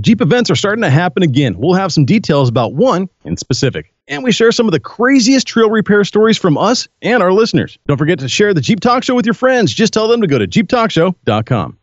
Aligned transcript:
Jeep 0.00 0.20
events 0.20 0.50
are 0.50 0.56
starting 0.56 0.82
to 0.82 0.90
happen 0.90 1.22
again. 1.22 1.56
We'll 1.56 1.74
have 1.74 1.92
some 1.92 2.04
details 2.04 2.48
about 2.48 2.74
one 2.74 3.08
in 3.24 3.36
specific. 3.36 3.94
And 4.08 4.24
we 4.24 4.32
share 4.32 4.50
some 4.50 4.66
of 4.66 4.72
the 4.72 4.80
craziest 4.80 5.46
trail 5.46 5.70
repair 5.70 6.02
stories 6.02 6.36
from 6.36 6.58
us 6.58 6.88
and 7.00 7.22
our 7.22 7.32
listeners. 7.32 7.78
Don't 7.86 7.96
forget 7.96 8.18
to 8.18 8.28
share 8.28 8.52
the 8.52 8.60
Jeep 8.60 8.80
Talk 8.80 9.04
Show 9.04 9.14
with 9.14 9.24
your 9.24 9.34
friends. 9.34 9.72
Just 9.72 9.92
tell 9.92 10.08
them 10.08 10.20
to 10.20 10.26
go 10.26 10.36
to 10.38 10.48
jeeptalkshow.com. 10.48 11.78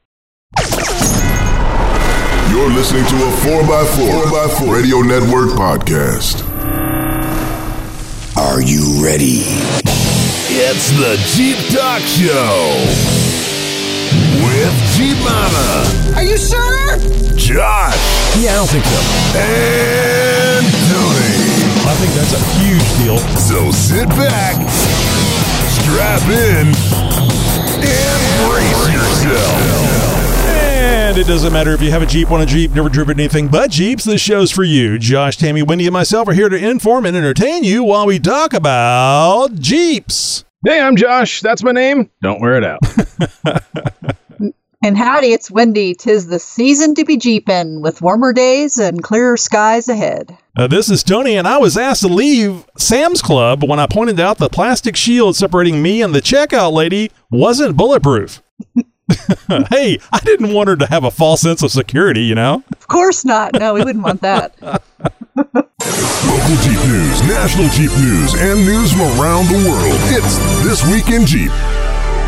You're 2.51 2.69
listening 2.69 3.05
to 3.05 3.15
a 3.15 3.31
4x4, 3.63 4.23
4x4 4.25 4.73
Radio 4.73 4.97
Network 4.99 5.51
podcast. 5.51 6.45
Are 8.37 8.61
you 8.61 9.03
ready? 9.03 9.43
It's 10.53 10.89
the 10.91 11.17
Jeep 11.33 11.57
Talk 11.73 12.01
Show 12.01 13.20
with 14.43 14.73
Jeep 14.97 15.17
Mama, 15.23 16.15
Are 16.15 16.23
you 16.23 16.37
sure? 16.37 16.97
Josh, 17.37 17.97
Yeah, 18.37 18.53
I 18.53 18.55
don't 18.55 18.69
think 18.69 18.85
so. 18.85 18.99
and 19.37 20.65
Tony. 20.89 21.37
I 21.83 21.93
think 21.97 22.11
that's 22.13 22.33
a 22.33 22.43
huge 22.59 22.87
deal. 23.03 23.17
So 23.37 23.71
sit 23.71 24.07
back, 24.09 24.55
strap 25.81 26.21
in, 26.29 26.67
and 27.81 28.21
brace 28.47 28.93
yourself. 28.93 29.57
And 30.47 31.17
it 31.17 31.27
doesn't 31.27 31.51
matter 31.51 31.71
if 31.71 31.81
you 31.81 31.91
have 31.91 32.01
a 32.01 32.05
Jeep, 32.05 32.29
want 32.29 32.43
a 32.43 32.45
Jeep, 32.45 32.71
never 32.71 32.87
driven 32.89 33.19
anything 33.19 33.47
but 33.49 33.69
Jeeps, 33.71 34.03
this 34.05 34.21
show's 34.21 34.51
for 34.51 34.63
you. 34.63 34.97
Josh, 34.97 35.37
Tammy, 35.37 35.61
Wendy, 35.63 35.85
and 35.87 35.93
myself 35.93 36.27
are 36.27 36.33
here 36.33 36.47
to 36.49 36.55
inform 36.55 37.05
and 37.05 37.17
entertain 37.17 37.63
you 37.63 37.83
while 37.83 38.05
we 38.05 38.19
talk 38.19 38.53
about 38.53 39.55
Jeeps. 39.55 40.45
Hey, 40.65 40.79
I'm 40.79 40.95
Josh. 40.95 41.41
That's 41.41 41.63
my 41.63 41.71
name. 41.71 42.09
Don't 42.21 42.39
wear 42.39 42.55
it 42.55 42.63
out. 42.63 42.79
And 44.83 44.97
howdy, 44.97 45.27
it's 45.27 45.51
Wendy. 45.51 45.93
Tis 45.93 46.25
the 46.25 46.39
season 46.39 46.95
to 46.95 47.05
be 47.05 47.15
jeeping 47.15 47.81
with 47.81 48.01
warmer 48.01 48.33
days 48.33 48.79
and 48.79 49.03
clearer 49.03 49.37
skies 49.37 49.87
ahead. 49.87 50.35
Uh, 50.57 50.65
this 50.65 50.89
is 50.89 51.03
Tony, 51.03 51.35
and 51.35 51.47
I 51.47 51.57
was 51.57 51.77
asked 51.77 52.01
to 52.01 52.07
leave 52.07 52.65
Sam's 52.77 53.21
Club 53.21 53.63
when 53.63 53.79
I 53.79 53.85
pointed 53.85 54.19
out 54.19 54.39
the 54.39 54.49
plastic 54.49 54.95
shield 54.95 55.35
separating 55.35 55.83
me 55.83 56.01
and 56.01 56.15
the 56.15 56.21
checkout 56.21 56.73
lady 56.73 57.11
wasn't 57.29 57.77
bulletproof. 57.77 58.41
hey, 59.69 59.99
I 60.11 60.19
didn't 60.23 60.51
want 60.51 60.69
her 60.69 60.75
to 60.77 60.87
have 60.87 61.03
a 61.03 61.11
false 61.11 61.41
sense 61.41 61.61
of 61.61 61.69
security, 61.69 62.23
you 62.23 62.33
know? 62.33 62.63
Of 62.71 62.87
course 62.87 63.23
not. 63.23 63.59
No, 63.59 63.75
we 63.75 63.83
wouldn't 63.83 64.03
want 64.03 64.21
that. 64.21 64.55
Local 65.35 66.55
Jeep 66.63 66.79
news, 66.87 67.21
national 67.27 67.69
Jeep 67.69 67.91
news, 67.99 68.33
and 68.33 68.65
news 68.65 68.91
from 68.93 69.01
around 69.21 69.45
the 69.45 69.69
world. 69.69 69.99
It's 70.09 70.39
This 70.63 70.83
Week 70.91 71.09
in 71.13 71.27
Jeep. 71.27 71.51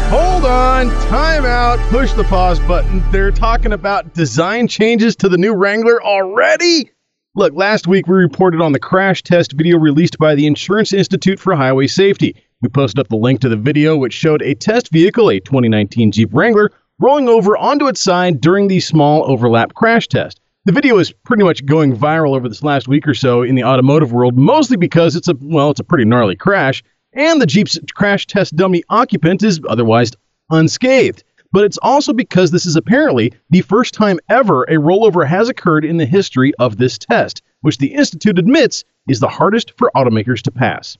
Hold 0.09 0.45
on, 0.45 0.89
time 1.07 1.45
out, 1.45 1.79
push 1.89 2.13
the 2.13 2.23
pause 2.23 2.59
button. 2.61 3.03
They're 3.11 3.31
talking 3.31 3.73
about 3.73 4.13
design 4.13 4.67
changes 4.67 5.15
to 5.17 5.29
the 5.29 5.37
new 5.37 5.53
Wrangler 5.53 6.03
already? 6.03 6.91
Look, 7.35 7.53
last 7.55 7.87
week 7.87 8.07
we 8.07 8.15
reported 8.15 8.61
on 8.61 8.73
the 8.73 8.79
crash 8.79 9.23
test 9.23 9.53
video 9.53 9.79
released 9.79 10.19
by 10.19 10.35
the 10.35 10.45
Insurance 10.45 10.93
Institute 10.93 11.39
for 11.39 11.55
Highway 11.55 11.87
Safety. 11.87 12.35
We 12.61 12.69
posted 12.69 12.99
up 12.99 13.07
the 13.07 13.15
link 13.15 13.41
to 13.41 13.49
the 13.49 13.57
video, 13.57 13.97
which 13.97 14.13
showed 14.13 14.41
a 14.43 14.53
test 14.53 14.91
vehicle, 14.91 15.29
a 15.29 15.39
2019 15.39 16.11
Jeep 16.11 16.29
Wrangler, 16.31 16.71
rolling 16.99 17.27
over 17.27 17.57
onto 17.57 17.87
its 17.87 17.99
side 17.99 18.39
during 18.39 18.67
the 18.67 18.79
small 18.79 19.29
overlap 19.29 19.73
crash 19.73 20.07
test. 20.07 20.39
The 20.65 20.71
video 20.71 20.97
is 20.99 21.11
pretty 21.11 21.43
much 21.43 21.65
going 21.65 21.93
viral 21.93 22.37
over 22.37 22.47
this 22.47 22.63
last 22.63 22.87
week 22.87 23.07
or 23.07 23.13
so 23.13 23.41
in 23.41 23.55
the 23.55 23.65
automotive 23.65 24.13
world, 24.13 24.37
mostly 24.37 24.77
because 24.77 25.15
it's 25.15 25.27
a 25.27 25.35
well, 25.41 25.71
it's 25.71 25.79
a 25.79 25.83
pretty 25.83 26.05
gnarly 26.05 26.35
crash, 26.35 26.83
and 27.15 27.41
the 27.41 27.45
Jeep's 27.45 27.79
crash 27.93 28.27
test 28.27 28.55
dummy 28.55 28.83
occupant 28.89 29.43
is 29.43 29.59
otherwise 29.67 30.11
unscathed. 30.49 31.23
But 31.51 31.65
it's 31.65 31.77
also 31.83 32.13
because 32.13 32.49
this 32.49 32.65
is 32.65 32.75
apparently 32.75 33.31
the 33.51 33.61
first 33.61 33.93
time 33.93 34.19
ever 34.27 34.63
a 34.63 34.73
rollover 34.73 35.27
has 35.27 35.49
occurred 35.49 35.85
in 35.85 35.97
the 35.97 36.05
history 36.05 36.51
of 36.57 36.77
this 36.77 36.97
test, 36.97 37.43
which 37.61 37.77
the 37.77 37.93
Institute 37.93 38.39
admits 38.39 38.83
is 39.07 39.19
the 39.19 39.27
hardest 39.27 39.71
for 39.77 39.91
automakers 39.95 40.41
to 40.41 40.51
pass. 40.51 40.97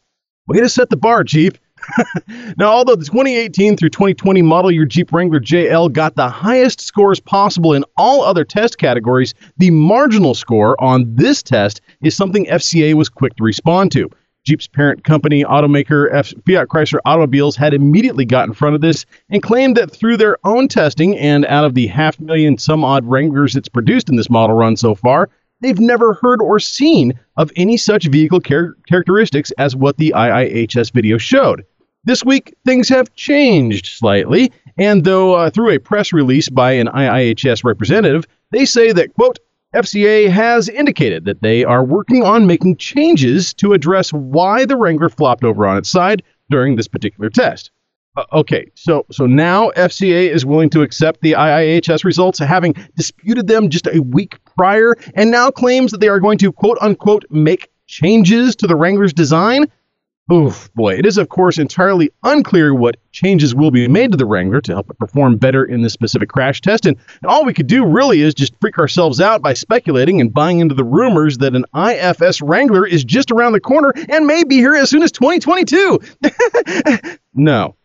Way 0.48 0.60
to 0.60 0.70
set 0.70 0.90
the 0.90 0.98
bar, 0.98 1.24
Jeep. 1.24 1.58
now, 2.58 2.70
although 2.70 2.96
the 2.96 3.06
2018 3.06 3.76
through 3.76 3.90
2020 3.90 4.42
model 4.42 4.72
year 4.72 4.86
Jeep 4.86 5.12
Wrangler 5.12 5.40
JL 5.40 5.92
got 5.92 6.16
the 6.16 6.30
highest 6.30 6.82
scores 6.82 7.20
possible 7.20 7.74
in 7.74 7.84
all 7.98 8.24
other 8.24 8.46
test 8.46 8.78
categories, 8.78 9.34
the 9.58 9.72
marginal 9.72 10.34
score 10.34 10.82
on 10.82 11.16
this 11.16 11.42
test 11.42 11.82
is 12.02 12.16
something 12.16 12.46
FCA 12.46 12.94
was 12.94 13.10
quick 13.10 13.36
to 13.38 13.44
respond 13.44 13.92
to. 13.94 14.10
Jeep's 14.44 14.68
parent 14.68 15.04
company, 15.04 15.44
automaker 15.44 16.14
F- 16.14 16.34
Fiat 16.46 16.68
Chrysler 16.68 17.00
Automobiles, 17.06 17.56
had 17.56 17.74
immediately 17.74 18.26
got 18.26 18.48
in 18.48 18.54
front 18.54 18.76
of 18.76 18.82
this 18.82 19.06
and 19.30 19.42
claimed 19.42 19.78
that 19.78 19.92
through 19.92 20.18
their 20.18 20.38
own 20.44 20.68
testing 20.68 21.18
and 21.18 21.46
out 21.46 21.64
of 21.64 21.76
the 21.76 21.88
half 21.88 22.20
million 22.20 22.58
some 22.58 22.84
odd 22.84 23.06
Wranglers 23.06 23.56
it's 23.56 23.70
produced 23.70 24.10
in 24.10 24.18
this 24.18 24.30
model 24.30 24.56
run 24.56 24.76
so 24.76 24.96
far, 24.96 25.30
they've 25.62 25.80
never 25.80 26.16
heard 26.16 26.42
or 26.42 26.60
seen 26.60 27.18
of 27.38 27.52
any 27.56 27.78
such 27.78 28.08
vehicle 28.08 28.42
char- 28.42 28.76
characteristics 28.88 29.52
as 29.52 29.76
what 29.76 29.98
the 29.98 30.14
IIHS 30.16 30.92
video 30.92 31.18
showed. 31.18 31.66
This 32.04 32.26
week, 32.26 32.54
things 32.66 32.90
have 32.90 33.16
changed 33.16 33.86
slightly, 33.86 34.52
and 34.78 35.06
though 35.06 35.36
uh, 35.36 35.50
through 35.50 35.70
a 35.70 35.80
press 35.80 36.12
release 36.12 36.50
by 36.50 36.74
an 36.74 36.88
IIHS 36.88 37.64
representative, 37.64 38.26
they 38.52 38.66
say 38.66 38.92
that, 38.92 39.14
quote, 39.14 39.40
FCA 39.74 40.30
has 40.30 40.70
indicated 40.70 41.26
that 41.26 41.42
they 41.42 41.64
are 41.64 41.84
working 41.84 42.24
on 42.24 42.46
making 42.46 42.78
changes 42.78 43.54
to 43.56 43.74
address 43.74 44.14
why 44.14 44.66
the 44.66 44.78
Wrangler 44.78 45.10
flopped 45.10 45.44
over 45.44 45.66
on 45.66 45.78
its 45.78 45.90
side 45.90 46.22
during 46.52 46.76
this 46.76 46.88
particular 46.88 47.30
test. 47.30 47.72
Uh, 48.16 48.24
okay, 48.34 48.70
so 48.76 49.04
so 49.12 49.26
now 49.26 49.72
FCA 49.72 50.30
is 50.30 50.46
willing 50.46 50.70
to 50.70 50.84
accept 50.84 51.22
the 51.22 51.32
IIHS 51.32 52.04
results, 52.04 52.38
having 52.38 52.76
disputed 52.96 53.48
them 53.48 53.70
just 53.70 53.88
a 53.88 54.02
week 54.04 54.38
prior, 54.56 54.96
and 55.16 55.32
now 55.32 55.50
claims 55.50 55.90
that 55.92 56.00
they 56.00 56.10
are 56.10 56.20
going 56.20 56.38
to 56.38 56.52
quote 56.52 56.78
unquote 56.80 57.26
make 57.32 57.70
changes 57.88 58.56
to 58.58 58.68
the 58.68 58.76
Wrangler's 58.76 59.14
design. 59.14 59.66
Oof, 60.32 60.74
boy, 60.74 60.94
it 60.94 61.06
is 61.06 61.18
of 61.18 61.28
course 61.28 61.58
entirely 61.58 62.10
unclear 62.24 62.74
what 62.74 62.96
changes 63.12 63.54
will 63.54 63.72
be 63.72 63.90
made 63.90 64.12
to 64.12 64.18
the 64.18 64.26
Wrangler 64.26 64.62
to 64.62 64.72
help 64.72 64.90
it 64.90 64.98
perform 64.98 65.36
better 65.36 65.66
in 65.66 65.82
this 65.82 65.92
specific 65.92 66.30
crash 66.30 66.62
test, 66.62 66.86
and 66.86 66.96
all 67.26 67.44
we 67.44 67.54
could 67.54 67.68
do 67.68 67.86
really 67.86 68.22
is 68.22 68.34
just 68.34 68.54
freak 68.62 68.78
ourselves 68.78 69.20
out 69.20 69.42
by 69.42 69.54
speculating 69.54 70.22
and 70.22 70.34
buying 70.34 70.62
into 70.62 70.76
the 70.76 70.84
rumors 70.86 71.40
that 71.40 71.58
an 71.58 71.66
IFS 71.76 72.42
Wrangler 72.42 72.88
is 72.88 73.04
just 73.04 73.32
around 73.32 73.52
the 73.52 73.60
corner 73.60 73.92
and 74.08 74.26
may 74.26 74.46
be 74.46 74.56
here 74.56 74.76
as 74.76 74.90
soon 74.90 75.04
as 75.04 75.12
2022. 75.12 76.00
no. 77.34 77.76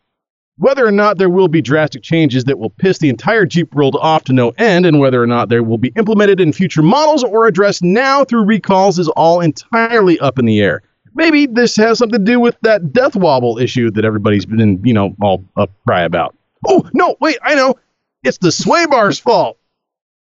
Whether 0.59 0.87
or 0.87 0.93
not 0.93 1.19
there 1.19 1.31
will 1.31 1.49
be 1.49 1.61
drastic 1.61 2.03
changes 2.03 2.45
that 2.45 2.59
will 2.59 2.71
piss 2.71 2.99
the 2.99 3.09
entire 3.09 3.47
Jeep 3.47 3.75
world 3.75 3.97
off 4.01 4.25
to 4.25 4.33
no 4.33 4.51
end, 4.59 4.87
and 4.87 5.01
whether 5.01 5.21
or 5.21 5.27
not 5.27 5.49
they 5.49 5.59
will 5.59 5.79
be 5.79 5.93
implemented 5.97 6.41
in 6.41 6.53
future 6.53 6.83
models 6.83 7.25
or 7.25 7.47
addressed 7.47 7.83
now 7.83 8.25
through 8.25 8.45
recalls, 8.45 8.99
is 9.01 9.09
all 9.09 9.41
entirely 9.41 10.21
up 10.21 10.39
in 10.39 10.47
the 10.47 10.61
air. 10.61 10.83
Maybe 11.19 11.47
this 11.47 11.75
has 11.77 11.99
something 11.99 12.25
to 12.25 12.25
do 12.25 12.39
with 12.39 12.57
that 12.63 12.93
death 12.93 13.17
wobble 13.17 13.59
issue 13.59 13.91
that 13.91 14.05
everybody's 14.05 14.47
been, 14.47 14.81
you 14.85 14.95
know, 14.95 15.17
all 15.21 15.45
up 15.57 15.69
cry 15.85 16.03
about. 16.03 16.37
Oh, 16.65 16.89
no, 16.95 17.17
wait, 17.21 17.39
I 17.43 17.57
know. 17.57 17.75
It's 18.23 18.39
the 18.39 18.53
sway 18.53 18.87
bar's 18.87 19.19
fault. 19.19 19.59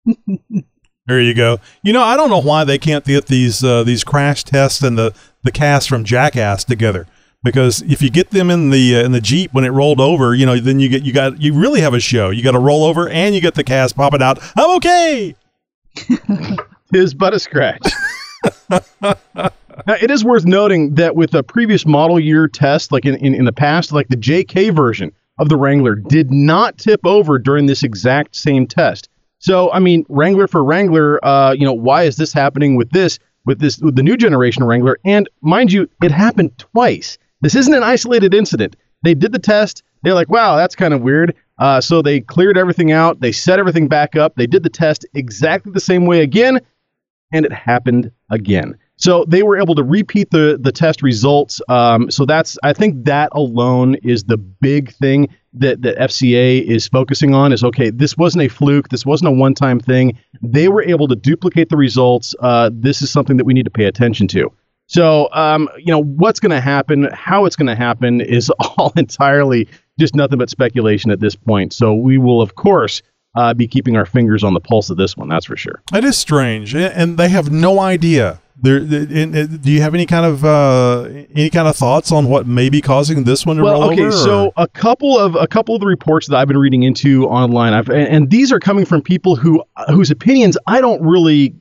There 1.05 1.19
you 1.19 1.33
go. 1.33 1.59
You 1.81 1.91
know, 1.91 2.01
I 2.01 2.15
don't 2.15 2.29
know 2.29 2.39
why 2.39 2.63
they 2.63 2.77
can't 2.77 3.03
get 3.03 3.25
these 3.25 3.61
uh, 3.61 3.83
these 3.83 4.05
crash 4.05 4.45
tests 4.45 4.81
and 4.81 4.97
the 4.97 5.13
the 5.43 5.51
cast 5.51 5.89
from 5.89 6.05
Jackass 6.05 6.63
together. 6.63 7.07
Because 7.43 7.81
if 7.81 8.01
you 8.01 8.09
get 8.09 8.29
them 8.29 8.49
in 8.49 8.69
the 8.69 8.95
uh, 8.95 9.03
in 9.03 9.11
the 9.11 9.19
Jeep 9.19 9.53
when 9.53 9.65
it 9.65 9.71
rolled 9.71 9.99
over, 9.99 10.33
you 10.33 10.45
know, 10.45 10.57
then 10.57 10.79
you 10.79 10.87
get 10.87 11.03
you 11.03 11.11
got 11.11 11.41
you 11.41 11.53
really 11.53 11.81
have 11.81 11.93
a 11.93 11.99
show. 11.99 12.29
You 12.29 12.41
got 12.41 12.55
a 12.55 12.59
rollover 12.59 13.11
and 13.11 13.35
you 13.35 13.41
get 13.41 13.55
the 13.55 13.65
cast 13.65 13.97
popping 13.97 14.21
out. 14.21 14.39
I'm 14.55 14.77
okay. 14.77 15.35
Tis 16.93 17.13
but 17.13 17.33
a 17.33 17.39
scratch. 17.39 17.85
now, 19.01 19.95
it 20.01 20.11
is 20.11 20.23
worth 20.23 20.45
noting 20.45 20.95
that 20.95 21.15
with 21.15 21.33
a 21.33 21.43
previous 21.43 21.85
model 21.85 22.19
year 22.19 22.47
test, 22.47 22.91
like 22.91 23.05
in, 23.05 23.15
in, 23.15 23.33
in 23.33 23.45
the 23.45 23.53
past, 23.53 23.91
like 23.91 24.07
the 24.07 24.17
JK 24.17 24.75
version 24.75 25.11
of 25.39 25.49
the 25.49 25.57
Wrangler 25.57 25.95
did 25.95 26.31
not 26.31 26.77
tip 26.77 27.05
over 27.05 27.39
during 27.39 27.65
this 27.65 27.83
exact 27.83 28.35
same 28.35 28.67
test. 28.67 29.09
So, 29.39 29.71
I 29.71 29.79
mean, 29.79 30.05
Wrangler 30.09 30.47
for 30.47 30.63
Wrangler, 30.63 31.23
uh, 31.25 31.51
you 31.51 31.65
know, 31.65 31.73
why 31.73 32.03
is 32.03 32.15
this 32.15 32.31
happening 32.31 32.75
with 32.75 32.91
this, 32.91 33.19
with 33.45 33.59
this, 33.59 33.79
with 33.79 33.95
the 33.95 34.03
new 34.03 34.15
generation 34.15 34.63
Wrangler? 34.63 34.97
And 35.03 35.27
mind 35.41 35.71
you, 35.71 35.89
it 36.01 36.11
happened 36.11 36.57
twice. 36.57 37.17
This 37.41 37.55
isn't 37.55 37.73
an 37.73 37.83
isolated 37.83 38.33
incident. 38.33 38.75
They 39.03 39.13
did 39.13 39.33
the 39.33 39.39
test. 39.39 39.83
They're 40.01 40.13
like, 40.13 40.29
wow, 40.29 40.55
that's 40.55 40.75
kind 40.75 40.93
of 40.93 41.01
weird. 41.01 41.35
Uh, 41.57 41.81
so 41.81 42.01
they 42.01 42.21
cleared 42.21 42.57
everything 42.57 42.91
out. 42.91 43.19
They 43.19 43.31
set 43.31 43.59
everything 43.59 43.87
back 43.87 44.15
up. 44.15 44.35
They 44.35 44.47
did 44.47 44.63
the 44.63 44.69
test 44.69 45.05
exactly 45.13 45.71
the 45.71 45.79
same 45.79 46.05
way 46.05 46.21
again, 46.21 46.59
and 47.31 47.45
it 47.45 47.51
happened 47.51 48.11
again. 48.33 48.77
So 48.97 49.25
they 49.27 49.43
were 49.43 49.57
able 49.57 49.75
to 49.75 49.83
repeat 49.83 50.31
the 50.31 50.57
the 50.59 50.71
test 50.71 51.01
results. 51.01 51.61
Um, 51.67 52.09
so 52.11 52.25
that's 52.25 52.57
I 52.63 52.73
think 52.73 53.05
that 53.05 53.29
alone 53.33 53.95
is 53.95 54.25
the 54.25 54.37
big 54.37 54.93
thing 54.93 55.29
that 55.53 55.81
that 55.81 55.97
FCA 55.97 56.63
is 56.63 56.87
focusing 56.87 57.33
on. 57.33 57.51
Is 57.51 57.63
okay. 57.63 57.89
This 57.89 58.15
wasn't 58.17 58.43
a 58.43 58.47
fluke. 58.47 58.89
This 58.89 59.05
wasn't 59.05 59.29
a 59.29 59.31
one 59.31 59.55
time 59.55 59.79
thing. 59.79 60.17
They 60.41 60.67
were 60.67 60.83
able 60.83 61.07
to 61.07 61.15
duplicate 61.15 61.69
the 61.69 61.77
results. 61.77 62.35
Uh, 62.39 62.69
this 62.71 63.01
is 63.01 63.09
something 63.09 63.37
that 63.37 63.45
we 63.45 63.53
need 63.53 63.65
to 63.65 63.71
pay 63.71 63.85
attention 63.85 64.27
to. 64.29 64.51
So, 64.87 65.29
um, 65.31 65.69
you 65.77 65.91
know, 65.91 66.03
what's 66.03 66.39
going 66.39 66.51
to 66.51 66.61
happen, 66.61 67.07
how 67.13 67.45
it's 67.45 67.55
going 67.55 67.67
to 67.67 67.75
happen 67.75 68.21
is 68.21 68.49
all 68.77 68.93
entirely 68.95 69.67
just 69.99 70.13
nothing 70.13 70.37
but 70.37 70.49
speculation 70.49 71.09
at 71.09 71.19
this 71.19 71.35
point. 71.35 71.73
So, 71.73 71.93
we 71.93 72.17
will, 72.17 72.41
of 72.41 72.55
course, 72.55 73.01
uh, 73.35 73.53
be 73.53 73.67
keeping 73.67 73.95
our 73.97 74.05
fingers 74.05 74.43
on 74.43 74.53
the 74.53 74.59
pulse 74.59 74.89
of 74.89 74.97
this 74.97 75.17
one. 75.17 75.29
That's 75.29 75.45
for 75.45 75.57
sure. 75.57 75.81
It 75.93 76.03
is 76.03 76.17
strange, 76.17 76.75
and 76.75 77.17
they 77.17 77.29
have 77.29 77.51
no 77.51 77.79
idea. 77.79 78.39
There, 78.55 78.77
and 78.77 79.61
do 79.61 79.71
you 79.71 79.81
have 79.81 79.95
any 79.95 80.05
kind 80.05 80.25
of 80.25 80.45
uh, 80.45 81.03
any 81.35 81.49
kind 81.49 81.67
of 81.67 81.75
thoughts 81.75 82.11
on 82.11 82.29
what 82.29 82.45
may 82.45 82.69
be 82.69 82.81
causing 82.81 83.23
this 83.23 83.45
one 83.45 83.57
to 83.57 83.63
roll 83.63 83.79
Well, 83.79 83.91
okay, 83.91 84.03
over? 84.03 84.11
so 84.11 84.53
a 84.55 84.67
couple 84.67 85.17
of 85.17 85.35
a 85.35 85.47
couple 85.47 85.73
of 85.73 85.81
the 85.81 85.87
reports 85.87 86.27
that 86.27 86.37
I've 86.37 86.47
been 86.47 86.59
reading 86.59 86.83
into 86.83 87.25
online, 87.25 87.73
I've 87.73 87.89
and, 87.89 88.07
and 88.07 88.29
these 88.29 88.51
are 88.51 88.59
coming 88.59 88.85
from 88.85 89.01
people 89.01 89.35
who 89.35 89.63
whose 89.89 90.11
opinions 90.11 90.55
I 90.67 90.81
don't 90.81 91.01
really 91.01 91.55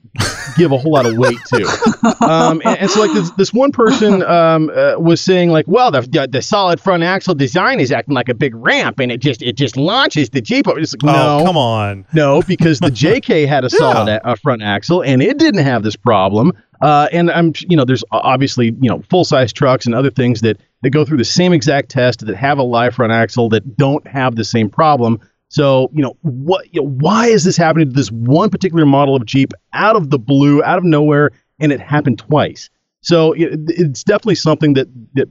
give 0.57 0.73
a 0.73 0.79
whole 0.79 0.93
lot 0.93 1.07
of 1.07 1.17
weight 1.17 1.39
to. 1.47 2.17
Um, 2.21 2.61
and, 2.65 2.79
and 2.81 2.91
so, 2.91 3.01
like 3.01 3.13
this, 3.13 3.31
this 3.33 3.53
one 3.53 3.73
person 3.73 4.23
um, 4.23 4.71
uh, 4.71 4.95
was 4.99 5.21
saying, 5.21 5.51
like, 5.51 5.67
well, 5.67 5.91
the, 5.91 6.03
the 6.03 6.29
the 6.31 6.43
solid 6.43 6.81
front 6.81 7.03
axle 7.03 7.35
design 7.35 7.81
is 7.81 7.91
acting 7.91 8.15
like 8.15 8.29
a 8.29 8.35
big 8.35 8.55
ramp, 8.55 9.01
and 9.01 9.11
it 9.11 9.21
just 9.21 9.43
it 9.43 9.57
just 9.57 9.77
launches 9.77 10.31
the 10.31 10.41
Jeep. 10.41 10.69
I 10.69 10.73
was 10.75 10.95
like, 11.03 11.15
oh, 11.15 11.39
no, 11.39 11.45
come 11.47 11.57
on. 11.57 12.07
no, 12.13 12.43
because 12.43 12.81
the 12.81 12.91
JK 12.91 13.47
had 13.49 13.65
a 13.65 13.71
solid 13.71 14.09
a- 14.09 14.33
a 14.33 14.37
front 14.37 14.63
axle 14.63 15.03
and 15.03 15.23
it 15.23 15.39
didn't 15.39 15.65
have 15.65 15.83
this 15.83 15.97
problem. 15.97 16.53
Uh, 16.81 17.09
and 17.13 17.31
I'm, 17.31 17.53
you 17.69 17.77
know, 17.77 17.85
there's 17.85 18.03
obviously, 18.11 18.67
you 18.81 18.89
know, 18.91 19.03
full 19.09 19.25
size 19.25 19.53
trucks 19.53 19.87
and 19.87 19.95
other 19.95 20.11
things 20.11 20.41
that, 20.41 20.59
that 20.83 20.91
go 20.91 21.05
through 21.05 21.19
the 21.19 21.25
same 21.25 21.53
exact 21.53 21.91
test 21.91 22.27
that 22.27 22.35
have 22.35 22.59
a 22.59 22.63
live 22.65 22.97
front 22.97 23.13
axle 23.13 23.49
that 23.51 23.77
don't 23.77 24.05
have 24.09 24.35
the 24.35 24.45
same 24.45 24.69
problem. 24.69 25.21
So, 25.53 25.91
you 25.93 26.01
know, 26.01 26.17
what, 26.23 26.73
you 26.75 26.81
know, 26.81 26.89
why 26.89 27.27
is 27.27 27.45
this 27.45 27.59
happening 27.59 27.91
to 27.91 27.95
this 27.95 28.11
one 28.11 28.49
particular 28.49 28.87
model 28.87 29.15
of 29.15 29.27
Jeep 29.27 29.53
out 29.75 29.97
of 29.97 30.09
the 30.09 30.19
blue, 30.19 30.63
out 30.63 30.79
of 30.79 30.85
nowhere, 30.85 31.31
and 31.61 31.71
it 31.71 31.79
happened 31.79 32.19
twice? 32.19 32.71
So 33.03 33.35
it, 33.35 33.61
it's 33.69 34.03
definitely 34.03 34.37
something 34.37 34.73
that 34.73 34.89
that 35.13 35.29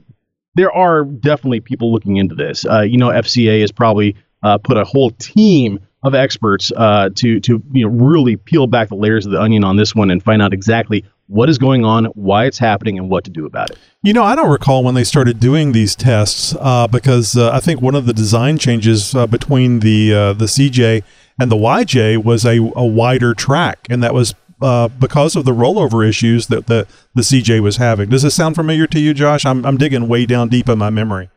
there 0.54 0.70
are 0.70 1.06
definitely 1.06 1.58
people 1.58 1.92
looking 1.92 2.18
into 2.18 2.36
this. 2.36 2.64
Uh, 2.64 2.82
you 2.82 2.98
know, 2.98 3.08
FCA 3.08 3.62
has 3.62 3.72
probably 3.72 4.14
uh, 4.44 4.58
put 4.58 4.76
a 4.76 4.84
whole 4.84 5.10
team 5.10 5.80
of 6.04 6.14
experts 6.14 6.70
uh, 6.76 7.08
to 7.16 7.40
to 7.40 7.60
you 7.72 7.84
know 7.84 7.92
really 7.92 8.36
peel 8.36 8.68
back 8.68 8.90
the 8.90 8.94
layers 8.94 9.26
of 9.26 9.32
the 9.32 9.40
onion 9.40 9.64
on 9.64 9.76
this 9.76 9.92
one 9.92 10.08
and 10.08 10.22
find 10.22 10.40
out 10.40 10.52
exactly 10.52 11.04
what 11.32 11.48
is 11.48 11.56
going 11.56 11.82
on, 11.82 12.04
why 12.06 12.44
it's 12.44 12.58
happening, 12.58 12.98
and 12.98 13.08
what 13.08 13.24
to 13.24 13.30
do 13.30 13.46
about 13.46 13.70
it. 13.70 13.78
You 14.02 14.12
know, 14.12 14.22
I 14.22 14.34
don't 14.34 14.50
recall 14.50 14.84
when 14.84 14.94
they 14.94 15.04
started 15.04 15.40
doing 15.40 15.72
these 15.72 15.96
tests 15.96 16.54
uh, 16.60 16.86
because 16.86 17.36
uh, 17.36 17.50
I 17.50 17.58
think 17.58 17.80
one 17.80 17.94
of 17.94 18.04
the 18.04 18.12
design 18.12 18.58
changes 18.58 19.14
uh, 19.14 19.26
between 19.26 19.80
the 19.80 20.12
uh, 20.12 20.32
the 20.34 20.44
CJ 20.44 21.02
and 21.40 21.50
the 21.50 21.56
YJ 21.56 22.22
was 22.22 22.44
a, 22.44 22.58
a 22.76 22.84
wider 22.84 23.32
track, 23.32 23.86
and 23.88 24.02
that 24.02 24.12
was 24.12 24.34
uh, 24.60 24.88
because 24.88 25.34
of 25.34 25.44
the 25.44 25.52
rollover 25.52 26.06
issues 26.06 26.48
that 26.48 26.66
the, 26.66 26.86
the 27.14 27.22
CJ 27.22 27.60
was 27.60 27.78
having. 27.78 28.10
Does 28.10 28.22
this 28.22 28.34
sound 28.34 28.54
familiar 28.54 28.86
to 28.86 29.00
you, 29.00 29.12
Josh? 29.12 29.44
I'm, 29.44 29.64
I'm 29.66 29.76
digging 29.76 30.06
way 30.06 30.24
down 30.24 30.48
deep 30.48 30.68
in 30.68 30.78
my 30.78 30.90
memory. 30.90 31.30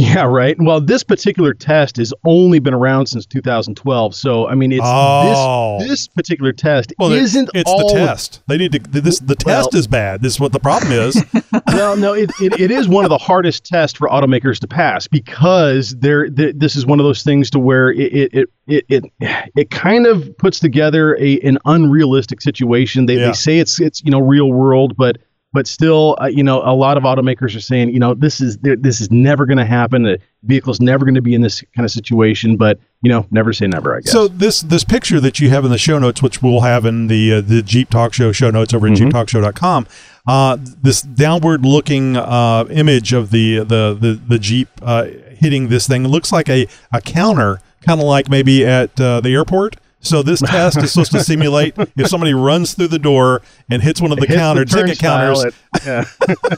Yeah, 0.00 0.22
right. 0.26 0.56
Well, 0.60 0.80
this 0.80 1.02
particular 1.02 1.52
test 1.52 1.96
has 1.96 2.14
only 2.24 2.60
been 2.60 2.72
around 2.72 3.06
since 3.06 3.26
2012, 3.26 4.14
so 4.14 4.46
I 4.46 4.54
mean, 4.54 4.70
it's 4.70 4.80
Oh. 4.84 5.78
this 5.80 5.88
this 5.88 6.06
particular 6.08 6.52
test 6.52 6.92
Well, 7.00 7.10
isn't 7.12 7.50
it's 7.52 7.68
all 7.68 7.88
the 7.92 7.94
test. 7.98 8.40
They 8.46 8.56
need 8.58 8.70
to. 8.72 8.78
This 8.78 9.18
the 9.18 9.34
Well- 9.44 9.64
test 9.64 9.74
is 9.74 9.88
bad. 9.88 10.22
This 10.22 10.34
is 10.34 10.40
what 10.40 10.52
the 10.52 10.60
problem 10.60 10.92
is. 10.92 11.20
well, 11.66 11.96
no, 11.96 12.12
it, 12.12 12.30
it, 12.40 12.60
it 12.60 12.70
is 12.70 12.86
one 12.88 13.04
of 13.04 13.08
the 13.10 13.18
hardest 13.18 13.64
tests 13.66 13.98
for 13.98 14.08
automakers 14.08 14.60
to 14.60 14.68
pass 14.68 15.08
because 15.08 15.96
there 15.96 16.28
this 16.30 16.76
is 16.76 16.86
one 16.86 17.00
of 17.00 17.04
those 17.04 17.24
things 17.24 17.50
to 17.50 17.58
where 17.58 17.90
it 17.90 17.98
it 18.12 18.34
it 18.34 18.48
it, 18.68 18.84
it, 18.88 19.50
it 19.56 19.70
kind 19.70 20.06
of 20.06 20.36
puts 20.38 20.60
together 20.60 21.16
a 21.18 21.40
an 21.40 21.58
unrealistic 21.64 22.40
situation. 22.40 23.06
They, 23.06 23.16
Yeah. 23.16 23.26
they 23.28 23.32
say 23.32 23.58
it's 23.58 23.80
it's 23.80 24.02
you 24.04 24.12
know 24.12 24.20
real 24.20 24.52
world, 24.52 24.96
but 24.96 25.18
but 25.52 25.66
still, 25.66 26.16
uh, 26.20 26.26
you 26.26 26.42
know, 26.42 26.60
a 26.62 26.74
lot 26.74 26.96
of 26.96 27.04
automakers 27.04 27.56
are 27.56 27.60
saying, 27.60 27.90
you 27.90 27.98
know, 27.98 28.14
this 28.14 28.40
is 28.40 28.58
this 28.58 29.00
is 29.00 29.10
never 29.10 29.46
going 29.46 29.58
to 29.58 29.64
happen. 29.64 30.02
The 30.02 30.18
vehicle's 30.44 30.80
never 30.80 31.04
going 31.04 31.14
to 31.14 31.22
be 31.22 31.34
in 31.34 31.40
this 31.40 31.62
kind 31.74 31.84
of 31.84 31.90
situation. 31.90 32.56
But 32.56 32.78
you 33.02 33.08
know, 33.10 33.26
never 33.30 33.52
say 33.52 33.66
never. 33.66 33.96
I 33.96 34.00
guess. 34.00 34.12
So 34.12 34.28
this 34.28 34.60
this 34.60 34.84
picture 34.84 35.20
that 35.20 35.40
you 35.40 35.48
have 35.50 35.64
in 35.64 35.70
the 35.70 35.78
show 35.78 35.98
notes, 35.98 36.22
which 36.22 36.42
we'll 36.42 36.60
have 36.60 36.84
in 36.84 37.06
the 37.06 37.34
uh, 37.34 37.40
the 37.40 37.62
Jeep 37.62 37.88
Talk 37.90 38.12
Show 38.12 38.32
show 38.32 38.50
notes 38.50 38.74
over 38.74 38.86
at 38.88 38.92
Mhm. 38.92 39.10
jeeptalkshow.com, 39.10 39.86
uh, 40.26 40.58
this 40.82 41.00
downward 41.02 41.64
looking 41.64 42.16
uh, 42.16 42.64
image 42.70 43.12
of 43.12 43.30
the 43.30 43.58
the 43.58 43.96
the, 43.98 44.20
the 44.28 44.38
Jeep 44.38 44.68
uh, 44.82 45.06
hitting 45.38 45.68
this 45.68 45.86
thing 45.86 46.06
looks 46.06 46.30
like 46.32 46.48
a, 46.48 46.66
a 46.92 47.00
counter, 47.00 47.60
kind 47.86 48.00
of 48.00 48.06
like 48.06 48.28
maybe 48.28 48.66
at 48.66 49.00
uh, 49.00 49.20
the 49.20 49.30
airport. 49.30 49.76
So 50.00 50.22
this 50.22 50.40
test 50.46 50.78
is 50.78 50.92
supposed 50.92 51.12
to 51.12 51.20
simulate 51.24 51.74
if 51.96 52.08
somebody 52.08 52.34
runs 52.34 52.74
through 52.74 52.88
the 52.88 52.98
door 52.98 53.42
and 53.70 53.82
hits 53.82 54.00
one 54.00 54.12
of 54.12 54.18
the 54.18 54.26
Hits 54.26 54.38
counter 54.38 54.64
ticket 54.64 54.98
counters. 54.98 55.44
at- 55.44 55.54
yeah. 55.86 56.04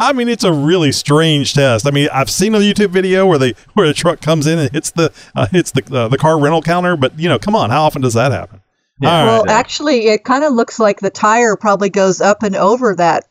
I 0.00 0.12
mean, 0.12 0.28
it's 0.28 0.42
a 0.42 0.52
really 0.52 0.90
strange 0.90 1.54
test. 1.54 1.86
I 1.86 1.90
mean, 1.92 2.08
I've 2.12 2.30
seen 2.30 2.54
a 2.54 2.58
YouTube 2.58 2.90
video 2.90 3.24
where 3.26 3.38
they 3.38 3.54
where 3.74 3.86
a 3.86 3.94
truck 3.94 4.20
comes 4.20 4.46
in 4.48 4.58
and 4.58 4.70
hits 4.72 4.90
the 4.90 5.12
uh, 5.36 5.46
hits 5.46 5.70
the 5.70 5.82
uh, 5.96 6.08
the 6.08 6.18
car 6.18 6.40
rental 6.40 6.60
counter, 6.62 6.96
but 6.96 7.16
you 7.18 7.28
know, 7.28 7.38
come 7.38 7.54
on, 7.54 7.70
how 7.70 7.82
often 7.84 8.02
does 8.02 8.14
that 8.14 8.32
happen? 8.32 8.62
Yeah. 9.00 9.10
All 9.10 9.26
right. 9.26 9.46
Well, 9.46 9.50
actually, 9.50 10.08
it 10.08 10.24
kind 10.24 10.42
of 10.42 10.54
looks 10.54 10.80
like 10.80 11.00
the 11.00 11.10
tire 11.10 11.56
probably 11.56 11.88
goes 11.90 12.20
up 12.20 12.42
and 12.42 12.56
over 12.56 12.96
that 12.96 13.26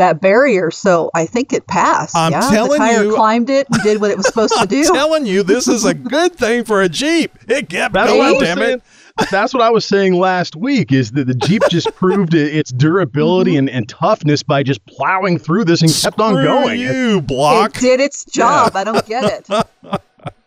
that 0.00 0.20
barrier, 0.20 0.70
so 0.70 1.10
I 1.14 1.26
think 1.26 1.52
it 1.52 1.66
passed. 1.66 2.16
I'm 2.16 2.32
yeah, 2.32 2.40
telling 2.40 2.72
the 2.72 2.78
tire 2.78 3.04
you- 3.04 3.14
climbed 3.14 3.50
it 3.50 3.68
and 3.70 3.82
did 3.82 4.00
what 4.00 4.10
it 4.10 4.16
was 4.16 4.26
supposed 4.26 4.54
to 4.58 4.66
do. 4.66 4.80
I'm 4.80 4.94
telling 4.94 5.26
you, 5.26 5.42
this 5.42 5.68
is 5.68 5.84
a 5.84 5.94
good 6.14 6.34
thing 6.34 6.64
for 6.64 6.82
a 6.82 6.88
Jeep. 6.88 7.38
It 7.48 7.68
kept 7.68 7.94
That's 7.94 8.10
going, 8.10 8.40
damn 8.40 8.58
saying. 8.58 8.78
it. 8.78 8.82
That's 9.30 9.52
what 9.52 9.62
I 9.62 9.70
was 9.70 9.84
saying 9.84 10.14
last 10.14 10.56
week. 10.56 10.92
Is 10.92 11.12
that 11.12 11.26
the 11.26 11.34
Jeep 11.34 11.62
just 11.68 11.94
proved 11.96 12.34
its 12.34 12.72
durability 12.72 13.52
mm-hmm. 13.52 13.58
and, 13.58 13.70
and 13.70 13.88
toughness 13.88 14.42
by 14.42 14.62
just 14.62 14.84
plowing 14.86 15.38
through 15.38 15.64
this 15.64 15.82
and 15.82 15.92
kept 15.92 16.20
on 16.20 16.34
going. 16.34 16.80
You 16.80 17.20
block. 17.20 17.76
It 17.76 17.80
did 17.80 18.00
its 18.00 18.24
job. 18.24 18.74
I 18.74 18.84
don't 18.84 19.06
get 19.06 19.24
it. 19.24 20.02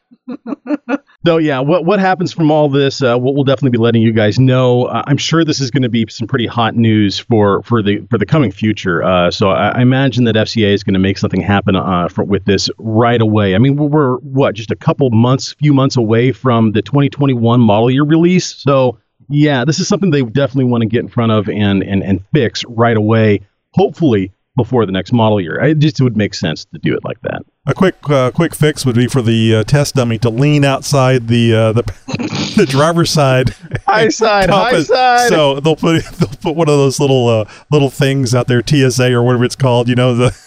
So 1.25 1.37
yeah, 1.37 1.59
what 1.61 1.85
what 1.85 2.01
happens 2.01 2.33
from 2.33 2.51
all 2.51 2.67
this? 2.67 3.01
Uh, 3.01 3.17
we'll, 3.17 3.33
we'll 3.33 3.45
definitely 3.45 3.69
be 3.69 3.77
letting 3.77 4.01
you 4.01 4.11
guys 4.11 4.39
know. 4.39 4.85
Uh, 4.85 5.03
I'm 5.07 5.15
sure 5.15 5.45
this 5.45 5.61
is 5.61 5.71
going 5.71 5.83
to 5.83 5.89
be 5.89 6.05
some 6.09 6.27
pretty 6.27 6.47
hot 6.47 6.75
news 6.75 7.17
for 7.17 7.63
for 7.63 7.81
the 7.81 8.05
for 8.09 8.17
the 8.17 8.25
coming 8.25 8.51
future. 8.51 9.01
Uh, 9.01 9.31
so 9.31 9.51
I, 9.51 9.69
I 9.69 9.81
imagine 9.81 10.25
that 10.25 10.35
FCA 10.35 10.73
is 10.73 10.83
going 10.83 10.95
to 10.95 10.99
make 10.99 11.17
something 11.17 11.39
happen 11.39 11.77
uh, 11.77 12.09
for, 12.09 12.25
with 12.25 12.43
this 12.43 12.69
right 12.77 13.21
away. 13.21 13.55
I 13.55 13.57
mean, 13.57 13.77
we're, 13.77 13.87
we're 13.87 14.17
what 14.17 14.55
just 14.55 14.69
a 14.69 14.75
couple 14.75 15.09
months, 15.11 15.53
few 15.53 15.73
months 15.73 15.95
away 15.95 16.33
from 16.33 16.73
the 16.73 16.81
2021 16.81 17.61
model 17.61 17.89
year 17.89 18.03
release. 18.03 18.53
So 18.55 18.99
yeah, 19.29 19.63
this 19.63 19.79
is 19.79 19.87
something 19.87 20.11
they 20.11 20.23
definitely 20.23 20.65
want 20.65 20.81
to 20.81 20.89
get 20.89 20.99
in 20.99 21.07
front 21.07 21.31
of 21.31 21.47
and 21.47 21.83
and 21.83 22.03
and 22.03 22.21
fix 22.33 22.65
right 22.65 22.97
away. 22.97 23.39
Hopefully 23.75 24.33
before 24.55 24.85
the 24.85 24.91
next 24.91 25.11
model 25.11 25.41
year. 25.41 25.59
It 25.63 25.79
just 25.79 25.99
would 26.01 26.15
make 26.15 26.33
sense 26.33 26.65
to 26.65 26.79
do 26.79 26.93
it 26.93 27.03
like 27.03 27.19
that. 27.21 27.41
A 27.65 27.73
quick 27.73 27.95
uh, 28.09 28.31
quick 28.31 28.53
fix 28.53 28.85
would 28.85 28.95
be 28.95 29.07
for 29.07 29.21
the 29.21 29.55
uh, 29.55 29.63
test 29.63 29.95
dummy 29.95 30.17
to 30.19 30.29
lean 30.29 30.65
outside 30.65 31.27
the 31.27 31.53
uh, 31.55 31.71
the 31.71 31.83
the 32.57 32.65
driver's 32.65 33.09
side. 33.09 33.55
High 33.87 34.09
side, 34.09 34.49
high 34.49 34.71
compass. 34.71 34.87
side. 34.87 35.29
So 35.29 35.59
they'll 35.59 35.75
put 35.75 36.03
they'll 36.19 36.27
put 36.29 36.55
one 36.55 36.67
of 36.69 36.75
those 36.75 36.99
little 36.99 37.27
uh, 37.27 37.45
little 37.71 37.89
things 37.89 38.35
out 38.35 38.47
there, 38.47 38.61
TSA 38.65 39.13
or 39.13 39.23
whatever 39.23 39.45
it's 39.45 39.55
called. 39.55 39.87
You 39.87 39.95
know, 39.95 40.13
the 40.15 40.37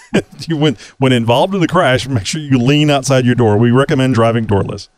you 0.47 0.57
when 0.57 0.77
when 0.99 1.13
involved 1.13 1.55
in 1.55 1.61
the 1.61 1.69
crash, 1.69 2.07
make 2.07 2.27
sure 2.27 2.41
you 2.41 2.59
lean 2.59 2.91
outside 2.91 3.25
your 3.25 3.35
door. 3.35 3.57
We 3.57 3.71
recommend 3.71 4.15
driving 4.15 4.45
doorless. 4.45 4.89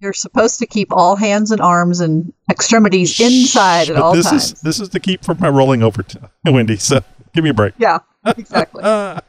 You're 0.00 0.12
supposed 0.14 0.58
to 0.60 0.66
keep 0.66 0.88
all 0.92 1.14
hands 1.14 1.50
and 1.50 1.60
arms 1.60 2.00
and 2.00 2.32
extremities 2.50 3.20
inside 3.20 3.90
at 3.90 3.96
But 3.96 4.02
all 4.02 4.14
this 4.14 4.30
times. 4.30 4.52
is 4.54 4.60
this 4.62 4.80
is 4.80 4.88
to 4.88 4.98
keep 4.98 5.22
from 5.24 5.38
my 5.40 5.48
rolling 5.50 5.82
over, 5.82 6.02
to 6.02 6.30
Wendy. 6.46 6.76
So 6.78 7.04
give 7.32 7.44
me 7.44 7.50
a 7.50 7.54
break. 7.54 7.74
yeah, 7.78 7.98
exactly. 8.36 8.82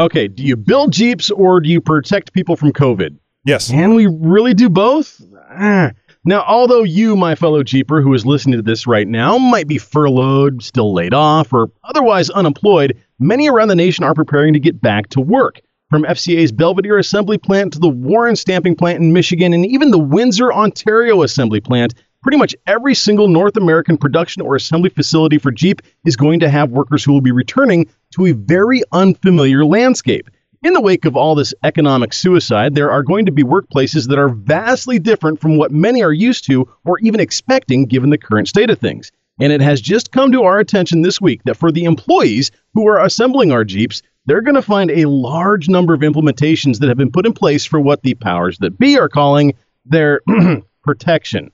Okay, 0.00 0.26
do 0.26 0.42
you 0.42 0.56
build 0.56 0.90
Jeeps 0.90 1.30
or 1.30 1.60
do 1.60 1.68
you 1.68 1.78
protect 1.78 2.32
people 2.32 2.56
from 2.56 2.72
COVID? 2.72 3.18
yes. 3.44 3.70
Can 3.70 3.94
we 3.94 4.06
really 4.06 4.54
do 4.54 4.70
both? 4.70 5.20
Ah. 5.50 5.90
Now, 6.24 6.44
although 6.46 6.82
you, 6.82 7.14
my 7.14 7.34
fellow 7.34 7.62
Jeeper 7.62 8.00
who 8.00 8.14
is 8.14 8.24
listening 8.24 8.56
to 8.56 8.62
this 8.62 8.86
right 8.86 9.06
now, 9.06 9.36
might 9.36 9.68
be 9.68 9.76
furloughed, 9.76 10.62
still 10.62 10.94
laid 10.94 11.12
off, 11.12 11.52
or 11.52 11.70
otherwise 11.84 12.30
unemployed, 12.30 12.96
many 13.18 13.50
around 13.50 13.68
the 13.68 13.74
nation 13.74 14.02
are 14.04 14.14
preparing 14.14 14.54
to 14.54 14.60
get 14.60 14.80
back 14.80 15.08
to 15.10 15.20
work. 15.20 15.60
From 15.90 16.04
FCA's 16.04 16.52
Belvidere 16.52 16.98
Assembly 16.98 17.36
Plant 17.36 17.74
to 17.74 17.78
the 17.78 17.88
Warren 17.90 18.34
Stamping 18.34 18.74
Plant 18.76 19.00
in 19.00 19.12
Michigan 19.12 19.52
and 19.52 19.66
even 19.66 19.90
the 19.90 19.98
Windsor, 19.98 20.54
Ontario 20.54 21.22
Assembly 21.22 21.60
Plant, 21.60 21.92
pretty 22.22 22.38
much 22.38 22.54
every 22.66 22.94
single 22.94 23.28
North 23.28 23.56
American 23.56 23.98
production 23.98 24.42
or 24.42 24.56
assembly 24.56 24.90
facility 24.90 25.38
for 25.38 25.50
Jeep 25.50 25.82
is 26.04 26.16
going 26.16 26.40
to 26.40 26.48
have 26.48 26.70
workers 26.70 27.04
who 27.04 27.12
will 27.12 27.20
be 27.20 27.32
returning 27.32 27.86
to 28.12 28.26
a 28.26 28.32
very 28.32 28.82
unfamiliar 28.92 29.64
landscape. 29.64 30.30
In 30.62 30.74
the 30.74 30.80
wake 30.80 31.04
of 31.04 31.16
all 31.16 31.34
this 31.34 31.52
economic 31.64 32.12
suicide, 32.12 32.76
there 32.76 32.90
are 32.92 33.02
going 33.02 33.26
to 33.26 33.32
be 33.32 33.42
workplaces 33.42 34.08
that 34.08 34.18
are 34.18 34.28
vastly 34.28 35.00
different 35.00 35.40
from 35.40 35.56
what 35.56 35.72
many 35.72 36.04
are 36.04 36.12
used 36.12 36.44
to 36.44 36.68
or 36.84 37.00
even 37.00 37.18
expecting 37.18 37.86
given 37.86 38.10
the 38.10 38.18
current 38.18 38.48
state 38.48 38.70
of 38.70 38.78
things. 38.78 39.10
And 39.40 39.52
it 39.52 39.60
has 39.60 39.80
just 39.80 40.12
come 40.12 40.30
to 40.30 40.44
our 40.44 40.60
attention 40.60 41.02
this 41.02 41.20
week 41.20 41.40
that 41.46 41.56
for 41.56 41.72
the 41.72 41.84
employees 41.84 42.52
who 42.74 42.86
are 42.86 43.04
assembling 43.04 43.50
our 43.50 43.64
Jeeps, 43.64 44.02
they're 44.26 44.42
going 44.42 44.54
to 44.54 44.62
find 44.62 44.92
a 44.92 45.06
large 45.06 45.68
number 45.68 45.94
of 45.94 46.00
implementations 46.00 46.78
that 46.78 46.86
have 46.86 46.96
been 46.96 47.10
put 47.10 47.26
in 47.26 47.32
place 47.32 47.64
for 47.64 47.80
what 47.80 48.02
the 48.02 48.14
powers 48.14 48.58
that 48.58 48.78
be 48.78 48.96
are 48.96 49.08
calling 49.08 49.54
their 49.84 50.20
protection. 50.84 51.50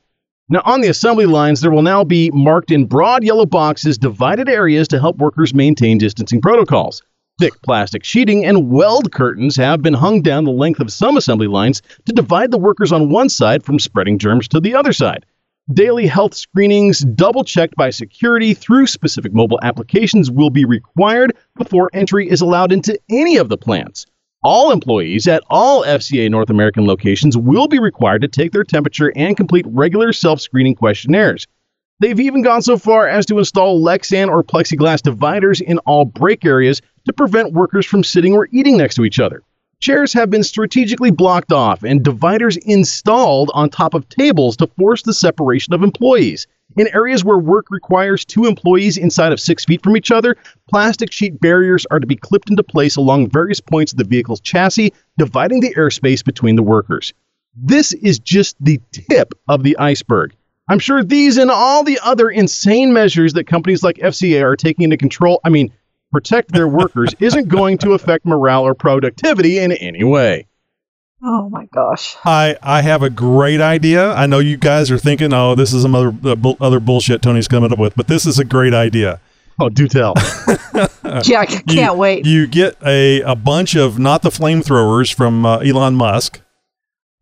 Now, 0.50 0.62
on 0.64 0.81
the 0.81 0.88
assembly 0.88 1.26
lines, 1.26 1.61
there 1.61 1.71
will 1.71 1.83
now 1.83 2.05
be 2.05 2.31
marked 2.33 2.71
in 2.71 2.87
broad 2.87 3.23
yellow 3.23 3.45
boxes 3.45 3.99
divided 3.99 4.49
areas 4.49 4.88
to 4.88 4.99
help 4.99 5.19
workers 5.19 5.52
maintain 5.52 5.99
distancing 5.99 6.40
protocols. 6.40 7.02
Thick 7.38 7.52
plastic 7.62 8.02
sheeting 8.02 8.47
and 8.47 8.71
weld 8.71 9.12
curtains 9.12 9.57
have 9.57 9.83
been 9.83 9.93
hung 9.93 10.23
down 10.23 10.45
the 10.45 10.50
length 10.50 10.81
of 10.81 10.90
some 10.90 11.19
assembly 11.19 11.49
lines 11.49 11.83
to 12.07 12.14
divide 12.14 12.50
the 12.50 12.57
workers 12.57 12.93
on 12.93 13.11
one 13.11 13.28
side 13.28 13.62
from 13.62 13.78
spreading 13.78 14.17
germs 14.17 14.49
to 14.49 14.59
the 14.59 14.75
other 14.75 14.95
side. 14.95 15.26
Daily 15.75 16.07
health 16.07 16.33
screenings, 16.33 17.00
double 17.00 17.45
checked 17.45 17.76
by 17.76 17.90
security 17.90 18.55
through 18.55 18.87
specific 18.87 19.35
mobile 19.35 19.61
applications, 19.62 20.31
will 20.31 20.49
be 20.49 20.64
required 20.64 21.37
before 21.59 21.90
entry 21.93 22.26
is 22.26 22.40
allowed 22.40 22.73
into 22.73 22.99
any 23.11 23.37
of 23.37 23.50
the 23.50 23.59
plants. 23.59 24.07
All 24.45 24.71
employees 24.71 25.26
at 25.26 25.42
all 25.50 25.83
FCA 25.83 26.30
North 26.30 26.49
American 26.49 26.87
locations 26.87 27.37
will 27.37 27.66
be 27.66 27.80
required 27.80 28.23
to 28.23 28.28
take 28.28 28.52
their 28.52 28.62
temperature 28.62 29.12
and 29.16 29.37
complete 29.37 29.66
regular 29.68 30.12
self 30.12 30.40
screening 30.40 30.76
questionnaires. 30.76 31.49
They've 31.99 32.21
even 32.21 32.42
gone 32.42 32.62
so 32.62 32.78
far 32.78 33.09
as 33.09 33.26
to 33.26 33.38
install 33.40 33.83
Lexan 33.83 34.28
or 34.28 34.45
plexiglass 34.45 35.02
dividers 35.02 35.61
in 35.61 35.78
all 35.78 36.04
break 36.04 36.45
areas 36.45 36.80
to 37.07 37.12
prevent 37.12 37.52
workers 37.52 37.85
from 37.85 38.04
sitting 38.04 38.33
or 38.33 38.47
eating 38.52 38.76
next 38.76 38.95
to 38.95 39.04
each 39.04 39.18
other. 39.18 39.42
Chairs 39.80 40.12
have 40.12 40.30
been 40.30 40.45
strategically 40.45 41.11
blocked 41.11 41.52
off 41.52 41.83
and 41.83 42.04
dividers 42.04 42.57
installed 42.59 43.50
on 43.54 43.71
top 43.71 43.92
of 43.92 44.09
tables 44.09 44.57
to 44.59 44.68
force 44.68 45.02
the 45.02 45.14
separation 45.14 45.75
of 45.75 45.83
employees. 45.83 46.47
In 46.78 46.87
areas 46.94 47.25
where 47.25 47.38
work 47.38 47.66
requires 47.70 48.25
two 48.25 48.47
employees 48.47 48.97
inside 48.97 49.32
of 49.32 49.40
six 49.40 49.64
feet 49.64 49.82
from 49.82 49.97
each 49.97 50.12
other, 50.12 50.37
plastic 50.70 51.11
sheet 51.11 51.40
barriers 51.40 51.85
are 51.90 51.99
to 51.99 52.06
be 52.06 52.14
clipped 52.14 52.50
into 52.50 52.62
place 52.62 52.94
along 52.94 53.30
various 53.30 53.58
points 53.58 53.90
of 53.90 53.99
the 53.99 54.04
vehicle's 54.04 54.40
chassis, 54.40 54.92
dividing 55.18 55.58
the 55.58 55.75
airspace 55.75 56.25
between 56.25 56.54
the 56.54 56.62
workers. 56.62 57.12
This 57.56 57.92
is 57.94 58.20
just 58.20 58.54
the 58.61 58.80
tip 58.92 59.35
of 59.49 59.64
the 59.64 59.76
iceberg. 59.76 60.37
I'm 60.68 60.78
sure 60.78 61.02
these 61.02 61.37
and 61.37 61.50
all 61.50 61.82
the 61.82 61.99
other 62.04 62.30
insane 62.30 62.92
measures 62.92 63.32
that 63.32 63.49
companies 63.49 63.82
like 63.82 63.97
FCA 63.97 64.44
are 64.44 64.54
taking 64.54 64.88
to 64.90 64.97
control, 64.97 65.40
I 65.42 65.49
mean, 65.49 65.73
protect 66.12 66.52
their 66.52 66.68
workers 66.68 67.12
isn't 67.20 67.49
going 67.49 67.78
to 67.78 67.94
affect 67.94 68.25
morale 68.25 68.62
or 68.62 68.75
productivity 68.75 69.58
in 69.58 69.73
any 69.73 70.04
way. 70.04 70.47
Oh 71.22 71.48
my 71.50 71.66
gosh. 71.72 72.16
I, 72.25 72.56
I 72.62 72.82
have 72.82 73.02
a 73.02 73.10
great 73.10 73.60
idea. 73.60 74.12
I 74.12 74.26
know 74.26 74.38
you 74.38 74.56
guys 74.56 74.90
are 74.90 74.98
thinking, 74.98 75.32
oh, 75.32 75.54
this 75.56 75.72
is 75.72 75.82
some 75.82 75.94
other, 75.94 76.08
uh, 76.25 76.37
bu- 76.37 76.56
other 76.60 76.78
bullshit 76.78 77.22
Tony's 77.22 77.48
coming 77.48 77.72
up 77.72 77.78
with, 77.78 77.96
but 77.96 78.06
this 78.06 78.25
is 78.25 78.38
a 78.38 78.44
great 78.44 78.72
idea. 78.75 79.20
Oh, 79.60 79.68
do 79.68 79.88
tell. 79.88 80.14
Yeah, 81.25 81.40
I 81.40 81.46
c- 81.46 81.56
You- 81.66 81.75
can't 81.75 81.96
wait. 81.96 82.26
You 82.26 82.46
get 82.46 82.76
a, 82.84 83.22
a 83.22 83.34
bunch 83.34 83.75
of 83.75 83.98
not 83.98 84.20
the 84.22 84.28
flamethrowers 84.28 85.12
from 85.12 85.44
uh, 85.46 85.58
Elon 85.58 85.94
Musk, 85.94 86.40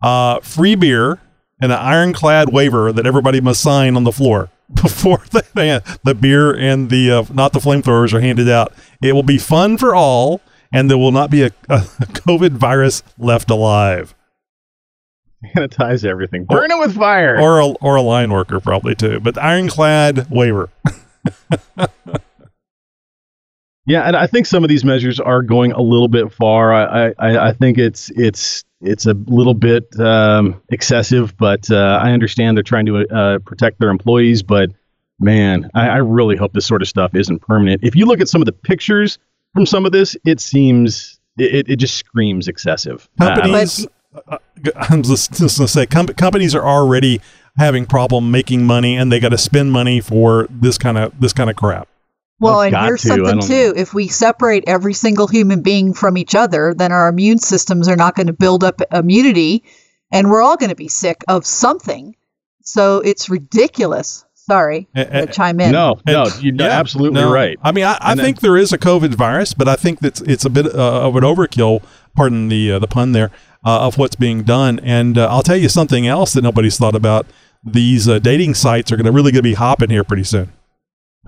uh, 0.03 0.41
free 0.41 0.75
beer, 0.75 1.21
and 1.63 1.71
an 1.73 1.79
ironclad 1.79 2.53
waiver 2.53 2.93
that 2.93 3.07
everybody 3.07 3.41
must 3.41 3.63
sign 3.63 3.97
on 3.97 4.03
the 4.05 4.11
floor 4.13 4.51
before 4.75 5.19
the, 5.31 5.99
the 6.05 6.15
beer 6.15 6.53
and 6.55 6.91
the 6.91 7.11
uh, 7.13 7.25
not 7.33 7.53
the 7.53 7.61
flamethrowers 7.61 8.13
are 8.13 8.21
handed 8.21 8.49
out. 8.51 8.73
It 9.03 9.13
will 9.13 9.23
be 9.23 9.39
fun 9.39 9.79
for 9.79 9.95
all, 9.95 10.41
and 10.73 10.91
there 10.91 10.99
will 10.99 11.13
not 11.13 11.31
be 11.31 11.43
a, 11.43 11.51
a 11.69 11.79
COVID 11.81 12.53
virus 12.53 13.03
left 13.19 13.51
alive. 13.51 14.15
Sanitize 15.55 16.05
everything. 16.05 16.45
Burn 16.45 16.71
it 16.71 16.79
with 16.79 16.97
fire. 16.97 17.39
Or 17.41 17.61
a, 17.61 17.67
or 17.67 17.97
a 17.97 18.03
line 18.03 18.33
worker, 18.33 18.59
probably 18.59 18.95
too. 18.95 19.21
But 19.21 19.39
ironclad 19.39 20.31
waiver. 20.31 20.71
Yeah, 23.87 24.03
and 24.03 24.17
I 24.17 24.27
think 24.27 24.47
some 24.47 24.65
of 24.65 24.69
these 24.69 24.85
measures 24.85 25.21
are 25.21 25.43
going 25.43 25.71
a 25.71 25.81
little 25.81 26.09
bit 26.09 26.33
far. 26.33 26.75
I 26.75 27.15
I, 27.19 27.49
I 27.49 27.53
think 27.53 27.79
it's 27.79 28.11
it's 28.11 28.65
it's 28.81 29.07
a 29.07 29.15
little 29.15 29.55
bit 29.55 29.99
um, 30.01 30.61
excessive, 30.71 31.37
but 31.37 31.71
uh, 31.71 32.01
I 32.03 32.11
understand 32.11 32.57
they're 32.57 32.65
trying 32.65 32.87
to 32.87 33.07
uh, 33.09 33.39
protect 33.39 33.79
their 33.79 33.91
employees. 33.91 34.43
But 34.43 34.71
man, 35.21 35.71
I, 35.73 35.89
I 35.89 35.97
really 35.99 36.37
hope 36.37 36.53
this 36.53 36.67
sort 36.67 36.83
of 36.83 36.89
stuff 36.89 37.15
isn't 37.15 37.43
permanent. 37.43 37.85
If 37.85 37.95
you 37.95 38.07
look 38.07 38.21
at 38.21 38.29
some 38.29 38.43
of 38.43 38.47
the 38.47 38.53
pictures 38.53 39.19
from 39.57 39.67
some 39.67 39.87
of 39.87 39.93
this, 39.93 40.17
it 40.27 40.39
seems 40.39 41.19
it, 41.39 41.69
it 41.69 41.77
just 41.77 41.97
screams 41.97 42.47
excessive. 42.47 43.09
Uh, 43.19 43.35
companies 43.35 43.87
uh, 44.29 44.39
i'm 44.77 45.03
just, 45.03 45.33
just 45.33 45.59
going 45.59 45.67
to 45.67 45.69
say 45.69 45.87
com- 45.87 46.07
companies 46.09 46.55
are 46.55 46.65
already 46.67 47.21
having 47.57 47.87
problem 47.87 48.31
making 48.31 48.65
money 48.65 48.97
and 48.97 49.11
they 49.11 49.19
got 49.19 49.31
to 49.31 49.39
spend 49.39 49.73
money 49.73 50.01
for 50.01 50.47
this 50.51 50.79
kind 50.79 50.99
of 50.99 51.19
this 51.21 51.33
kind 51.33 51.49
of 51.49 51.57
crap 51.57 51.89
Well, 52.39 52.61
I've 52.61 52.67
and 52.67 52.73
got 52.73 52.85
here's 52.85 53.03
to, 53.03 53.09
something 53.09 53.39
don't 53.39 53.47
too. 53.47 53.73
If 53.77 53.95
we 53.95 54.09
separate 54.09 54.65
every 54.67 54.93
single 54.93 55.27
human 55.27 55.63
being 55.63 55.95
from 55.95 56.19
each 56.19 56.35
other, 56.35 56.75
then 56.75 56.93
our 56.93 57.09
immune 57.09 57.39
systems 57.39 57.89
are 57.89 57.97
not 57.97 58.15
going 58.15 58.27
to 58.27 58.35
build 58.35 58.63
up 58.63 58.83
immunity 58.93 59.65
and 60.13 60.29
we're 60.29 60.43
all 60.43 60.57
going 60.57 60.71
to 60.71 60.77
be 60.77 60.89
sick 60.89 61.25
of 61.29 61.47
something. 61.47 62.15
So 62.63 62.99
it's 62.99 63.31
ridiculous. 63.31 64.26
Sorry 64.49 64.87
to 64.95 65.27
chime 65.27 65.61
in. 65.61 65.73
no, 65.73 65.99
no, 66.07 66.27
you're 66.41 66.55
yeah, 66.55 66.67
absolutely 66.67 67.21
no. 67.21 67.33
right. 67.33 67.59
i 67.63 67.73
mean 67.73 67.85
i, 67.85 67.95
I 68.01 68.11
And 68.13 68.19
then- 68.21 68.25
think 68.27 68.41
there 68.41 68.57
is 68.57 68.73
a 68.73 68.79
covid 68.79 69.15
virus 69.15 69.55
but 69.55 69.67
i 69.69 69.75
think 69.77 69.99
that's 70.01 70.21
it's 70.23 70.45
a 70.45 70.51
bit 70.51 70.67
uh, 70.67 71.07
of 71.07 71.17
an 71.17 71.25
overkill 71.25 71.83
pardon 72.15 72.49
the 72.49 72.73
uh, 72.73 72.79
the 72.79 72.87
pun 72.87 73.13
there 73.13 73.31
uh, 73.65 73.81
of 73.87 73.99
what's 73.99 74.15
being 74.15 74.43
done 74.45 74.79
and 74.85 75.19
uh, 75.19 75.27
i'll 75.29 75.43
tell 75.43 75.57
you 75.57 75.69
something 75.69 76.07
else 76.07 76.33
that 76.33 76.43
nobody's 76.43 76.79
thought 76.79 76.95
about 76.95 77.27
these 77.65 78.09
uh, 78.09 78.19
dating 78.21 78.55
sites 78.55 78.93
are 78.93 78.97
going 78.97 79.07
to 79.07 79.11
really 79.13 79.33
going 79.33 79.41
to 79.41 79.43
be 79.43 79.55
hopping 79.55 79.91
here 79.91 80.05
pretty 80.05 80.25
soon 80.25 80.53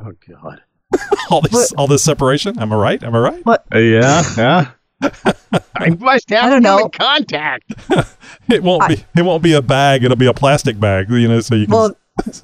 Oh 0.00 0.12
God. 0.28 0.62
all 1.30 1.40
this 1.40 1.52
What- 1.52 1.72
all 1.76 1.86
this 1.88 2.04
separation 2.04 2.58
am 2.60 2.72
i 2.72 2.76
right 2.76 3.02
am 3.02 3.14
i 3.16 3.18
right 3.18 3.42
Uh, 3.46 3.78
yeah, 3.78 4.22
yeah. 4.36 4.70
I 5.76 5.90
must 5.90 6.28
have 6.30 6.44
I 6.44 6.50
don't 6.50 6.62
know. 6.62 6.88
contact. 6.88 7.72
it 8.50 8.62
won't 8.62 8.88
be 8.88 9.04
it 9.16 9.22
won't 9.22 9.42
be 9.42 9.52
a 9.54 9.62
bag 9.62 10.02
it'll 10.04 10.16
be 10.16 10.26
a 10.26 10.34
plastic 10.34 10.78
bag 10.80 11.08
you 11.10 11.28
know 11.28 11.40
so 11.40 11.54
you 11.54 11.66
can 11.66 11.74
Well, 11.74 11.96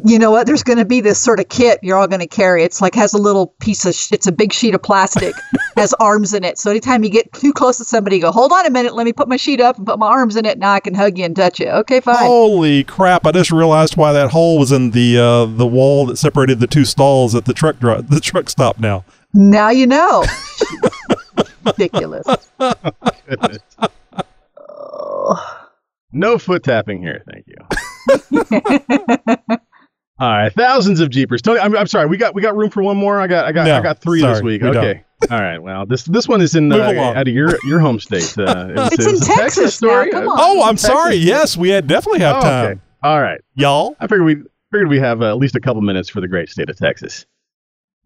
you 0.04 0.18
know 0.18 0.30
what? 0.30 0.46
There's 0.46 0.62
going 0.62 0.78
to 0.78 0.84
be 0.84 1.00
this 1.00 1.18
sort 1.18 1.40
of 1.40 1.48
kit 1.48 1.78
you're 1.82 1.96
all 1.96 2.06
going 2.06 2.20
to 2.20 2.26
carry. 2.26 2.62
It's 2.62 2.80
like 2.80 2.94
has 2.94 3.12
a 3.14 3.18
little 3.18 3.48
piece 3.60 3.84
of, 3.84 3.94
sh- 3.94 4.12
it's 4.12 4.26
a 4.26 4.32
big 4.32 4.52
sheet 4.52 4.74
of 4.74 4.82
plastic, 4.82 5.34
has 5.76 5.92
arms 5.94 6.32
in 6.34 6.44
it. 6.44 6.58
So 6.58 6.70
anytime 6.70 7.04
you 7.04 7.10
get 7.10 7.32
too 7.32 7.52
close 7.52 7.78
to 7.78 7.84
somebody, 7.84 8.16
you 8.16 8.22
go, 8.22 8.32
hold 8.32 8.52
on 8.52 8.66
a 8.66 8.70
minute, 8.70 8.94
let 8.94 9.04
me 9.04 9.12
put 9.12 9.28
my 9.28 9.36
sheet 9.36 9.60
up 9.60 9.76
and 9.76 9.86
put 9.86 9.98
my 9.98 10.08
arms 10.08 10.36
in 10.36 10.44
it. 10.46 10.58
Now 10.58 10.72
I 10.72 10.80
can 10.80 10.94
hug 10.94 11.18
you 11.18 11.24
and 11.24 11.34
touch 11.34 11.60
you. 11.60 11.68
Okay, 11.68 12.00
fine. 12.00 12.16
Holy 12.24 12.84
crap! 12.84 13.26
I 13.26 13.32
just 13.32 13.50
realized 13.50 13.96
why 13.96 14.12
that 14.12 14.30
hole 14.30 14.58
was 14.58 14.72
in 14.72 14.92
the 14.92 15.18
uh, 15.18 15.44
the 15.46 15.66
wall 15.66 16.06
that 16.06 16.16
separated 16.16 16.60
the 16.60 16.66
two 16.66 16.84
stalls 16.84 17.34
at 17.34 17.44
the 17.44 17.52
truck 17.54 17.78
dri- 17.78 18.02
the 18.02 18.20
truck 18.20 18.48
stop. 18.50 18.78
Now, 18.78 19.04
Now 19.32 19.70
you 19.70 19.86
know. 19.86 20.24
Ridiculous. 21.66 22.26
Goodness. 23.28 23.58
No 26.12 26.38
foot 26.38 26.62
tapping 26.62 27.02
here, 27.02 27.24
thank 27.32 27.46
you. 27.48 27.56
All 30.20 30.28
right, 30.30 30.52
thousands 30.52 31.00
of 31.00 31.10
jeepers. 31.10 31.42
Tony, 31.42 31.58
I'm, 31.58 31.76
I'm 31.76 31.88
sorry. 31.88 32.06
We 32.06 32.16
got 32.16 32.34
we 32.36 32.42
got 32.42 32.56
room 32.56 32.70
for 32.70 32.82
one 32.84 32.96
more. 32.96 33.20
I 33.20 33.26
got 33.26 33.46
I 33.46 33.52
got 33.52 33.66
No, 33.66 33.76
I 33.76 33.82
got 33.82 33.98
three 34.00 34.22
this 34.22 34.42
week. 34.42 34.62
we 34.62 34.70
don't. 34.70 34.76
Okay. 34.76 35.04
All 35.30 35.40
right. 35.40 35.58
Well, 35.58 35.86
this 35.86 36.04
this 36.04 36.28
one 36.28 36.40
is 36.40 36.54
in 36.54 36.70
uh, 36.72 36.76
out 36.78 37.26
of 37.26 37.34
your 37.34 37.56
your 37.66 37.80
home 37.80 37.98
state. 37.98 38.36
Uh, 38.38 38.42
it 38.68 38.76
was- 38.76 38.92
It's 38.92 39.06
it 39.06 39.08
in 39.10 39.16
a 39.16 39.18
Texas 39.36 39.82
now, 39.82 39.88
story. 39.88 40.10
come 40.12 40.28
on. 40.28 40.36
oh, 40.40 40.62
I'm 40.62 40.76
Texas. 40.76 40.88
sorry. 40.90 41.14
Yes, 41.16 41.56
we 41.56 41.70
had 41.70 41.88
definitely 41.88 42.20
have 42.20 42.36
Oh, 42.36 42.40
time, 42.42 42.64
okay. 42.70 42.80
All 43.02 43.20
right. 43.20 43.40
y'all. 43.54 43.96
I 43.98 44.06
figured 44.06 44.24
we 44.24 44.36
figured 44.70 44.88
we 44.88 45.00
have 45.00 45.20
uh, 45.20 45.30
at 45.30 45.36
least 45.38 45.56
a 45.56 45.60
couple 45.60 45.82
minutes 45.82 46.08
for 46.08 46.20
the 46.20 46.28
great 46.28 46.48
state 46.48 46.70
of 46.70 46.76
Texas. 46.76 47.26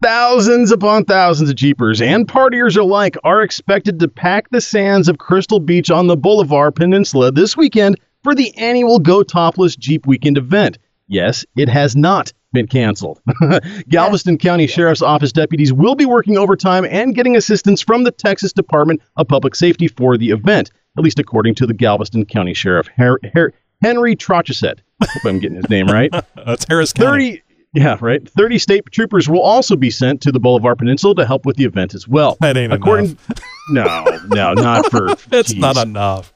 Thousands 0.01 0.71
upon 0.71 1.03
thousands 1.05 1.49
of 1.49 1.57
Jeepers 1.57 2.01
and 2.01 2.25
partiers 2.27 2.77
alike 2.77 3.17
are 3.23 3.41
expected 3.43 3.99
to 3.99 4.07
pack 4.07 4.49
the 4.49 4.61
sands 4.61 5.09
of 5.09 5.17
Crystal 5.19 5.59
Beach 5.59 5.91
on 5.91 6.07
the 6.07 6.15
Bolivar 6.17 6.71
Peninsula 6.71 7.31
this 7.33 7.55
weekend 7.57 7.99
for 8.23 8.35
the 8.35 8.55
annual 8.57 8.99
Go 8.99 9.23
Topless 9.23 9.75
Jeep 9.75 10.05
Weekend 10.05 10.37
event. 10.37 10.77
Yes, 11.07 11.45
it 11.55 11.69
has 11.69 11.95
not 11.95 12.33
been 12.53 12.67
canceled. 12.67 13.21
Galveston 13.89 14.37
County 14.37 14.67
Sheriff's 14.67 15.01
Office 15.01 15.31
deputies 15.31 15.71
will 15.71 15.95
be 15.95 16.05
working 16.05 16.37
overtime 16.37 16.85
and 16.89 17.15
getting 17.15 17.35
assistance 17.35 17.81
from 17.81 18.03
the 18.03 18.11
Texas 18.11 18.53
Department 18.53 19.01
of 19.17 19.27
Public 19.27 19.55
Safety 19.55 19.87
for 19.87 20.17
the 20.17 20.29
event, 20.31 20.71
at 20.97 21.03
least 21.03 21.19
according 21.19 21.55
to 21.55 21.65
the 21.67 21.73
Galveston 21.73 22.25
County 22.25 22.53
Sheriff 22.53 22.87
Her- 22.95 23.19
Her- 23.33 23.53
Henry 23.81 24.15
Trochesset. 24.15 24.79
Hope 25.01 25.25
I'm 25.25 25.39
getting 25.39 25.57
his 25.57 25.69
name 25.69 25.87
right. 25.87 26.11
That's 26.45 26.65
Harris 26.67 26.91
County. 26.93 27.37
30 27.37 27.43
yeah 27.73 27.97
right 28.01 28.27
30 28.29 28.57
state 28.57 28.83
troopers 28.91 29.29
will 29.29 29.41
also 29.41 29.75
be 29.75 29.89
sent 29.91 30.21
to 30.21 30.31
the 30.31 30.39
Bolivar 30.39 30.75
peninsula 30.75 31.15
to 31.15 31.25
help 31.25 31.45
with 31.45 31.55
the 31.57 31.65
event 31.65 31.93
as 31.93 32.07
well 32.07 32.37
That 32.41 32.57
ain't 32.57 32.73
according 32.73 33.17
no 33.69 34.05
no 34.27 34.53
not 34.53 34.89
for 34.89 35.09
It's 35.31 35.51
geez. 35.53 35.61
not 35.61 35.77
enough. 35.77 36.33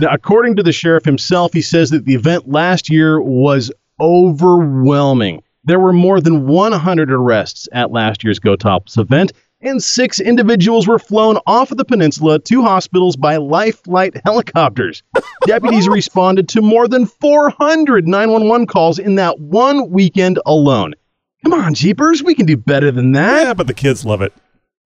Now, 0.00 0.08
according 0.12 0.56
to 0.56 0.62
the 0.62 0.72
sheriff 0.72 1.04
himself 1.04 1.52
he 1.52 1.60
says 1.62 1.90
that 1.90 2.04
the 2.04 2.14
event 2.14 2.48
last 2.48 2.88
year 2.90 3.20
was 3.20 3.70
overwhelming 4.00 5.42
there 5.64 5.78
were 5.80 5.92
more 5.92 6.20
than 6.20 6.46
100 6.46 7.10
arrests 7.12 7.68
at 7.72 7.90
last 7.90 8.24
year's 8.24 8.38
go 8.38 8.56
tops 8.56 8.96
event 8.96 9.32
and 9.62 9.82
six 9.82 10.20
individuals 10.20 10.86
were 10.86 10.98
flown 10.98 11.38
off 11.46 11.70
of 11.70 11.76
the 11.76 11.84
peninsula 11.84 12.38
to 12.38 12.62
hospitals 12.62 13.16
by 13.16 13.36
life 13.36 13.82
flight 13.84 14.14
helicopters. 14.24 15.02
Deputies 15.46 15.88
responded 15.88 16.48
to 16.50 16.62
more 16.62 16.88
than 16.88 17.06
400 17.06 18.06
911 18.06 18.66
calls 18.66 18.98
in 18.98 19.16
that 19.16 19.38
one 19.38 19.90
weekend 19.90 20.38
alone. 20.46 20.94
Come 21.42 21.54
on, 21.54 21.74
Jeepers, 21.74 22.22
we 22.22 22.34
can 22.34 22.46
do 22.46 22.56
better 22.56 22.90
than 22.90 23.12
that. 23.12 23.42
Yeah, 23.42 23.54
but 23.54 23.66
the 23.66 23.74
kids 23.74 24.04
love 24.04 24.22
it. 24.22 24.32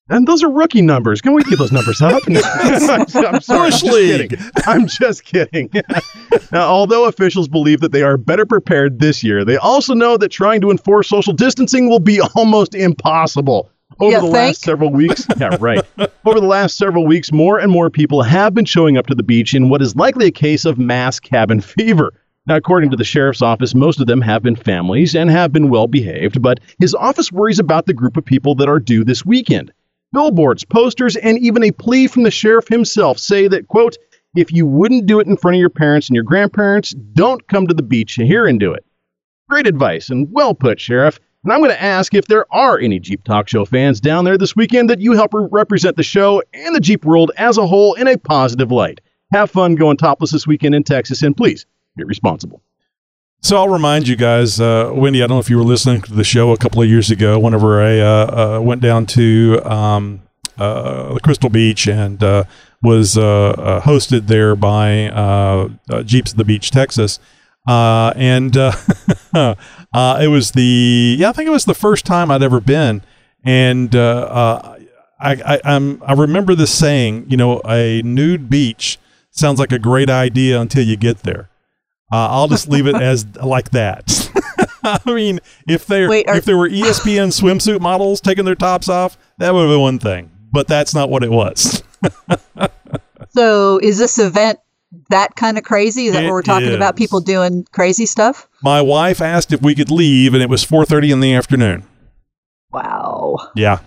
And 0.09 0.27
those 0.27 0.43
are 0.43 0.51
rookie 0.51 0.81
numbers. 0.81 1.21
Can 1.21 1.33
we 1.33 1.43
get 1.43 1.57
those 1.57 1.71
numbers 1.71 2.01
up? 2.01 2.21
I'm, 2.27 2.35
I'm 2.35 3.07
sorry. 3.07 3.27
I'm 3.27 3.71
just 3.71 3.85
kidding. 3.85 4.39
I'm 4.65 4.87
just 4.87 5.23
kidding. 5.23 5.69
now, 6.51 6.67
although 6.67 7.05
officials 7.05 7.47
believe 7.47 7.79
that 7.79 7.93
they 7.93 8.01
are 8.01 8.17
better 8.17 8.45
prepared 8.45 8.99
this 8.99 9.23
year, 9.23 9.45
they 9.45 9.55
also 9.55 9.93
know 9.93 10.17
that 10.17 10.29
trying 10.29 10.59
to 10.61 10.71
enforce 10.71 11.07
social 11.07 11.31
distancing 11.31 11.89
will 11.89 11.99
be 11.99 12.19
almost 12.35 12.75
impossible. 12.75 13.69
Over 14.01 14.11
You 14.11 14.15
the 14.17 14.21
think? 14.21 14.33
last 14.33 14.61
several 14.61 14.91
weeks, 14.91 15.27
yeah, 15.39 15.55
right. 15.59 15.85
Over 16.25 16.39
the 16.39 16.47
last 16.47 16.75
several 16.77 17.05
weeks, 17.05 17.31
more 17.31 17.59
and 17.59 17.71
more 17.71 17.89
people 17.89 18.23
have 18.23 18.53
been 18.53 18.65
showing 18.65 18.97
up 18.97 19.07
to 19.07 19.15
the 19.15 19.23
beach 19.23 19.53
in 19.53 19.69
what 19.69 19.81
is 19.81 19.95
likely 19.95 20.25
a 20.27 20.31
case 20.31 20.65
of 20.65 20.77
mass 20.77 21.19
cabin 21.19 21.61
fever. 21.61 22.13
Now, 22.47 22.55
according 22.55 22.89
to 22.89 22.97
the 22.97 23.03
sheriff's 23.03 23.43
office, 23.43 23.75
most 23.75 23.99
of 23.99 24.07
them 24.07 24.21
have 24.21 24.41
been 24.41 24.55
families 24.55 25.15
and 25.15 25.29
have 25.29 25.53
been 25.53 25.69
well 25.69 25.85
behaved, 25.87 26.41
but 26.41 26.59
his 26.79 26.95
office 26.95 27.31
worries 27.31 27.59
about 27.59 27.85
the 27.85 27.93
group 27.93 28.17
of 28.17 28.25
people 28.25 28.55
that 28.55 28.67
are 28.67 28.79
due 28.79 29.03
this 29.03 29.23
weekend. 29.23 29.71
Billboards, 30.11 30.65
posters, 30.65 31.15
and 31.15 31.37
even 31.37 31.63
a 31.63 31.71
plea 31.71 32.07
from 32.07 32.23
the 32.23 32.31
sheriff 32.31 32.67
himself 32.67 33.19
say 33.19 33.47
that, 33.47 33.67
quote, 33.67 33.95
if 34.35 34.51
you 34.51 34.65
wouldn't 34.65 35.05
do 35.05 35.19
it 35.19 35.27
in 35.27 35.37
front 35.37 35.55
of 35.55 35.59
your 35.59 35.69
parents 35.69 36.07
and 36.09 36.15
your 36.15 36.23
grandparents, 36.23 36.91
don't 37.13 37.47
come 37.47 37.67
to 37.67 37.73
the 37.73 37.83
beach 37.83 38.13
here 38.13 38.47
and 38.47 38.59
do 38.59 38.73
it. 38.73 38.83
Great 39.47 39.67
advice 39.67 40.09
and 40.09 40.27
well 40.31 40.55
put, 40.55 40.79
Sheriff. 40.79 41.19
And 41.43 41.51
I'm 41.51 41.59
going 41.59 41.71
to 41.71 41.81
ask 41.81 42.13
if 42.13 42.27
there 42.27 42.45
are 42.53 42.77
any 42.77 42.99
Jeep 42.99 43.23
Talk 43.23 43.49
Show 43.49 43.65
fans 43.65 43.99
down 43.99 44.25
there 44.25 44.37
this 44.37 44.55
weekend 44.55 44.91
that 44.91 44.99
you 44.99 45.13
help 45.13 45.31
represent 45.33 45.97
the 45.97 46.03
show 46.03 46.43
and 46.53 46.75
the 46.75 46.79
Jeep 46.79 47.03
world 47.03 47.31
as 47.35 47.57
a 47.57 47.65
whole 47.65 47.95
in 47.95 48.07
a 48.07 48.15
positive 48.15 48.71
light. 48.71 49.01
Have 49.33 49.49
fun 49.49 49.73
going 49.73 49.97
topless 49.97 50.29
this 50.29 50.45
weekend 50.45 50.75
in 50.75 50.83
Texas, 50.83 51.23
and 51.23 51.35
please 51.35 51.65
be 51.95 52.03
responsible. 52.03 52.61
So 53.41 53.57
I'll 53.57 53.69
remind 53.69 54.07
you 54.07 54.15
guys, 54.15 54.59
uh, 54.59 54.91
Wendy. 54.93 55.23
I 55.23 55.27
don't 55.27 55.37
know 55.37 55.39
if 55.39 55.49
you 55.49 55.57
were 55.57 55.63
listening 55.63 56.03
to 56.03 56.13
the 56.13 56.23
show 56.23 56.51
a 56.51 56.57
couple 56.57 56.83
of 56.83 56.87
years 56.87 57.09
ago. 57.09 57.39
Whenever 57.39 57.81
I 57.81 57.99
uh, 57.99 58.57
uh, 58.57 58.61
went 58.61 58.81
down 58.81 59.07
to 59.07 59.59
um, 59.63 60.21
uh, 60.59 61.17
Crystal 61.23 61.49
Beach 61.49 61.87
and 61.87 62.21
uh, 62.21 62.43
was 62.83 63.17
uh, 63.17 63.81
hosted 63.83 64.27
there 64.27 64.55
by 64.55 65.09
Jeeps 66.03 66.33
of 66.33 66.37
the 66.37 66.45
Beach, 66.45 66.69
Texas, 66.69 67.19
uh, 67.67 68.13
and 68.15 68.55
uh, 68.57 68.71
uh, 69.93 70.19
it 70.21 70.27
was 70.27 70.51
the 70.51 71.15
yeah, 71.19 71.29
I 71.29 71.31
think 71.33 71.47
it 71.47 71.51
was 71.51 71.65
the 71.65 71.73
first 71.73 72.05
time 72.05 72.31
I'd 72.31 72.43
ever 72.43 72.59
been, 72.59 73.01
and 73.43 73.95
uh, 73.95 73.99
uh, 74.01 74.79
I 75.19 75.31
I, 75.55 75.61
I'm, 75.63 76.01
I 76.03 76.13
remember 76.13 76.55
this 76.55 76.73
saying, 76.73 77.25
you 77.29 77.37
know, 77.37 77.61
a 77.67 78.01
nude 78.03 78.49
beach 78.49 78.97
sounds 79.29 79.59
like 79.59 79.71
a 79.71 79.79
great 79.79 80.09
idea 80.09 80.59
until 80.59 80.83
you 80.85 80.97
get 80.97 81.19
there. 81.19 81.49
Uh, 82.11 82.27
I'll 82.29 82.47
just 82.49 82.67
leave 82.67 82.87
it 82.87 82.95
as 82.95 83.25
like 83.43 83.71
that. 83.71 84.29
I 84.83 84.99
mean, 85.05 85.39
if 85.67 85.85
there 85.85 86.09
Wait, 86.09 86.27
are- 86.27 86.35
if 86.35 86.45
there 86.45 86.57
were 86.57 86.67
ESPN 86.69 87.27
swimsuit 87.29 87.79
models 87.79 88.19
taking 88.19 88.45
their 88.45 88.55
tops 88.55 88.89
off, 88.89 89.17
that 89.37 89.53
would 89.53 89.61
have 89.61 89.69
been 89.69 89.79
one 89.79 89.99
thing. 89.99 90.31
But 90.51 90.67
that's 90.67 90.93
not 90.93 91.09
what 91.09 91.23
it 91.23 91.31
was. 91.31 91.81
So 93.29 93.77
is 93.81 93.97
this 93.97 94.19
event 94.19 94.59
that 95.09 95.35
kind 95.35 95.57
of 95.57 95.63
crazy? 95.63 96.07
Is 96.07 96.13
that 96.13 96.23
It 96.23 96.27
what 96.27 96.33
we're 96.33 96.41
talking 96.41 96.73
about? 96.73 96.95
People 96.97 97.19
doing 97.21 97.65
crazy 97.71 98.05
stuff? 98.05 98.47
My 98.63 98.81
wife 98.81 99.21
asked 99.21 99.53
if 99.53 99.61
we 99.61 99.73
could 99.75 99.89
leave, 99.91 100.33
and 100.33 100.43
it 100.43 100.49
was 100.49 100.63
4:30 100.65 101.11
in 101.11 101.19
the 101.21 101.33
afternoon. 101.33 101.83
Wow. 102.71 103.37
Yeah, 103.55 103.79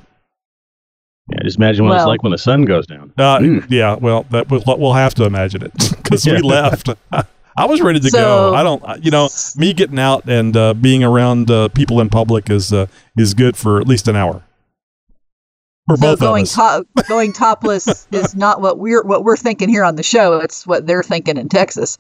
Yeah, 1.31 1.39
just 1.43 1.57
imagine 1.57 1.87
what 1.87 1.97
it's 1.97 2.05
like 2.07 2.23
when 2.23 2.33
the 2.33 2.39
sun 2.39 2.65
goes 2.67 2.87
down. 2.87 3.13
uh, 3.17 3.39
Mm. 3.39 3.65
yeah. 3.71 3.95
Well, 3.95 4.27
that 4.31 4.51
we'll, 4.51 4.63
we'll 4.79 4.93
have 4.93 5.15
to 5.15 5.25
imagine 5.25 5.63
it 5.63 5.73
because 6.03 6.27
Yeah. 6.27 6.35
we 6.35 6.41
left. 6.43 6.91
I 7.57 7.67
was 7.67 7.81
ready 7.81 8.01
to 8.01 8.11
So- 8.11 8.19
go. 8.19 8.55
I 8.55 8.63
don't, 8.63 8.83
you 9.05 9.11
know, 9.11 9.29
me 9.57 9.73
getting 9.73 9.99
out 9.99 10.29
and 10.29 10.57
uh, 10.57 10.75
being 10.75 11.03
around 11.05 11.51
uh, 11.51 11.69
people 11.69 12.01
in 12.01 12.09
public 12.11 12.51
is 12.51 12.73
uh, 12.73 12.87
is 13.17 13.33
good 13.33 13.57
for 13.57 13.81
at 13.81 13.87
least 13.87 14.07
an 14.09 14.17
hour 14.17 14.43
for 15.87 15.97
So 15.97 16.01
both 16.03 16.13
of 16.15 16.21
going 16.21 16.43
us. 16.45 16.55
top, 16.55 16.87
going 17.09 17.33
topless 17.33 18.07
is 18.13 18.35
not 18.35 18.61
what 18.61 18.79
we're 18.79 19.03
what 19.03 19.25
we're 19.25 19.37
thinking 19.37 19.69
here 19.69 19.85
on 19.85 19.97
the 19.97 20.03
show. 20.03 20.39
It's 20.39 20.67
what 20.67 20.87
they're 20.87 21.03
thinking 21.03 21.37
in 21.37 21.49
Texas. 21.49 21.97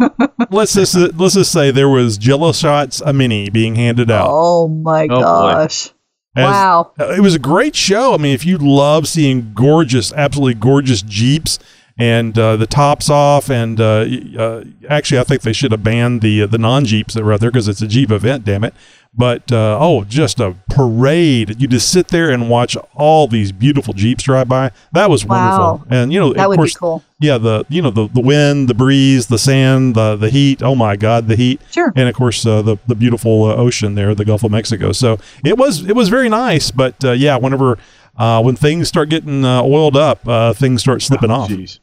let's 0.50 0.74
just 0.74 0.94
let's 0.94 1.34
just 1.34 1.52
say 1.52 1.70
there 1.70 1.88
was 1.88 2.18
Jello 2.18 2.52
shots 2.52 3.00
a 3.00 3.12
mini 3.12 3.50
being 3.50 3.74
handed 3.74 4.10
out. 4.10 4.28
Oh 4.30 4.68
my 4.68 5.06
boy. 5.06 5.20
gosh! 5.20 5.92
As- 6.36 6.44
wow. 6.44 6.92
Uh, 7.00 7.12
It 7.16 7.20
was 7.20 7.34
a 7.34 7.38
great 7.38 7.74
show. 7.74 8.14
I 8.14 8.18
mean, 8.18 8.34
if 8.34 8.44
you 8.44 8.58
love 8.58 9.08
seeing 9.08 9.52
gorgeous, 9.54 10.12
absolutely 10.12 10.54
gorgeous 10.54 11.02
Jeeps 11.02 11.58
and 11.98 12.38
uh, 12.38 12.56
the 12.56 12.66
tops 12.66 13.08
off, 13.08 13.50
and 13.50 13.80
uh, 13.80 14.04
uh, 14.38 14.64
actually, 14.88 15.18
I 15.18 15.24
think 15.24 15.42
they 15.42 15.52
should 15.54 15.72
have 15.72 15.82
banned 15.82 16.20
the 16.20 16.46
the 16.46 16.58
non 16.58 16.84
Jeeps 16.84 17.14
that 17.14 17.24
were 17.24 17.32
out 17.32 17.40
there 17.40 17.50
because 17.50 17.68
it's 17.68 17.80
a 17.82 17.86
Jeep 17.88 18.10
event. 18.10 18.44
Damn 18.44 18.64
it! 18.64 18.74
But 19.14 19.50
uh, 19.50 19.78
oh, 19.80 20.04
just 20.04 20.38
a 20.40 20.54
parade! 20.68 21.58
You 21.58 21.66
just 21.68 21.90
sit 21.90 22.08
there 22.08 22.30
and 22.30 22.50
watch 22.50 22.76
all 22.94 23.26
these 23.26 23.50
beautiful 23.50 23.94
Jeeps 23.94 24.24
drive 24.24 24.46
by. 24.48 24.72
That 24.92 25.08
was 25.08 25.24
Wow. 25.24 25.36
wonderful. 25.78 25.86
And 25.96 26.12
you 26.12 26.20
know, 26.20 26.34
That 26.34 26.44
of 26.44 26.48
would 26.50 26.56
course, 26.58 26.74
be 26.74 26.78
cool. 26.80 27.02
yeah, 27.18 27.38
the 27.38 27.64
you 27.70 27.80
know 27.80 27.90
the 27.90 28.08
the 28.08 28.20
wind, 28.20 28.68
the 28.68 28.74
breeze, 28.74 29.28
the 29.28 29.38
sand, 29.38 29.94
the 29.94 30.16
the 30.16 30.28
heat. 30.28 30.62
Oh 30.62 30.74
my 30.74 30.96
God, 30.96 31.28
the 31.28 31.36
heat 31.36 31.62
Sure. 31.72 31.92
and 31.96 32.08
of 32.10 32.14
course 32.14 32.44
uh, 32.44 32.60
the 32.60 32.76
the 32.86 32.94
beautiful 32.94 33.44
uh, 33.44 33.54
ocean 33.56 33.94
there, 33.94 34.14
the 34.14 34.24
Gulf 34.26 34.44
of 34.44 34.50
Mexico. 34.50 34.92
So 34.92 35.18
it 35.46 35.56
was 35.56 35.82
it 35.88 35.96
was 35.96 36.10
very 36.10 36.28
nice, 36.28 36.70
but 36.70 37.02
uh, 37.02 37.12
yeah, 37.12 37.38
whenever 37.38 37.78
uh, 38.18 38.42
when 38.42 38.54
things 38.56 38.86
start 38.88 39.08
getting 39.08 39.46
uh, 39.46 39.62
oiled 39.62 39.96
up, 39.96 40.28
uh, 40.28 40.52
things 40.52 40.82
start 40.82 41.00
slipping 41.00 41.30
off. 41.30 41.48
Jeez. 41.50 41.78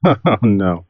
oh, 0.04 0.36
no. 0.42 0.86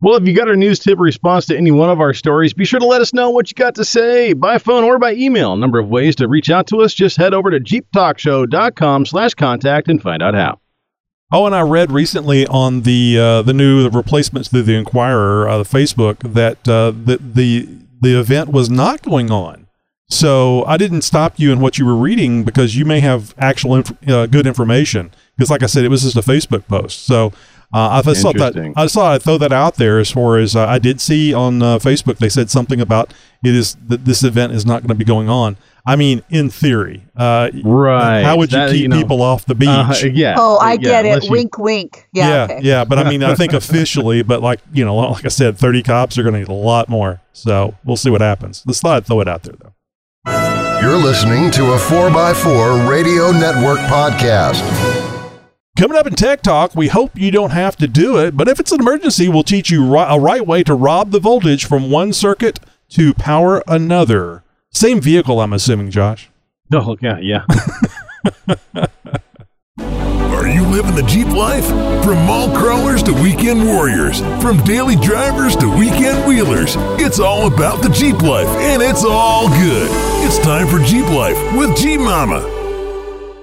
Well, 0.00 0.16
if 0.16 0.26
you 0.26 0.34
got 0.34 0.50
a 0.50 0.56
news 0.56 0.80
tip 0.80 0.98
or 0.98 1.02
response 1.02 1.46
to 1.46 1.56
any 1.56 1.70
one 1.70 1.88
of 1.88 2.00
our 2.00 2.12
stories, 2.12 2.52
be 2.52 2.64
sure 2.64 2.80
to 2.80 2.86
let 2.86 3.00
us 3.00 3.14
know 3.14 3.30
what 3.30 3.48
you 3.50 3.54
got 3.54 3.76
to 3.76 3.84
say 3.84 4.32
by 4.32 4.58
phone 4.58 4.82
or 4.82 4.98
by 4.98 5.12
email. 5.12 5.52
A 5.52 5.56
number 5.56 5.78
of 5.78 5.88
ways 5.88 6.16
to 6.16 6.26
reach 6.26 6.50
out 6.50 6.66
to 6.68 6.78
us. 6.78 6.92
Just 6.92 7.16
head 7.16 7.34
over 7.34 7.50
to 7.52 7.60
jeeptalkshow.com 7.60 9.06
slash 9.06 9.34
contact 9.34 9.86
and 9.86 10.02
find 10.02 10.20
out 10.20 10.34
how. 10.34 10.58
Oh, 11.32 11.46
and 11.46 11.54
I 11.54 11.62
read 11.62 11.92
recently 11.92 12.46
on 12.48 12.82
the 12.82 13.16
uh, 13.18 13.42
the 13.42 13.54
new 13.54 13.88
replacements 13.88 14.48
to 14.48 14.62
the 14.62 14.74
Inquirer, 14.74 15.48
uh, 15.48 15.58
the 15.58 15.64
Facebook, 15.64 16.34
that 16.34 16.68
uh, 16.68 16.90
the 16.90 17.18
the 17.22 17.68
the 18.00 18.18
event 18.18 18.50
was 18.50 18.68
not 18.68 19.02
going 19.02 19.30
on. 19.30 19.68
So 20.10 20.64
I 20.66 20.76
didn't 20.76 21.02
stop 21.02 21.38
you 21.38 21.52
in 21.52 21.60
what 21.60 21.78
you 21.78 21.86
were 21.86 21.96
reading 21.96 22.44
because 22.44 22.76
you 22.76 22.84
may 22.84 23.00
have 23.00 23.34
actual 23.38 23.76
inf- 23.76 24.08
uh, 24.08 24.26
good 24.26 24.46
information. 24.46 25.10
Because, 25.36 25.48
like 25.48 25.62
I 25.62 25.66
said, 25.66 25.84
it 25.84 25.88
was 25.88 26.02
just 26.02 26.16
a 26.16 26.20
Facebook 26.20 26.66
post. 26.66 27.06
So 27.06 27.32
uh, 27.72 27.88
I 27.88 28.02
just 28.02 28.22
thought 28.22 28.36
that 28.36 28.56
I 28.76 28.84
just 28.84 28.94
thought 28.94 29.14
I'd 29.14 29.22
throw 29.22 29.38
that 29.38 29.52
out 29.52 29.76
there. 29.76 29.98
As 29.98 30.10
far 30.10 30.36
as 30.38 30.54
uh, 30.54 30.66
I 30.66 30.78
did 30.78 31.00
see 31.00 31.32
on 31.32 31.62
uh, 31.62 31.78
Facebook, 31.78 32.18
they 32.18 32.28
said 32.28 32.50
something 32.50 32.80
about 32.80 33.12
it 33.44 33.54
is 33.54 33.76
that 33.88 34.04
this 34.04 34.22
event 34.22 34.52
is 34.52 34.66
not 34.66 34.82
going 34.82 34.88
to 34.88 34.94
be 34.94 35.04
going 35.04 35.28
on. 35.28 35.56
I 35.84 35.96
mean, 35.96 36.22
in 36.30 36.48
theory, 36.48 37.02
uh, 37.16 37.50
Right. 37.64 38.22
How 38.22 38.36
would 38.36 38.52
you 38.52 38.58
That, 38.58 38.70
keep 38.70 38.82
you 38.82 38.88
know, 38.88 38.96
people 39.00 39.20
off 39.20 39.46
the 39.46 39.56
beach? 39.56 39.68
Uh, 39.68 39.94
yeah. 40.12 40.36
Oh, 40.38 40.56
I 40.58 40.74
Yeah, 40.74 40.78
get 41.02 41.06
it. 41.06 41.24
you- 41.24 41.30
wink, 41.30 41.58
wink. 41.58 42.08
Yeah. 42.12 42.28
yeah, 42.28 42.44
okay. 42.44 42.58
yeah, 42.62 42.84
but 42.84 42.98
I 42.98 43.04
mean, 43.10 43.24
I 43.24 43.34
think 43.34 43.52
officially, 43.52 44.22
but 44.22 44.42
like 44.42 44.60
you 44.72 44.84
know, 44.84 44.94
like 44.94 45.24
I 45.24 45.28
said, 45.28 45.58
thirty 45.58 45.82
cops 45.82 46.16
are 46.18 46.22
going 46.22 46.34
to 46.34 46.38
need 46.40 46.48
a 46.48 46.52
lot 46.52 46.88
more. 46.88 47.20
So 47.32 47.74
we'll 47.84 47.96
see 47.96 48.10
what 48.10 48.20
happens. 48.20 48.62
Let's 48.66 48.80
thought 48.80 48.96
I'd 48.98 49.06
throw 49.06 49.20
it 49.20 49.28
out 49.28 49.42
there 49.42 49.54
though. 49.58 49.72
You're 50.80 50.96
listening 50.98 51.50
to 51.52 51.62
a 51.72 51.78
4x4 51.78 52.88
Radio 52.88 53.30
Network 53.32 53.78
podcast. 53.88 55.11
Coming 55.78 55.96
up 55.96 56.06
in 56.06 56.14
Tech 56.14 56.42
Talk, 56.42 56.74
we 56.74 56.88
hope 56.88 57.12
you 57.18 57.30
don't 57.30 57.50
have 57.50 57.76
to 57.76 57.88
do 57.88 58.18
it, 58.18 58.36
but 58.36 58.46
if 58.46 58.60
it's 58.60 58.72
an 58.72 58.80
emergency, 58.80 59.26
we'll 59.28 59.42
teach 59.42 59.70
you 59.70 59.90
ri- 59.90 60.04
a 60.06 60.18
right 60.20 60.46
way 60.46 60.62
to 60.64 60.74
rob 60.74 61.12
the 61.12 61.18
voltage 61.18 61.64
from 61.64 61.90
one 61.90 62.12
circuit 62.12 62.60
to 62.90 63.14
power 63.14 63.62
another. 63.66 64.44
Same 64.70 65.00
vehicle, 65.00 65.40
I'm 65.40 65.52
assuming, 65.52 65.90
Josh. 65.90 66.28
Oh, 66.74 66.96
yeah, 67.02 67.18
yeah. 67.20 67.44
Are 69.78 70.48
you 70.48 70.64
living 70.64 70.94
the 70.94 71.04
Jeep 71.06 71.26
life? 71.28 71.66
From 72.02 72.24
mall 72.26 72.48
crawlers 72.56 73.02
to 73.02 73.12
weekend 73.12 73.66
warriors, 73.66 74.20
from 74.40 74.56
daily 74.64 74.96
drivers 74.96 75.54
to 75.56 75.68
weekend 75.70 76.26
wheelers, 76.26 76.76
it's 76.98 77.20
all 77.20 77.46
about 77.52 77.82
the 77.82 77.90
Jeep 77.90 78.22
life, 78.22 78.48
and 78.48 78.80
it's 78.80 79.04
all 79.04 79.48
good. 79.50 79.88
It's 80.26 80.38
time 80.38 80.66
for 80.66 80.78
Jeep 80.78 81.04
Life 81.10 81.36
with 81.54 81.76
Jeep 81.76 82.00
Mama. 82.00 82.40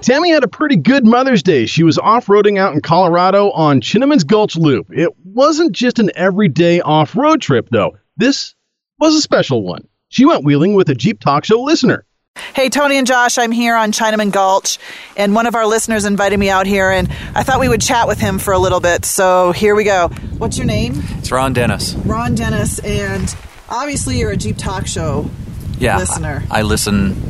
Tammy 0.02 0.32
had 0.32 0.44
a 0.44 0.48
pretty 0.48 0.78
good 0.78 1.06
Mother's 1.06 1.44
Day. 1.44 1.66
She 1.66 1.84
was 1.84 1.98
off 1.98 2.28
roading 2.28 2.58
out 2.58 2.74
in 2.74 2.82
Colorado 2.82 3.52
on 3.52 3.82
Chinnaman's 3.82 4.24
Gulch 4.24 4.56
Loop. 4.56 4.88
It 4.92 5.10
wasn't 5.26 5.74
just 5.74 6.00
an 6.00 6.10
everyday 6.16 6.80
off 6.82 7.16
road 7.16 7.42
trip, 7.42 7.68
though. 7.70 7.98
This 8.18 8.56
was 9.00 9.16
a 9.16 9.22
special 9.22 9.62
one. 9.64 9.88
She 10.10 10.26
went 10.26 10.44
wheeling 10.46 10.74
with 10.74 10.90
a 10.90 10.96
Jeep 10.96 11.20
Talk 11.20 11.44
Show 11.46 11.62
listener. 11.62 12.06
Hey, 12.56 12.70
Tony 12.70 12.98
and 12.98 13.06
Josh, 13.06 13.38
I'm 13.38 13.52
here 13.52 13.76
on 13.76 13.92
Chinaman 13.92 14.32
Gulch, 14.32 14.80
and 15.18 15.36
one 15.36 15.46
of 15.46 15.56
our 15.56 15.66
listeners 15.68 16.06
invited 16.06 16.40
me 16.40 16.50
out 16.50 16.66
here, 16.66 16.90
and 16.90 17.10
I 17.36 17.44
thought 17.44 17.60
we 17.60 17.68
would 17.68 17.82
chat 17.82 18.08
with 18.08 18.20
him 18.20 18.40
for 18.40 18.54
a 18.54 18.60
little 18.60 18.80
bit. 18.80 19.04
So 19.04 19.52
here 19.52 19.76
we 19.76 19.84
go. 19.84 20.08
What's 20.38 20.58
your 20.58 20.66
name? 20.66 20.94
It's 21.18 21.32
Ron 21.32 21.52
Dennis. 21.52 21.94
Ron 21.96 22.36
Dennis, 22.36 22.80
and 22.80 23.36
obviously 23.68 24.20
you're 24.20 24.32
a 24.32 24.38
Jeep 24.38 24.58
Talk 24.58 24.88
Show 24.88 25.30
Yeah, 25.78 25.98
listener. 25.98 26.44
I, 26.50 26.60
I 26.60 26.62
listen. 26.62 27.22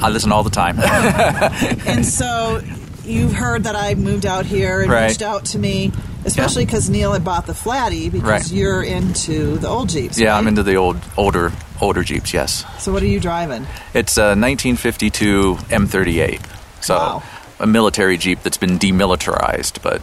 I 0.00 0.08
listen 0.10 0.32
all 0.32 0.42
the 0.42 0.50
time. 0.50 0.78
and 1.86 2.04
so 2.04 2.60
you've 3.04 3.32
heard 3.32 3.64
that 3.64 3.74
I 3.76 3.94
moved 3.94 4.26
out 4.26 4.46
here 4.46 4.80
and 4.82 4.90
Right. 4.90 5.08
reached 5.08 5.22
out 5.22 5.46
to 5.46 5.58
me, 5.58 5.92
especially 6.24 6.64
because 6.66 6.88
Neil 6.90 7.12
had 7.12 7.24
bought 7.24 7.46
the 7.46 7.54
Flatty 7.54 8.08
because 8.10 8.28
Right. 8.28 8.50
you're 8.52 8.82
into 8.82 9.56
the 9.58 9.68
old 9.68 9.88
Jeeps. 9.88 10.18
yeah, 10.18 10.32
right? 10.32 10.38
I'm 10.38 10.46
into 10.48 10.62
the 10.62 10.74
old, 10.76 10.98
older, 11.16 11.52
older 11.80 12.02
Jeeps. 12.02 12.32
Yes, 12.34 12.64
So 12.78 12.92
what 12.92 13.02
are 13.02 13.06
you 13.06 13.20
driving? 13.20 13.66
it's 13.94 14.16
a 14.18 14.34
1952 14.36 15.58
M38. 15.70 16.40
So 16.80 16.96
Wow. 16.96 17.22
a 17.60 17.66
military 17.66 18.18
Jeep 18.18 18.42
that's 18.42 18.58
been 18.58 18.78
demilitarized, 18.78 19.82
but 19.82 20.00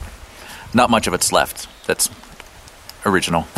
not 0.73 0.89
much 0.89 1.07
of 1.07 1.13
it's 1.13 1.31
left. 1.31 1.67
That's 1.87 2.09
original. 3.05 3.45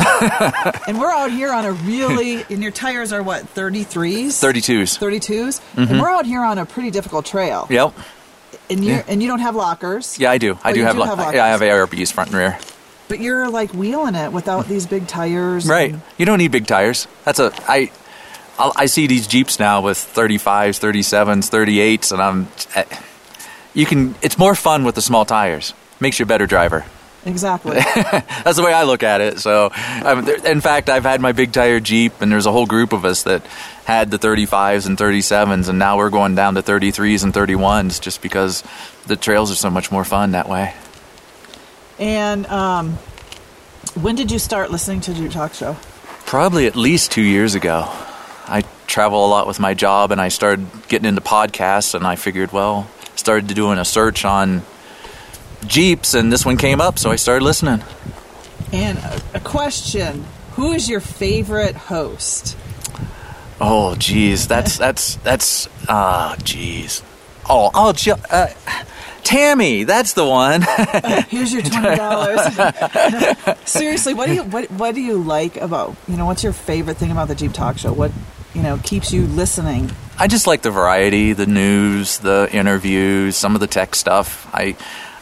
And 0.88 0.98
we're 0.98 1.10
out 1.12 1.30
here 1.30 1.52
on 1.52 1.64
a 1.64 1.72
really, 1.72 2.42
and 2.50 2.60
your 2.62 2.72
tires 2.72 3.12
are 3.12 3.22
what, 3.22 3.44
33s? 3.54 4.26
32s. 4.42 4.98
32s? 4.98 5.60
Mm-hmm. 5.60 5.80
And 5.92 6.00
we're 6.00 6.10
out 6.10 6.26
here 6.26 6.42
on 6.42 6.58
a 6.58 6.66
pretty 6.66 6.90
difficult 6.90 7.24
trail. 7.26 7.66
Yep. 7.70 7.94
And 8.70 8.84
you 8.84 8.94
Yeah. 8.94 9.04
and 9.06 9.22
you 9.22 9.28
don't 9.28 9.38
have 9.40 9.54
lockers. 9.54 10.18
Yeah, 10.18 10.30
I 10.30 10.38
do. 10.38 10.58
I 10.64 10.70
Oh, 10.70 10.74
do 10.74 10.82
have, 10.82 10.94
do 10.94 11.00
like, 11.00 11.16
have 11.18 11.34
yeah, 11.34 11.44
I 11.44 11.48
have 11.48 11.60
lockers. 11.60 11.90
ARBs 11.90 12.12
front 12.12 12.30
and 12.30 12.38
rear. 12.38 12.58
But 13.08 13.20
you're 13.20 13.48
like 13.48 13.72
wheeling 13.72 14.14
it 14.14 14.32
without 14.32 14.66
these 14.68 14.86
big 14.86 15.06
tires. 15.06 15.66
Right. 15.66 15.92
and- 15.92 16.02
You 16.18 16.26
don't 16.26 16.38
need 16.38 16.50
big 16.52 16.66
tires. 16.66 17.06
That's 17.24 17.38
a 17.38 17.52
I. 17.68 17.90
I'll, 18.58 18.72
I 18.74 18.86
see 18.86 19.06
these 19.06 19.26
Jeeps 19.28 19.60
now 19.60 19.80
with 19.82 19.98
35s, 19.98 20.80
37s, 20.80 21.48
38s, 21.48 22.10
and 22.12 22.20
I'm. 22.20 22.48
eh, 22.74 22.84
You 23.72 23.86
can. 23.86 24.14
It's 24.22 24.36
more 24.36 24.54
fun 24.56 24.82
with 24.84 24.94
the 24.96 25.02
small 25.02 25.24
tires. 25.24 25.74
Makes 26.00 26.18
you 26.18 26.24
a 26.24 26.26
better 26.26 26.46
driver. 26.46 26.84
Exactly. 27.24 27.74
That's 27.94 28.56
the 28.56 28.62
way 28.62 28.72
I 28.72 28.84
look 28.84 29.02
at 29.02 29.20
it. 29.20 29.38
So, 29.40 29.70
um, 30.04 30.28
in 30.28 30.60
fact, 30.60 30.88
I've 30.88 31.02
had 31.02 31.20
my 31.20 31.32
big 31.32 31.52
tire 31.52 31.80
Jeep, 31.80 32.20
and 32.20 32.30
there's 32.30 32.46
a 32.46 32.52
whole 32.52 32.66
group 32.66 32.92
of 32.92 33.04
us 33.04 33.24
that 33.24 33.44
had 33.84 34.10
the 34.10 34.18
35s 34.18 34.86
and 34.86 34.96
37s, 34.96 35.68
and 35.68 35.78
now 35.78 35.96
we're 35.96 36.10
going 36.10 36.34
down 36.34 36.54
to 36.54 36.62
33s 36.62 37.24
and 37.24 37.34
31s 37.34 38.00
just 38.00 38.22
because 38.22 38.62
the 39.06 39.16
trails 39.16 39.50
are 39.50 39.56
so 39.56 39.70
much 39.70 39.90
more 39.90 40.04
fun 40.04 40.30
that 40.32 40.48
way. 40.48 40.74
and 41.98 42.46
um, 42.46 42.98
when 43.94 44.14
did 44.14 44.30
you 44.30 44.38
start 44.38 44.70
listening 44.70 45.00
to 45.02 45.14
Jeep 45.14 45.32
Talk 45.32 45.54
Show? 45.54 45.76
Probably 46.26 46.66
at 46.66 46.76
least 46.76 47.10
two 47.10 47.22
years 47.22 47.54
ago. 47.54 47.84
I 48.46 48.64
travel 48.86 49.26
a 49.26 49.28
lot 49.28 49.46
with 49.46 49.58
my 49.58 49.74
job, 49.74 50.12
and 50.12 50.20
I 50.20 50.28
started 50.28 50.66
getting 50.88 51.08
into 51.08 51.20
podcasts, 51.20 51.94
and 51.94 52.06
I 52.06 52.16
figured, 52.16 52.52
well, 52.52 52.88
started 53.16 53.48
doing 53.48 53.78
a 53.78 53.84
search 53.84 54.24
on 54.24 54.62
Jeeps, 55.66 56.14
and 56.14 56.32
this 56.32 56.44
one 56.44 56.56
came 56.56 56.80
up, 56.80 56.98
so 56.98 57.10
I 57.10 57.16
started 57.16 57.44
listening. 57.44 57.82
And 58.72 58.98
a, 59.34 59.40
question: 59.40 60.24
Who 60.52 60.72
is 60.72 60.88
your 60.88 61.00
favorite 61.00 61.74
host? 61.74 62.56
Oh, 63.60 63.94
geez, 63.96 64.46
that's 64.46 64.76
that's 64.84 65.16
that's 65.16 65.68
ah, 65.88 66.36
geez. 66.42 67.02
Oh, 67.48 67.70
oh, 67.74 67.94
uh, 68.30 68.48
Tammy, 69.24 69.84
that's 69.84 70.14
the 70.14 70.24
one. 70.24 70.62
Here's 71.28 71.52
your 71.52 71.62
twenty 71.62 71.96
dollars. 71.96 72.40
Seriously, 73.64 74.14
what 74.14 74.26
do 74.26 74.34
you 74.34 74.42
what 74.44 74.70
what 74.70 74.94
do 74.94 75.00
you 75.00 75.18
like 75.18 75.56
about 75.56 75.96
you 76.06 76.16
know 76.16 76.26
what's 76.26 76.42
your 76.42 76.52
favorite 76.52 76.96
thing 76.96 77.10
about 77.10 77.28
the 77.28 77.34
Jeep 77.34 77.52
Talk 77.52 77.78
Show? 77.78 77.92
What 77.92 78.12
you 78.54 78.62
know 78.62 78.78
keeps 78.82 79.12
you 79.12 79.26
listening? 79.26 79.90
I 80.18 80.28
just 80.28 80.46
like 80.46 80.62
the 80.62 80.70
variety, 80.70 81.32
the 81.32 81.46
news, 81.46 82.18
the 82.18 82.48
interviews, 82.52 83.36
some 83.36 83.54
of 83.54 83.60
the 83.60 83.66
tech 83.66 83.94
stuff. 83.94 84.48
I 84.52 84.76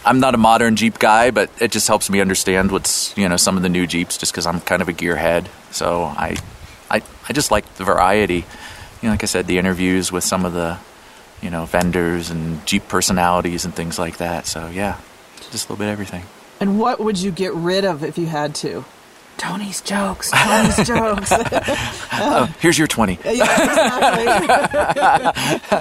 I'm 0.06 0.20
not 0.20 0.34
a 0.34 0.38
modern 0.38 0.76
Jeep 0.76 1.00
guy, 1.00 1.32
but 1.32 1.50
it 1.60 1.72
just 1.72 1.88
helps 1.88 2.08
me 2.08 2.20
understand 2.20 2.70
what's 2.70 3.16
you 3.18 3.28
know 3.28 3.36
some 3.36 3.56
of 3.56 3.62
the 3.64 3.68
new 3.68 3.86
Jeeps, 3.88 4.16
just 4.16 4.32
because 4.32 4.46
I'm 4.46 4.60
kind 4.60 4.80
of 4.80 4.88
a 4.88 4.92
gearhead. 4.92 5.48
So 5.72 6.04
I 6.04 6.36
I 6.90 7.02
I 7.28 7.32
just 7.32 7.50
like 7.50 7.74
the 7.74 7.84
variety. 7.84 8.44
You 9.02 9.08
know, 9.08 9.10
like 9.10 9.24
I 9.24 9.26
said, 9.26 9.46
the 9.48 9.58
interviews 9.58 10.12
with 10.12 10.22
some 10.24 10.44
of 10.44 10.52
the 10.52 10.78
you 11.42 11.50
know 11.50 11.66
vendors 11.66 12.30
and 12.30 12.64
Jeep 12.66 12.86
personalities 12.88 13.64
and 13.64 13.74
things 13.74 13.98
like 13.98 14.18
that. 14.18 14.46
So 14.46 14.68
yeah, 14.68 15.00
just 15.50 15.68
a 15.68 15.72
little 15.72 15.76
bit 15.76 15.86
of 15.86 15.92
everything. 15.92 16.22
And 16.60 16.78
what 16.78 17.00
would 17.00 17.18
you 17.18 17.32
get 17.32 17.52
rid 17.52 17.84
of 17.84 18.04
if 18.04 18.16
you 18.16 18.26
had 18.26 18.54
to? 18.56 18.84
Tony's 19.38 19.82
jokes. 19.82 20.30
Tony's 20.30 20.76
jokes. 20.86 21.30
Oh, 22.12 22.48
here's 22.60 22.78
your 22.78 22.86
twenty. 22.86 23.18
yeah, 23.24 23.32
exactly. 23.32 24.26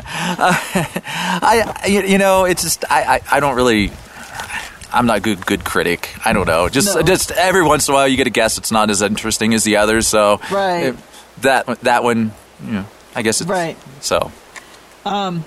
I 1.41 1.85
you, 1.87 2.01
you 2.01 2.17
know 2.17 2.45
it's 2.45 2.63
just 2.63 2.83
I, 2.89 3.15
I 3.17 3.21
I 3.37 3.39
don't 3.39 3.55
really. 3.55 3.91
I'm 4.95 5.05
not 5.05 5.17
a 5.17 5.21
good 5.21 5.45
good 5.45 5.63
critic. 5.65 6.15
I 6.25 6.33
don't 6.33 6.47
know. 6.47 6.69
Just 6.69 6.95
No. 6.95 7.01
just 7.03 7.31
every 7.31 7.63
once 7.63 7.87
in 7.87 7.93
a 7.93 7.95
while 7.97 8.07
you 8.07 8.17
get 8.17 8.27
a 8.27 8.31
guess 8.31 8.57
it's 8.57 8.71
not 8.71 8.89
as 8.89 9.01
interesting 9.01 9.53
as 9.53 9.63
the 9.63 9.77
others. 9.77 10.07
So 10.07 10.39
Right. 10.51 10.87
it- 10.87 10.95
that 11.41 11.65
that 11.81 12.03
one, 12.03 12.31
you 12.65 12.71
know, 12.73 12.85
I 13.15 13.21
guess 13.21 13.41
it's 13.41 13.49
Right. 13.49 13.77
So 14.01 14.31
um, 15.05 15.43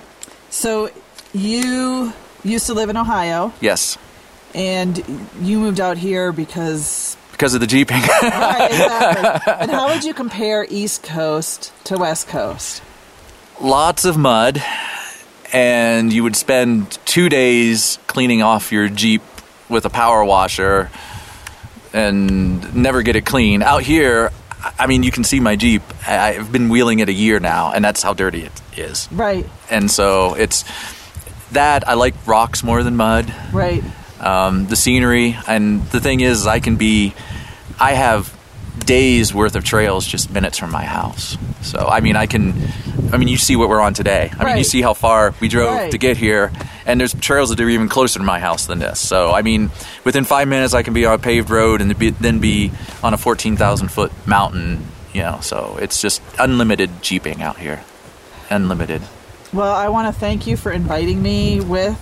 So 0.51 0.89
you 1.33 2.13
used 2.43 2.67
to 2.67 2.73
live 2.73 2.89
in 2.89 2.97
Ohio, 2.97 3.51
yes, 3.59 3.97
and 4.55 5.03
you 5.41 5.59
moved 5.59 5.79
out 5.81 5.97
here 5.97 6.31
because 6.31 7.17
because 7.31 7.53
of 7.53 7.61
the 7.61 7.67
jeeping. 7.67 8.01
right, 8.21 8.67
exactly. 8.71 9.53
and 9.61 9.71
how 9.71 9.87
would 9.89 10.03
you 10.03 10.13
compare 10.13 10.65
East 10.69 11.03
Coast 11.03 11.71
to 11.85 11.97
West 11.97 12.27
Coast? 12.27 12.81
Lots 13.61 14.05
of 14.05 14.15
mud, 14.17 14.61
and 15.53 16.11
you 16.13 16.23
would 16.23 16.35
spend 16.35 16.97
two 17.05 17.29
days 17.29 17.97
cleaning 18.07 18.41
off 18.41 18.71
your 18.71 18.87
jeep 18.89 19.21
with 19.69 19.85
a 19.85 19.89
power 19.89 20.23
washer, 20.25 20.89
and 21.93 22.75
never 22.75 23.01
get 23.01 23.15
it 23.15 23.25
clean. 23.25 23.61
Out 23.63 23.83
here. 23.83 24.31
I 24.77 24.87
mean, 24.87 25.03
you 25.03 25.11
can 25.11 25.23
see 25.23 25.39
my 25.39 25.55
Jeep. 25.55 25.81
I- 26.05 26.35
I've 26.35 26.51
been 26.51 26.67
wheeling 26.67 26.99
it 26.99 27.07
a 27.07 27.13
year 27.13 27.39
now, 27.39 27.71
and 27.71 27.83
that's 27.85 28.03
how 28.03 28.13
dirty 28.13 28.43
it 28.43 28.51
is. 28.77 29.07
Right, 29.11 29.47
and 29.69 29.89
so 29.89 30.33
it's 30.33 30.65
that 31.53 31.87
I 31.87 31.93
like 31.93 32.13
rocks 32.27 32.63
more 32.63 32.83
than 32.83 32.95
mud. 32.97 33.33
right. 33.53 33.83
Um, 34.19 34.67
the 34.67 34.75
scenery, 34.75 35.37
and 35.47 35.81
the 35.91 36.01
thing 36.01 36.19
is, 36.19 36.45
I 36.45 36.59
can 36.59 36.75
be. 36.75 37.13
I 37.79 37.93
have 37.93 38.35
days 38.85 39.33
worth 39.33 39.55
of 39.55 39.63
trails 39.63 40.05
just 40.05 40.31
minutes 40.31 40.57
from 40.57 40.71
my 40.71 40.83
house. 40.85 41.37
So 41.61 41.79
I 41.79 41.99
mean, 42.01 42.15
I 42.15 42.25
can. 42.25 42.53
I 43.11 43.17
mean, 43.17 43.27
you 43.27 43.37
see 43.37 43.55
what 43.55 43.69
we're 43.69 43.81
on 43.81 43.93
today. 43.95 44.31
I 44.37 44.45
mean, 44.45 44.57
you 44.57 44.63
see 44.63 44.81
how 44.83 44.93
far 44.93 45.33
we 45.39 45.47
drove 45.47 45.73
Right. 45.73 45.91
to 45.91 45.97
get 45.97 46.15
here, 46.17 46.51
and 46.85 46.99
there's 46.99 47.13
trails 47.15 47.49
that 47.49 47.59
are 47.59 47.69
even 47.69 47.89
closer 47.89 48.19
to 48.19 48.25
my 48.25 48.39
house 48.39 48.67
than 48.67 48.79
this. 48.79 48.99
So 48.99 49.31
I 49.31 49.41
mean, 49.41 49.71
within 50.03 50.25
five 50.25 50.47
minutes, 50.47 50.73
I 50.73 50.83
can 50.83 50.93
be 50.93 51.05
on 51.05 51.15
a 51.15 51.17
paved 51.17 51.49
road 51.49 51.81
and 51.81 51.97
be, 51.97 52.11
then 52.11 52.39
be 52.39 52.71
on 53.03 53.13
a 53.13 53.17
fourteen 53.17 53.57
thousand 53.57 53.89
foot 53.89 54.11
mountain. 54.27 54.85
You 55.13 55.21
know, 55.23 55.39
so 55.41 55.77
it's 55.81 56.01
just 56.01 56.21
unlimited 56.37 57.01
jeeping 57.01 57.41
out 57.41 57.57
here, 57.57 57.83
unlimited. 58.51 59.01
Well, 59.51 59.73
I 59.73 59.89
want 59.89 60.13
to 60.13 60.19
thank 60.19 60.45
you 60.45 60.55
for 60.55 60.71
inviting 60.71 61.19
me 61.23 61.59
with 61.61 61.97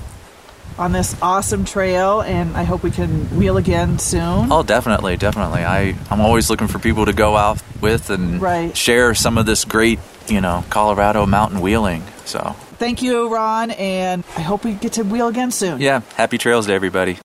on 0.80 0.92
this 0.92 1.16
awesome 1.22 1.66
trail, 1.66 2.22
and 2.22 2.56
I 2.56 2.63
hope 2.63 2.84
we 2.84 2.92
can 2.92 3.26
wheel 3.38 3.58
again 3.58 3.98
soon. 4.00 4.52
Oh, 4.52 4.63
definitely, 4.63 5.18
definitely. 5.18 5.63
I 5.66 5.96
I'm 6.12 6.22
always 6.22 6.50
looking 6.50 6.68
for 6.68 6.80
people 6.80 7.06
to 7.06 7.13
go 7.13 7.36
out 7.36 7.62
with 7.82 8.10
and 8.10 8.42
Right. 8.42 8.76
share 8.78 9.13
some 9.16 9.38
of 9.38 9.46
this 9.46 9.66
great, 9.66 10.00
you 10.28 10.42
know, 10.42 10.63
Colorado 10.70 11.26
mountain 11.26 11.62
wheeling. 11.62 12.04
So 12.26 12.56
Thank 12.78 13.02
you, 13.02 13.34
Ron, 13.34 13.72
and 13.72 14.24
I 14.38 14.42
hope 14.42 14.63
we 14.63 14.74
get 14.74 14.94
to 14.94 15.04
wheel 15.04 15.28
again 15.28 15.50
soon. 15.52 15.82
yeah, 15.82 16.02
happy 16.16 16.38
trails 16.38 16.68
to 16.68 16.74
everybody. 16.74 17.18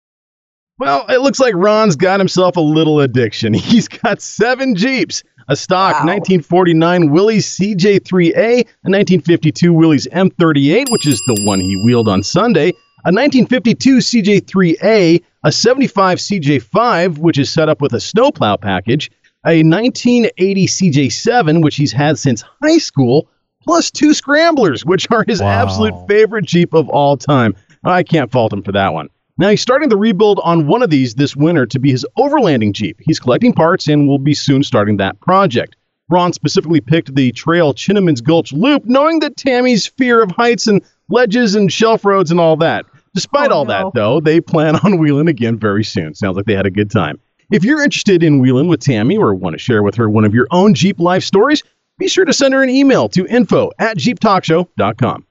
Well, 0.79 1.05
it 1.09 1.21
looks 1.21 1.39
like 1.39 1.55
Ron's 1.55 1.95
got 1.97 2.19
himself 2.19 2.57
a 2.57 2.61
little 2.61 3.01
addiction. 3.01 3.53
He's 3.71 3.87
got 3.89 4.21
seven 4.23 4.75
Jeeps. 4.75 5.23
A 5.49 5.57
stock 5.57 5.95
Wow. 5.95 6.07
1949 6.15 7.11
Willys 7.11 7.47
CJ3A, 7.59 8.61
a 8.61 8.65
1952 8.89 9.73
Willys 9.73 10.07
M38, 10.07 10.91
which 10.91 11.07
is 11.07 11.21
the 11.27 11.43
one 11.45 11.59
he 11.61 11.77
wheeled 11.85 12.09
on 12.09 12.23
Sunday, 12.23 12.73
a 13.05 13.11
1952 13.11 13.97
CJ3A, 13.99 15.23
a 15.45 15.53
75 15.53 16.19
CJ5, 16.19 17.19
which 17.19 17.39
is 17.39 17.51
set 17.51 17.69
up 17.69 17.81
with 17.81 17.93
a 17.95 18.01
snowplow 18.01 18.57
package, 18.57 19.11
a 19.45 19.63
1980 19.65 20.67
CJ7, 20.67 21.63
which 21.65 21.75
he's 21.77 21.91
had 21.93 22.19
since 22.19 22.45
high 22.63 22.79
school, 22.79 23.29
plus 23.65 23.91
two 23.91 24.15
Scramblers, 24.15 24.85
which 24.85 25.09
are 25.11 25.25
his 25.27 25.41
Wow. 25.41 25.49
absolute 25.49 25.95
favorite 26.09 26.45
Jeep 26.45 26.73
of 26.75 26.89
all 26.91 27.17
time. 27.17 27.55
I 27.85 28.05
can't 28.05 28.31
fault 28.31 28.53
him 28.53 28.63
for 28.63 28.73
that 28.73 28.93
one. 28.93 29.09
Now 29.39 29.49
he's 29.49 29.61
starting 29.61 29.89
the 29.89 29.97
rebuild 29.97 30.41
on 30.45 30.69
one 30.69 30.83
of 30.83 30.91
these 30.91 31.15
this 31.15 31.35
winter 31.35 31.67
to 31.67 31.81
be 31.81 31.91
his 31.91 32.07
overlanding 32.17 32.73
Jeep. 32.73 32.99
He's 33.01 33.19
collecting 33.19 33.53
parts 33.53 33.89
and 33.89 34.07
will 34.07 34.19
be 34.19 34.35
soon 34.35 34.63
starting 34.63 34.99
that 34.99 35.19
project. 35.21 35.75
Ron 36.09 36.33
specifically 36.33 36.81
picked 36.81 37.15
the 37.17 37.33
trail 37.33 37.73
Chinnaman's 37.75 38.21
Gulch 38.21 38.53
Loop, 38.53 38.85
knowing 38.85 39.21
that 39.21 39.37
Tammy's 39.37 39.87
fear 39.87 40.23
of 40.23 40.31
heights 40.31 40.67
and 40.69 40.83
ledges 41.09 41.55
and 41.55 41.73
shelf 41.73 42.05
roads 42.05 42.31
and 42.31 42.39
all 42.39 42.57
that. 42.57 42.85
Despite 43.15 43.51
Oh, 43.51 43.57
all 43.59 43.65
no. 43.65 43.69
that, 43.73 43.95
though, 43.95 44.21
they 44.21 44.41
plan 44.41 44.77
on 44.77 44.99
wheeling 44.99 45.29
again 45.29 45.59
very 45.59 45.85
soon. 45.85 46.15
Sounds 46.15 46.37
like 46.37 46.47
they 46.47 46.55
had 46.55 46.67
a 46.67 46.71
good 46.71 46.91
time. 46.91 47.21
If 47.51 47.65
you're 47.65 47.83
interested 47.83 48.23
in 48.23 48.39
wheeling 48.39 48.69
with 48.69 48.81
Tammy 48.81 49.17
or 49.19 49.35
want 49.35 49.53
to 49.55 49.59
share 49.59 49.83
with 49.83 49.95
her 49.97 50.09
one 50.09 50.25
of 50.25 50.33
your 50.35 50.47
own 50.51 50.73
Jeep 50.75 50.99
life 50.99 51.23
stories, 51.23 51.63
be 51.99 52.09
sure 52.09 52.25
to 52.25 52.33
send 52.33 52.55
her 52.55 52.63
an 52.63 52.71
email 52.71 53.09
to 53.11 53.27
info 53.27 53.71
at 53.79 53.99
jeeptalkshow.com. 53.99 55.27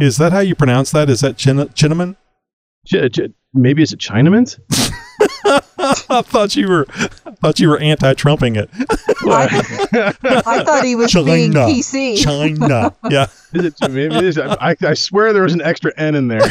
Is 0.00 0.16
that 0.16 0.32
how 0.32 0.38
you 0.40 0.54
pronounce 0.54 0.90
that? 0.92 1.10
Is 1.10 1.20
that 1.20 1.36
Chin- 1.36 1.68
Chinnaman? 1.74 2.16
Ch- 2.86 3.12
ch- 3.12 3.30
maybe 3.52 3.82
it's 3.82 3.92
a 3.92 3.96
Chinaman's? 3.98 4.58
I 6.10 6.22
thought 6.22 6.56
you 6.56 6.68
were, 6.68 6.86
I 6.94 7.30
thought 7.40 7.60
you 7.60 7.68
were 7.68 7.78
anti-trumping 7.78 8.56
it. 8.56 8.68
I, 8.72 10.12
I 10.22 10.64
thought 10.64 10.84
he 10.84 10.96
was 10.96 11.12
being 11.12 11.52
China. 11.52 11.66
PC. 11.72 12.22
China. 12.22 12.94
Yeah. 13.10 13.26
Is 13.52 13.64
it, 13.64 13.74
maybe 13.90 14.14
it 14.14 14.24
is. 14.24 14.38
I, 14.38 14.76
I 14.80 14.94
swear 14.94 15.32
there 15.32 15.42
was 15.42 15.54
an 15.54 15.62
extra 15.62 15.92
N 15.96 16.14
in 16.14 16.28
there. 16.28 16.40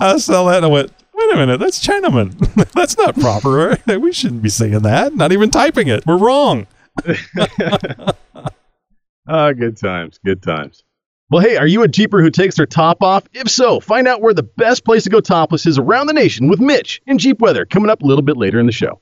I 0.00 0.16
saw 0.18 0.44
that 0.48 0.56
and 0.58 0.64
I 0.64 0.68
went, 0.68 0.92
wait 1.12 1.32
a 1.32 1.36
minute, 1.36 1.58
that's 1.58 1.84
Chinaman. 1.84 2.36
that's 2.72 2.96
not 2.96 3.14
proper. 3.16 3.76
We 3.98 4.12
shouldn't 4.12 4.42
be 4.42 4.48
saying 4.48 4.80
that. 4.80 5.14
Not 5.14 5.32
even 5.32 5.50
typing 5.50 5.88
it. 5.88 6.06
We're 6.06 6.18
wrong. 6.18 6.66
Ah, 9.26 9.52
good 9.52 9.76
times, 9.76 10.18
good 10.24 10.42
times. 10.42 10.84
Well, 11.28 11.44
hey, 11.44 11.60
are 11.60 11.66
you 11.68 11.84
a 11.84 11.88
Jeeper 11.88 12.24
who 12.24 12.32
takes 12.32 12.56
their 12.56 12.64
top 12.64 13.04
off? 13.04 13.28
If 13.36 13.52
so, 13.52 13.84
find 13.84 14.08
out 14.08 14.24
where 14.24 14.32
the 14.32 14.48
best 14.48 14.80
place 14.80 15.04
to 15.04 15.12
go 15.12 15.20
topless 15.20 15.68
is 15.68 15.76
around 15.76 16.08
the 16.08 16.16
nation 16.16 16.48
with 16.48 16.56
Mitch 16.56 17.04
in 17.04 17.20
Jeep 17.20 17.36
Weather 17.44 17.68
coming 17.68 17.92
up 17.92 18.00
a 18.00 18.06
little 18.08 18.24
bit 18.24 18.40
later 18.40 18.56
in 18.56 18.64
the 18.64 18.72
show. 18.72 18.96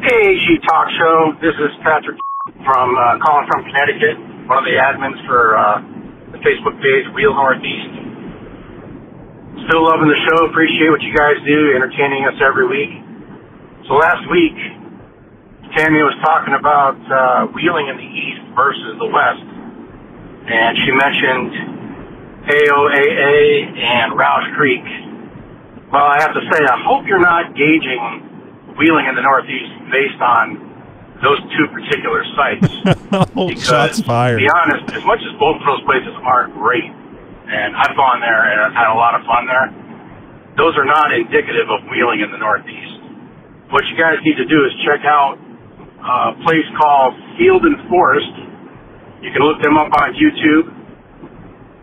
Hey, 0.00 0.40
Jeep 0.40 0.64
Talk 0.64 0.88
Show. 0.96 1.36
This 1.44 1.52
is 1.52 1.68
Patrick 1.84 2.16
from 2.64 2.96
uh, 2.96 3.20
calling 3.20 3.44
from 3.52 3.68
Connecticut, 3.68 4.16
one 4.48 4.56
of 4.56 4.64
the 4.64 4.80
admins 4.80 5.20
for 5.28 5.52
uh, 5.52 5.84
the 6.32 6.40
Facebook 6.40 6.80
page, 6.80 7.04
Wheel 7.12 7.36
Northeast. 7.36 7.92
Still 9.68 9.84
loving 9.84 10.08
the 10.08 10.20
show. 10.32 10.48
Appreciate 10.48 10.88
what 10.88 11.04
you 11.04 11.12
guys 11.12 11.36
do, 11.44 11.76
entertaining 11.76 12.24
us 12.24 12.40
every 12.40 12.64
week. 12.64 12.88
So 13.84 14.00
last 14.00 14.24
week, 14.32 14.56
Tammy 15.76 16.00
was 16.00 16.16
talking 16.24 16.56
about 16.56 16.96
uh, 17.04 17.52
wheeling 17.52 17.92
in 17.92 18.00
the 18.00 18.08
east 18.08 18.40
versus 18.56 18.96
the 18.96 19.12
west, 19.12 19.59
and 20.50 20.72
she 20.82 20.90
mentioned 20.90 21.50
AOAA 22.50 23.78
and 23.78 24.18
Rausch 24.18 24.48
Creek. 24.58 24.84
Well, 25.92 26.06
I 26.06 26.22
have 26.22 26.34
to 26.34 26.42
say, 26.50 26.58
I 26.62 26.78
hope 26.86 27.06
you're 27.06 27.22
not 27.22 27.54
gauging 27.54 28.74
wheeling 28.78 29.06
in 29.06 29.14
the 29.14 29.22
northeast 29.22 29.70
based 29.90 30.20
on 30.22 30.70
those 31.22 31.38
two 31.54 31.66
particular 31.70 32.24
sites. 32.34 32.66
oh, 33.36 33.52
shots 33.54 34.00
to 34.00 34.04
fired. 34.04 34.38
be 34.38 34.48
honest, 34.48 34.90
as 34.96 35.04
much 35.04 35.20
as 35.20 35.32
both 35.38 35.60
of 35.60 35.66
those 35.68 35.84
places 35.84 36.14
are 36.24 36.48
great, 36.48 36.88
and 36.88 37.76
I've 37.76 37.94
gone 37.94 38.22
there 38.24 38.42
and 38.50 38.58
I've 38.70 38.76
had 38.76 38.88
a 38.88 38.96
lot 38.96 39.14
of 39.14 39.26
fun 39.28 39.44
there, 39.46 39.68
those 40.56 40.74
are 40.78 40.88
not 40.88 41.12
indicative 41.12 41.68
of 41.68 41.86
wheeling 41.92 42.24
in 42.24 42.30
the 42.32 42.40
Northeast. 42.40 42.98
What 43.70 43.86
you 43.86 43.94
guys 43.94 44.18
need 44.24 44.38
to 44.40 44.48
do 44.48 44.64
is 44.66 44.72
check 44.82 45.04
out 45.06 45.38
a 46.00 46.34
place 46.42 46.66
called 46.80 47.14
Field 47.38 47.62
and 47.62 47.76
Forest. 47.86 48.49
You 49.20 49.30
can 49.36 49.44
look 49.44 49.60
them 49.60 49.76
up 49.76 49.92
on 49.92 50.16
YouTube. 50.16 50.66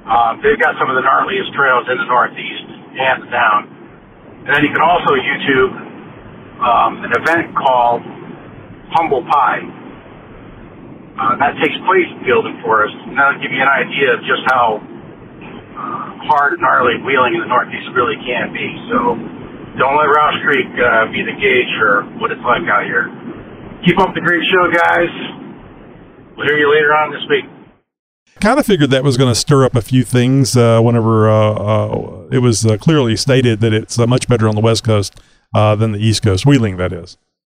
Um, 0.10 0.41
they've 0.41 0.58
got 0.58 0.73
some 0.82 0.89
of 0.89 0.97
the 0.97 1.06
gnarliest 1.06 1.54
trails 1.54 1.86
in 1.86 1.97
the 2.02 2.10
Northeast, 2.10 2.67
hands 2.97 3.30
down. 3.30 3.69
And 4.47 4.56
then 4.56 4.62
you 4.65 4.71
can 4.73 4.82
also 4.82 5.13
YouTube 5.13 5.71
um, 6.58 7.06
an 7.06 7.13
event 7.13 7.54
called 7.54 8.02
Humble 8.95 9.21
Pie. 9.30 9.62
Uh, 11.17 11.34
that 11.38 11.58
takes 11.62 11.78
place 11.86 12.10
in 12.13 12.26
Field 12.26 12.45
and 12.45 12.58
Forest, 12.65 12.97
and 13.06 13.13
that'll 13.17 13.41
give 13.41 13.54
you 13.54 13.62
an 13.62 13.69
idea 13.69 14.17
of 14.17 14.21
just 14.26 14.41
how 14.50 14.82
uh, 14.82 16.06
hard, 16.30 16.58
gnarly 16.58 16.97
wheeling 17.06 17.38
in 17.38 17.41
the 17.41 17.50
Northeast 17.50 17.89
really 17.93 18.17
can 18.26 18.50
be. 18.54 18.65
So 18.89 19.17
don't 19.78 19.93
let 19.93 20.10
Rausch 20.10 20.38
Creek 20.41 20.73
uh, 20.73 21.10
be 21.13 21.21
the 21.21 21.38
gauge 21.38 21.71
for 21.78 22.06
what 22.17 22.34
it's 22.34 22.41
like 22.41 22.65
out 22.65 22.86
here. 22.86 23.10
Keep 23.86 24.02
up 24.02 24.13
the 24.17 24.26
great 24.26 24.41
show, 24.50 24.65
guys. 24.73 25.13
We'll 26.38 26.45
hear 26.45 26.58
you 26.60 26.71
later 26.71 26.93
on 26.93 27.12
this 27.12 27.28
week. 27.30 27.45
kind 28.39 28.60
of 28.60 28.65
figured 28.65 28.91
that 28.91 29.04
was 29.04 29.17
going 29.17 29.32
to 29.34 29.39
stir 29.39 29.65
up 29.65 29.76
a 29.76 29.82
few 29.82 30.04
things 30.04 30.56
uh, 30.56 30.80
whenever 30.82 31.28
uh, 31.28 31.52
uh, 31.54 32.28
it 32.32 32.39
was 32.39 32.63
uh, 32.63 32.78
clearly 32.78 33.15
stated 33.15 33.60
that 33.62 33.73
it's 33.73 33.97
uh, 33.97 34.06
much 34.06 34.28
better 34.28 34.47
on 34.47 34.54
the 34.54 34.62
West 34.62 34.84
Coast 34.84 35.19
uh, 35.56 35.76
than 35.76 35.93
the 35.93 36.00
East 36.00 36.21
Coast, 36.21 36.45
wheeling, 36.45 36.78
that 36.78 36.93
is. 36.93 37.17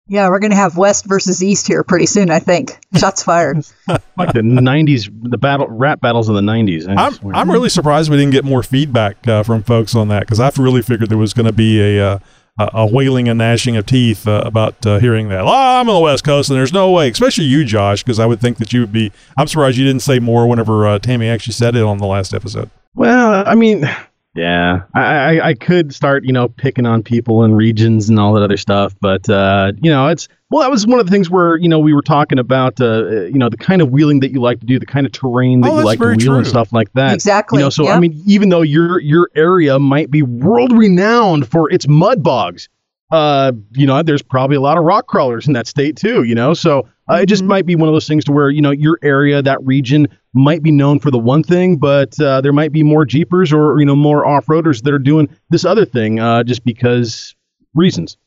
Yeah, 0.10 0.30
we're 0.30 0.40
going 0.40 0.52
to 0.52 0.58
have 0.58 0.78
West 0.78 1.06
versus 1.06 1.44
East 1.44 1.68
here 1.68 1.84
pretty 1.84 2.06
soon, 2.06 2.30
I 2.30 2.40
think. 2.40 2.80
Shots 2.96 3.24
fired. 3.24 3.58
like 4.16 4.32
the 4.32 4.40
'90s, 4.42 5.10
the 5.30 5.38
battle 5.38 5.68
rap 5.68 6.00
battles 6.00 6.30
of 6.30 6.36
the 6.36 6.42
'90s. 6.42 6.88
I 6.88 7.08
I'm. 7.08 7.36
I'm 7.36 7.52
really 7.52 7.68
surprised 7.68 8.10
we 8.10 8.16
didn't 8.16 8.32
get 8.32 8.46
more 8.46 8.64
feedback 8.64 9.28
uh, 9.28 9.44
from 9.44 9.64
folks 9.64 9.96
on 9.96 10.08
that 10.08 10.22
because 10.22 10.40
I 10.40 10.50
really 10.58 10.82
figured 10.82 11.10
there 11.10 11.18
was 11.18 11.34
going 11.34 11.48
to 11.48 11.52
be 11.52 11.82
a, 11.82 12.22
uh, 12.58 12.70
a 12.74 12.78
a 12.78 12.86
wailing 12.86 13.28
and 13.28 13.38
gnashing 13.38 13.76
of 13.76 13.86
teeth 13.86 14.28
uh, 14.28 14.42
about 14.46 14.86
uh, 14.86 15.00
hearing 15.00 15.30
that. 15.30 15.42
Oh, 15.42 15.48
I'm 15.48 15.90
on 15.90 15.96
the 15.96 16.00
West 16.00 16.24
Coast 16.24 16.50
and 16.50 16.58
there's 16.58 16.74
no 16.74 16.92
way, 16.92 17.10
especially 17.10 17.46
you, 17.46 17.66
Josh, 17.66 18.04
because 18.04 18.20
I 18.20 18.26
would 18.26 18.40
think 18.40 18.58
that 18.58 18.72
you 18.74 18.82
would 18.82 18.94
be. 18.94 19.12
I'm 19.38 19.48
surprised 19.48 19.78
you 19.78 19.86
didn't 19.86 20.02
say 20.02 20.20
more 20.20 20.48
whenever 20.48 20.88
uh, 20.88 21.00
Tammy 21.00 21.28
actually 21.28 21.54
said 21.54 21.76
it 21.76 21.84
on 21.84 21.98
the 21.98 22.08
last 22.08 22.34
episode. 22.34 22.70
Well, 22.96 23.44
I 23.46 23.56
mean, 23.56 23.88
yeah, 24.36 24.84
I, 24.94 25.02
I 25.02 25.48
I 25.50 25.54
could 25.54 25.94
start 25.94 26.24
you 26.24 26.32
know 26.32 26.48
picking 26.48 26.86
on 26.86 27.04
people 27.04 27.44
and 27.44 27.58
regions 27.58 28.10
and 28.10 28.20
all 28.20 28.34
that 28.34 28.44
other 28.44 28.58
stuff, 28.58 28.96
but 29.02 29.30
uh, 29.30 29.74
you 29.82 29.92
know 29.92 30.08
it's 30.08 30.28
well 30.50 30.62
that 30.62 30.72
was 30.72 30.88
one 30.88 31.00
of 31.00 31.06
the 31.06 31.12
things 31.12 31.30
where 31.30 31.58
you 31.58 31.68
know 31.70 31.80
we 31.80 31.94
were 31.94 32.02
talking 32.02 32.40
about 32.40 32.80
uh, 32.82 33.26
you 33.26 33.38
know 33.38 33.50
the 33.50 33.58
kind 33.58 33.82
of 33.82 33.92
wheeling 33.92 34.20
that 34.22 34.32
you 34.32 34.40
like 34.40 34.60
to 34.60 34.66
do, 34.66 34.80
the 34.80 34.86
kind 34.86 35.06
of 35.06 35.12
terrain 35.12 35.62
that 35.62 35.72
Oh, 35.72 35.80
you 35.80 35.86
like 35.86 36.00
to 36.00 36.04
very 36.06 36.16
wheel 36.18 36.36
and 36.36 36.48
stuff 36.48 36.72
like 36.74 36.92
that. 36.94 37.14
Exactly, 37.14 37.60
You 37.60 37.66
know, 37.66 37.70
so 37.70 37.84
yeah. 37.86 37.96
I 37.96 38.00
mean, 38.00 38.22
even 38.26 38.50
though 38.50 38.62
your 38.62 39.00
your 39.00 39.30
area 39.36 39.80
might 39.80 40.12
be 40.12 40.22
world 40.22 40.72
renowned 40.72 41.48
for 41.48 41.70
its 41.72 41.88
mud 41.88 42.24
bogs, 42.24 42.70
uh, 43.12 43.52
you 43.72 43.86
know, 43.88 44.02
there's 44.04 44.22
probably 44.22 44.58
a 44.58 44.62
lot 44.62 44.78
of 44.78 44.84
rock 44.84 45.08
crawlers 45.08 45.48
in 45.48 45.54
that 45.54 45.68
state 45.68 45.96
too, 45.96 46.24
you 46.24 46.36
know. 46.36 46.54
So 46.54 46.88
uh, 47.10 47.16
it 47.16 47.28
just 47.28 47.44
might 47.44 47.66
be 47.66 47.76
one 47.76 47.88
of 47.88 47.94
those 47.96 48.08
things 48.08 48.26
to 48.26 48.32
where 48.32 48.50
you 48.50 48.62
know 48.62 48.72
your 48.72 49.00
area, 49.02 49.42
that 49.42 49.64
region, 49.66 50.08
might 50.34 50.62
be 50.62 50.72
known 50.72 51.00
for 51.00 51.10
the 51.12 51.18
one 51.20 51.42
thing, 51.44 51.78
but 51.78 52.20
uh, 52.20 52.42
there 52.42 52.54
might 52.54 52.72
be 52.72 52.84
more 52.84 53.06
jeepers 53.06 53.54
or 53.54 53.80
you 53.80 53.86
know 53.86 53.96
more 53.96 54.26
off-roaders 54.26 54.84
that 54.84 54.94
are 54.94 55.00
doing 55.00 55.30
this 55.50 55.64
other 55.66 55.86
thing 55.86 56.20
uh, 56.20 56.44
just 56.44 56.64
because 56.66 57.34
reasons. 57.74 58.18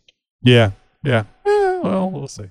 Yeah, 0.42 0.70
yeah. 1.04 1.24
Eh, 1.82 1.88
well, 1.88 2.10
we'll 2.10 2.28
see. 2.28 2.50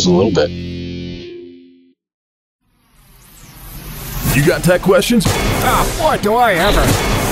a 0.05 0.11
little 0.11 0.31
bit? 0.31 0.49
You 4.35 4.45
got 4.45 4.63
tech 4.63 4.81
questions? 4.81 5.25
Ah, 5.27 5.83
oh, 5.83 6.03
what 6.03 6.23
do 6.23 6.35
I 6.35 6.53
ever. 6.53 6.81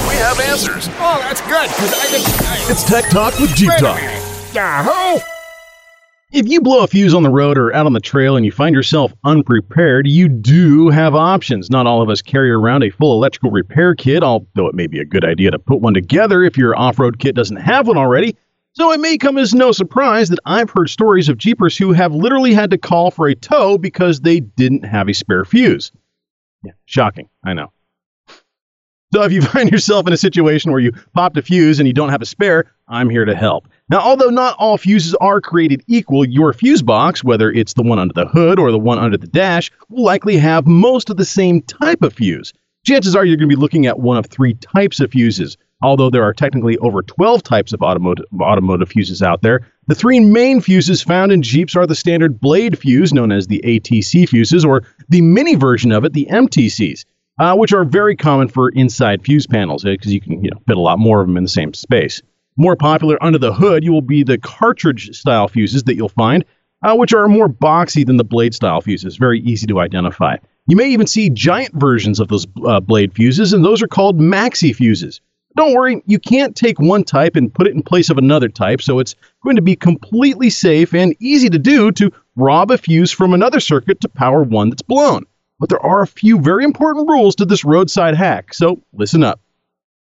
We 0.09 0.15
have 0.15 0.39
answers. 0.39 0.87
Oh, 0.99 1.19
that's 1.21 1.41
good, 1.41 1.69
because 1.69 1.93
I 1.93 2.11
didn't. 2.11 2.71
It's 2.71 2.83
Tech 2.83 3.09
Talk 3.09 3.39
with 3.39 3.55
Jeep 3.55 3.69
wait 3.69 3.79
Talk. 3.79 3.95
minute. 3.95 4.53
Yahoo! 4.53 5.19
If 6.31 6.47
you 6.47 6.61
blow 6.61 6.83
a 6.83 6.87
fuse 6.87 7.13
on 7.15 7.23
the 7.23 7.29
road 7.31 7.57
or 7.57 7.73
out 7.73 7.87
on 7.87 7.93
the 7.93 7.99
trail 7.99 8.35
and 8.35 8.45
you 8.45 8.51
find 8.51 8.75
yourself 8.75 9.11
unprepared, 9.23 10.07
you 10.07 10.27
do 10.27 10.89
have 10.89 11.15
options. 11.15 11.71
Not 11.71 11.87
all 11.87 12.03
of 12.03 12.09
us 12.09 12.21
carry 12.21 12.51
around 12.51 12.83
a 12.83 12.91
full 12.91 13.13
electrical 13.13 13.49
repair 13.49 13.95
kit, 13.95 14.21
although 14.21 14.67
it 14.67 14.75
may 14.75 14.85
be 14.85 14.99
a 14.99 15.05
good 15.05 15.25
idea 15.25 15.49
to 15.49 15.57
put 15.57 15.81
one 15.81 15.95
together 15.95 16.43
if 16.43 16.55
your 16.55 16.77
off 16.77 16.99
road 16.99 17.17
kit 17.17 17.33
doesn't 17.33 17.57
have 17.57 17.87
one 17.87 17.97
already. 17.97 18.35
So 18.73 18.91
it 18.91 18.99
may 18.99 19.17
come 19.17 19.37
as 19.37 19.53
no 19.53 19.71
surprise 19.71 20.29
that 20.29 20.39
I've 20.45 20.69
heard 20.69 20.89
stories 20.89 21.27
of 21.27 21.37
Jeepers 21.37 21.75
who 21.75 21.91
have 21.91 22.13
literally 22.13 22.53
had 22.53 22.69
to 22.71 22.77
call 22.77 23.11
for 23.11 23.27
a 23.27 23.35
tow 23.35 23.77
because 23.77 24.21
they 24.21 24.39
didn't 24.39 24.85
have 24.85 25.09
a 25.09 25.13
spare 25.13 25.43
fuse. 25.43 25.91
Yeah, 26.63 26.73
shocking, 26.85 27.29
I 27.43 27.53
know. 27.53 27.71
So 29.11 29.23
if 29.23 29.31
you 29.31 29.41
find 29.55 29.71
yourself 29.71 30.07
in 30.07 30.13
a 30.13 30.17
situation 30.17 30.71
where 30.71 30.79
you 30.79 30.91
popped 31.13 31.37
a 31.37 31.41
fuse 31.41 31.79
and 31.79 31.87
you 31.87 31.93
don't 31.93 32.09
have 32.09 32.21
a 32.21 32.27
spare, 32.27 32.71
I'm 32.87 33.09
here 33.09 33.25
to 33.25 33.35
help. 33.35 33.67
Now, 33.89 34.01
although 34.01 34.29
not 34.29 34.55
all 34.59 34.77
fuses 34.77 35.15
are 35.15 35.41
created 35.41 35.83
equal, 35.87 36.23
your 36.23 36.53
fuse 36.53 36.83
box, 36.83 37.23
whether 37.23 37.51
it's 37.51 37.73
the 37.73 37.81
one 37.81 37.97
under 37.97 38.13
the 38.13 38.27
hood 38.27 38.59
or 38.59 38.71
the 38.71 38.77
one 38.79 38.99
under 38.99 39.17
the 39.17 39.27
dash, 39.27 39.71
will 39.89 40.03
likely 40.03 40.37
have 40.37 40.67
most 40.67 41.09
of 41.09 41.17
the 41.17 41.25
same 41.25 41.61
type 41.63 42.03
of 42.03 42.13
fuse. 42.13 42.53
Chances 42.85 43.15
are 43.15 43.25
you're 43.25 43.35
going 43.35 43.49
to 43.49 43.55
be 43.55 43.59
looking 43.59 43.87
at 43.87 43.99
one 43.99 44.17
of 44.17 44.27
three 44.27 44.53
types 44.53 44.99
of 44.99 45.11
fuses. 45.11 45.57
Although 45.81 46.09
there 46.09 46.23
are 46.23 46.33
technically 46.33 46.77
over 46.79 47.01
12 47.01 47.41
types 47.41 47.71
of 47.71 47.81
automotive, 47.81 48.25
automotive 48.41 48.89
fuses 48.89 49.21
out 49.21 49.41
there, 49.41 49.67
the 49.87 49.95
three 49.95 50.19
main 50.19 50.59
fuses 50.59 51.01
found 51.01 51.31
in 51.31 51.41
Jeeps 51.41 51.75
are 51.75 51.87
the 51.87 51.95
standard 51.95 52.39
blade 52.39 52.77
fuse, 52.77 53.13
known 53.13 53.31
as 53.31 53.47
the 53.47 53.61
ATC 53.63 54.27
fuses, 54.27 54.65
or 54.65 54.83
the 55.07 55.21
mini 55.21 55.55
version 55.55 55.91
of 55.91 56.03
it, 56.03 56.13
the 56.13 56.27
MTCs 56.29 57.05
uh, 57.39 57.55
which 57.55 57.73
are 57.73 57.85
very 57.85 58.15
common 58.15 58.47
for 58.47 58.69
inside 58.69 59.23
fuse 59.23 59.47
panels 59.47 59.83
because 59.83 60.13
you 60.13 60.21
can 60.21 60.43
you 60.43 60.51
know 60.51 60.61
fit 60.67 60.77
a 60.77 60.81
lot 60.81 60.99
more 60.99 61.21
of 61.21 61.27
them 61.27 61.37
in 61.37 61.43
the 61.43 61.49
same 61.49 61.73
space. 61.73 62.21
More 62.57 62.75
popular 62.75 63.21
under 63.23 63.39
the 63.39 63.53
hood, 63.53 63.83
you 63.83 63.93
will 63.93 64.01
be 64.01 64.23
the 64.23 64.37
cartridge 64.37 65.17
style 65.17 65.47
fuses 65.47 65.83
that 65.83 65.95
you'll 65.95 66.09
find, 66.09 66.43
uh, 66.83 66.95
which 66.95 67.13
are 67.13 67.27
more 67.27 67.47
boxy 67.47 68.05
than 68.05 68.17
the 68.17 68.25
blade 68.25 68.53
style 68.53 68.81
fuses, 68.81 69.15
very 69.15 69.39
easy 69.41 69.65
to 69.67 69.79
identify. 69.79 70.35
You 70.67 70.75
may 70.75 70.89
even 70.89 71.07
see 71.07 71.29
giant 71.29 71.73
versions 71.73 72.19
of 72.19 72.27
those 72.27 72.45
uh, 72.65 72.81
blade 72.81 73.13
fuses, 73.13 73.53
and 73.53 73.63
those 73.63 73.81
are 73.81 73.87
called 73.87 74.19
maxi 74.19 74.75
fuses. 74.75 75.21
Don't 75.55 75.73
worry, 75.73 76.01
you 76.05 76.19
can't 76.19 76.55
take 76.55 76.79
one 76.79 77.03
type 77.03 77.35
and 77.35 77.53
put 77.53 77.67
it 77.67 77.73
in 77.73 77.81
place 77.81 78.09
of 78.09 78.17
another 78.17 78.49
type, 78.49 78.81
so 78.81 78.99
it's 78.99 79.15
going 79.43 79.55
to 79.55 79.61
be 79.61 79.75
completely 79.75 80.49
safe 80.49 80.93
and 80.93 81.15
easy 81.19 81.49
to 81.49 81.59
do 81.59 81.91
to 81.93 82.11
rob 82.35 82.71
a 82.71 82.77
fuse 82.77 83.11
from 83.11 83.33
another 83.33 83.59
circuit 83.59 83.99
to 84.01 84.09
power 84.09 84.43
one 84.43 84.69
that's 84.69 84.81
blown. 84.81 85.25
But 85.59 85.69
there 85.69 85.83
are 85.85 86.01
a 86.01 86.07
few 86.07 86.39
very 86.39 86.63
important 86.63 87.09
rules 87.09 87.35
to 87.35 87.45
this 87.45 87.65
roadside 87.65 88.15
hack, 88.15 88.53
so 88.53 88.81
listen 88.93 89.23
up. 89.23 89.41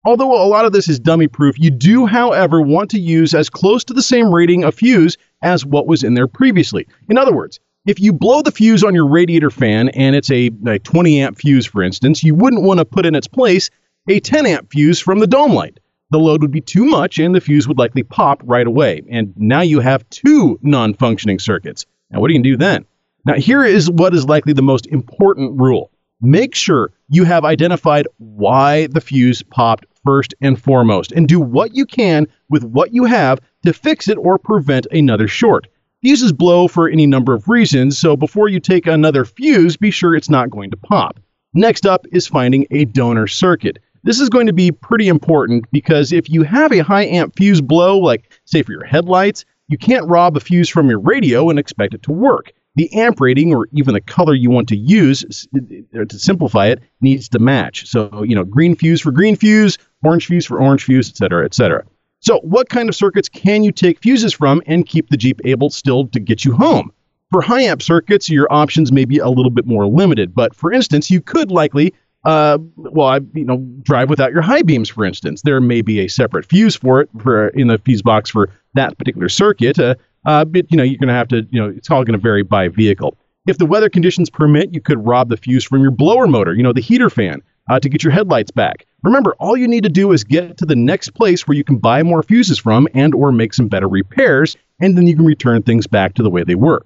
Although 0.05 0.33
a 0.33 0.47
lot 0.47 0.65
of 0.65 0.73
this 0.73 0.89
is 0.89 0.99
dummy 0.99 1.29
proof, 1.29 1.59
you 1.59 1.71
do, 1.71 2.07
however, 2.07 2.63
want 2.63 2.91
to 2.91 3.01
use 3.01 3.35
as 3.35 3.51
close 3.51 3.85
to 3.85 3.93
the 3.93 4.03
same 4.03 4.33
rating 4.33 4.65
of 4.65 4.75
fuse 4.75 5.17
as 5.43 5.67
what 5.67 5.87
was 5.87 6.03
in 6.03 6.15
there 6.15 6.29
previously. 6.29 6.87
In 7.09 7.19
other 7.19 7.35
words, 7.35 7.61
if 7.87 7.99
you 7.99 8.13
blow 8.13 8.41
the 8.41 8.53
fuse 8.53 8.85
on 8.85 8.95
your 8.95 9.07
radiator 9.07 9.51
fan 9.51 9.89
and 9.91 10.15
it's 10.15 10.31
a, 10.31 10.51
a 10.67 10.79
20 10.79 11.21
amp 11.21 11.39
fuse, 11.39 11.67
for 11.67 11.83
instance, 11.83 12.23
you 12.23 12.35
wouldn't 12.35 12.63
want 12.63 12.79
to 12.79 12.85
put 12.85 13.05
in 13.05 13.15
its 13.15 13.27
place 13.27 13.69
a 14.11 14.19
10 14.19 14.45
amp 14.45 14.73
fuse 14.73 14.99
from 14.99 15.21
the 15.21 15.27
dome 15.27 15.53
light. 15.53 15.79
The 16.11 16.19
load 16.19 16.43
would 16.43 16.51
be 16.51 16.61
too 16.61 16.85
much 16.85 17.19
and 17.21 17.33
the 17.33 17.41
fuse 17.41 17.69
would 17.69 17.79
likely 17.79 18.03
pop 18.03 18.43
right 18.45 18.67
away. 18.67 19.03
And 19.09 19.33
now 19.37 19.61
you 19.61 19.79
have 19.79 20.09
two 20.11 20.59
non 20.63 20.95
functioning 20.95 21.39
circuits. 21.39 21.87
Now, 22.11 22.21
what 22.21 22.31
are 22.31 22.35
you 22.35 22.43
do 22.43 22.57
then? 22.57 22.85
Now, 23.25 23.35
here 23.35 23.65
is 23.65 23.89
what 23.89 24.15
is 24.15 24.27
likely 24.27 24.53
the 24.53 24.63
most 24.63 24.87
important 24.89 25.61
rule. 25.61 25.93
make 26.23 26.55
sure 26.55 26.93
you 27.09 27.25
have 27.25 27.45
identified 27.45 28.07
why 28.19 28.89
the 28.89 29.01
fuse 29.01 29.43
popped 29.43 29.87
first 30.05 30.35
and 30.41 30.61
foremost, 30.61 31.13
and 31.13 31.29
do 31.29 31.41
what 31.41 31.75
you 31.75 31.87
can 31.87 32.27
with 32.49 32.65
what 32.65 32.93
you 32.93 33.05
have 33.05 33.41
to 33.65 33.73
fix 33.73 34.09
it 34.09 34.19
or 34.19 34.39
prevent 34.39 34.87
another 34.91 35.29
short. 35.29 35.67
Fuses 36.03 36.33
blow 36.33 36.69
for 36.69 36.89
any 36.89 37.07
number 37.07 37.33
of 37.33 37.49
reasons, 37.49 37.99
so 37.99 38.17
before 38.17 38.49
you 38.49 38.61
take 38.61 38.87
another 38.87 39.25
fuse, 39.25 39.77
be 39.77 39.91
sure 39.91 40.15
it's 40.15 40.31
not 40.31 40.51
going 40.51 40.71
to 40.71 40.77
pop. 40.77 41.21
Next 41.53 41.85
up 41.85 42.07
is 42.13 42.27
finding 42.27 42.67
a 42.71 42.85
donor 42.85 43.27
circuit. 43.27 43.79
This 44.03 44.21
is 44.21 44.29
going 44.29 44.47
to 44.47 44.53
be 44.53 44.73
pretty 44.73 45.09
important 45.09 45.71
because 45.73 46.13
if 46.13 46.31
you 46.31 46.43
have 46.43 46.73
a 46.73 46.79
high 46.79 47.05
amp 47.05 47.37
fuse 47.37 47.61
blow, 47.61 47.99
like 47.99 48.33
say 48.45 48.63
for 48.63 48.73
your 48.73 48.85
headlights, 48.85 49.45
you 49.69 49.79
can't 49.79 50.09
rob 50.09 50.37
a 50.37 50.41
fuse 50.41 50.69
from 50.69 50.89
your 50.89 50.99
radio 50.99 51.51
and 51.51 51.59
expect 51.59 51.95
it 51.95 52.03
to 52.05 52.13
work. 52.13 52.53
The 52.77 52.93
amp 52.95 53.21
rating 53.21 53.55
or 53.55 53.69
even 53.73 53.95
the 53.95 54.01
color 54.01 54.35
you 54.35 54.51
want 54.51 54.69
to 54.69 54.77
use 54.77 55.47
to 55.93 56.19
simplify 56.19 56.67
it 56.67 56.81
needs 57.01 57.29
to 57.31 57.39
match. 57.39 57.87
So, 57.87 58.23
you 58.23 58.35
know, 58.35 58.45
green 58.45 58.75
fuse 58.75 59.01
for 59.01 59.11
green 59.11 59.37
fuse, 59.37 59.77
orange 60.03 60.27
fuse 60.27 60.47
for 60.47 60.61
orange 60.61 60.85
fuse, 60.85 61.11
etc., 61.11 61.45
etc. 61.45 61.85
So, 62.21 62.39
what 62.41 62.69
kind 62.69 62.89
of 62.89 62.95
circuits 62.95 63.29
can 63.29 63.65
you 63.65 63.73
take 63.73 64.01
fuses 64.01 64.33
from 64.33 64.63
and 64.67 64.87
keep 64.87 65.11
the 65.11 65.17
Jeep 65.17 65.41
able 65.45 65.71
still 65.71 66.07
to 66.09 66.21
get 66.21 66.45
you 66.45 66.53
home? 66.53 66.93
For 67.31 67.41
high 67.41 67.63
amp 67.63 67.81
circuits, 67.81 68.29
your 68.29 68.53
options 68.53 68.93
may 68.93 69.05
be 69.05 69.19
a 69.19 69.29
little 69.29 69.51
bit 69.51 69.67
more 69.67 69.87
limited, 69.87 70.35
but 70.35 70.55
for 70.55 70.73
instance, 70.73 71.11
you 71.11 71.21
could 71.21 71.51
likely, 71.51 71.95
uh, 72.25 72.59
well, 72.77 73.09
I, 73.09 73.21
you 73.35 73.45
know, 73.45 73.59
drive 73.83 74.11
without 74.11 74.33
your 74.33 74.43
high 74.43 74.63
beams. 74.63 74.89
For 74.89 75.05
instance, 75.05 75.43
there 75.43 75.61
may 75.61 75.83
be 75.83 76.01
a 76.01 76.09
separate 76.09 76.47
fuse 76.47 76.77
for 76.77 77.01
it 77.01 77.09
for 77.23 77.49
in 77.49 77.69
the 77.69 77.79
fuse 77.79 78.03
box 78.03 78.31
for 78.31 78.51
that 78.75 78.99
particular 78.99 79.29
circuit. 79.29 79.79
Uh, 79.79 79.95
uh, 80.27 80.45
but 80.45 80.71
you 80.71 80.77
know, 80.77 80.83
you're 80.83 80.99
going 80.99 81.09
to 81.09 81.15
have 81.15 81.29
to, 81.29 81.47
you 81.51 81.61
know, 81.61 81.69
it's 81.69 81.91
all 81.91 82.05
going 82.05 82.19
to 82.19 82.23
vary 82.23 82.43
by 82.43 82.69
vehicle. 82.69 83.17
If 83.47 83.57
the 83.57 83.67
weather 83.67 83.89
conditions 83.89 84.29
permit, 84.29 84.75
you 84.75 84.81
could 84.81 85.05
rob 85.07 85.31
the 85.31 85.37
fuse 85.37 85.65
from 85.65 85.81
your 85.81 85.91
blower 85.91 86.27
motor, 86.27 86.55
you 86.55 86.63
know, 86.63 86.75
the 86.75 86.83
heater 86.83 87.09
fan, 87.09 87.43
uh, 87.71 87.81
to 87.81 87.89
get 87.89 88.05
your 88.05 88.13
headlights 88.13 88.51
back. 88.51 88.85
Remember, 89.03 89.35
all 89.39 89.57
you 89.57 89.67
need 89.67 89.85
to 89.85 89.89
do 89.89 90.13
is 90.13 90.25
get 90.25 90.59
to 90.59 90.67
the 90.67 90.77
next 90.77 91.15
place 91.15 91.49
where 91.49 91.57
you 91.57 91.65
can 91.65 91.79
buy 91.79 92.03
more 92.03 92.23
fuses 92.23 92.59
from 92.59 92.87
and 92.95 93.15
or 93.15 93.33
make 93.33 93.55
some 93.55 93.69
better 93.69 93.89
repairs, 93.89 94.59
and 94.79 94.97
then 94.97 95.07
you 95.07 95.17
can 95.17 95.25
return 95.25 95.63
things 95.63 95.87
back 95.87 96.15
to 96.15 96.23
the 96.23 96.29
way 96.29 96.45
they 96.45 96.55
were. 96.55 96.85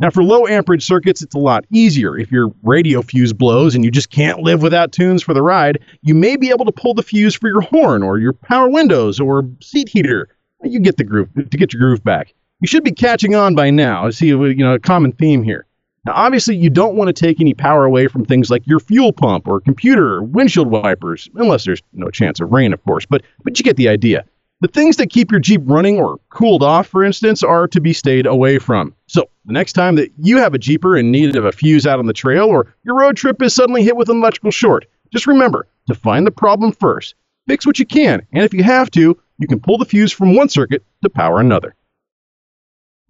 Now, 0.00 0.10
for 0.10 0.24
low 0.24 0.46
amperage 0.46 0.84
circuits, 0.84 1.22
it's 1.22 1.36
a 1.36 1.38
lot 1.38 1.64
easier. 1.70 2.18
If 2.18 2.32
your 2.32 2.52
radio 2.64 3.00
fuse 3.00 3.32
blows 3.32 3.76
and 3.76 3.84
you 3.84 3.92
just 3.92 4.10
can't 4.10 4.40
live 4.40 4.60
without 4.60 4.90
tunes 4.90 5.22
for 5.22 5.34
the 5.34 5.42
ride, 5.42 5.78
you 6.02 6.14
may 6.14 6.36
be 6.36 6.50
able 6.50 6.64
to 6.64 6.72
pull 6.72 6.94
the 6.94 7.02
fuse 7.02 7.34
for 7.34 7.48
your 7.48 7.60
horn 7.60 8.02
or 8.02 8.18
your 8.18 8.32
power 8.32 8.68
windows 8.68 9.20
or 9.20 9.48
seat 9.60 9.88
heater. 9.88 10.28
You 10.64 10.80
get 10.80 10.96
the 10.96 11.04
groove 11.04 11.28
to 11.34 11.56
get 11.56 11.72
your 11.72 11.80
groove 11.80 12.02
back. 12.02 12.34
You 12.60 12.66
should 12.66 12.82
be 12.82 12.92
catching 12.92 13.36
on 13.36 13.54
by 13.54 13.70
now. 13.70 14.06
I 14.06 14.10
see 14.10 14.28
you 14.28 14.54
know 14.56 14.74
a 14.74 14.80
common 14.80 15.12
theme 15.12 15.44
here. 15.44 15.64
Now, 16.04 16.12
obviously, 16.14 16.56
you 16.56 16.70
don't 16.70 16.96
want 16.96 17.08
to 17.08 17.12
take 17.12 17.40
any 17.40 17.54
power 17.54 17.84
away 17.84 18.08
from 18.08 18.24
things 18.24 18.50
like 18.50 18.66
your 18.66 18.80
fuel 18.80 19.12
pump 19.12 19.46
or 19.46 19.60
computer 19.60 20.14
or 20.14 20.22
windshield 20.22 20.68
wipers, 20.68 21.30
unless 21.34 21.64
there's 21.64 21.82
no 21.92 22.10
chance 22.10 22.40
of 22.40 22.52
rain, 22.52 22.72
of 22.72 22.82
course. 22.84 23.06
But 23.06 23.22
but 23.44 23.58
you 23.58 23.62
get 23.62 23.76
the 23.76 23.88
idea. 23.88 24.24
The 24.64 24.68
things 24.68 24.96
that 24.96 25.10
keep 25.10 25.30
your 25.30 25.40
Jeep 25.40 25.60
running 25.66 25.98
or 25.98 26.18
cooled 26.30 26.62
off, 26.62 26.86
for 26.86 27.04
instance, 27.04 27.42
are 27.42 27.68
to 27.68 27.82
be 27.82 27.92
stayed 27.92 28.24
away 28.24 28.58
from. 28.58 28.94
So, 29.08 29.28
the 29.44 29.52
next 29.52 29.74
time 29.74 29.94
that 29.96 30.10
you 30.16 30.38
have 30.38 30.54
a 30.54 30.58
Jeeper 30.58 30.96
in 30.96 31.10
need 31.10 31.36
of 31.36 31.44
a 31.44 31.52
fuse 31.52 31.86
out 31.86 31.98
on 31.98 32.06
the 32.06 32.14
trail 32.14 32.46
or 32.46 32.74
your 32.82 32.96
road 32.96 33.14
trip 33.14 33.42
is 33.42 33.54
suddenly 33.54 33.84
hit 33.84 33.94
with 33.94 34.08
an 34.08 34.16
electrical 34.16 34.50
short, 34.50 34.86
just 35.12 35.26
remember 35.26 35.66
to 35.88 35.94
find 35.94 36.26
the 36.26 36.30
problem 36.30 36.72
first. 36.72 37.14
Fix 37.46 37.66
what 37.66 37.78
you 37.78 37.84
can, 37.84 38.26
and 38.32 38.42
if 38.42 38.54
you 38.54 38.62
have 38.62 38.90
to, 38.92 39.20
you 39.36 39.46
can 39.46 39.60
pull 39.60 39.76
the 39.76 39.84
fuse 39.84 40.12
from 40.12 40.34
one 40.34 40.48
circuit 40.48 40.82
to 41.02 41.10
power 41.10 41.40
another. 41.40 41.74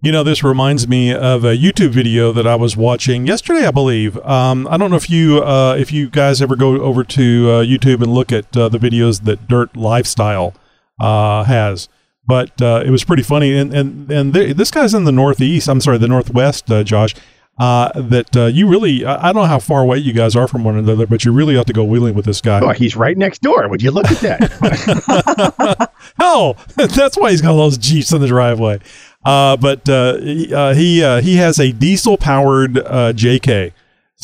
You 0.01 0.11
know, 0.11 0.23
this 0.23 0.43
reminds 0.43 0.89
me 0.89 1.13
of 1.13 1.45
a 1.45 1.55
YouTube 1.55 1.91
video 1.91 2.33
that 2.33 2.45
I 2.45 2.55
was 2.55 2.75
watching 2.75 3.27
yesterday, 3.27 3.65
I 3.65 3.71
believe. 3.71 4.17
Um, 4.25 4.67
I 4.67 4.75
don't 4.75 4.89
know 4.89 4.97
if 4.97 5.09
you 5.09 5.41
uh, 5.41 5.77
if 5.79 5.93
you 5.93 6.09
guys 6.09 6.41
ever 6.41 6.57
go 6.57 6.81
over 6.81 7.05
to 7.05 7.49
uh, 7.49 7.63
YouTube 7.63 8.03
and 8.03 8.13
look 8.13 8.33
at 8.33 8.57
uh, 8.57 8.67
the 8.67 8.77
videos 8.77 9.23
that 9.23 9.47
Dirt 9.47 9.77
Lifestyle 9.77 10.53
uh, 10.99 11.43
has, 11.43 11.89
but 12.25 12.61
uh, 12.61 12.83
it 12.85 12.89
was 12.89 13.03
pretty 13.03 13.23
funny. 13.23 13.57
And 13.57 13.73
and 13.73 14.11
and 14.11 14.33
th- 14.33 14.55
this 14.55 14.71
guy's 14.71 14.93
in 14.93 15.03
the 15.03 15.11
Northeast. 15.11 15.67
I'm 15.67 15.81
sorry, 15.81 15.97
the 15.97 16.07
Northwest, 16.07 16.69
uh, 16.71 16.83
Josh. 16.83 17.15
Uh, 17.57 17.89
that 17.95 18.35
uh, 18.35 18.47
you 18.47 18.67
really, 18.67 19.05
I 19.05 19.29
I 19.29 19.31
don't 19.31 19.43
know 19.43 19.47
how 19.47 19.59
far 19.59 19.81
away 19.81 19.99
you 19.99 20.11
guys 20.11 20.35
are 20.35 20.45
from 20.45 20.65
one 20.65 20.77
another, 20.77 21.07
but 21.07 21.23
you 21.23 21.31
really 21.31 21.55
ought 21.55 21.67
to 21.67 21.73
go 21.73 21.85
wheeling 21.85 22.13
with 22.13 22.25
this 22.25 22.41
guy. 22.41 22.59
Oh, 22.59 22.73
he's 22.73 22.97
right 22.97 23.17
next 23.17 23.41
door. 23.41 23.69
Would 23.69 23.81
you 23.81 23.91
look 23.91 24.11
at 24.11 24.19
that? 24.19 25.91
oh, 26.19 26.57
that's 26.75 27.17
why 27.17 27.31
he's 27.31 27.41
got 27.41 27.51
all 27.51 27.57
those 27.59 27.77
Jeeps 27.77 28.11
in 28.11 28.19
the 28.19 28.27
driveway. 28.27 28.81
Uh, 29.23 29.55
but 29.57 29.87
uh, 29.89 30.17
he 30.17 30.53
uh, 30.53 31.21
he, 31.21 31.37
has 31.37 31.59
a 31.59 31.71
diesel 31.71 32.17
powered 32.17 32.77
uh, 32.77 33.13
JK. 33.13 33.71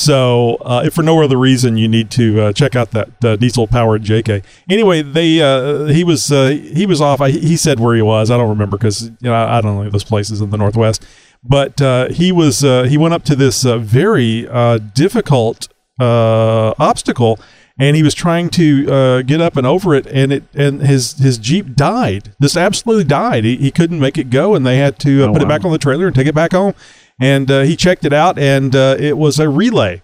So 0.02 0.56
uh, 0.62 0.82
if 0.86 0.94
for 0.94 1.04
no 1.04 1.22
other 1.22 1.38
reason, 1.38 1.78
you 1.78 1.88
need 1.88 2.10
to 2.12 2.42
uh, 2.42 2.54
check 2.54 2.76
out 2.76 2.92
that 2.92 3.24
uh, 3.24 3.36
diesel 3.36 3.68
powered 3.68 4.04
JK. 4.04 4.44
Anyway, 4.70 5.02
they 5.04 5.42
uh, 5.42 5.86
he 5.86 6.04
was 6.04 6.32
uh, 6.32 6.50
he 6.50 6.86
was 6.86 7.02
off. 7.02 7.22
I, 7.22 7.30
he 7.30 7.56
said 7.56 7.80
where 7.80 7.96
he 7.96 8.02
was. 8.02 8.32
I 8.32 8.38
don't 8.38 8.50
remember 8.50 8.78
because 8.78 9.04
you 9.04 9.16
know 9.22 9.36
I 9.36 9.62
don't 9.62 9.84
know 9.84 9.90
those 9.90 10.04
places 10.04 10.42
in 10.42 10.50
the 10.50 10.58
northwest. 10.58 11.06
But 11.44 11.82
uh, 11.82 12.10
he 12.10 12.32
was 12.32 12.64
uh, 12.64 12.84
he 12.84 12.98
went 12.98 13.14
up 13.14 13.24
to 13.26 13.36
this 13.36 13.66
uh, 13.66 13.78
very 13.78 14.48
uh, 14.48 14.78
difficult 14.78 15.68
uh, 16.00 16.74
obstacle, 16.80 17.40
and 17.80 17.96
he 17.96 18.04
was 18.04 18.14
trying 18.14 18.50
to 18.52 18.92
uh, 18.92 19.22
get 19.24 19.42
up 19.42 19.58
and 19.58 19.66
over 19.66 19.96
it, 19.96 20.06
and 20.08 20.32
it 20.34 20.44
and 20.54 20.82
his 20.82 21.14
his 21.20 21.38
jeep 21.38 21.76
died. 21.76 22.34
This 22.40 22.56
absolutely 22.56 23.06
died. 23.06 23.44
He, 23.44 23.58
he 23.58 23.72
couldn't 23.72 24.00
make 24.00 24.18
it 24.18 24.30
go, 24.30 24.54
and 24.56 24.66
they 24.66 24.78
had 24.78 25.00
to 25.00 25.24
uh, 25.24 25.28
Oh, 25.30 25.34
put 25.34 25.42
it 25.42 25.48
back 25.48 25.66
on 25.66 25.72
the 25.72 25.78
trailer 25.80 26.06
and 26.06 26.16
take 26.16 26.28
it 26.28 26.36
back 26.36 26.52
home. 26.52 26.74
And 27.22 27.50
uh, 27.50 27.62
he 27.62 27.76
checked 27.76 28.04
it 28.04 28.12
out, 28.12 28.38
and 28.38 28.76
uh, 28.76 28.98
it 29.00 29.18
was 29.18 29.40
a 29.40 29.48
relay. 29.48 30.02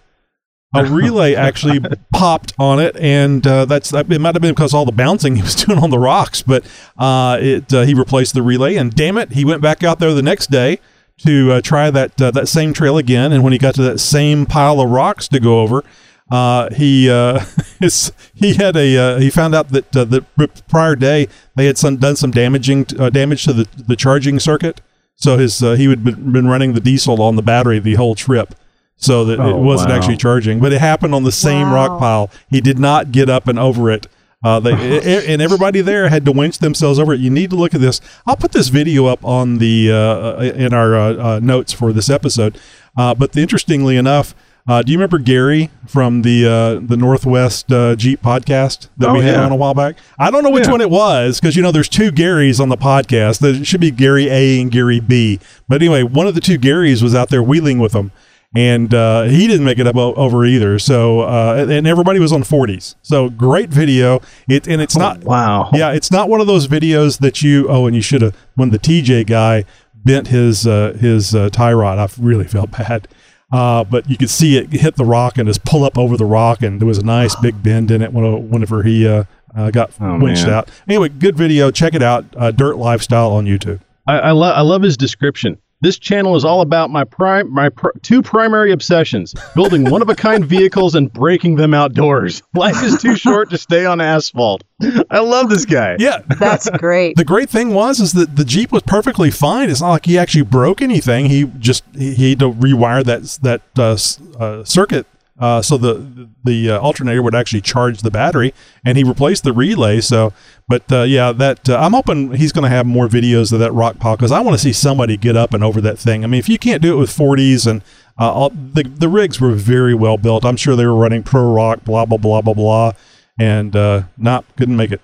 A 0.74 0.84
relay 0.86 1.34
actually 1.34 1.80
popped 2.12 2.52
on 2.58 2.78
it, 2.78 2.96
and 2.96 3.46
uh, 3.46 3.64
that's 3.64 3.92
it. 3.92 4.08
Might 4.08 4.34
have 4.34 4.42
been 4.42 4.54
because 4.54 4.72
all 4.72 4.84
the 4.84 4.92
bouncing 4.92 5.36
he 5.36 5.42
was 5.42 5.54
doing 5.64 5.78
on 5.78 5.90
the 5.90 5.98
rocks, 5.98 6.42
but 6.42 6.64
uh, 6.96 7.38
it 7.40 7.74
uh, 7.74 7.82
he 7.82 7.92
replaced 7.92 8.34
the 8.34 8.42
relay, 8.42 8.76
and 8.76 8.94
damn 8.94 9.18
it, 9.18 9.32
he 9.32 9.44
went 9.44 9.60
back 9.60 9.82
out 9.82 9.98
there 9.98 10.14
the 10.14 10.22
next 10.22 10.50
day 10.50 10.78
to 11.18 11.52
uh, 11.52 11.60
try 11.60 11.90
that 11.90 12.20
uh, 12.22 12.30
that 12.30 12.48
same 12.48 12.72
trail 12.72 12.96
again. 12.96 13.32
And 13.32 13.42
when 13.42 13.52
he 13.52 13.58
got 13.58 13.74
to 13.74 13.82
that 13.82 13.98
same 13.98 14.46
pile 14.46 14.80
of 14.80 14.88
rocks 14.90 15.26
to 15.28 15.40
go 15.40 15.60
over, 15.60 15.82
uh, 16.30 16.72
he 16.74 17.10
uh, 17.10 17.44
his, 17.80 18.12
he 18.34 18.54
had 18.54 18.76
a 18.76 18.96
uh, 18.96 19.18
he 19.18 19.30
found 19.30 19.54
out 19.54 19.68
that 19.70 19.96
uh, 19.96 20.04
the 20.04 20.22
prior 20.68 20.96
day 20.96 21.28
they 21.56 21.66
had 21.66 21.78
some, 21.78 21.96
done 21.96 22.16
some 22.16 22.30
damaging 22.30 22.86
uh, 22.98 23.10
damage 23.10 23.44
to 23.44 23.52
the 23.52 23.68
the 23.76 23.96
charging 23.96 24.38
circuit. 24.38 24.80
So 25.18 25.36
his 25.36 25.62
uh, 25.62 25.72
he 25.74 25.86
would 25.88 26.02
been, 26.04 26.32
been 26.32 26.46
running 26.48 26.72
the 26.72 26.80
diesel 26.80 27.20
on 27.20 27.36
the 27.36 27.42
battery 27.42 27.78
the 27.80 27.94
whole 27.94 28.14
trip. 28.14 28.54
So 29.00 29.24
that 29.26 29.34
it 29.34 29.40
Oh, 29.40 29.56
wasn't 29.58 29.90
wow. 29.90 29.96
actually 29.96 30.16
charging, 30.16 30.58
but 30.58 30.72
it 30.72 30.80
happened 30.80 31.14
on 31.14 31.22
the 31.22 31.30
same 31.30 31.70
rock 31.72 32.00
pile. 32.00 32.30
He 32.50 32.60
did 32.60 32.80
not 32.80 33.12
get 33.12 33.28
up 33.30 33.46
and 33.46 33.56
over 33.56 33.90
it. 33.92 34.08
Uh, 34.42 34.58
they 34.58 34.72
and 35.32 35.40
everybody 35.42 35.80
there 35.80 36.08
had 36.08 36.24
to 36.24 36.32
winch 36.32 36.58
themselves 36.58 36.98
over 36.98 37.12
it. 37.12 37.20
You 37.20 37.30
need 37.30 37.50
to 37.50 37.56
look 37.56 37.74
at 37.76 37.80
this. 37.80 38.00
I'll 38.26 38.34
put 38.36 38.50
this 38.52 38.68
video 38.68 39.06
up 39.06 39.24
on 39.24 39.58
the 39.58 39.92
uh, 39.92 40.40
in 40.42 40.72
our 40.74 40.96
uh, 40.96 41.14
uh, 41.36 41.40
notes 41.40 41.72
for 41.72 41.92
this 41.92 42.08
episode. 42.10 42.58
Uh, 42.96 43.14
but 43.14 43.36
interestingly 43.36 43.96
enough, 43.96 44.34
uh, 44.68 44.82
do 44.82 44.92
you 44.92 44.98
remember 44.98 45.18
Gary 45.18 45.70
from 45.86 46.22
the 46.22 46.46
uh, 46.46 46.86
the 46.86 46.96
Northwest 46.96 47.72
uh, 47.72 47.96
Jeep 47.96 48.22
podcast 48.22 48.88
that 48.98 49.08
Oh, 49.08 49.14
we 49.14 49.20
had 49.22 49.34
yeah. 49.34 49.44
on 49.44 49.50
a 49.52 49.56
while 49.56 49.74
back? 49.74 49.96
I 50.18 50.30
don't 50.30 50.44
know 50.44 50.50
which 50.50 50.66
Yeah. 50.66 50.72
one 50.72 50.80
it 50.80 50.90
was 50.90 51.40
because 51.40 51.56
you 51.56 51.62
know 51.62 51.72
there's 51.72 51.88
two 51.88 52.12
Garys 52.12 52.60
on 52.60 52.68
the 52.68 52.76
podcast. 52.76 53.40
There 53.40 53.64
should 53.64 53.80
be 53.80 53.90
Gary 53.90 54.28
A 54.28 54.60
and 54.60 54.70
Gary 54.70 55.00
B. 55.00 55.40
But 55.68 55.82
anyway, 55.82 56.02
one 56.02 56.26
of 56.26 56.34
the 56.34 56.40
two 56.40 56.58
Garys 56.58 57.02
was 57.02 57.14
out 57.14 57.30
there 57.30 57.42
wheeling 57.42 57.78
with 57.78 57.92
them 57.92 58.12
and 58.56 58.94
uh, 58.94 59.24
he 59.24 59.46
didn't 59.46 59.64
make 59.66 59.78
it 59.78 59.86
up 59.86 59.94
o- 59.96 60.14
over 60.14 60.44
either. 60.46 60.78
So 60.78 61.20
uh, 61.20 61.66
and 61.68 61.86
everybody 61.86 62.18
was 62.18 62.32
on 62.32 62.42
40s. 62.42 62.94
So 63.02 63.28
great 63.30 63.68
video. 63.70 64.20
It 64.48 64.66
and 64.68 64.80
it's 64.82 64.96
not 64.96 65.24
wow. 65.24 65.70
yeah, 65.72 65.92
it's 65.92 66.10
not 66.10 66.28
one 66.28 66.40
of 66.40 66.46
those 66.46 66.66
videos 66.68 67.18
that 67.20 67.42
you 67.42 67.66
oh 67.68 67.86
and 67.86 67.96
you 67.96 68.02
should 68.02 68.22
have 68.22 68.36
when 68.54 68.70
the 68.70 68.78
TJ 68.78 69.26
guy 69.26 69.64
bent 70.04 70.28
his 70.28 70.66
uh, 70.66 70.96
his 71.00 71.34
uh, 71.34 71.50
tie 71.50 71.72
rod. 71.72 71.98
I 71.98 72.08
really 72.22 72.44
felt 72.46 72.70
bad. 72.78 73.08
Uh, 73.50 73.82
but 73.84 74.08
you 74.10 74.16
could 74.18 74.28
see 74.30 74.58
it 74.58 74.70
hit 74.70 74.96
the 74.96 75.04
rock 75.04 75.38
and 75.38 75.46
just 75.48 75.64
pull 75.64 75.84
up 75.84 75.96
over 75.96 76.16
the 76.16 76.24
rock, 76.26 76.62
and 76.62 76.80
there 76.80 76.86
was 76.86 76.98
a 76.98 77.04
nice 77.04 77.34
big 77.36 77.62
bend 77.62 77.90
in 77.90 78.02
it 78.02 78.12
whenever 78.12 78.82
he 78.82 79.06
uh, 79.08 79.24
uh, 79.56 79.70
got 79.70 79.90
Oh, 80.00 80.18
winched 80.18 80.44
man. 80.44 80.52
out. 80.54 80.70
Anyway, 80.86 81.08
good 81.08 81.36
video. 81.36 81.70
Check 81.70 81.94
it 81.94 82.02
out. 82.02 82.26
Uh, 82.36 82.50
Dirt 82.50 82.76
Lifestyle 82.76 83.30
on 83.32 83.46
YouTube. 83.46 83.80
I, 84.06 84.18
I, 84.18 84.30
lo- 84.32 84.52
I 84.52 84.60
love 84.60 84.82
his 84.82 84.96
description. 84.98 85.58
This 85.80 85.98
channel 85.98 86.34
is 86.34 86.44
all 86.44 86.60
about 86.60 86.90
my 86.90 87.04
prime 87.04 87.52
my 87.52 87.68
pr- 87.68 87.96
two 88.02 88.22
primary 88.22 88.72
obsessions: 88.72 89.34
building 89.54 89.88
one 89.90 90.02
of 90.02 90.08
a 90.08 90.14
kind 90.14 90.44
vehicles 90.44 90.94
and 90.94 91.12
breaking 91.12 91.56
them 91.56 91.74
outdoors. 91.74 92.42
Life 92.54 92.82
is 92.82 93.00
too 93.00 93.16
short 93.16 93.50
to 93.50 93.58
stay 93.58 93.86
on 93.86 94.00
asphalt. 94.00 94.64
I 95.10 95.20
love 95.20 95.48
this 95.48 95.64
guy. 95.64 95.96
Yeah, 95.98 96.18
That's 96.38 96.68
great. 96.70 97.16
The 97.16 97.24
great 97.24 97.50
thing 97.50 97.74
was 97.74 98.00
is 98.00 98.12
that 98.14 98.36
the 98.36 98.44
Jeep 98.44 98.72
was 98.72 98.82
perfectly 98.82 99.30
fine. 99.30 99.70
It's 99.70 99.80
not 99.80 99.90
like 99.90 100.06
he 100.06 100.18
actually 100.18 100.42
broke 100.42 100.82
anything. 100.82 101.26
He 101.26 101.44
just 101.44 101.84
he, 101.96 102.14
he 102.14 102.30
had 102.30 102.40
to 102.40 102.52
rewire 102.52 103.04
that 103.04 103.38
that 103.42 103.62
uh, 103.78 104.42
uh, 104.42 104.64
circuit 104.64 105.06
uh, 105.38 105.62
so 105.62 105.76
the 105.76 106.28
the 106.44 106.70
uh, 106.70 106.78
alternator 106.80 107.22
would 107.22 107.34
actually 107.34 107.60
charge 107.60 108.02
the 108.02 108.10
battery, 108.10 108.52
and 108.84 108.98
he 108.98 109.04
replaced 109.04 109.44
the 109.44 109.52
relay. 109.52 110.00
So, 110.00 110.32
but 110.68 110.90
uh, 110.90 111.02
yeah, 111.02 111.32
that 111.32 111.68
uh, 111.68 111.76
I'm 111.76 111.92
hoping 111.92 112.32
he's 112.34 112.52
going 112.52 112.64
to 112.64 112.76
have 112.76 112.86
more 112.86 113.08
videos 113.08 113.52
of 113.52 113.58
that 113.60 113.72
rock 113.72 113.98
pile 113.98 114.16
because 114.16 114.32
I 114.32 114.40
want 114.40 114.56
to 114.56 114.62
see 114.62 114.72
somebody 114.72 115.16
get 115.16 115.36
up 115.36 115.54
and 115.54 115.62
over 115.62 115.80
that 115.82 115.98
thing. 115.98 116.24
I 116.24 116.26
mean, 116.26 116.38
if 116.38 116.48
you 116.48 116.58
can't 116.58 116.82
do 116.82 116.94
it 116.94 116.98
with 116.98 117.10
40s 117.10 117.66
and 117.66 117.82
Uh, 118.20 118.32
all, 118.32 118.50
the 118.50 118.82
the 118.82 119.08
rigs 119.08 119.40
were 119.40 119.52
very 119.54 119.94
well 119.94 120.16
built. 120.18 120.44
I'm 120.44 120.56
sure 120.56 120.74
they 120.74 120.86
were 120.86 120.94
running 120.96 121.22
Pro 121.22 121.54
Rock, 121.54 121.84
blah 121.84 122.04
blah 122.04 122.18
blah 122.18 122.40
blah 122.42 122.54
blah, 122.54 122.92
and 123.38 123.76
uh, 123.76 124.02
not 124.16 124.44
couldn't 124.56 124.74
make 124.76 124.90
it. 124.90 125.00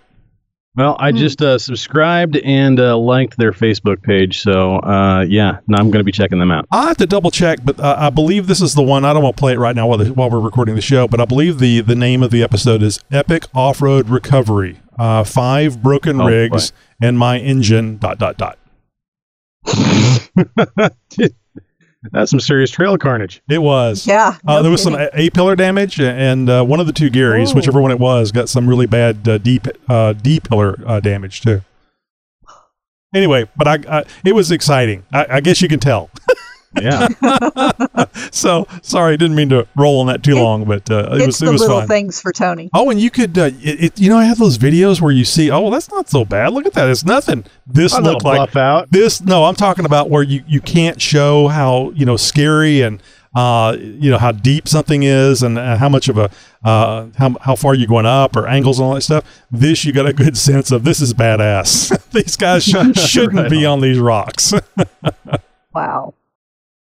Well, 0.77 0.97
I 0.99 1.13
just 1.13 1.41
uh, 1.41 1.57
subscribed 1.57 2.37
and 2.37 2.81
uh, 2.81 2.99
liked 2.99 3.37
their 3.37 3.53
Facebook 3.53 4.03
page, 4.03 4.41
so 4.41 4.79
uh, 4.79 5.21
yeah, 5.29 5.59
now 5.69 5.79
I'm 5.79 5.93
going 5.93 6.01
to 6.01 6.05
be 6.05 6.11
checking 6.11 6.41
them 6.41 6.51
out. 6.51 6.67
I'll 6.73 6.89
have 6.89 6.97
to 6.97 7.07
double 7.07 7.31
check, 7.31 7.61
but 7.65 7.79
uh, 7.79 7.95
I 7.97 8.11
believe 8.11 8.49
this 8.49 8.61
is 8.61 8.75
the 8.75 8.83
one. 8.83 9.05
I 9.05 9.13
don't 9.13 9.23
want 9.23 9.37
to 9.37 9.41
play 9.41 9.53
it 9.53 9.59
right 9.61 9.77
now 9.77 9.87
while, 9.87 9.99
the, 9.99 10.13
while 10.13 10.29
we're 10.31 10.41
recording 10.41 10.75
the 10.75 10.81
show, 10.81 11.07
but 11.07 11.21
I 11.21 11.27
believe 11.27 11.61
the 11.61 11.81
the 11.81 11.95
name 11.95 12.25
of 12.25 12.33
the 12.33 12.43
episode 12.43 12.83
is 12.83 12.99
Epic 13.13 13.45
Off 13.55 13.81
Road 13.81 14.09
Recovery. 14.09 14.81
Uh, 14.99 15.23
five 15.23 15.81
broken 15.81 16.21
Oh, 16.21 16.27
rigs 16.27 16.73
and 17.01 17.17
my 17.19 17.39
engine. 17.39 17.99
Dot 17.99 18.19
dot 18.19 18.37
dot. 18.37 18.59
That's 22.13 22.31
some 22.31 22.41
serious 22.41 22.71
trail 22.71 22.99
carnage. 22.99 23.43
It 23.49 23.59
was. 23.63 24.07
Yeah. 24.07 24.37
Uh, 24.47 24.57
no 24.57 24.63
there 24.63 24.71
was 24.71 24.83
some. 24.83 24.95
A 24.95 25.31
pillar 25.31 25.57
damage, 25.57 26.01
and 26.01 26.49
uh, 26.51 26.65
one 26.65 26.81
of 26.81 26.87
the 26.87 26.93
two 26.93 27.11
Garys, 27.11 27.53
Oh. 27.53 27.55
whichever 27.57 27.81
one 27.81 27.91
it 27.91 27.99
was, 27.99 28.31
got 28.33 28.49
some 28.49 28.69
really 28.69 28.87
bad 28.87 29.27
uh, 29.29 29.39
D 29.39 29.61
uh, 29.89 30.13
D 30.13 30.41
pillar 30.41 30.79
uh, 30.87 31.01
damage 31.01 31.41
too. 31.41 31.63
Anyway, 33.15 33.49
but 33.57 33.69
I, 33.69 33.99
I 34.01 34.05
it 34.25 34.35
was 34.35 34.51
exciting. 34.51 35.05
I, 35.13 35.27
I 35.37 35.41
guess 35.41 35.63
you 35.63 35.69
can 35.69 35.81
tell. 35.81 36.11
Yeah. 36.81 37.09
so 38.31 38.67
sorry, 38.83 39.15
I 39.15 39.17
didn't 39.17 39.37
mean 39.37 39.49
to 39.51 39.67
roll 39.77 40.01
on 40.01 40.07
that 40.09 40.23
too 40.23 40.37
It- 40.37 40.43
long, 40.43 40.65
but 40.65 40.91
uh, 40.91 41.11
it 41.13 41.27
was 41.27 41.39
the 41.39 41.47
it 41.49 41.53
was 41.53 41.61
little 41.61 41.81
fun. 41.81 41.89
things 41.89 42.21
for 42.21 42.33
Tony. 42.33 42.71
Oh, 42.75 42.91
and 42.91 43.01
you 43.01 43.11
could, 43.11 43.37
uh, 43.39 43.51
it, 43.63 43.85
it, 43.85 44.01
you 44.01 44.09
know, 44.11 44.17
I 44.19 44.25
have 44.25 44.39
those 44.39 44.59
videos 44.59 45.01
where 45.01 45.13
you 45.13 45.25
see, 45.25 45.51
oh, 45.51 45.61
well, 45.63 45.71
that's 45.71 45.91
not 45.91 46.09
so 46.09 46.25
bad. 46.25 46.53
Look 46.53 46.67
at 46.67 46.73
that, 46.75 46.89
it's 46.89 47.05
nothing. 47.05 47.45
This 47.67 47.93
A 47.93 47.97
little 47.97 48.13
looked 48.15 48.25
like 48.25 48.57
out. 48.57 48.91
this. 48.91 49.21
No, 49.21 49.45
I'm 49.45 49.55
talking 49.55 49.85
about 49.85 50.11
where 50.11 50.23
you 50.23 50.43
you 50.47 50.61
can't 50.61 51.01
show 51.01 51.49
how 51.49 51.91
you 51.95 52.05
know 52.07 52.17
scary 52.17 52.81
and 52.83 53.03
uh 53.37 53.77
you 53.81 54.11
know 54.13 54.19
how 54.19 54.31
deep 54.31 54.69
something 54.69 55.03
is 55.03 55.43
and 55.43 55.59
uh, 55.59 55.77
how 55.77 55.89
much 55.89 56.09
of 56.09 56.17
a 56.19 56.31
uh 56.63 57.07
how 57.19 57.37
how 57.41 57.57
far 57.57 57.75
you're 57.75 57.89
going 57.89 58.07
up 58.07 58.37
or 58.37 58.47
angles 58.47 58.79
and 58.79 58.87
all 58.87 58.95
that 58.95 59.01
stuff. 59.01 59.25
This 59.51 59.85
you 59.85 59.93
got 59.93 60.07
a 60.07 60.13
good 60.13 60.37
sense 60.49 60.71
of. 60.71 60.85
This 60.85 61.01
is 61.01 61.13
badass. 61.15 61.91
These 62.13 62.37
guys 62.37 62.65
sh- 62.65 63.01
shouldn't 63.11 63.35
Right 63.35 63.51
be 63.51 63.67
on 63.67 63.81
these 63.81 63.99
rocks. 63.99 64.53
Wow. 65.75 66.15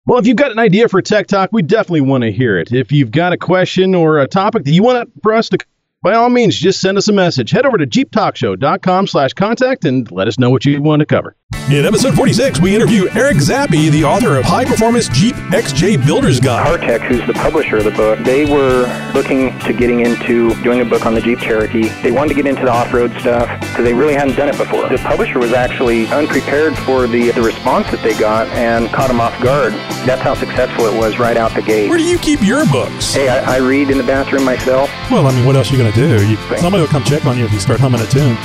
Well, 0.07 0.19
if 0.19 0.27
you've 0.27 0.37
got 0.37 0.51
an 0.51 0.59
idea 0.59 0.89
for 0.89 1.03
Tech 1.03 1.27
Talk, 1.27 1.51
we 1.53 1.63
definitely 1.63 2.01
want 2.01 2.25
to 2.25 2.33
hear 2.33 2.59
it. 2.59 2.73
If 2.73 2.91
you've 2.91 3.11
got 3.11 3.33
a 3.33 3.37
question 3.37 3.95
or 3.95 4.19
a 4.19 4.27
topic 4.27 4.65
that 4.65 4.73
you 4.73 4.83
want 4.83 5.11
for 5.23 5.35
us 5.35 5.51
to, 5.51 5.59
by 6.03 6.15
all 6.15 6.31
means, 6.31 6.57
just 6.57 6.81
send 6.81 6.97
us 6.97 7.09
a 7.09 7.13
message. 7.13 7.51
Head 7.51 7.67
over 7.67 7.77
to 7.77 7.87
jeeptalkshow.com 7.87 9.07
slash 9.07 9.35
contact 9.35 9.85
and 9.85 10.11
let 10.11 10.29
us 10.29 10.39
know 10.39 10.49
what 10.49 10.65
you 10.65 10.81
want 10.81 11.01
to 11.01 11.07
cover. 11.07 11.37
In 11.71 11.85
episode 11.85 12.15
46, 12.15 12.61
we 12.61 12.75
interview 12.75 13.09
Eric 13.11 13.37
Zappe, 13.37 13.91
the 13.91 14.05
author 14.05 14.37
of 14.37 14.45
High 14.45 14.65
Performance 14.65 15.09
Jeep 15.09 15.35
XJ 15.37 16.05
Builder's 16.05 16.41
Guide. 16.41 16.81
CarTech, 16.81 17.01
who's 17.07 17.25
the 17.27 17.35
publisher 17.35 17.77
of 17.77 17.85
the 17.85 17.91
book, 17.91 18.19
they 18.21 18.45
were 18.45 18.87
looking 19.15 19.57
to 19.61 19.73
getting 19.73 20.01
into 20.01 20.55
doing 20.63 20.81
a 20.81 20.85
book 20.85 21.07
on 21.07 21.15
the 21.15 21.21
Jeep 21.21 21.39
Cherokee. 21.41 21.89
They 22.03 22.13
wanted 22.13 22.29
to 22.31 22.35
get 22.35 22.47
into 22.47 22.63
the 22.65 22.71
off-road 22.71 23.13
stuff 23.21 23.49
because 23.61 23.85
they 23.85 23.95
really 23.95 24.15
hadn't 24.15 24.37
done 24.37 24.49
it 24.49 24.57
before. 24.57 24.89
The 24.89 24.99
publisher 24.99 25.39
was 25.39 25.53
actually 25.53 26.07
unprepared 26.07 26.77
for 26.79 27.07
the, 27.07 27.31
the 27.33 27.43
response 27.43 27.91
that 27.91 28.03
they 28.03 28.19
got 28.19 28.47
and 28.49 28.89
caught 28.89 29.09
them 29.09 29.21
off 29.21 29.41
guard. 29.43 29.73
That's 30.07 30.23
how 30.23 30.35
successful 30.35 30.87
it 30.87 30.97
was 30.97 31.19
right 31.19 31.37
out 31.37 31.53
the 31.55 31.63
gate. 31.63 31.89
Where 31.89 31.99
do 31.99 32.05
you 32.05 32.19
keep 32.19 32.43
your 32.43 32.65
books? 32.67 33.13
Hey, 33.13 33.29
I, 33.29 33.57
I 33.57 33.59
read 33.59 33.91
in 33.91 33.99
the 33.99 34.05
bathroom 34.05 34.45
myself. 34.45 34.89
well, 35.11 35.27
I 35.27 35.33
mean, 35.35 35.45
what 35.47 35.57
else 35.57 35.71
are 35.71 35.77
you 35.77 35.83
gonna 35.93 36.19
do? 36.19 36.29
You, 36.29 36.37
somebody 36.59 36.83
will 36.83 36.89
come 36.89 37.05
check 37.05 37.25
on 37.27 37.39
you 37.39 37.45
if 37.45 37.53
you 37.53 37.61
start 37.61 37.81
humming 37.81 38.01
a 38.01 38.07
tune. 38.07 38.37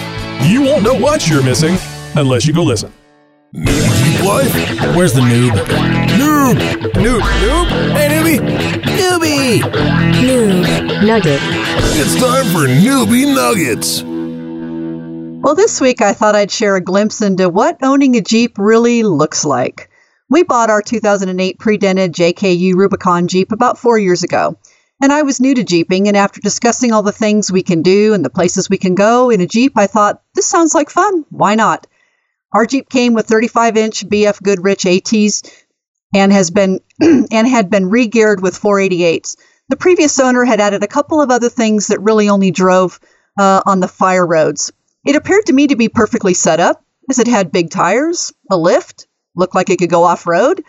You 0.49 0.61
won't 0.61 0.83
know 0.83 0.93
what 0.95 1.27
you're 1.29 1.43
missing 1.43 1.77
unless 2.15 2.45
you 2.45 2.53
go 2.53 2.63
listen. 2.63 2.91
New 3.53 3.71
life? 4.25 4.53
Where's 4.95 5.13
the 5.13 5.21
noob? 5.21 5.51
Noob! 6.17 6.55
Noob! 6.93 7.21
Noob! 7.21 7.91
Hey, 7.93 8.09
newbie! 8.09 8.39
Newbie! 8.81 9.59
Noob 10.13 11.05
Nugget. 11.05 11.39
It's 11.97 12.15
time 12.15 12.45
for 12.47 12.67
Newbie 12.67 13.33
Nuggets. 13.33 14.03
Well, 15.43 15.55
this 15.55 15.79
week 15.79 16.01
I 16.01 16.13
thought 16.13 16.35
I'd 16.35 16.51
share 16.51 16.75
a 16.75 16.81
glimpse 16.81 17.21
into 17.21 17.47
what 17.47 17.77
owning 17.81 18.15
a 18.15 18.21
Jeep 18.21 18.57
really 18.57 19.03
looks 19.03 19.45
like. 19.45 19.89
We 20.29 20.43
bought 20.43 20.71
our 20.71 20.81
2008 20.81 21.59
pre-dented 21.59 22.13
JKU 22.13 22.73
Rubicon 22.73 23.27
Jeep 23.27 23.51
about 23.51 23.77
four 23.77 23.99
years 23.99 24.23
ago. 24.23 24.57
And 25.01 25.11
I 25.11 25.23
was 25.23 25.41
new 25.41 25.53
to 25.53 25.63
Jeeping, 25.63 26.07
and 26.07 26.15
after 26.15 26.39
discussing 26.39 26.91
all 26.91 27.03
the 27.03 27.11
things 27.11 27.51
we 27.51 27.63
can 27.63 27.81
do 27.81 28.13
and 28.13 28.23
the 28.23 28.29
places 28.29 28.69
we 28.69 28.77
can 28.77 28.95
go 28.95 29.29
in 29.29 29.41
a 29.41 29.47
Jeep, 29.47 29.73
I 29.77 29.87
thought, 29.87 30.21
this 30.33 30.45
sounds 30.45 30.73
like 30.73 30.89
fun. 30.89 31.25
Why 31.29 31.55
not? 31.55 31.85
Our 32.53 32.65
Jeep 32.65 32.89
came 32.89 33.13
with 33.13 33.27
35-inch 33.27 34.07
BF 34.07 34.41
Goodrich 34.41 34.85
ATs 34.85 35.43
and 36.13 36.31
has 36.31 36.49
been 36.49 36.79
and 37.01 37.47
had 37.47 37.69
been 37.69 37.89
re-geared 37.89 38.41
with 38.41 38.59
488s. 38.59 39.35
The 39.67 39.75
previous 39.75 40.17
owner 40.19 40.45
had 40.45 40.61
added 40.61 40.83
a 40.83 40.87
couple 40.87 41.21
of 41.21 41.31
other 41.31 41.49
things 41.49 41.87
that 41.87 42.01
really 42.01 42.29
only 42.29 42.51
drove 42.51 42.99
uh, 43.37 43.61
on 43.65 43.81
the 43.81 43.87
fire 43.87 44.25
roads. 44.25 44.71
It 45.05 45.15
appeared 45.15 45.47
to 45.47 45.53
me 45.53 45.67
to 45.67 45.75
be 45.75 45.89
perfectly 45.89 46.33
set 46.33 46.59
up, 46.59 46.83
as 47.09 47.19
it 47.19 47.27
had 47.27 47.51
big 47.51 47.69
tires, 47.69 48.31
a 48.49 48.57
lift, 48.57 49.07
looked 49.35 49.55
like 49.55 49.69
it 49.69 49.77
could 49.77 49.89
go 49.89 50.03
off 50.03 50.25
road. 50.25 50.63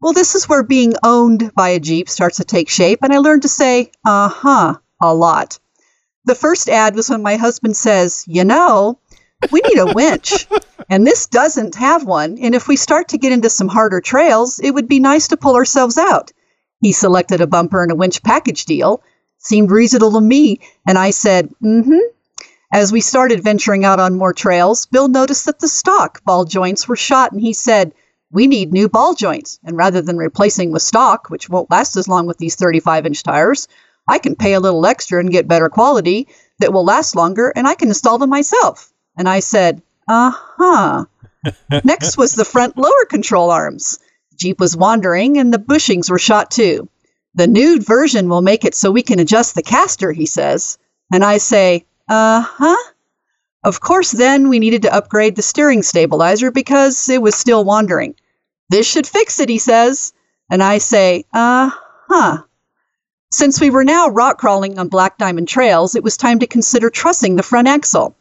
Well, 0.00 0.12
this 0.12 0.34
is 0.34 0.48
where 0.48 0.62
being 0.62 0.94
owned 1.02 1.52
by 1.54 1.70
a 1.70 1.80
Jeep 1.80 2.08
starts 2.08 2.36
to 2.36 2.44
take 2.44 2.68
shape, 2.68 3.00
and 3.02 3.12
I 3.12 3.18
learned 3.18 3.42
to 3.42 3.48
say, 3.48 3.90
uh 4.04 4.28
huh, 4.28 4.74
a 5.00 5.14
lot. 5.14 5.58
The 6.26 6.34
first 6.34 6.68
ad 6.68 6.96
was 6.96 7.08
when 7.08 7.22
my 7.22 7.36
husband 7.36 7.76
says, 7.76 8.24
You 8.26 8.44
know, 8.44 8.98
we 9.50 9.60
need 9.60 9.78
a 9.78 9.92
winch. 9.92 10.46
and 10.90 11.06
this 11.06 11.26
doesn't 11.26 11.76
have 11.76 12.04
one. 12.04 12.36
And 12.38 12.54
if 12.54 12.68
we 12.68 12.76
start 12.76 13.08
to 13.08 13.18
get 13.18 13.32
into 13.32 13.48
some 13.48 13.68
harder 13.68 14.00
trails, 14.00 14.58
it 14.62 14.72
would 14.72 14.88
be 14.88 15.00
nice 15.00 15.28
to 15.28 15.36
pull 15.36 15.54
ourselves 15.54 15.96
out. 15.96 16.32
He 16.82 16.92
selected 16.92 17.40
a 17.40 17.46
bumper 17.46 17.82
and 17.82 17.92
a 17.92 17.96
winch 17.96 18.22
package 18.22 18.64
deal. 18.64 19.02
Seemed 19.38 19.70
reasonable 19.70 20.12
to 20.12 20.20
me. 20.20 20.60
And 20.86 20.98
I 20.98 21.10
said, 21.10 21.50
Mm 21.62 21.84
hmm. 21.84 21.98
As 22.72 22.92
we 22.92 23.00
started 23.00 23.44
venturing 23.44 23.84
out 23.84 24.00
on 24.00 24.18
more 24.18 24.32
trails, 24.34 24.86
Bill 24.86 25.08
noticed 25.08 25.46
that 25.46 25.60
the 25.60 25.68
stock 25.68 26.24
ball 26.24 26.44
joints 26.44 26.88
were 26.88 26.96
shot, 26.96 27.30
and 27.30 27.40
he 27.40 27.52
said, 27.52 27.94
We 28.32 28.46
need 28.46 28.72
new 28.72 28.88
ball 28.88 29.14
joints. 29.14 29.58
And 29.64 29.76
rather 29.76 30.02
than 30.02 30.16
replacing 30.16 30.72
with 30.72 30.82
stock, 30.82 31.30
which 31.30 31.48
won't 31.48 31.70
last 31.70 31.96
as 31.96 32.08
long 32.08 32.26
with 32.26 32.38
these 32.38 32.56
35 32.56 33.06
inch 33.06 33.22
tires, 33.22 33.68
I 34.08 34.18
can 34.18 34.36
pay 34.36 34.54
a 34.54 34.60
little 34.60 34.86
extra 34.86 35.20
and 35.20 35.30
get 35.30 35.48
better 35.48 35.68
quality 35.68 36.28
that 36.58 36.72
will 36.72 36.84
last 36.84 37.16
longer, 37.16 37.52
and 37.54 37.66
I 37.66 37.74
can 37.74 37.88
install 37.88 38.18
them 38.18 38.30
myself. 38.30 38.92
And 39.16 39.28
I 39.28 39.40
said, 39.40 39.82
Uh 40.08 40.32
huh. 40.34 41.04
Next 41.84 42.16
was 42.16 42.34
the 42.34 42.44
front 42.44 42.76
lower 42.76 43.04
control 43.08 43.50
arms. 43.50 43.98
Jeep 44.36 44.60
was 44.60 44.76
wandering, 44.76 45.38
and 45.38 45.52
the 45.52 45.58
bushings 45.58 46.10
were 46.10 46.18
shot 46.18 46.50
too. 46.50 46.88
The 47.34 47.46
nude 47.46 47.84
version 47.84 48.28
will 48.28 48.42
make 48.42 48.64
it 48.64 48.74
so 48.74 48.90
we 48.90 49.02
can 49.02 49.18
adjust 49.18 49.54
the 49.54 49.62
caster, 49.62 50.12
he 50.12 50.26
says. 50.26 50.78
And 51.12 51.24
I 51.24 51.38
say, 51.38 51.84
uh 52.08 52.42
huh. 52.42 52.92
Of 53.66 53.80
course, 53.80 54.12
then 54.12 54.48
we 54.48 54.60
needed 54.60 54.82
to 54.82 54.94
upgrade 54.94 55.34
the 55.34 55.42
steering 55.42 55.82
stabilizer 55.82 56.52
because 56.52 57.08
it 57.08 57.20
was 57.20 57.34
still 57.34 57.64
wandering. 57.64 58.14
This 58.70 58.86
should 58.86 59.08
fix 59.08 59.40
it, 59.40 59.48
he 59.48 59.58
says. 59.58 60.12
And 60.48 60.62
I 60.62 60.78
say, 60.78 61.24
uh 61.34 61.70
huh. 62.08 62.42
Since 63.32 63.60
we 63.60 63.70
were 63.70 63.82
now 63.82 64.08
rock 64.08 64.38
crawling 64.38 64.78
on 64.78 64.86
Black 64.86 65.18
Diamond 65.18 65.48
trails, 65.48 65.96
it 65.96 66.04
was 66.04 66.16
time 66.16 66.38
to 66.38 66.46
consider 66.46 66.90
trussing 66.90 67.34
the 67.34 67.42
front 67.42 67.66
axle. 67.66 68.16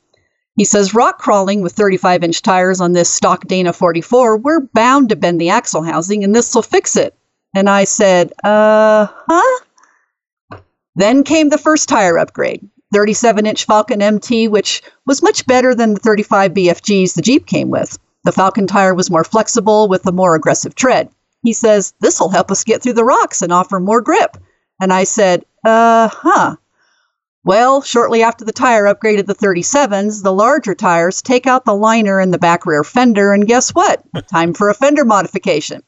He 0.57 0.65
says, 0.65 0.95
rock 0.95 1.19
crawling 1.19 1.61
with 1.61 1.73
35 1.73 2.23
inch 2.23 2.41
tires 2.41 2.81
on 2.81 2.93
this 2.93 3.11
stock 3.11 3.45
Dana 3.45 3.71
44, 3.71 4.37
we're 4.37 4.61
bound 4.61 5.09
to 5.09 5.15
bend 5.15 5.39
the 5.39 5.49
axle 5.49 5.83
housing 5.83 6.23
and 6.23 6.33
this 6.33 6.55
will 6.55 6.63
fix 6.63 6.95
it. 6.95 7.15
And 7.53 7.69
I 7.69 7.83
said, 7.83 8.33
uh 8.43 9.05
huh. 9.11 9.59
Then 10.95 11.23
came 11.23 11.49
the 11.49 11.59
first 11.59 11.87
tire 11.87 12.17
upgrade 12.17 12.67
37 12.95 13.45
inch 13.45 13.67
Falken 13.67 14.01
MT, 14.01 14.47
which 14.47 14.81
was 15.05 15.21
much 15.21 15.45
better 15.45 15.75
than 15.75 15.95
the 15.95 15.99
35 15.99 16.53
BFGs 16.53 17.13
the 17.13 17.21
Jeep 17.21 17.45
came 17.45 17.69
with. 17.69 17.99
The 18.23 18.31
Falken 18.31 18.69
tire 18.69 18.95
was 18.95 19.11
more 19.11 19.25
flexible 19.25 19.89
with 19.89 20.07
a 20.07 20.13
more 20.13 20.33
aggressive 20.33 20.75
tread. 20.75 21.09
He 21.43 21.51
says, 21.51 21.93
This 21.99 22.21
will 22.21 22.29
help 22.29 22.51
us 22.51 22.63
get 22.63 22.81
through 22.81 22.93
the 22.93 23.03
rocks 23.03 23.41
and 23.41 23.51
offer 23.51 23.81
more 23.81 23.99
grip. 23.99 24.37
And 24.79 24.93
I 24.93 25.03
said, 25.03 25.43
Uh 25.65 26.07
huh. 26.07 26.55
Well, 27.43 27.81
shortly 27.81 28.23
after 28.23 28.45
the 28.45 28.53
tire 28.53 28.85
upgraded 28.85 29.25
the 29.25 29.35
37s, 29.35 30.23
the 30.23 30.31
larger 30.31 30.73
tires 30.73 31.21
take 31.21 31.45
out 31.45 31.65
the 31.65 31.75
liner 31.75 32.21
in 32.21 32.31
the 32.31 32.39
back 32.39 32.65
rear 32.65 32.85
fender, 32.85 33.33
and 33.33 33.45
guess 33.45 33.71
what? 33.71 34.03
Time 34.31 34.53
for 34.53 34.69
a 34.69 34.73
fender 34.73 35.03
modification. 35.03 35.83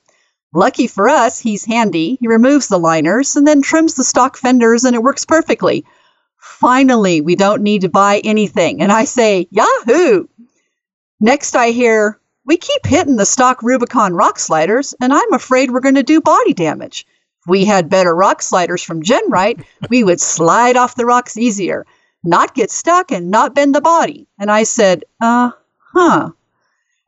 Lucky 0.53 0.87
for 0.87 1.07
us, 1.07 1.39
he's 1.39 1.63
handy. 1.63 2.17
He 2.19 2.27
removes 2.27 2.67
the 2.67 2.77
liners 2.77 3.37
and 3.37 3.47
then 3.47 3.61
trims 3.61 3.93
the 3.93 4.03
stock 4.03 4.35
fenders, 4.35 4.83
and 4.83 4.93
it 4.93 5.03
works 5.03 5.23
perfectly. 5.23 5.85
Finally, 6.37 7.21
we 7.21 7.35
don't 7.35 7.61
need 7.61 7.81
to 7.81 7.89
buy 7.89 8.19
anything. 8.23 8.81
And 8.81 8.91
I 8.91 9.03
say, 9.05 9.47
Yahoo! 9.51 10.27
Next, 11.19 11.55
I 11.55 11.69
hear, 11.69 12.19
we 12.45 12.57
keep 12.57 12.85
hitting 12.85 13.15
the 13.15 13.25
stock 13.25 13.63
Rubicon 13.63 14.13
rock 14.13 14.39
sliders, 14.39 14.93
and 15.01 15.11
I'm 15.13 15.33
afraid 15.33 15.71
we're 15.71 15.79
going 15.79 15.95
to 15.95 16.03
do 16.03 16.21
body 16.21 16.53
damage. 16.53 17.05
If 17.41 17.47
we 17.47 17.65
had 17.65 17.89
better 17.89 18.15
rock 18.15 18.41
sliders 18.41 18.83
from 18.83 19.03
GenRight, 19.03 19.65
we 19.89 20.03
would 20.03 20.21
slide 20.21 20.77
off 20.77 20.95
the 20.95 21.05
rocks 21.05 21.37
easier, 21.37 21.85
not 22.23 22.55
get 22.55 22.71
stuck, 22.71 23.11
and 23.11 23.31
not 23.31 23.55
bend 23.55 23.73
the 23.73 23.81
body. 23.81 24.27
And 24.39 24.51
I 24.51 24.63
said, 24.63 25.03
uh 25.19 25.51
huh. 25.93 26.29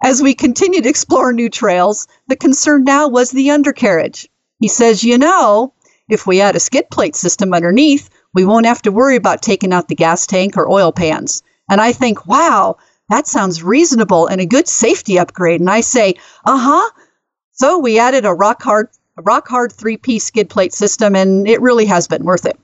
As 0.02 0.22
we 0.24 0.34
continued 0.34 0.84
to 0.84 0.90
explore 0.90 1.34
new 1.34 1.50
trails, 1.50 2.08
the 2.28 2.38
concern 2.38 2.84
now 2.84 3.10
was 3.10 3.32
the 3.32 3.52
undercarriage. 3.52 4.30
He 4.60 4.70
says, 4.70 5.04
You 5.04 5.18
know, 5.18 5.74
if 6.10 6.26
we 6.26 6.38
had 6.38 6.56
a 6.56 6.60
skid 6.60 6.90
plate 6.90 7.16
system 7.16 7.54
underneath, 7.54 8.10
we 8.34 8.46
won't 8.46 8.66
have 8.66 8.82
to 8.84 8.92
worry 8.92 9.16
about 9.16 9.42
taking 9.42 9.74
out 9.74 9.88
the 9.88 9.96
gas 9.96 10.28
tank 10.28 10.58
or 10.58 10.70
oil 10.70 10.92
pans. 10.92 11.44
And 11.70 11.82
I 11.82 11.92
think, 11.92 12.26
wow, 12.26 12.78
that 13.10 13.28
sounds 13.28 13.64
reasonable 13.64 14.28
and 14.28 14.40
a 14.40 14.46
good 14.46 14.68
safety 14.68 15.18
upgrade. 15.20 15.60
And 15.60 15.70
I 15.70 15.82
say, 15.82 16.16
uh 16.46 16.58
huh. 16.58 16.90
So 17.54 17.80
we 17.80 18.00
added 18.00 18.26
a 18.26 18.34
rock 18.34 18.62
hard, 18.62 18.90
a 19.18 19.22
rock 19.22 19.48
hard 19.48 19.72
three 19.72 19.98
piece 19.98 20.26
skid 20.26 20.50
plate 20.50 20.74
system, 20.74 21.16
and 21.16 21.48
it 21.48 21.62
really 21.62 21.86
has 21.86 22.08
been 22.08 22.24
worth 22.24 22.46
it. 22.46 22.58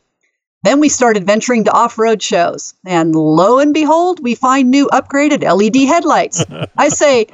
Then 0.63 0.79
we 0.79 0.89
started 0.89 1.27
venturing 1.27 1.65
to 1.65 1.71
off 1.71 1.99
road 1.99 2.23
shows, 2.23 2.73
and 2.85 3.15
lo 3.15 3.59
and 3.59 3.71
behold, 3.73 4.19
we 4.23 4.33
find 4.33 4.71
new 4.71 4.87
upgraded 4.87 5.43
LED 5.43 5.87
headlights. 5.87 6.43
I 6.77 6.89
say, 6.89 7.27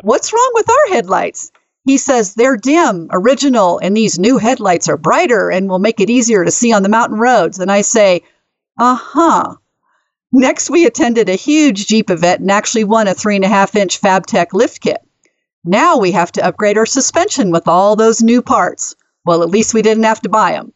What's 0.00 0.32
wrong 0.32 0.50
with 0.54 0.70
our 0.70 0.94
headlights? 0.94 1.50
He 1.88 1.96
says 1.96 2.34
they're 2.34 2.58
dim, 2.58 3.08
original, 3.10 3.78
and 3.78 3.96
these 3.96 4.18
new 4.18 4.36
headlights 4.36 4.90
are 4.90 4.98
brighter 4.98 5.50
and 5.50 5.70
will 5.70 5.78
make 5.78 6.00
it 6.00 6.10
easier 6.10 6.44
to 6.44 6.50
see 6.50 6.70
on 6.70 6.82
the 6.82 6.90
mountain 6.90 7.18
roads. 7.18 7.58
And 7.58 7.72
I 7.72 7.80
say, 7.80 8.24
Uh 8.78 8.94
huh. 8.94 9.54
Next, 10.30 10.68
we 10.68 10.84
attended 10.84 11.30
a 11.30 11.34
huge 11.34 11.86
Jeep 11.86 12.10
event 12.10 12.42
and 12.42 12.50
actually 12.50 12.84
won 12.84 13.08
a 13.08 13.14
three 13.14 13.36
and 13.36 13.44
a 13.46 13.48
half 13.48 13.74
inch 13.74 14.02
FabTech 14.02 14.48
lift 14.52 14.82
kit. 14.82 14.98
Now 15.64 15.96
we 15.96 16.12
have 16.12 16.30
to 16.32 16.44
upgrade 16.44 16.76
our 16.76 16.84
suspension 16.84 17.52
with 17.52 17.66
all 17.66 17.96
those 17.96 18.22
new 18.22 18.42
parts. 18.42 18.94
Well, 19.24 19.42
at 19.42 19.48
least 19.48 19.72
we 19.72 19.80
didn't 19.80 20.04
have 20.04 20.20
to 20.20 20.28
buy 20.28 20.52
them. 20.52 20.74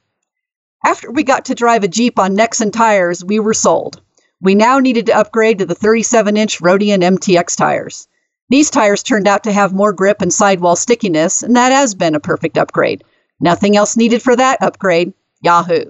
After 0.83 1.11
we 1.11 1.25
got 1.25 1.45
to 1.45 1.55
drive 1.55 1.85
a 1.85 1.89
Jeep 1.89 2.19
on 2.19 2.39
Nexen 2.39 2.73
tires, 2.73 3.23
we 3.23 3.39
were 3.39 3.53
sold. 3.53 4.01
We 4.41 4.55
now 4.55 4.79
needed 4.79 5.05
to 5.07 5.19
upgrade 5.19 5.59
to 5.59 5.67
the 5.67 5.75
37 5.75 6.39
inch 6.39 6.61
Roadian 6.61 7.03
MTX 7.03 7.55
tires. 7.55 8.09
These 8.53 8.69
tires 8.69 9.03
turned 9.03 9.27
out 9.27 9.45
to 9.45 9.53
have 9.53 9.73
more 9.73 9.95
grip 9.95 10.21
and 10.21 10.31
sidewall 10.31 10.77
stickiness, 10.77 11.43
and 11.43 11.57
that 11.57 11.73
has 11.73 11.95
been 11.95 12.15
a 12.15 12.21
perfect 12.21 12.59
upgrade. 12.59 13.03
Nothing 13.41 13.79
else 13.79 13.97
needed 13.97 14.21
for 14.21 14.37
that 14.37 14.63
upgrade. 14.63 15.15
Yahoo! 15.41 15.87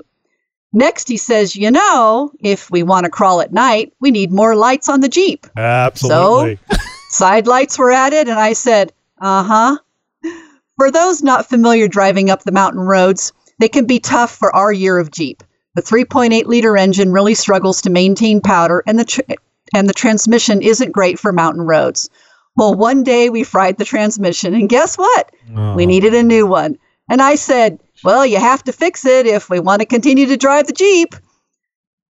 Next, 0.73 1.09
he 1.09 1.17
says, 1.17 1.57
you 1.57 1.73
know, 1.73 2.31
if 2.39 2.71
we 2.71 2.85
want 2.85 3.03
to 3.03 3.11
crawl 3.11 3.41
at 3.41 3.53
night, 3.53 3.93
we 4.01 4.13
need 4.13 4.31
more 4.31 4.55
lights 4.55 4.89
on 4.89 5.01
the 5.01 5.09
Jeep. 5.09 5.45
Absolutely. 5.57 6.61
So, 6.71 6.77
side 7.09 7.49
lights 7.49 7.81
were 7.81 7.91
added, 7.91 8.29
and 8.29 8.39
I 8.39 8.53
said, 8.53 8.93
uh 9.21 9.43
huh. 9.43 9.79
For 10.79 10.93
those 10.93 11.21
not 11.21 11.49
familiar 11.49 11.89
driving 11.89 12.31
up 12.31 12.45
the 12.45 12.53
mountain 12.53 12.83
roads, 12.83 13.33
they 13.59 13.69
can 13.69 13.87
be 13.87 13.99
tough 13.99 14.37
for 14.37 14.55
our 14.55 14.73
year 14.73 14.99
of 14.99 15.11
Jeep. 15.11 15.43
The 15.75 15.83
3.8 15.83 16.47
liter 16.47 16.77
engine 16.77 17.11
really 17.11 17.35
struggles 17.35 17.83
to 17.83 17.91
maintain 17.91 18.41
power, 18.41 18.85
and 18.87 19.01
the, 19.01 19.05
tr- 19.05 19.33
and 19.75 19.89
the 19.89 19.93
transmission 19.93 20.63
isn't 20.63 20.93
great 20.93 21.19
for 21.19 21.33
mountain 21.33 21.63
roads. 21.63 22.09
Well, 22.57 22.75
one 22.75 23.03
day 23.03 23.31
we 23.31 23.45
fried 23.45 23.79
the 23.79 23.85
transmission, 23.85 24.55
and 24.55 24.69
guess 24.69 24.97
what? 24.97 25.33
We 25.75 25.87
needed 25.87 26.15
a 26.15 26.23
new 26.23 26.47
one. 26.47 26.79
And 27.09 27.21
I 27.23 27.35
said, 27.35 27.79
well, 28.05 28.25
you 28.27 28.39
have 28.39 28.63
to 28.65 28.73
fix 28.73 29.05
it 29.05 29.27
if 29.27 29.49
we 29.51 29.61
want 29.61 29.81
to 29.81 29.87
continue 29.87 30.27
to 30.27 30.37
drive 30.37 30.67
the 30.67 30.73
Jeep. 30.73 31.15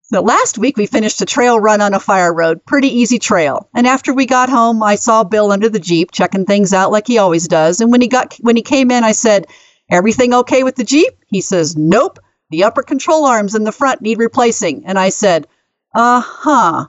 So 0.02 0.20
last 0.20 0.58
week 0.58 0.76
we 0.76 0.86
finished 0.86 1.22
a 1.22 1.26
trail 1.26 1.58
run 1.58 1.80
on 1.80 1.94
a 1.94 2.00
fire 2.00 2.34
road, 2.34 2.64
pretty 2.66 2.88
easy 2.88 3.18
trail. 3.18 3.68
And 3.74 3.86
after 3.86 4.12
we 4.12 4.26
got 4.26 4.50
home, 4.50 4.82
I 4.82 4.96
saw 4.96 5.24
Bill 5.24 5.50
under 5.50 5.68
the 5.68 5.78
Jeep 5.80 6.10
checking 6.12 6.44
things 6.44 6.74
out 6.74 6.92
like 6.92 7.06
he 7.06 7.18
always 7.18 7.48
does. 7.48 7.80
And 7.80 7.90
when 7.90 8.00
he 8.02 8.08
got 8.08 8.36
when 8.40 8.56
he 8.56 8.62
came 8.62 8.90
in, 8.90 9.04
I 9.04 9.12
said, 9.12 9.46
"Everything 9.90 10.34
okay 10.34 10.64
with 10.64 10.76
the 10.76 10.84
Jeep?" 10.84 11.14
He 11.28 11.40
says, 11.40 11.76
"Nope. 11.76 12.18
The 12.50 12.64
upper 12.64 12.82
control 12.82 13.24
arms 13.24 13.54
in 13.54 13.64
the 13.64 13.72
front 13.72 14.02
need 14.02 14.18
replacing." 14.18 14.84
And 14.84 14.98
I 14.98 15.08
said, 15.08 15.46
"Uh-huh." 15.94 16.88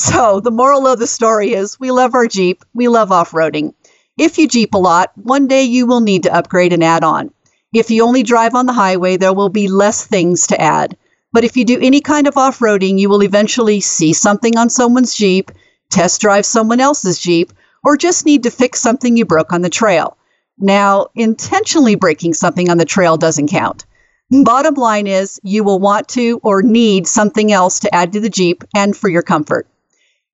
So 0.00 0.38
the 0.38 0.52
moral 0.52 0.86
of 0.86 1.00
the 1.00 1.08
story 1.08 1.54
is 1.54 1.80
we 1.80 1.90
love 1.90 2.14
our 2.14 2.28
Jeep, 2.28 2.64
we 2.72 2.86
love 2.86 3.10
off-roading. 3.10 3.74
If 4.16 4.38
you 4.38 4.46
Jeep 4.46 4.74
a 4.74 4.78
lot, 4.78 5.10
one 5.16 5.48
day 5.48 5.64
you 5.64 5.86
will 5.86 5.98
need 5.98 6.22
to 6.22 6.32
upgrade 6.32 6.72
and 6.72 6.84
add 6.84 7.02
on. 7.02 7.32
If 7.74 7.90
you 7.90 8.04
only 8.04 8.22
drive 8.22 8.54
on 8.54 8.66
the 8.66 8.72
highway, 8.72 9.16
there 9.16 9.32
will 9.32 9.48
be 9.48 9.66
less 9.66 10.06
things 10.06 10.46
to 10.46 10.60
add. 10.60 10.96
But 11.32 11.42
if 11.42 11.56
you 11.56 11.64
do 11.64 11.80
any 11.80 12.00
kind 12.00 12.28
of 12.28 12.36
off 12.36 12.60
roading, 12.60 13.00
you 13.00 13.08
will 13.08 13.24
eventually 13.24 13.80
see 13.80 14.12
something 14.12 14.56
on 14.56 14.70
someone's 14.70 15.16
Jeep, 15.16 15.50
test 15.90 16.20
drive 16.20 16.46
someone 16.46 16.78
else's 16.78 17.18
Jeep, 17.18 17.52
or 17.84 17.96
just 17.96 18.24
need 18.24 18.44
to 18.44 18.52
fix 18.52 18.80
something 18.80 19.16
you 19.16 19.24
broke 19.24 19.52
on 19.52 19.62
the 19.62 19.68
trail. 19.68 20.16
Now, 20.58 21.08
intentionally 21.16 21.96
breaking 21.96 22.34
something 22.34 22.70
on 22.70 22.78
the 22.78 22.84
trail 22.84 23.16
doesn't 23.16 23.48
count. 23.48 23.84
Bottom 24.30 24.74
line 24.74 25.08
is, 25.08 25.40
you 25.42 25.64
will 25.64 25.80
want 25.80 26.06
to 26.10 26.38
or 26.44 26.62
need 26.62 27.08
something 27.08 27.50
else 27.50 27.80
to 27.80 27.92
add 27.92 28.12
to 28.12 28.20
the 28.20 28.30
Jeep 28.30 28.62
and 28.76 28.96
for 28.96 29.08
your 29.08 29.22
comfort. 29.22 29.66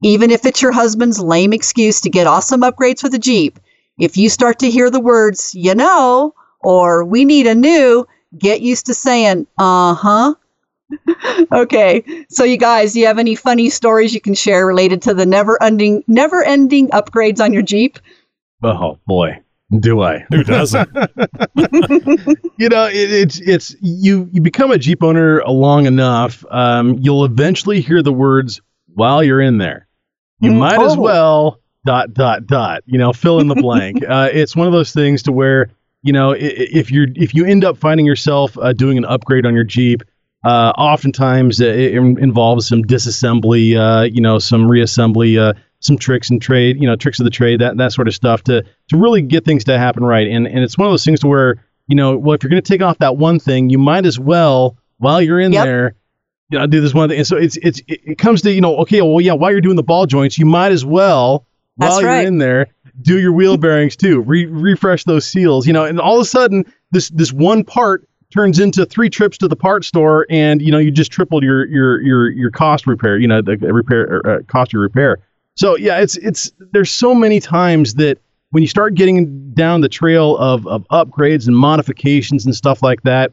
Even 0.04 0.30
if 0.30 0.44
it's 0.44 0.60
your 0.60 0.70
husband's 0.70 1.18
lame 1.18 1.54
excuse 1.54 2.02
to 2.02 2.10
get 2.10 2.26
awesome 2.26 2.60
upgrades 2.60 3.00
for 3.00 3.08
the 3.08 3.18
Jeep, 3.18 3.58
if 3.98 4.18
you 4.18 4.28
start 4.28 4.58
to 4.58 4.70
hear 4.70 4.90
the 4.90 5.00
words, 5.00 5.54
you 5.54 5.74
know, 5.74 6.34
or 6.60 7.06
we 7.06 7.24
need 7.24 7.46
a 7.46 7.54
new, 7.54 8.06
get 8.36 8.60
used 8.60 8.84
to 8.84 8.92
saying, 8.92 9.46
uh 9.58 9.94
huh. 9.94 10.34
okay, 11.52 12.04
so 12.28 12.44
you 12.44 12.58
guys, 12.58 12.92
do 12.92 13.00
you 13.00 13.06
have 13.06 13.18
any 13.18 13.34
funny 13.34 13.70
stories 13.70 14.12
you 14.12 14.20
can 14.20 14.34
share 14.34 14.66
related 14.66 15.00
to 15.00 15.14
the 15.14 15.24
never 15.24 15.60
ending, 15.62 16.04
never 16.06 16.44
ending 16.44 16.88
upgrades 16.88 17.40
on 17.40 17.54
your 17.54 17.62
Jeep? 17.62 17.98
Oh 18.62 18.98
boy, 19.06 19.40
do 19.80 20.02
I? 20.02 20.26
Who 20.30 20.44
doesn't? 20.44 20.86
you 22.58 22.68
know, 22.68 22.88
it, 22.88 23.10
it's 23.10 23.40
it's 23.40 23.74
you 23.80 24.28
you 24.32 24.42
become 24.42 24.70
a 24.70 24.76
Jeep 24.76 25.02
owner 25.02 25.42
long 25.46 25.86
enough, 25.86 26.44
um, 26.50 26.98
you'll 27.00 27.24
eventually 27.24 27.80
hear 27.80 28.02
the 28.02 28.12
words 28.12 28.60
while 28.92 29.24
you're 29.24 29.40
in 29.40 29.56
there. 29.56 29.88
You 30.40 30.50
Mm, 30.50 30.58
might 30.58 30.82
as 30.82 30.96
well 30.96 31.60
dot 31.84 32.12
dot 32.14 32.46
dot. 32.46 32.82
You 32.86 32.98
know, 32.98 33.12
fill 33.12 33.40
in 33.40 33.48
the 33.48 33.54
blank. 33.54 34.02
uh, 34.08 34.28
it's 34.32 34.54
one 34.56 34.66
of 34.66 34.72
those 34.72 34.92
things 34.92 35.22
to 35.24 35.32
where 35.32 35.70
you 36.02 36.12
know 36.12 36.32
i- 36.32 36.36
i- 36.36 36.38
if 36.72 36.90
you're 36.90 37.08
if 37.14 37.34
you 37.34 37.44
end 37.46 37.64
up 37.64 37.76
finding 37.76 38.06
yourself 38.06 38.56
uh, 38.58 38.72
doing 38.72 38.98
an 38.98 39.04
upgrade 39.04 39.46
on 39.46 39.54
your 39.54 39.64
Jeep. 39.64 40.02
Uh, 40.44 40.72
oftentimes 40.76 41.58
uh, 41.62 41.64
it 41.64 41.94
involves 41.94 42.68
some 42.68 42.82
disassembly, 42.82 43.76
uh, 43.78 44.02
you 44.02 44.20
know, 44.20 44.38
some 44.38 44.68
reassembly, 44.68 45.38
uh, 45.40 45.54
some 45.80 45.96
tricks 45.96 46.28
and 46.28 46.42
trade, 46.42 46.76
you 46.78 46.86
know, 46.86 46.94
tricks 46.96 47.18
of 47.18 47.24
the 47.24 47.30
trade, 47.30 47.60
that 47.62 47.78
that 47.78 47.92
sort 47.92 48.08
of 48.08 48.14
stuff 48.14 48.42
to 48.44 48.62
to 48.90 48.96
really 48.98 49.22
get 49.22 49.44
things 49.46 49.64
to 49.64 49.78
happen 49.78 50.04
right. 50.04 50.26
And 50.28 50.46
and 50.46 50.58
it's 50.58 50.76
one 50.76 50.86
of 50.86 50.92
those 50.92 51.04
things 51.04 51.20
to 51.20 51.28
where 51.28 51.64
you 51.88 51.96
know, 51.96 52.16
well, 52.18 52.34
if 52.34 52.42
you're 52.42 52.50
going 52.50 52.62
to 52.62 52.68
take 52.68 52.82
off 52.82 52.98
that 52.98 53.16
one 53.16 53.38
thing, 53.38 53.70
you 53.70 53.78
might 53.78 54.04
as 54.04 54.18
well 54.18 54.76
while 54.98 55.20
you're 55.22 55.40
in 55.40 55.52
Yep. 55.52 55.64
there, 55.64 55.94
you 56.54 56.60
know, 56.60 56.66
do 56.66 56.80
this 56.80 56.94
one 56.94 57.08
thing. 57.08 57.18
And 57.18 57.26
so 57.26 57.36
it's 57.36 57.56
it's 57.58 57.82
it 57.88 58.18
comes 58.18 58.42
to 58.42 58.52
you 58.52 58.60
know, 58.60 58.76
okay, 58.78 59.02
well, 59.02 59.20
yeah, 59.20 59.32
while 59.32 59.50
you're 59.50 59.60
doing 59.60 59.76
the 59.76 59.82
ball 59.82 60.06
joints, 60.06 60.38
you 60.38 60.46
might 60.46 60.72
as 60.72 60.84
well 60.84 61.46
That's 61.76 61.96
while 61.96 62.04
right. 62.04 62.20
you're 62.20 62.28
in 62.28 62.38
there 62.38 62.68
do 63.02 63.18
your 63.18 63.32
wheel 63.32 63.56
bearings 63.56 63.96
too, 63.96 64.20
re- 64.20 64.46
refresh 64.46 65.04
those 65.04 65.26
seals, 65.26 65.66
you 65.66 65.72
know, 65.72 65.84
and 65.84 66.00
all 66.00 66.14
of 66.14 66.22
a 66.22 66.24
sudden 66.24 66.64
this 66.92 67.10
this 67.10 67.32
one 67.32 67.64
part 67.64 68.08
turns 68.32 68.58
into 68.58 68.84
three 68.84 69.10
trips 69.10 69.38
to 69.38 69.48
the 69.48 69.56
part 69.56 69.84
store, 69.84 70.26
and 70.30 70.62
you 70.62 70.70
know 70.70 70.78
you 70.78 70.90
just 70.90 71.12
tripled 71.12 71.42
your 71.42 71.66
your 71.66 72.00
your 72.02 72.30
your 72.30 72.50
cost 72.50 72.86
repair, 72.86 73.18
you 73.18 73.28
know, 73.28 73.42
the 73.42 73.56
repair 73.56 74.22
uh, 74.26 74.42
cost 74.46 74.74
of 74.74 74.80
repair. 74.80 75.18
So 75.56 75.76
yeah, 75.76 75.98
it's 75.98 76.16
it's 76.16 76.52
there's 76.72 76.90
so 76.90 77.14
many 77.14 77.40
times 77.40 77.94
that 77.94 78.18
when 78.50 78.62
you 78.62 78.68
start 78.68 78.94
getting 78.94 79.50
down 79.52 79.80
the 79.80 79.88
trail 79.88 80.36
of 80.36 80.66
of 80.66 80.86
upgrades 80.88 81.46
and 81.46 81.56
modifications 81.56 82.44
and 82.44 82.54
stuff 82.54 82.82
like 82.82 83.02
that, 83.02 83.32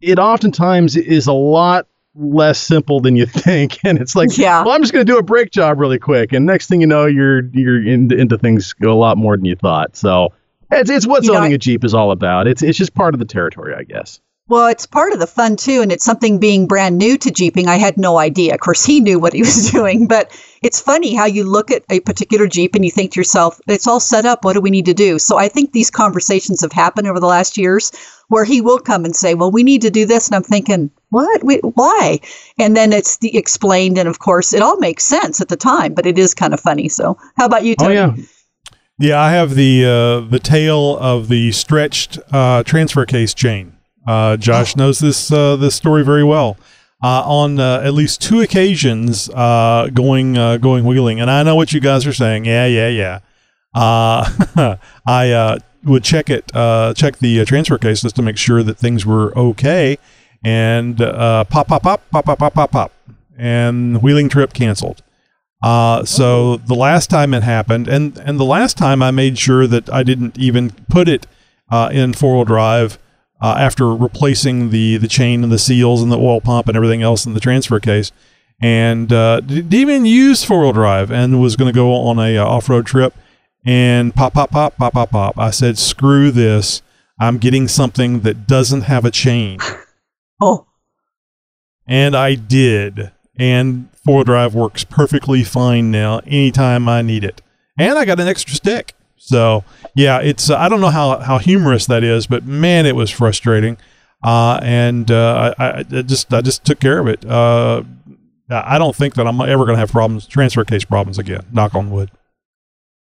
it 0.00 0.18
oftentimes 0.18 0.96
is 0.96 1.26
a 1.26 1.32
lot 1.32 1.86
less 2.16 2.58
simple 2.58 3.00
than 3.00 3.14
you 3.16 3.26
think, 3.26 3.78
and 3.84 3.98
it's 4.00 4.16
like, 4.16 4.36
Yeah. 4.38 4.64
well, 4.64 4.74
I'm 4.74 4.82
just 4.82 4.92
going 4.92 5.04
to 5.04 5.12
do 5.12 5.18
a 5.18 5.22
brake 5.22 5.50
job 5.50 5.78
really 5.78 5.98
quick, 5.98 6.32
and 6.32 6.46
next 6.46 6.68
thing 6.68 6.80
you 6.80 6.86
know, 6.86 7.06
you're 7.06 7.44
you're 7.52 7.86
into, 7.86 8.16
into 8.16 8.38
things 8.38 8.74
a 8.82 8.86
lot 8.88 9.16
more 9.18 9.36
than 9.36 9.44
you 9.44 9.56
thought. 9.56 9.96
So 9.96 10.32
it's 10.70 10.90
it's 10.90 11.06
what 11.06 11.22
You 11.24 11.32
know, 11.32 11.38
owning 11.38 11.52
I- 11.52 11.56
a 11.56 11.58
Jeep 11.58 11.84
is 11.84 11.94
all 11.94 12.10
about. 12.10 12.46
It's 12.48 12.62
it's 12.62 12.78
just 12.78 12.94
part 12.94 13.14
of 13.14 13.18
the 13.20 13.26
territory, 13.26 13.74
I 13.74 13.82
guess. 13.84 14.20
Well, 14.48 14.68
it's 14.68 14.86
part 14.86 15.12
of 15.12 15.18
the 15.18 15.26
fun 15.26 15.56
too, 15.56 15.82
and 15.82 15.90
it's 15.90 16.04
something 16.04 16.38
being 16.38 16.68
brand 16.68 16.96
new 16.98 17.18
to 17.18 17.32
Jeeping. 17.32 17.66
I 17.66 17.78
had 17.78 17.96
no 17.98 18.16
idea. 18.18 18.54
Of 18.54 18.60
course, 18.60 18.84
he 18.84 19.00
knew 19.00 19.18
what 19.18 19.32
he 19.32 19.40
was 19.50 19.72
doing, 19.72 20.06
but 20.06 20.30
it's 20.62 20.80
funny 20.80 21.14
how 21.16 21.24
you 21.26 21.42
look 21.42 21.72
at 21.72 21.82
a 21.90 21.98
particular 22.00 22.46
Jeep 22.46 22.76
and 22.76 22.84
you 22.84 22.92
think 22.92 23.12
to 23.12 23.20
yourself, 23.20 23.60
it's 23.66 23.88
all 23.88 23.98
set 23.98 24.24
up. 24.24 24.44
What 24.44 24.52
do 24.52 24.60
we 24.60 24.70
need 24.70 24.84
to 24.86 24.94
do? 24.94 25.18
So 25.18 25.36
I 25.36 25.48
think 25.48 25.72
these 25.72 25.90
conversations 25.90 26.60
have 26.60 26.70
happened 26.70 27.08
over 27.08 27.18
the 27.18 27.26
last 27.26 27.56
years 27.58 27.90
where 28.28 28.44
he 28.44 28.60
will 28.60 28.78
come 28.78 29.04
and 29.04 29.16
say, 29.16 29.34
well, 29.34 29.50
we 29.50 29.64
need 29.64 29.82
to 29.82 29.90
do 29.90 30.06
this. 30.06 30.28
And 30.28 30.36
I'm 30.36 30.42
thinking, 30.44 30.92
what? 31.10 31.42
Wait, 31.42 31.60
why? 31.74 32.20
And 32.56 32.76
then 32.76 32.92
it's 32.92 33.16
the 33.16 33.36
explained. 33.36 33.98
And 33.98 34.08
of 34.08 34.20
course, 34.20 34.52
it 34.52 34.62
all 34.62 34.78
makes 34.78 35.02
sense 35.02 35.40
at 35.40 35.48
the 35.48 35.56
time, 35.56 35.92
but 35.92 36.06
it 36.06 36.18
is 36.20 36.34
kind 36.34 36.54
of 36.54 36.60
funny. 36.60 36.88
So 36.88 37.18
how 37.36 37.46
about 37.46 37.64
you, 37.64 37.74
Oh 37.80 37.84
Tony? 37.84 37.94
yeah, 37.94 38.14
Yeah, 38.98 39.20
I 39.20 39.32
have 39.32 39.56
the 39.56 39.84
uh, 39.84 40.20
the 40.28 40.38
tail 40.38 40.96
of 40.98 41.26
the 41.26 41.50
stretched 41.50 42.20
uh, 42.32 42.62
transfer 42.62 43.04
case 43.06 43.34
chain. 43.34 43.75
Uh, 44.06 44.36
Josh 44.36 44.76
knows 44.76 44.98
this 44.98 45.32
uh, 45.32 45.56
this 45.56 45.74
story 45.74 46.04
very 46.04 46.24
well. 46.24 46.56
Uh, 47.02 47.22
on 47.26 47.60
uh, 47.60 47.82
at 47.84 47.92
least 47.92 48.22
two 48.22 48.40
occasions, 48.40 49.28
uh, 49.30 49.88
going 49.92 50.38
uh, 50.38 50.56
going 50.56 50.84
wheeling, 50.84 51.20
and 51.20 51.30
I 51.30 51.42
know 51.42 51.54
what 51.54 51.72
you 51.72 51.80
guys 51.80 52.06
are 52.06 52.12
saying. 52.12 52.46
Yeah, 52.46 52.66
yeah, 52.66 52.88
yeah. 52.88 53.18
Uh, 53.74 54.76
I 55.06 55.30
uh, 55.30 55.58
would 55.84 56.04
check 56.04 56.30
it, 56.30 56.50
uh, 56.54 56.94
check 56.94 57.18
the 57.18 57.40
uh, 57.40 57.44
transfer 57.44 57.76
cases 57.76 58.12
to 58.14 58.22
make 58.22 58.38
sure 58.38 58.62
that 58.62 58.78
things 58.78 59.04
were 59.04 59.36
okay, 59.38 59.98
and 60.42 61.00
uh, 61.00 61.44
pop, 61.44 61.68
pop, 61.68 61.82
pop, 61.82 62.02
pop, 62.10 62.24
pop, 62.24 62.38
pop, 62.38 62.54
pop, 62.54 62.70
pop, 62.70 62.92
and 63.36 64.02
wheeling 64.02 64.28
trip 64.28 64.54
canceled. 64.54 65.02
Uh, 65.62 66.04
so 66.04 66.56
the 66.56 66.74
last 66.74 67.10
time 67.10 67.34
it 67.34 67.42
happened, 67.42 67.88
and 67.88 68.16
and 68.18 68.40
the 68.40 68.44
last 68.44 68.78
time 68.78 69.02
I 69.02 69.10
made 69.10 69.38
sure 69.38 69.66
that 69.66 69.90
I 69.90 70.02
didn't 70.02 70.38
even 70.38 70.70
put 70.88 71.08
it 71.08 71.26
uh, 71.70 71.90
in 71.92 72.14
four 72.14 72.36
wheel 72.36 72.44
drive 72.44 72.98
uh, 73.40 73.56
after 73.58 73.94
replacing 73.94 74.70
the 74.70 74.96
the 74.96 75.08
chain 75.08 75.42
and 75.42 75.52
the 75.52 75.58
seals 75.58 76.02
and 76.02 76.10
the 76.10 76.18
oil 76.18 76.40
pump 76.40 76.68
and 76.68 76.76
everything 76.76 77.02
else 77.02 77.26
in 77.26 77.34
the 77.34 77.40
transfer 77.40 77.80
case, 77.80 78.12
and 78.60 79.12
uh, 79.12 79.40
didn't 79.40 79.74
even 79.74 80.06
use 80.06 80.44
four 80.44 80.60
wheel 80.60 80.72
drive 80.72 81.10
and 81.10 81.40
was 81.40 81.56
going 81.56 81.72
to 81.72 81.76
go 81.76 81.92
on 81.92 82.18
a 82.18 82.38
uh, 82.38 82.44
off 82.44 82.68
road 82.68 82.86
trip. 82.86 83.14
And 83.68 84.14
pop, 84.14 84.34
pop, 84.34 84.52
pop, 84.52 84.76
pop, 84.76 84.92
pop, 84.92 85.10
pop. 85.10 85.36
I 85.36 85.50
said, 85.50 85.76
screw 85.76 86.30
this. 86.30 86.82
I'm 87.18 87.38
getting 87.38 87.66
something 87.66 88.20
that 88.20 88.46
doesn't 88.46 88.82
have 88.82 89.04
a 89.04 89.10
chain. 89.10 89.58
Oh, 90.38 90.66
And 91.86 92.14
I 92.14 92.34
did. 92.34 93.10
And 93.38 93.88
four 94.04 94.16
wheel 94.16 94.24
drive 94.24 94.54
works 94.54 94.84
perfectly 94.84 95.44
fine 95.44 95.90
now 95.90 96.18
anytime 96.26 96.90
I 96.90 97.00
need 97.00 97.24
it. 97.24 97.40
And 97.78 97.98
I 97.98 98.04
got 98.04 98.20
an 98.20 98.28
extra 98.28 98.54
stick. 98.54 98.92
So, 99.26 99.64
yeah, 99.96 100.20
it's, 100.20 100.50
uh, 100.50 100.56
I 100.56 100.68
don't 100.68 100.80
know 100.80 100.90
how, 100.90 101.18
how 101.18 101.38
humorous 101.38 101.86
that 101.86 102.04
is, 102.04 102.26
but 102.28 102.44
man, 102.44 102.86
it 102.86 102.94
was 102.94 103.10
frustrating. 103.10 103.76
Uh, 104.22 104.58
and 104.62 105.10
uh, 105.10 105.54
I, 105.58 105.78
I 105.80 105.82
just, 106.02 106.32
I 106.32 106.40
just 106.42 106.64
took 106.64 106.78
care 106.80 106.98
of 107.00 107.08
it. 107.08 107.24
Uh, 107.24 107.82
I 108.48 108.78
don't 108.78 108.94
think 108.94 109.14
that 109.14 109.26
I'm 109.26 109.40
ever 109.40 109.64
going 109.64 109.74
to 109.74 109.80
have 109.80 109.90
problems, 109.90 110.26
transfer 110.28 110.64
case 110.64 110.84
problems 110.84 111.18
again. 111.18 111.44
Knock 111.52 111.74
on 111.74 111.90
wood. 111.90 112.10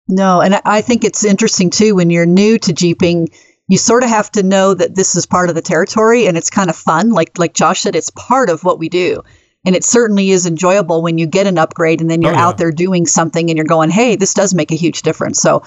No, 0.08 0.40
and 0.40 0.54
I- 0.54 0.62
I 0.64 0.80
think 0.80 1.04
it's 1.04 1.24
interesting 1.24 1.70
too 1.70 1.96
when 1.96 2.10
you're 2.10 2.26
new 2.26 2.56
to 2.58 2.72
jeeping, 2.72 3.28
you 3.68 3.78
sort 3.78 4.04
of 4.04 4.08
have 4.08 4.30
to 4.32 4.42
know 4.42 4.74
that 4.74 4.94
this 4.94 5.16
is 5.16 5.26
part 5.26 5.48
of 5.48 5.54
the 5.56 5.62
territory 5.62 6.26
and 6.26 6.36
it's 6.36 6.50
kind 6.50 6.70
of 6.70 6.76
fun. 6.76 7.10
Like 7.10 7.38
like 7.38 7.54
Josh 7.54 7.80
said, 7.80 7.96
it's 7.96 8.10
part 8.10 8.48
of 8.48 8.62
what 8.64 8.78
we 8.78 8.88
do. 8.88 9.22
And 9.64 9.76
it 9.76 9.84
certainly 9.84 10.30
is 10.30 10.44
enjoyable 10.46 11.02
when 11.02 11.18
you 11.18 11.26
get 11.26 11.46
an 11.46 11.56
upgrade 11.58 12.00
and 12.00 12.10
then 12.10 12.20
you're 12.20 12.32
Oh, 12.32 12.36
yeah. 12.36 12.46
out 12.46 12.58
there 12.58 12.72
doing 12.72 13.06
something 13.06 13.48
and 13.48 13.56
you're 13.56 13.64
going, 13.64 13.90
hey, 13.90 14.16
this 14.16 14.34
does 14.34 14.54
make 14.54 14.72
a 14.72 14.76
huge 14.76 15.02
difference. 15.02 15.40
So 15.40 15.62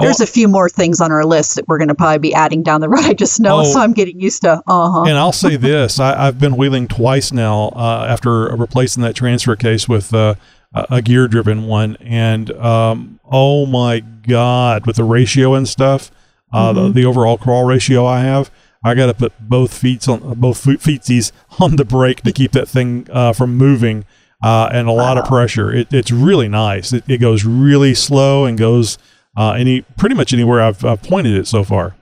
there's 0.00 0.20
Oh. 0.20 0.24
a 0.24 0.26
few 0.26 0.48
more 0.48 0.68
things 0.68 1.00
on 1.00 1.12
our 1.12 1.24
list 1.24 1.56
that 1.56 1.68
we're 1.68 1.78
going 1.78 1.88
to 1.88 1.94
probably 1.94 2.18
be 2.18 2.34
adding 2.34 2.62
down 2.62 2.80
the 2.80 2.88
road. 2.88 3.04
I 3.04 3.12
just 3.14 3.40
know, 3.40 3.60
Oh. 3.60 3.64
so 3.64 3.80
I'm 3.80 3.92
getting 3.92 4.18
used 4.20 4.42
to. 4.42 4.62
Uh 4.66 4.90
huh. 4.90 5.02
And 5.04 5.16
I'll 5.18 5.32
say 5.32 5.56
this: 5.56 5.98
I, 6.00 6.26
I've 6.26 6.38
been 6.38 6.56
wheeling 6.56 6.88
twice 6.88 7.32
now 7.32 7.68
uh, 7.76 8.06
after 8.08 8.54
replacing 8.56 9.02
that 9.02 9.14
transfer 9.14 9.56
case 9.56 9.88
with 9.88 10.12
uh, 10.14 10.34
a, 10.72 11.02
gear-driven 11.02 11.66
one, 11.66 11.96
and 12.00 12.50
um, 12.52 13.20
oh 13.30 13.66
my 13.66 14.00
god, 14.00 14.86
with 14.86 14.96
the 14.96 15.04
ratio 15.04 15.54
and 15.54 15.68
stuff, 15.68 16.10
uh, 16.52 16.72
the, 16.72 16.88
the 16.90 17.04
overall 17.04 17.36
crawl 17.38 17.64
ratio 17.64 18.06
I 18.06 18.20
have, 18.20 18.50
I 18.84 18.94
got 18.94 19.06
to 19.06 19.14
put 19.14 19.32
both 19.40 19.76
feet 19.76 20.08
on 20.08 20.34
both 20.34 20.62
feet 20.64 20.80
feetsies 20.80 21.32
on 21.58 21.76
the 21.76 21.84
brake 21.84 22.22
to 22.22 22.32
keep 22.32 22.52
that 22.52 22.68
thing 22.68 23.06
uh, 23.10 23.32
from 23.32 23.56
moving, 23.56 24.04
uh, 24.42 24.70
and 24.72 24.88
a 24.88 24.92
lot 24.92 25.18
of 25.18 25.24
pressure. 25.26 25.72
It, 25.72 25.92
it's 25.92 26.10
really 26.12 26.48
nice. 26.48 26.92
It, 26.92 27.04
it 27.08 27.18
goes 27.18 27.44
really 27.44 27.92
slow 27.94 28.44
and 28.44 28.56
goes 28.56 28.96
uh, 29.36 29.52
any 29.52 29.82
pretty 29.96 30.14
much 30.14 30.32
anywhere 30.32 30.60
I've, 30.60 30.84
I've 30.84 31.02
pointed 31.02 31.34
it 31.34 31.46
so 31.46 31.64
far. 31.64 31.94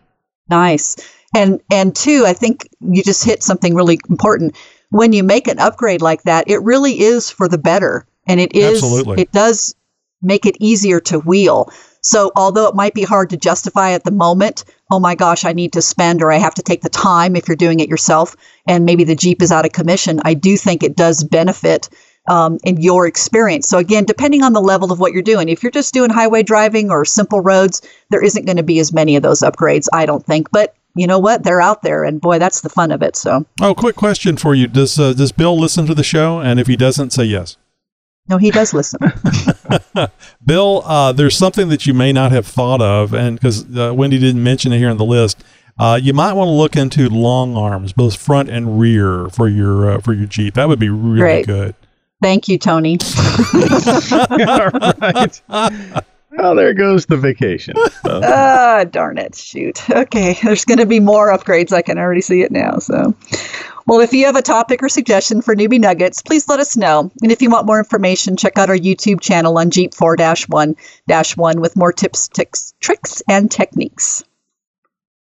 Nice. 0.49 0.97
And 1.35 1.61
and 1.70 1.95
two, 1.95 2.24
I 2.26 2.33
think 2.33 2.68
you 2.81 3.03
just 3.03 3.24
hit 3.24 3.43
something 3.43 3.74
really 3.74 3.99
important. 4.09 4.57
When 4.91 5.12
you 5.12 5.22
make 5.22 5.49
an 5.49 5.59
upgrade 5.59 6.01
like 6.01 6.22
that, 6.22 6.49
it 6.49 6.62
really 6.62 7.01
is 7.01 7.31
for 7.31 7.49
the 7.49 7.59
better. 7.59 8.07
And 8.26 8.41
it 8.41 8.55
is 8.55 8.83
Absolutely. 8.83 9.22
it 9.22 9.33
does 9.33 9.74
make 10.22 10.47
it 10.47 10.57
easier 10.61 11.01
to 11.01 11.18
wheel. 11.18 11.70
So 12.03 12.33
although 12.37 12.68
it 12.68 12.74
might 12.74 12.95
be 12.95 13.03
hard 13.03 13.31
to 13.31 13.37
justify 13.37 13.93
at 13.93 14.05
the 14.05 14.11
moment, 14.11 14.64
oh 14.91 15.01
my 15.01 15.14
gosh, 15.14 15.45
I 15.45 15.53
need 15.53 15.72
to 15.74 15.83
spend 15.83 16.22
or 16.22 16.33
I 16.33 16.39
have 16.39 16.55
to 16.55 16.62
take 16.62 16.83
the 16.83 16.89
time 16.89 17.37
if 17.37 17.49
you're 17.49 17.57
doing 17.57 17.81
it 17.81 17.89
yourself 17.89 18.35
and 18.66 18.85
maybe 18.85 19.05
the 19.05 19.14
Jeep 19.14 19.43
is 19.43 19.53
out 19.53 19.66
of 19.66 19.72
commission, 19.72 20.20
I 20.24 20.35
do 20.35 20.57
think 20.57 20.83
it 20.83 20.97
does 20.97 21.24
benefit 21.24 21.89
um, 22.29 22.59
in 22.64 22.81
your 22.81 23.07
experience. 23.07 23.68
So 23.68 23.79
again, 23.79 24.05
depending 24.05 24.43
on 24.43 24.53
the 24.53 24.61
level 24.61 24.93
of 24.93 25.01
what 25.01 25.12
you're 25.12 25.22
doing, 25.22 25.49
if 25.49 25.62
you're 25.62 25.72
just 25.72 25.95
doing 25.95 26.11
highway 26.11 26.43
driving 26.43 26.91
or 26.91 27.05
simple 27.05 27.41
roads, 27.41 27.83
there 28.11 28.22
isn't 28.22 28.45
going 28.47 28.57
to 28.57 28.62
be 28.62 28.79
as 28.79 28.93
many 28.93 29.16
of 29.16 29.22
those 29.22 29.41
upgrades, 29.41 29.87
I 29.93 30.07
don't 30.07 30.24
think. 30.24 30.51
But 30.51 30.74
you 30.95 31.07
know 31.07 31.18
what? 31.18 31.45
They're 31.45 31.61
out 31.61 31.83
there, 31.83 32.03
and 32.05 32.20
boy, 32.20 32.39
that's 32.39 32.62
the 32.62 32.68
fun 32.68 32.91
of 32.91 33.03
it. 33.03 33.14
So 33.16 33.45
Oh, 33.61 33.74
quick 33.74 33.95
question 33.97 34.37
for 34.37 34.55
you: 34.55 34.66
Does 34.66 34.99
uh, 34.99 35.12
does 35.12 35.33
Bill 35.33 35.57
listen 35.59 35.87
to 35.87 35.95
the 35.95 36.03
show? 36.03 36.41
And 36.41 36.59
if 36.59 36.66
he 36.66 36.76
doesn't, 36.76 37.11
say 37.12 37.24
yes. 37.24 37.57
no, 38.29 38.37
he 38.39 38.51
does 38.51 38.74
listen. 38.74 38.99
Bill, 40.45 40.83
uh, 40.85 41.12
there's 41.12 41.37
something 41.37 41.68
that 41.68 41.87
you 41.87 41.95
may 41.95 42.12
not 42.12 42.33
have 42.33 42.47
thought 42.47 42.81
of, 42.81 43.14
and 43.14 43.37
because 43.39 43.64
uh, 43.76 43.93
Wendy 43.95 44.18
didn't 44.18 44.43
mention 44.43 44.72
it 44.72 44.79
here 44.79 44.91
in 44.91 44.97
the 44.97 45.05
list, 45.05 45.43
uh, 45.79 45.99
you 46.03 46.12
might 46.12 46.33
want 46.33 46.49
to 46.49 46.53
look 46.53 46.74
into 46.74 47.09
long 47.09 47.57
arms, 47.57 47.93
both 47.93 48.16
front 48.16 48.49
and 48.49 48.81
rear, 48.81 49.29
for 49.29 49.47
your 49.49 49.91
uh, 49.91 50.01
for 50.01 50.12
your 50.14 50.26
Jeep. 50.26 50.55
That 50.55 50.68
would 50.68 50.79
be 50.81 50.89
really 50.89 51.20
Great. 51.20 51.47
good. 51.47 51.74
Thank 52.21 52.49
you, 52.49 52.59
Tony. 52.59 52.99
All 53.55 54.93
right. 55.01 55.41
Well, 56.31 56.55
there 56.55 56.75
goes 56.75 57.07
the 57.07 57.16
vacation. 57.16 57.75
So, 58.03 58.21
Ah, 58.25 58.85
darn 58.91 59.19
it. 59.19 59.35
Shoot. 59.35 59.89
Okay. 59.91 60.39
There's 60.43 60.64
going 60.64 60.79
to 60.79 60.87
be 60.87 61.01
more 61.01 61.37
upgrades. 61.37 61.73
I 61.73 61.83
can 61.83 61.99
already 61.99 62.21
see 62.21 62.43
it 62.43 62.53
now. 62.53 62.79
So, 62.79 63.14
well, 63.87 64.01
if 64.01 64.12
you 64.12 64.27
have 64.27 64.37
a 64.37 64.43
topic 64.43 64.83
or 64.83 64.89
suggestion 64.89 65.43
for 65.43 65.57
Newbie 65.57 65.81
Nuggets, 65.81 66.23
please 66.23 66.49
let 66.49 66.61
us 66.61 66.77
know. 66.77 67.11
And 67.23 67.33
if 67.33 67.41
you 67.41 67.51
want 67.51 67.66
more 67.66 67.79
information, 67.79 68.37
check 68.37 68.59
out 68.59 68.69
our 68.69 68.77
YouTube 68.77 69.21
channel 69.21 69.57
on 69.59 69.71
Jeep 69.71 69.95
4 69.95 70.16
1 70.49 70.77
1 71.37 71.61
with 71.61 71.77
more 71.77 71.93
tips, 71.93 72.29
ticks, 72.29 72.75
tricks, 72.81 73.23
and 73.29 73.51
techniques. 73.51 74.23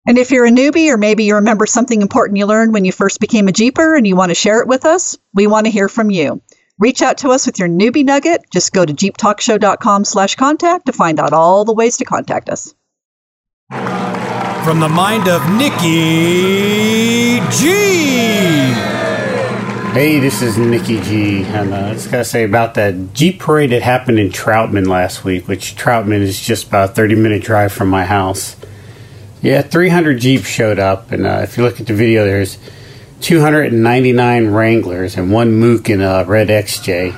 And 0.08 0.18
if 0.18 0.30
you're 0.30 0.46
a 0.46 0.50
newbie 0.50 0.88
or 0.88 0.96
maybe 0.96 1.24
you 1.24 1.34
remember 1.34 1.66
something 1.66 2.00
important 2.00 2.38
you 2.38 2.46
learned 2.46 2.72
when 2.72 2.84
you 2.84 2.92
first 2.92 3.20
became 3.20 3.48
a 3.48 3.52
Jeeper 3.52 3.96
and 3.96 4.06
you 4.06 4.14
want 4.14 4.30
to 4.30 4.36
share 4.36 4.60
it 4.60 4.68
with 4.68 4.84
us, 4.86 5.18
we 5.34 5.46
want 5.48 5.66
to 5.66 5.70
hear 5.72 5.88
from 5.88 6.10
you. 6.10 6.40
Reach 6.78 7.00
out 7.00 7.16
to 7.18 7.30
us 7.30 7.46
with 7.46 7.58
your 7.58 7.68
newbie 7.68 8.04
nugget. 8.04 8.44
Just 8.50 8.74
go 8.74 8.84
to 8.84 8.92
jeeptalkshow.com 8.92 10.04
slash 10.04 10.34
contact 10.34 10.84
to 10.86 10.92
find 10.92 11.18
out 11.18 11.32
all 11.32 11.64
the 11.64 11.72
ways 11.72 11.96
to 11.96 12.04
contact 12.04 12.50
us. 12.50 12.74
From 13.70 14.80
the 14.80 14.88
mind 14.88 15.26
of 15.26 15.40
Nikki 15.52 17.40
G. 17.50 17.66
Hey, 19.94 20.20
this 20.20 20.42
is 20.42 20.58
Nikki 20.58 21.00
G. 21.00 21.44
And 21.44 21.72
uh, 21.72 21.86
I 21.86 21.92
just 21.94 22.10
got 22.10 22.18
to 22.18 22.24
say 22.26 22.44
about 22.44 22.74
that 22.74 23.14
Jeep 23.14 23.40
parade 23.40 23.70
that 23.70 23.80
happened 23.80 24.18
in 24.18 24.28
Troutman 24.28 24.86
last 24.86 25.24
week, 25.24 25.48
which 25.48 25.76
Troutman 25.76 26.20
is 26.20 26.38
just 26.38 26.68
about 26.68 26.90
a 26.90 26.92
30 26.92 27.14
minute 27.14 27.42
drive 27.42 27.72
from 27.72 27.88
my 27.88 28.04
house. 28.04 28.54
Yeah, 29.40 29.62
300 29.62 30.20
Jeeps 30.20 30.46
showed 30.46 30.78
up. 30.78 31.10
And 31.10 31.26
uh, 31.26 31.40
if 31.42 31.56
you 31.56 31.62
look 31.62 31.80
at 31.80 31.86
the 31.86 31.94
video, 31.94 32.26
there's 32.26 32.58
299 33.26 34.50
Wranglers 34.52 35.16
and 35.16 35.32
one 35.32 35.52
Mook 35.52 35.90
in 35.90 36.00
a 36.00 36.24
red 36.24 36.46
XJ. 36.46 37.10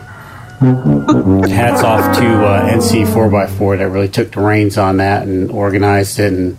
Hats 1.50 1.82
off 1.82 2.16
to 2.16 2.46
uh, 2.46 2.70
NC 2.70 3.04
4x4 3.04 3.76
that 3.76 3.90
really 3.90 4.08
took 4.08 4.32
the 4.32 4.40
reins 4.40 4.78
on 4.78 4.96
that 4.96 5.24
and 5.24 5.50
organized 5.50 6.18
it 6.18 6.32
and 6.32 6.56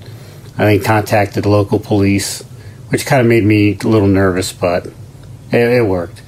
I 0.55 0.65
think 0.65 0.85
contacted 0.85 1.45
the 1.45 1.49
local 1.49 1.79
police, 1.79 2.43
which 2.89 3.07
kind 3.07 3.21
of 3.21 3.25
made 3.25 3.43
me 3.43 3.75
a 3.83 3.87
little 3.87 4.07
nervous, 4.07 4.53
but 4.53 4.85
it, 5.51 5.55
it 5.55 5.87
worked. 5.87 6.21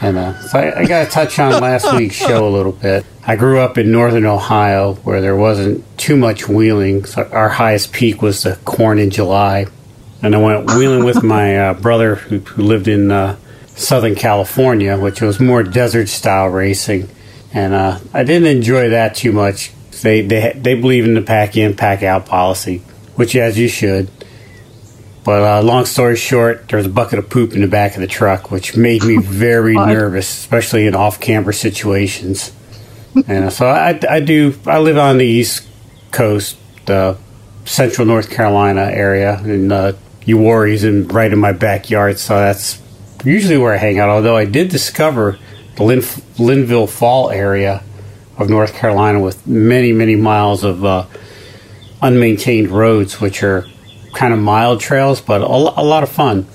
And 0.00 0.16
uh, 0.16 0.38
so 0.42 0.60
I, 0.60 0.82
I 0.82 0.86
got 0.86 1.06
to 1.06 1.10
touch 1.10 1.40
on 1.40 1.60
last 1.60 1.92
week's 1.92 2.14
show 2.14 2.46
a 2.46 2.50
little 2.50 2.70
bit. 2.70 3.04
I 3.26 3.34
grew 3.34 3.58
up 3.58 3.78
in 3.78 3.90
northern 3.90 4.26
Ohio 4.26 4.94
where 5.02 5.20
there 5.20 5.34
wasn't 5.34 5.84
too 5.98 6.16
much 6.16 6.48
wheeling. 6.48 7.04
So 7.04 7.28
our 7.32 7.48
highest 7.48 7.92
peak 7.92 8.22
was 8.22 8.44
the 8.44 8.60
corn 8.64 9.00
in 9.00 9.10
July. 9.10 9.66
And 10.24 10.34
I 10.34 10.38
went 10.38 10.70
wheeling 10.70 11.04
with 11.04 11.22
my 11.22 11.58
uh, 11.58 11.74
brother 11.74 12.14
who, 12.14 12.38
who 12.38 12.62
lived 12.62 12.88
in 12.88 13.10
uh, 13.10 13.36
Southern 13.76 14.14
California, 14.14 14.96
which 14.96 15.20
was 15.20 15.38
more 15.38 15.62
desert 15.62 16.08
style 16.08 16.46
racing. 16.46 17.10
And 17.52 17.74
uh, 17.74 17.98
I 18.14 18.24
didn't 18.24 18.48
enjoy 18.48 18.88
that 18.88 19.16
too 19.16 19.32
much. 19.32 19.70
They, 20.00 20.22
they, 20.22 20.54
they 20.56 20.80
believe 20.80 21.04
in 21.04 21.12
the 21.12 21.20
pack 21.20 21.58
in, 21.58 21.76
pack 21.76 22.02
out 22.02 22.24
policy, 22.24 22.78
which 23.16 23.36
as 23.36 23.58
you 23.58 23.68
should. 23.68 24.10
But 25.24 25.42
uh, 25.42 25.62
long 25.62 25.84
story 25.84 26.16
short, 26.16 26.68
there 26.68 26.78
was 26.78 26.86
a 26.86 26.90
bucket 26.90 27.18
of 27.18 27.28
poop 27.28 27.52
in 27.52 27.60
the 27.60 27.68
back 27.68 27.94
of 27.94 28.00
the 28.00 28.06
truck, 28.06 28.50
which 28.50 28.78
made 28.78 29.04
me 29.04 29.16
very 29.22 29.74
nervous, 29.74 30.26
especially 30.26 30.86
in 30.86 30.94
off-camber 30.94 31.52
situations. 31.52 32.50
and 33.14 33.44
uh, 33.44 33.50
so 33.50 33.66
I, 33.66 34.00
I 34.08 34.20
do. 34.20 34.58
I 34.66 34.78
live 34.78 34.96
on 34.96 35.18
the 35.18 35.26
East 35.26 35.68
Coast, 36.12 36.56
uh, 36.88 37.14
Central 37.66 38.06
North 38.06 38.30
Carolina 38.30 38.88
area, 38.90 39.38
and 39.38 39.70
uh, 40.24 40.30
Uwharrie's 40.30 40.84
in 40.84 41.08
right 41.08 41.32
in 41.32 41.38
my 41.38 41.52
backyard. 41.52 42.18
So 42.18 42.36
that's 42.36 42.80
usually 43.24 43.58
where 43.58 43.74
I 43.74 43.76
hang 43.76 43.98
out. 43.98 44.08
Although 44.08 44.36
I 44.36 44.44
did 44.44 44.68
discover 44.68 45.38
the 45.76 45.82
Lin- 45.82 46.04
Linville 46.38 46.86
Fall 46.86 47.30
area 47.30 47.82
of 48.36 48.50
North 48.50 48.74
Carolina 48.74 49.20
with 49.20 49.46
many, 49.46 49.92
many 49.92 50.16
miles 50.16 50.64
of 50.64 50.84
uh, 50.84 51.06
unmaintained 52.02 52.68
roads, 52.68 53.20
which 53.20 53.42
are 53.42 53.66
kind 54.14 54.32
of 54.32 54.38
mild 54.38 54.80
trails, 54.80 55.20
but 55.20 55.40
a, 55.40 55.46
lot 55.46 56.02
of 56.02 56.08
fun. 56.08 56.46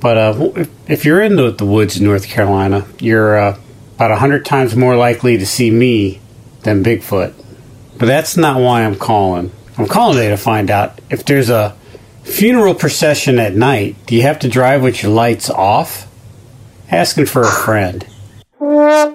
But 0.00 0.18
uh, 0.18 0.52
if, 0.56 0.90
if 0.90 1.04
you're 1.04 1.22
into 1.22 1.50
the 1.50 1.66
woods 1.66 1.96
in 1.96 2.04
North 2.04 2.28
Carolina, 2.28 2.86
you're 2.98 3.38
uh, 3.38 3.58
about 3.96 4.10
a 4.10 4.16
hundred 4.16 4.44
times 4.44 4.76
more 4.76 4.96
likely 4.96 5.38
to 5.38 5.46
see 5.46 5.70
me 5.70 6.20
than 6.62 6.84
Bigfoot. 6.84 7.34
But 7.98 8.06
that's 8.06 8.36
not 8.36 8.60
why 8.60 8.84
I'm 8.84 8.96
calling. 8.96 9.52
I'm 9.78 9.86
calling 9.86 10.16
today 10.16 10.28
to 10.30 10.36
find 10.36 10.70
out 10.70 11.00
if 11.10 11.24
there's 11.24 11.48
a 11.48 11.76
funeral 12.24 12.74
procession 12.74 13.38
at 13.38 13.54
night. 13.54 13.96
Do 14.06 14.14
you 14.16 14.22
have 14.22 14.38
to 14.40 14.48
drive 14.48 14.82
with 14.82 15.02
your 15.02 15.12
lights 15.12 15.50
off? 15.50 16.10
Asking 16.90 17.26
for 17.26 17.42
a 17.42 17.50
friend. 17.50 18.06
All 18.60 19.10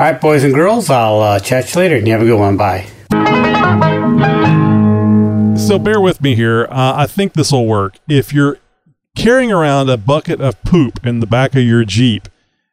right, 0.00 0.20
boys 0.20 0.44
and 0.44 0.54
girls, 0.54 0.90
I'll 0.90 1.20
uh, 1.20 1.38
chat 1.40 1.72
you 1.74 1.80
later 1.80 1.96
and 1.96 2.06
you 2.06 2.12
have 2.12 2.22
a 2.22 2.26
good 2.26 2.38
one. 2.38 2.56
Bye. 2.56 2.86
so 5.56 5.78
bear 5.78 6.00
with 6.00 6.20
me 6.20 6.34
here. 6.34 6.66
Uh, 6.70 6.94
I 6.96 7.06
think 7.06 7.34
this 7.34 7.52
will 7.52 7.66
work. 7.66 7.96
If 8.08 8.32
you're 8.32 8.58
carrying 9.14 9.52
around 9.52 9.88
a 9.88 9.96
bucket 9.96 10.40
of 10.40 10.60
poop 10.64 11.04
in 11.06 11.20
the 11.20 11.26
back 11.26 11.54
of 11.54 11.62
your 11.62 11.84
Jeep, 11.84 12.28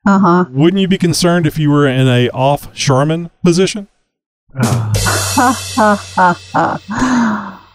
Uh 0.05 0.19
huh. 0.19 0.45
wouldn't 0.49 0.81
you 0.81 0.87
be 0.87 0.97
concerned 0.97 1.45
if 1.45 1.59
you 1.59 1.69
were 1.69 1.87
in 1.87 2.07
a 2.07 2.29
off 2.29 2.73
Charmin 2.73 3.29
position? 3.43 3.87
Ha 5.33 5.53
ha 5.75 5.95
ha 6.15 6.79
ha. 6.89 7.67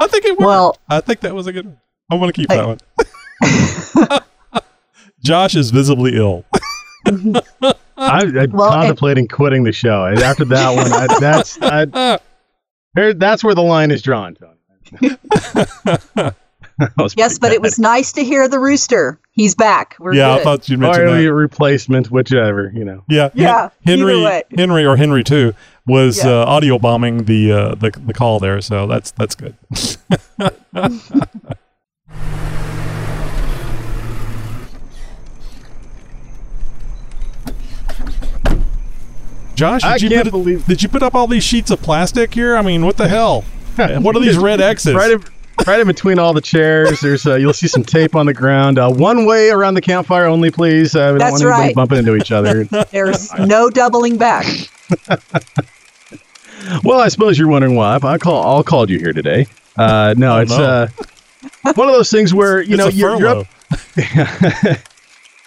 I 0.00 0.06
think 0.06 0.24
it 0.24 0.32
worked. 0.32 0.40
Well, 0.40 0.76
I 0.88 1.00
think 1.00 1.20
that 1.20 1.34
was 1.34 1.46
a 1.46 1.52
good 1.52 1.66
one. 1.66 1.78
I 2.10 2.14
want 2.14 2.34
to 2.34 2.40
keep 2.40 2.48
that 2.48 2.66
one. 2.66 4.62
Josh 5.24 5.54
is 5.56 5.70
visibly 5.70 6.16
ill. 6.16 6.44
I, 7.06 7.32
I'm 7.96 8.32
Well, 8.32 8.42
and- 8.42 8.52
contemplating 8.52 9.28
quitting 9.28 9.64
the 9.64 9.72
show. 9.72 10.06
After 10.06 10.44
that 10.46 10.74
one, 10.74 10.92
I, 10.92 11.06
that's 11.20 11.58
I, 11.60 12.18
there, 12.94 13.14
that's 13.14 13.42
where 13.44 13.54
the 13.54 13.62
line 13.62 13.90
is 13.90 14.02
drawn. 14.02 14.36
Tony. 14.36 15.16
Yes, 16.78 17.14
pretty 17.16 17.38
but 17.40 17.52
it 17.52 17.62
was 17.62 17.78
nice 17.78 18.12
to 18.12 18.22
hear 18.22 18.48
the 18.48 18.58
rooster. 18.58 19.18
He's 19.30 19.54
back. 19.54 19.96
We're 19.98 20.12
yeah, 20.12 20.34
good. 20.34 20.40
I 20.40 20.44
thought 20.44 20.68
you'd 20.68 20.78
or 20.78 20.82
mention 20.82 21.06
that. 21.06 21.24
a 21.24 21.32
replacement, 21.32 22.10
whichever 22.10 22.70
you 22.74 22.84
know. 22.84 23.02
Yeah, 23.08 23.30
Yeah, 23.32 23.70
Henry. 23.86 24.42
Henry 24.54 24.84
or 24.84 24.94
Henry 24.94 25.24
too 25.24 25.54
was 25.86 26.24
Yeah. 26.24 26.30
uh, 26.42 26.44
audio 26.46 26.78
bombing 26.78 27.24
the, 27.24 27.52
uh, 27.52 27.74
the 27.74 27.90
the 28.04 28.12
call 28.12 28.38
there, 28.40 28.60
so 28.60 28.86
that's 28.86 29.10
that's 29.12 29.34
good. 29.34 29.54
Josh, 39.54 39.82
did 39.82 39.88
I 39.88 39.96
you 39.96 40.08
can't 40.10 40.24
put, 40.24 40.30
believe- 40.32 40.66
did 40.66 40.82
you 40.82 40.88
put 40.88 41.02
up 41.02 41.14
all 41.14 41.26
these 41.26 41.44
sheets 41.44 41.70
of 41.70 41.80
plastic 41.80 42.34
here? 42.34 42.56
I 42.56 42.62
mean, 42.62 42.84
what 42.84 42.96
the 42.98 43.08
hell? 43.08 43.42
what 43.76 44.14
are 44.14 44.20
these 44.20 44.36
red 44.36 44.60
X's? 44.60 44.94
Right 44.94 45.12
in, 45.12 45.24
right 45.66 45.80
in 45.80 45.86
between 45.86 46.18
all 46.18 46.34
the 46.34 46.42
chairs, 46.42 47.00
there's 47.00 47.26
uh, 47.26 47.36
you'll 47.36 47.54
see 47.54 47.68
some 47.68 47.82
tape 47.82 48.14
on 48.14 48.26
the 48.26 48.34
ground. 48.34 48.78
Uh, 48.78 48.90
one 48.92 49.24
way 49.24 49.48
around 49.48 49.74
the 49.74 49.80
campfire 49.80 50.26
only, 50.26 50.50
please. 50.50 50.94
Uh, 50.94 51.12
we 51.14 51.18
don't 51.18 51.30
That's 51.30 51.32
want 51.32 51.44
anybody 51.44 51.62
right. 51.68 51.74
bumping 51.74 51.98
into 51.98 52.16
each 52.16 52.32
other. 52.32 52.64
There's 52.90 53.32
no 53.34 53.70
doubling 53.70 54.18
back. 54.18 54.46
Well, 56.84 57.00
I 57.00 57.08
suppose 57.08 57.38
you're 57.38 57.48
wondering 57.48 57.74
why 57.74 57.98
I 58.02 58.18
call 58.18 58.42
all 58.42 58.62
called 58.62 58.90
you 58.90 58.98
here 58.98 59.12
today. 59.12 59.46
Uh, 59.76 60.14
no, 60.16 60.40
it's 60.40 60.52
uh, 60.52 60.88
one 61.74 61.88
of 61.88 61.94
those 61.94 62.10
things 62.10 62.32
where 62.32 62.62
you 62.62 62.76
know 62.76 62.88
you're, 62.88 63.18
you're 63.18 63.28
up. 63.28 63.46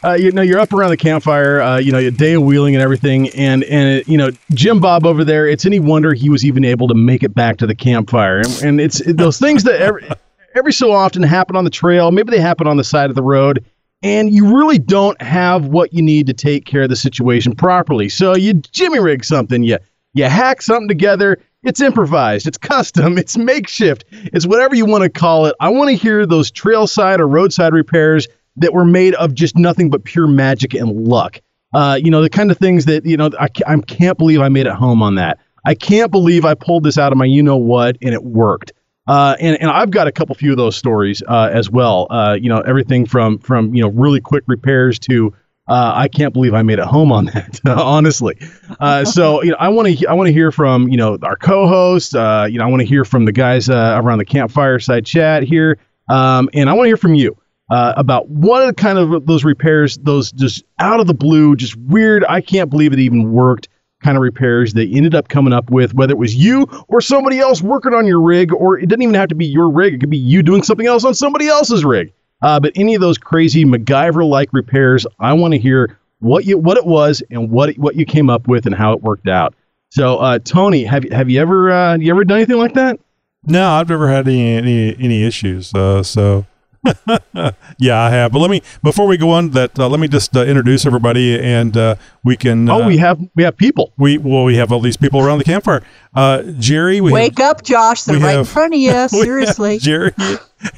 uh, 0.03 0.13
you 0.13 0.31
know, 0.31 0.41
you're 0.41 0.59
up 0.59 0.71
around 0.71 0.91
the 0.91 0.97
campfire, 0.97 1.61
uh, 1.61 1.77
you 1.77 1.91
know, 1.91 1.97
a 1.97 2.11
day 2.11 2.33
of 2.33 2.43
wheeling 2.43 2.75
and 2.75 2.81
everything, 2.81 3.29
and 3.29 3.63
and 3.65 4.07
you 4.07 4.17
know, 4.17 4.31
Jim 4.53 4.79
Bob 4.79 5.05
over 5.05 5.23
there. 5.23 5.47
It's 5.47 5.65
any 5.65 5.79
wonder 5.79 6.13
he 6.13 6.29
was 6.29 6.45
even 6.45 6.63
able 6.63 6.87
to 6.87 6.93
make 6.93 7.23
it 7.23 7.33
back 7.33 7.57
to 7.57 7.67
the 7.67 7.75
campfire, 7.75 8.39
and, 8.39 8.63
and 8.63 8.81
it's 8.81 9.01
those 9.05 9.39
things 9.39 9.63
that 9.63 9.81
every 9.81 10.07
every 10.55 10.73
so 10.73 10.91
often 10.91 11.23
happen 11.23 11.55
on 11.55 11.63
the 11.63 11.69
trail. 11.69 12.11
Maybe 12.11 12.31
they 12.31 12.39
happen 12.39 12.67
on 12.67 12.77
the 12.77 12.83
side 12.83 13.09
of 13.09 13.15
the 13.15 13.23
road, 13.23 13.63
and 14.01 14.31
you 14.31 14.57
really 14.57 14.79
don't 14.79 15.21
have 15.21 15.65
what 15.65 15.93
you 15.93 16.01
need 16.01 16.27
to 16.27 16.33
take 16.33 16.65
care 16.65 16.83
of 16.83 16.89
the 16.89 16.95
situation 16.95 17.55
properly. 17.55 18.09
So 18.09 18.35
you 18.35 18.53
jimmy 18.53 18.99
rig 18.99 19.25
something, 19.25 19.63
you 19.63 19.77
you 20.13 20.25
hack 20.25 20.61
something 20.61 20.87
together. 20.87 21.39
It's 21.63 21.81
improvised, 21.81 22.47
it's 22.47 22.57
custom, 22.57 23.17
it's 23.17 23.37
makeshift, 23.37 24.05
it's 24.11 24.47
whatever 24.47 24.75
you 24.75 24.85
want 24.85 25.03
to 25.03 25.09
call 25.09 25.45
it. 25.45 25.55
I 25.59 25.69
want 25.69 25.89
to 25.89 25.95
hear 25.95 26.25
those 26.25 26.51
trailside 26.51 27.19
or 27.19 27.27
roadside 27.27 27.73
repairs 27.73 28.27
that 28.57 28.73
were 28.73 28.85
made 28.85 29.13
of 29.15 29.33
just 29.33 29.57
nothing 29.57 29.89
but 29.89 30.05
pure 30.05 30.27
magic 30.27 30.73
and 30.73 31.07
luck. 31.07 31.41
Uh, 31.73 31.99
you 32.01 32.09
know, 32.11 32.21
the 32.21 32.29
kind 32.29 32.49
of 32.49 32.57
things 32.57 32.85
that, 32.85 33.05
you 33.05 33.17
know, 33.17 33.29
I, 33.39 33.49
I 33.67 33.77
can't 33.77 34.17
believe 34.17 34.41
I 34.41 34.49
made 34.49 34.67
it 34.67 34.73
home 34.73 35.03
on 35.03 35.15
that. 35.15 35.39
I 35.65 35.75
can't 35.75 36.11
believe 36.11 36.45
I 36.45 36.53
pulled 36.53 36.83
this 36.83 36.97
out 36.97 37.11
of 37.11 37.17
my 37.17 37.25
you 37.25 37.43
know 37.43 37.57
what 37.57 37.97
and 38.01 38.13
it 38.13 38.23
worked. 38.23 38.71
Uh, 39.07 39.35
and, 39.39 39.59
and 39.59 39.69
I've 39.69 39.91
got 39.91 40.07
a 40.07 40.11
couple 40.11 40.35
few 40.35 40.51
of 40.51 40.57
those 40.57 40.75
stories 40.77 41.23
uh, 41.27 41.49
as 41.51 41.69
well. 41.69 42.07
Uh, 42.09 42.37
you 42.39 42.47
know, 42.47 42.59
everything 42.59 43.05
from 43.05 43.39
from 43.39 43.73
you 43.73 43.81
know 43.81 43.89
really 43.89 44.21
quick 44.21 44.43
repairs 44.47 44.99
to 44.99 45.33
uh, 45.69 45.93
I 45.95 46.07
can't 46.07 46.33
believe 46.33 46.53
I 46.55 46.63
made 46.63 46.79
it 46.79 46.85
home 46.85 47.11
on 47.11 47.25
that. 47.25 47.59
honestly, 47.67 48.35
uh, 48.79 49.05
so 49.05 49.43
you 49.43 49.51
know 49.51 49.57
I 49.59 49.69
want 49.69 49.99
to 49.99 50.07
I 50.07 50.13
want 50.13 50.27
to 50.27 50.33
hear 50.33 50.51
from 50.51 50.87
you 50.87 50.97
know 50.97 51.17
our 51.21 51.35
co-host. 51.35 52.15
Uh, 52.15 52.47
you 52.49 52.57
know 52.57 52.65
I 52.65 52.67
want 52.67 52.81
to 52.81 52.87
hear 52.87 53.05
from 53.05 53.25
the 53.25 53.31
guys 53.31 53.69
uh, 53.69 53.99
around 54.01 54.17
the 54.17 54.25
campfire 54.25 54.79
side 54.79 55.05
chat 55.05 55.43
here, 55.43 55.77
um, 56.09 56.49
and 56.53 56.69
I 56.69 56.73
want 56.73 56.85
to 56.85 56.89
hear 56.89 56.97
from 56.97 57.13
you 57.13 57.37
uh, 57.69 57.93
about 57.97 58.27
what 58.29 58.63
are 58.63 58.73
kind 58.73 58.97
of 58.97 59.27
those 59.27 59.43
repairs, 59.43 59.97
those 59.97 60.31
just 60.31 60.63
out 60.79 60.99
of 60.99 61.07
the 61.07 61.13
blue, 61.13 61.55
just 61.55 61.75
weird. 61.75 62.25
I 62.27 62.41
can't 62.41 62.69
believe 62.69 62.91
it 62.91 62.99
even 62.99 63.31
worked. 63.31 63.69
Kind 64.01 64.15
of 64.15 64.23
repairs 64.23 64.73
they 64.73 64.87
ended 64.87 65.13
up 65.13 65.27
coming 65.27 65.51
up 65.51 65.69
with, 65.69 65.93
whether 65.93 66.13
it 66.13 66.17
was 66.17 66.33
you 66.33 66.65
or 66.87 67.01
somebody 67.01 67.39
else 67.39 67.61
working 67.61 67.93
on 67.93 68.07
your 68.07 68.21
rig, 68.21 68.53
or 68.53 68.79
it 68.79 68.87
didn't 68.87 69.03
even 69.03 69.15
have 69.15 69.27
to 69.27 69.35
be 69.35 69.45
your 69.45 69.69
rig. 69.69 69.93
It 69.93 69.99
could 69.99 70.09
be 70.09 70.17
you 70.17 70.41
doing 70.41 70.63
something 70.63 70.87
else 70.87 71.03
on 71.03 71.13
somebody 71.13 71.49
else's 71.49 71.83
rig. 71.83 72.13
Uh, 72.41 72.59
but 72.59 72.71
any 72.75 72.95
of 72.95 73.01
those 73.01 73.17
crazy 73.17 73.65
MacGyver-like 73.65 74.49
repairs, 74.53 75.05
I 75.19 75.33
want 75.33 75.53
to 75.53 75.59
hear 75.59 75.97
what 76.19 76.45
you 76.45 76.57
what 76.57 76.77
it 76.77 76.85
was 76.85 77.23
and 77.29 77.49
what 77.49 77.75
what 77.77 77.95
you 77.95 78.05
came 78.05 78.29
up 78.29 78.47
with 78.47 78.65
and 78.65 78.75
how 78.75 78.93
it 78.93 79.01
worked 79.01 79.27
out. 79.27 79.53
So, 79.89 80.17
uh, 80.17 80.39
Tony, 80.39 80.83
have 80.83 81.05
you 81.05 81.11
have 81.11 81.29
you 81.29 81.41
ever 81.41 81.71
uh, 81.71 81.97
you 81.97 82.11
ever 82.11 82.23
done 82.23 82.37
anything 82.37 82.57
like 82.57 82.73
that? 82.75 82.99
No, 83.45 83.69
I've 83.71 83.89
never 83.89 84.09
had 84.09 84.27
any 84.27 84.55
any, 84.55 84.95
any 84.99 85.23
issues. 85.23 85.73
Uh, 85.73 86.03
so 86.03 86.45
yeah, 87.77 87.99
I 87.99 88.09
have. 88.09 88.31
But 88.31 88.39
let 88.39 88.49
me 88.49 88.61
before 88.83 89.07
we 89.07 89.17
go 89.17 89.31
on 89.31 89.51
that, 89.51 89.77
uh, 89.77 89.87
let 89.89 89.99
me 89.99 90.07
just 90.07 90.35
uh, 90.35 90.43
introduce 90.43 90.85
everybody, 90.85 91.39
and 91.39 91.75
uh, 91.75 91.95
we 92.23 92.37
can. 92.37 92.69
oh, 92.69 92.85
we 92.85 92.97
have 92.97 93.19
we 93.35 93.43
have 93.43 93.57
people. 93.57 93.93
we 93.97 94.17
well, 94.17 94.43
we 94.43 94.55
have 94.55 94.71
all 94.71 94.79
these 94.79 94.97
people 94.97 95.19
around 95.19 95.39
the 95.39 95.43
campfire. 95.43 95.81
Uh, 96.13 96.43
Jerry, 96.57 97.01
we 97.01 97.11
Wake 97.11 97.39
up, 97.39 97.63
Josh. 97.63 98.03
They're 98.03 98.17
we 98.17 98.23
right 98.23 98.37
in 98.37 98.45
front 98.45 98.73
of 98.73 98.79
you. 98.79 99.07
Seriously. 99.09 99.79
Jerry 99.79 100.13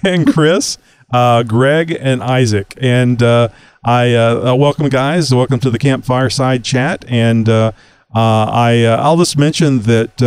and 0.04 0.32
Chris, 0.32 0.78
uh, 1.12 1.44
Greg 1.44 1.98
and 2.00 2.24
Isaac, 2.24 2.76
and 2.80 3.22
uh, 3.22 3.50
I 3.84 4.14
uh, 4.14 4.52
uh, 4.52 4.56
welcome 4.56 4.90
guys. 4.90 5.34
Welcome 5.34 5.60
to 5.62 5.70
the 5.70 5.80
campfire 5.80 6.30
side 6.30 6.64
chat, 6.64 7.06
and 7.08 7.48
uh, 7.50 7.72
uh, 8.16 8.46
I 8.46 8.86
I'll 8.86 9.18
just 9.18 9.38
mention 9.38 9.82
that 9.82 10.22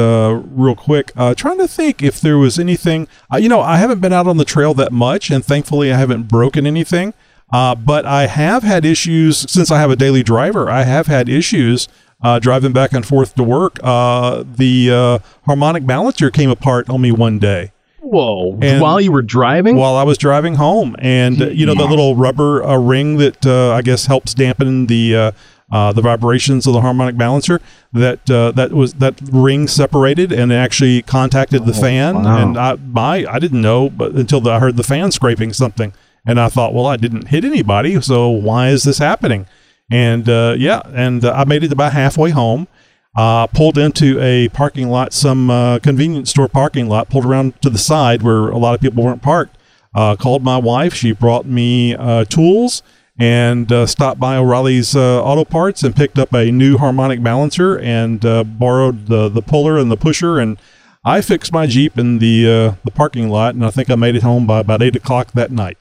real 0.50 0.76
quick. 0.76 1.12
Trying 1.36 1.58
to 1.58 1.68
think 1.68 2.02
if 2.02 2.20
there 2.20 2.38
was 2.38 2.58
anything. 2.58 3.08
You 3.38 3.48
know, 3.48 3.60
I 3.60 3.76
haven't 3.76 4.00
been 4.00 4.12
out 4.12 4.26
on 4.26 4.36
the 4.36 4.44
trail 4.44 4.74
that 4.74 4.92
much, 4.92 5.30
and 5.30 5.44
thankfully, 5.44 5.92
I 5.92 5.96
haven't 5.96 6.28
broken 6.28 6.66
anything. 6.66 7.14
But 7.50 8.06
I 8.06 8.26
have 8.26 8.62
had 8.62 8.84
issues 8.84 9.50
since 9.50 9.70
I 9.70 9.78
have 9.78 9.90
a 9.90 9.96
daily 9.96 10.22
driver. 10.22 10.70
I 10.70 10.82
have 10.82 11.06
had 11.06 11.28
issues 11.28 11.88
uh, 12.24 12.38
driving 12.38 12.72
back 12.72 12.92
and 12.92 13.06
forth 13.06 13.34
to 13.34 13.42
work. 13.42 13.78
Uh, 13.82 14.44
the 14.46 14.90
uh, 14.90 15.18
harmonic 15.44 15.86
balancer 15.86 16.30
came 16.30 16.50
apart 16.50 16.88
on 16.88 17.02
me 17.02 17.12
one 17.12 17.38
day 17.38 17.70
Whoa! 18.04 18.58
And- 18.60 18.80
while 18.80 19.00
you 19.00 19.12
were 19.12 19.22
driving, 19.22 19.76
while 19.76 19.96
I 19.96 20.02
was 20.02 20.18
driving 20.18 20.54
home, 20.54 20.94
and 20.98 21.40
uh, 21.40 21.46
you 21.46 21.66
know 21.66 21.74
the 21.74 21.86
little 21.86 22.16
rubber 22.16 22.62
uh, 22.62 22.76
ring 22.76 23.16
that 23.18 23.44
uh, 23.46 23.72
I 23.72 23.82
guess 23.82 24.06
helps 24.06 24.34
dampen 24.34 24.86
the 24.86 25.16
uh, 25.16 25.32
uh, 25.72 25.92
the 25.92 26.02
vibrations 26.02 26.66
of 26.66 26.72
the 26.74 26.80
harmonic 26.80 27.16
balancer. 27.16 27.60
That 27.92 28.30
uh, 28.30 28.52
that 28.52 28.72
was 28.72 28.94
that 28.94 29.20
ring 29.32 29.66
separated 29.68 30.32
and 30.32 30.52
actually 30.52 31.02
contacted 31.02 31.66
the 31.66 31.74
fan, 31.74 32.22
wow. 32.22 32.38
and 32.38 32.58
I 32.58 32.76
my 32.76 33.26
I 33.28 33.38
didn't 33.38 33.62
know, 33.62 33.90
but 33.90 34.12
until 34.12 34.40
the, 34.40 34.50
I 34.50 34.58
heard 34.58 34.76
the 34.76 34.82
fan 34.82 35.10
scraping 35.10 35.52
something, 35.52 35.92
and 36.26 36.38
I 36.38 36.48
thought, 36.48 36.74
well, 36.74 36.86
I 36.86 36.96
didn't 36.96 37.28
hit 37.28 37.44
anybody, 37.44 38.00
so 38.00 38.28
why 38.28 38.68
is 38.68 38.84
this 38.84 38.98
happening? 38.98 39.46
And 39.90 40.28
uh, 40.28 40.54
yeah, 40.58 40.82
and 40.92 41.24
uh, 41.24 41.32
I 41.32 41.44
made 41.44 41.64
it 41.64 41.72
about 41.72 41.92
halfway 41.92 42.30
home. 42.30 42.68
Uh, 43.16 43.46
pulled 43.46 43.78
into 43.78 44.20
a 44.20 44.48
parking 44.48 44.88
lot, 44.88 45.12
some 45.12 45.48
uh, 45.48 45.78
convenience 45.78 46.30
store 46.30 46.48
parking 46.48 46.88
lot, 46.88 47.08
pulled 47.08 47.24
around 47.24 47.60
to 47.62 47.70
the 47.70 47.78
side 47.78 48.22
where 48.22 48.48
a 48.48 48.58
lot 48.58 48.74
of 48.74 48.80
people 48.80 49.04
weren't 49.04 49.22
parked. 49.22 49.56
Uh, 49.94 50.16
called 50.16 50.42
my 50.42 50.58
wife. 50.58 50.92
She 50.92 51.12
brought 51.12 51.46
me 51.46 51.94
uh, 51.94 52.24
tools 52.24 52.82
and 53.16 53.70
uh, 53.70 53.86
stopped 53.86 54.18
by 54.18 54.36
O'Reilly's 54.36 54.96
uh, 54.96 55.22
Auto 55.22 55.44
Parts 55.44 55.84
and 55.84 55.94
picked 55.94 56.18
up 56.18 56.32
a 56.34 56.50
new 56.50 56.78
harmonic 56.78 57.22
balancer 57.22 57.78
and 57.78 58.24
uh, 58.24 58.42
borrowed 58.42 59.06
the, 59.06 59.28
the 59.28 59.42
puller 59.42 59.78
and 59.78 59.90
the 59.90 59.96
pusher. 59.96 60.40
And 60.40 60.58
I 61.04 61.20
fixed 61.20 61.52
my 61.52 61.66
Jeep 61.66 61.96
in 61.98 62.18
the, 62.18 62.46
uh, 62.46 62.74
the 62.84 62.90
parking 62.90 63.28
lot, 63.28 63.54
and 63.54 63.64
I 63.64 63.70
think 63.70 63.88
I 63.90 63.94
made 63.94 64.16
it 64.16 64.22
home 64.22 64.46
by 64.46 64.58
about 64.58 64.82
8 64.82 64.96
o'clock 64.96 65.32
that 65.32 65.52
night. 65.52 65.78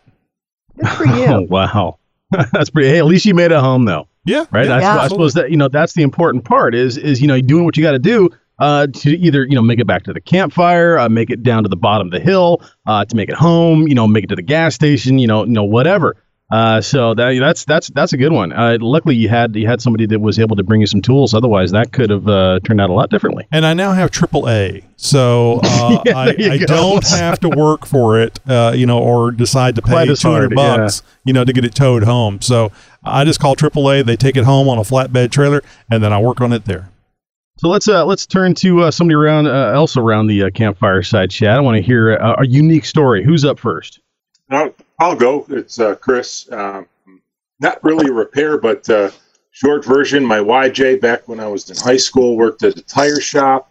Good 0.78 0.90
for 0.90 1.06
you. 1.06 1.26
Oh 1.26 1.42
wow, 1.50 1.98
that's 2.52 2.70
pretty. 2.70 2.90
Hey, 2.90 3.00
at 3.00 3.06
least 3.06 3.26
you 3.26 3.34
made 3.34 3.52
it 3.52 3.60
home 3.60 3.86
though, 3.86 4.08
Yeah. 4.26 4.46
right? 4.52 4.68
Yeah, 4.68 4.78
I, 4.78 4.80
Yeah. 4.82 5.00
I 5.00 5.08
suppose 5.08 5.34
that 5.34 5.52
you 5.52 5.58
know 5.58 5.68
that's 5.68 5.94
the 5.94 6.04
important 6.04 6.46
part 6.46 6.76
is 6.76 6.98
is 6.98 7.22
you 7.22 7.28
know 7.28 7.40
doing 7.42 7.66
what 7.66 7.78
you 7.78 7.84
got 7.84 7.92
to 7.92 8.00
do 8.00 8.30
uh, 8.60 8.88
to 8.88 9.18
either 9.18 9.44
you 9.46 9.56
know 9.56 9.62
make 9.62 9.80
it 9.80 9.88
back 9.88 10.04
to 10.04 10.14
the 10.14 10.22
campfire, 10.22 10.98
uh, 10.98 11.10
make 11.10 11.30
it 11.30 11.44
down 11.44 11.64
to 11.64 11.70
the 11.70 11.76
bottom 11.76 12.08
of 12.08 12.12
the 12.12 12.20
hill, 12.20 12.62
uh, 12.86 13.06
to 13.06 13.16
make 13.16 13.30
it 13.30 13.36
home, 13.36 13.88
you 13.88 13.96
know, 13.96 14.08
make 14.08 14.24
it 14.24 14.28
to 14.28 14.36
the 14.36 14.42
gas 14.42 14.76
station, 14.76 15.20
you 15.20 15.28
know, 15.28 15.44
you 15.46 15.52
know 15.52 15.64
whatever. 15.64 16.16
Uh, 16.54 16.80
so 16.82 17.16
that 17.16 17.36
that's 17.40 17.66
that's 17.66 17.88
that's 17.88 18.14
a 18.14 18.18
good 18.18 18.32
one. 18.32 18.54
Uh, 18.54 18.78
luckily, 18.80 19.16
you 19.16 19.28
had 19.28 19.56
you 19.56 19.66
had 19.66 19.82
somebody 19.82 20.06
that 20.06 20.20
was 20.20 20.38
able 20.38 20.56
to 20.56 20.62
bring 20.62 20.82
you 20.82 20.86
some 20.86 21.02
tools. 21.02 21.34
Otherwise, 21.34 21.72
that 21.72 21.92
could 21.92 22.12
have 22.12 22.28
uh, 22.28 22.60
turned 22.64 22.80
out 22.80 22.92
a 22.92 22.94
lot 22.94 23.10
differently. 23.10 23.48
and 23.52 23.66
I 23.66 23.74
now 23.74 23.92
have 23.94 24.12
AAA, 24.12 24.84
so 24.96 25.62
uh, 25.64 26.04
Yeah, 26.06 26.16
I, 26.16 26.28
I 26.28 26.58
don't 26.60 27.04
have 27.08 27.40
to 27.40 27.50
work 27.50 27.88
for 27.88 28.20
it, 28.20 28.40
uh, 28.48 28.72
you 28.76 28.86
know, 28.86 29.00
or 29.00 29.32
decide 29.32 29.74
to 29.78 29.82
pay 29.82 30.08
as 30.08 30.20
two 30.20 30.30
hundred 30.30 30.54
hard, 30.54 30.78
yeah. 30.78 30.78
bucks, 30.84 31.02
you 31.26 31.34
know, 31.34 31.44
to 31.44 31.54
get 31.54 31.66
it 31.66 31.74
towed 31.74 32.04
home. 32.04 32.40
So 32.40 32.72
I 33.04 33.26
just 33.26 33.40
call 33.40 33.56
AAA. 33.56 34.06
They 34.06 34.16
take 34.16 34.38
it 34.38 34.44
home 34.44 34.70
on 34.70 34.78
a 34.78 34.84
flatbed 34.84 35.32
trailer, 35.32 35.64
and 35.90 36.04
then 36.04 36.14
I 36.14 36.22
work 36.22 36.40
on 36.40 36.54
it 36.54 36.66
there. 36.66 36.88
So 37.58 37.68
let's 37.68 37.88
uh, 37.88 38.06
let's 38.06 38.28
turn 38.28 38.54
to 38.56 38.82
uh, 38.84 38.92
somebody 38.92 39.16
around 39.16 39.48
uh, 39.48 39.72
else 39.74 39.98
around 39.98 40.28
the 40.28 40.44
uh, 40.44 40.50
campfire 40.52 41.02
side 41.02 41.32
chat. 41.32 41.58
I 41.58 41.62
want 41.62 41.78
to 41.78 41.82
hear 41.82 42.14
uh, 42.14 42.36
a 42.38 42.46
unique 42.46 42.86
story. 42.86 43.24
Who's 43.24 43.44
up 43.44 43.58
first? 43.58 44.02
I'll, 44.52 44.76
I'll 45.00 45.16
go. 45.16 45.46
It's 45.50 45.80
uh, 45.80 45.96
Chris. 45.96 46.52
Um, 46.52 46.88
not 47.60 47.84
really 47.84 48.10
a 48.10 48.14
repair, 48.14 48.58
but 48.58 48.88
uh, 48.90 49.12
short 49.52 49.86
version. 49.86 50.26
My 50.26 50.40
YJ 50.40 51.02
back 51.02 51.28
when 51.28 51.40
I 51.40 51.48
was 51.48 51.70
in 51.70 51.78
high 51.78 51.98
school 51.98 52.38
worked 52.38 52.64
at 52.64 52.78
a 52.78 52.82
tire 52.82 53.20
shop 53.20 53.70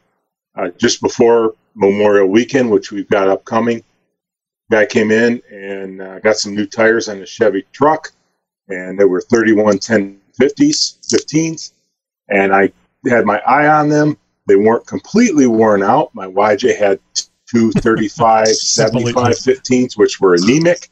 uh, 0.57 0.69
just 0.79 1.01
before 1.01 1.55
Memorial 1.75 2.29
Weekend, 2.29 2.71
which 2.71 2.91
we've 2.93 3.09
got 3.09 3.29
upcoming. 3.29 3.83
Guy 4.71 4.87
came 4.87 5.11
in 5.11 5.43
and 5.51 6.01
uh, 6.01 6.19
got 6.21 6.37
some 6.37 6.55
new 6.55 6.67
tires 6.67 7.09
on 7.09 7.19
the 7.21 7.27
Chevy 7.27 7.67
truck, 7.73 8.13
and 8.69 8.99
they 8.99 9.05
were 9.05 9.21
3110 9.21 10.21
50s, 10.41 10.99
15s, 11.09 11.73
and 12.31 12.55
I 12.55 12.73
had 13.09 13.27
my 13.27 13.39
eye 13.41 13.69
on 13.69 13.89
them. 13.89 14.17
They 14.47 14.57
weren't 14.57 14.87
completely 14.87 15.47
worn 15.47 15.83
out. 15.83 16.15
My 16.15 16.27
YJ 16.27 16.79
had 16.79 17.01
two 17.47 17.71
35, 17.77 18.49
75 18.49 19.35
15s, 19.35 19.97
which 19.97 20.21
were 20.21 20.35
anemic. 20.35 20.89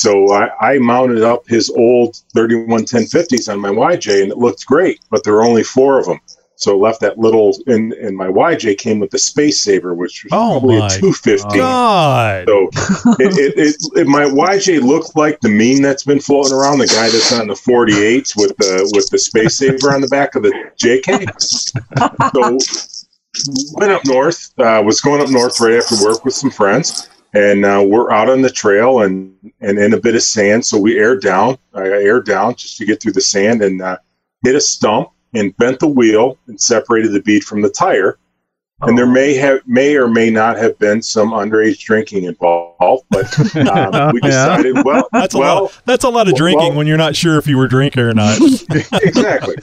So 0.00 0.32
I, 0.32 0.72
I 0.72 0.78
mounted 0.78 1.22
up 1.22 1.46
his 1.46 1.68
old 1.68 2.16
3110 2.32 3.02
50s 3.02 3.52
on 3.52 3.60
my 3.60 3.68
YJ, 3.68 4.22
and 4.22 4.32
it 4.32 4.38
looked 4.38 4.64
great, 4.64 4.98
but 5.10 5.22
there 5.22 5.34
were 5.34 5.44
only 5.44 5.62
four 5.62 5.98
of 5.98 6.06
them. 6.06 6.18
So 6.54 6.78
left 6.78 7.02
that 7.02 7.18
little, 7.18 7.54
and, 7.66 7.92
and 7.92 8.16
my 8.16 8.28
YJ 8.28 8.78
came 8.78 8.98
with 8.98 9.10
the 9.10 9.18
Space 9.18 9.60
Saver, 9.60 9.92
which 9.92 10.24
was 10.24 10.32
Oh 10.32 10.58
probably 10.58 10.78
my 10.78 10.86
a 10.86 11.00
215. 11.00 11.60
God. 11.60 12.48
So 12.48 12.70
it, 13.18 13.38
it, 13.38 13.58
it, 13.58 13.76
it, 14.00 14.06
my 14.06 14.24
YJ 14.24 14.80
looked 14.80 15.16
like 15.16 15.38
the 15.40 15.50
meme 15.50 15.82
that's 15.82 16.04
been 16.04 16.18
floating 16.20 16.54
around, 16.54 16.78
the 16.78 16.86
guy 16.86 17.10
that's 17.10 17.32
on 17.32 17.46
the 17.46 17.52
48s 17.52 18.34
with 18.36 18.56
the 18.56 18.90
with 18.94 19.10
the 19.10 19.18
Space 19.18 19.58
Saver 19.58 19.92
on 19.92 20.00
the 20.00 20.08
back 20.08 20.34
of 20.34 20.44
the 20.44 20.70
JK. 20.78 21.28
So 22.34 22.58
went 23.74 23.92
up 23.92 24.06
north. 24.06 24.50
Uh, 24.58 24.82
was 24.82 25.02
going 25.02 25.20
up 25.20 25.28
north 25.28 25.60
right 25.60 25.74
after 25.74 26.02
work 26.02 26.24
with 26.24 26.32
some 26.32 26.50
friends, 26.50 27.10
and 27.34 27.64
uh, 27.64 27.84
we're 27.86 28.10
out 28.10 28.28
on 28.28 28.42
the 28.42 28.50
trail 28.50 29.02
and 29.02 29.34
and 29.60 29.78
in 29.78 29.94
a 29.94 30.00
bit 30.00 30.14
of 30.14 30.22
sand. 30.22 30.64
So 30.64 30.78
we 30.78 30.98
aired 30.98 31.22
down. 31.22 31.58
I 31.74 31.82
aired 31.86 32.26
down 32.26 32.54
just 32.56 32.76
to 32.78 32.84
get 32.86 33.00
through 33.00 33.12
the 33.12 33.20
sand 33.20 33.62
and 33.62 33.80
uh, 33.82 33.98
hit 34.44 34.54
a 34.56 34.60
stump 34.60 35.10
and 35.34 35.56
bent 35.58 35.78
the 35.78 35.88
wheel 35.88 36.38
and 36.48 36.60
separated 36.60 37.12
the 37.12 37.22
bead 37.22 37.44
from 37.44 37.62
the 37.62 37.70
tire. 37.70 38.18
And 38.82 38.96
there 38.96 39.06
may 39.06 39.34
have 39.34 39.60
may 39.66 39.94
or 39.94 40.08
may 40.08 40.30
not 40.30 40.56
have 40.56 40.78
been 40.78 41.02
some 41.02 41.32
underage 41.32 41.80
drinking 41.80 42.24
involved, 42.24 43.04
but 43.10 43.26
um, 43.68 44.12
we 44.14 44.20
Yeah. 44.22 44.56
decided 44.56 44.84
well, 44.86 45.06
That's 45.12 45.34
a 45.34 45.38
well, 45.38 45.62
lot. 45.64 45.82
That's 45.84 46.04
a 46.04 46.08
lot 46.08 46.28
of 46.28 46.32
well- 46.32 46.38
drinking 46.38 46.76
when 46.76 46.86
you're 46.86 46.96
not 46.96 47.14
sure 47.14 47.36
if 47.36 47.46
you 47.46 47.58
were 47.58 47.68
drinking 47.68 48.02
or 48.02 48.14
not. 48.14 48.38
exactly. 49.02 49.56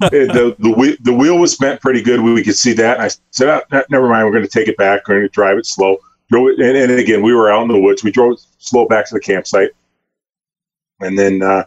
The 0.00 0.56
the 0.58 0.70
wheel, 0.70 0.96
the 1.02 1.12
wheel 1.12 1.38
was 1.38 1.56
bent 1.58 1.82
pretty 1.82 2.00
good. 2.00 2.20
We, 2.20 2.32
we 2.32 2.42
could 2.42 2.56
see 2.56 2.72
that. 2.72 2.96
And 2.96 3.04
I 3.04 3.10
said, 3.32 3.48
"Ah, 3.50 3.60
ne- 3.70 3.84
"Never 3.90 4.08
mind. 4.08 4.24
We're 4.24 4.32
going 4.32 4.44
to 4.44 4.50
take 4.50 4.68
it 4.68 4.78
back. 4.78 5.06
We're 5.08 5.16
going 5.16 5.26
to 5.28 5.32
drive 5.32 5.58
it 5.58 5.66
slow." 5.66 5.98
Drove 6.30 6.48
it, 6.48 6.60
and, 6.60 6.76
and 6.76 6.98
again, 6.98 7.22
we 7.22 7.34
were 7.34 7.52
out 7.52 7.62
in 7.62 7.68
the 7.68 7.80
woods. 7.80 8.02
We 8.02 8.10
drove 8.10 8.40
slow 8.58 8.86
back 8.86 9.06
to 9.08 9.14
the 9.14 9.20
campsite, 9.20 9.70
and 11.00 11.18
then 11.18 11.42
uh, 11.42 11.64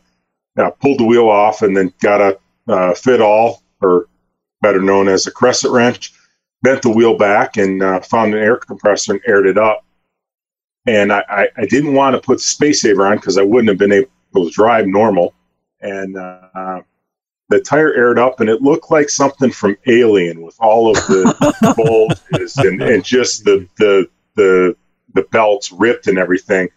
uh, 0.57 0.71
pulled 0.71 0.99
the 0.99 1.05
wheel 1.05 1.29
off, 1.29 1.61
and 1.61 1.75
then 1.75 1.93
got 2.01 2.21
a 2.21 2.39
uh, 2.67 2.93
fit 2.93 3.21
all, 3.21 3.61
or 3.81 4.07
better 4.61 4.81
known 4.81 5.07
as 5.07 5.27
a 5.27 5.31
crescent 5.31 5.73
wrench. 5.73 6.13
Bent 6.63 6.81
the 6.81 6.89
wheel 6.89 7.15
back 7.15 7.57
and 7.57 7.83
uh, 7.83 7.99
found 8.01 8.33
an 8.33 8.39
air 8.41 8.57
compressor 8.57 9.13
and 9.13 9.21
aired 9.27 9.45
it 9.45 9.59
up. 9.59 9.85
And 10.87 11.13
I, 11.13 11.23
I, 11.29 11.47
I 11.55 11.65
didn't 11.65 11.93
want 11.93 12.15
to 12.15 12.21
put 12.21 12.37
the 12.37 12.43
space 12.43 12.81
saver 12.81 13.05
on 13.05 13.17
because 13.17 13.37
I 13.37 13.43
wouldn't 13.43 13.69
have 13.69 13.77
been 13.77 13.91
able 13.91 14.09
to 14.33 14.49
drive 14.49 14.87
normal. 14.87 15.35
And 15.81 16.17
uh, 16.17 16.81
the 17.49 17.61
tire 17.61 17.93
aired 17.93 18.19
up, 18.19 18.39
and 18.39 18.49
it 18.49 18.61
looked 18.61 18.91
like 18.91 19.09
something 19.09 19.51
from 19.51 19.77
Alien 19.87 20.41
with 20.41 20.55
all 20.59 20.89
of 20.89 20.95
the 21.07 21.73
bulges 21.77 22.57
and, 22.57 22.81
and 22.81 23.03
just 23.03 23.45
the, 23.45 23.67
the 23.77 24.09
the 24.37 24.75
the 25.13 25.23
belts 25.23 25.71
ripped 25.71 26.07
and 26.07 26.17
everything. 26.17 26.69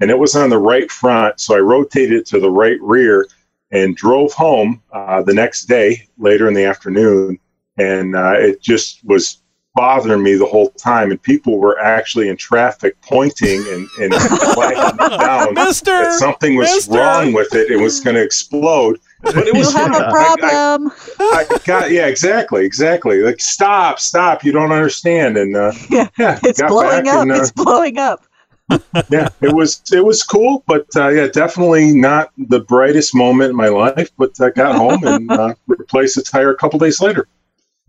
And 0.00 0.10
it 0.10 0.18
was 0.18 0.36
on 0.36 0.50
the 0.50 0.58
right 0.58 0.90
front, 0.90 1.40
so 1.40 1.56
I 1.56 1.60
rotated 1.60 2.20
it 2.20 2.26
to 2.26 2.38
the 2.38 2.50
right 2.50 2.80
rear 2.80 3.26
and 3.72 3.96
drove 3.96 4.32
home 4.32 4.82
uh, 4.92 5.22
the 5.22 5.34
next 5.34 5.64
day 5.64 6.06
later 6.18 6.46
in 6.46 6.54
the 6.54 6.64
afternoon. 6.64 7.38
And 7.78 8.14
uh, 8.14 8.34
it 8.36 8.60
just 8.60 9.04
was 9.04 9.42
bothering 9.74 10.22
me 10.22 10.34
the 10.34 10.46
whole 10.46 10.70
time. 10.70 11.10
And 11.10 11.22
people 11.22 11.58
were 11.58 11.78
actually 11.78 12.28
in 12.28 12.36
traffic 12.36 13.00
pointing 13.02 13.64
and, 13.68 13.88
and 14.00 14.14
flagging 14.54 14.96
me 14.96 15.16
down 15.16 15.54
that 15.54 16.16
something 16.18 16.56
was 16.56 16.88
wrong 16.88 17.32
with 17.32 17.54
it. 17.54 17.70
It 17.70 17.78
was 17.78 18.00
going 18.00 18.16
to 18.16 18.22
explode. 18.22 18.98
But 19.22 19.36
it 19.38 19.46
You 19.54 19.58
was 19.60 19.72
have 19.72 19.90
fine. 19.92 20.02
a 20.02 20.06
I- 20.06 20.10
problem. 20.10 20.92
I, 21.20 21.46
I 21.50 21.58
got 21.64 21.90
yeah, 21.90 22.06
exactly, 22.06 22.64
exactly. 22.64 23.22
Like 23.22 23.40
stop, 23.40 23.98
stop! 23.98 24.44
You 24.44 24.52
don't 24.52 24.72
understand. 24.72 25.36
And 25.36 25.56
uh, 25.56 25.72
yeah, 25.90 26.08
it's 26.18 26.60
got 26.60 26.68
blowing 26.68 27.08
up. 27.08 27.22
and, 27.22 27.32
uh, 27.32 27.34
it's 27.36 27.50
blowing 27.52 27.98
up. 27.98 28.24
yeah, 29.10 29.28
it 29.40 29.52
was 29.54 29.80
it 29.92 30.04
was 30.04 30.22
cool, 30.22 30.64
but 30.66 30.86
uh, 30.96 31.08
yeah, 31.08 31.28
definitely 31.28 31.94
not 31.96 32.30
the 32.36 32.60
brightest 32.60 33.14
moment 33.14 33.50
in 33.50 33.56
my 33.56 33.68
life. 33.68 34.10
But 34.18 34.38
I 34.40 34.50
got 34.50 34.76
home 34.76 35.04
and 35.04 35.30
uh, 35.32 35.54
replaced 35.66 36.16
the 36.16 36.22
tire 36.22 36.50
a 36.50 36.56
couple 36.56 36.78
days 36.78 37.00
later. 37.00 37.26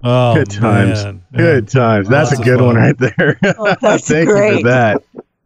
Oh, 0.03 0.35
Good 0.35 0.51
times. 0.51 1.03
man. 1.03 1.23
Good 1.35 1.67
times. 1.67 2.07
That's 2.07 2.29
Lots 2.31 2.41
a 2.41 2.45
good 2.45 2.61
one 2.61 2.75
right 2.75 2.95
there. 2.97 3.39
Oh, 3.57 3.75
that's 3.81 4.07
Thank 4.07 4.29
you 4.29 4.57
for 4.59 4.63
that. 4.69 5.03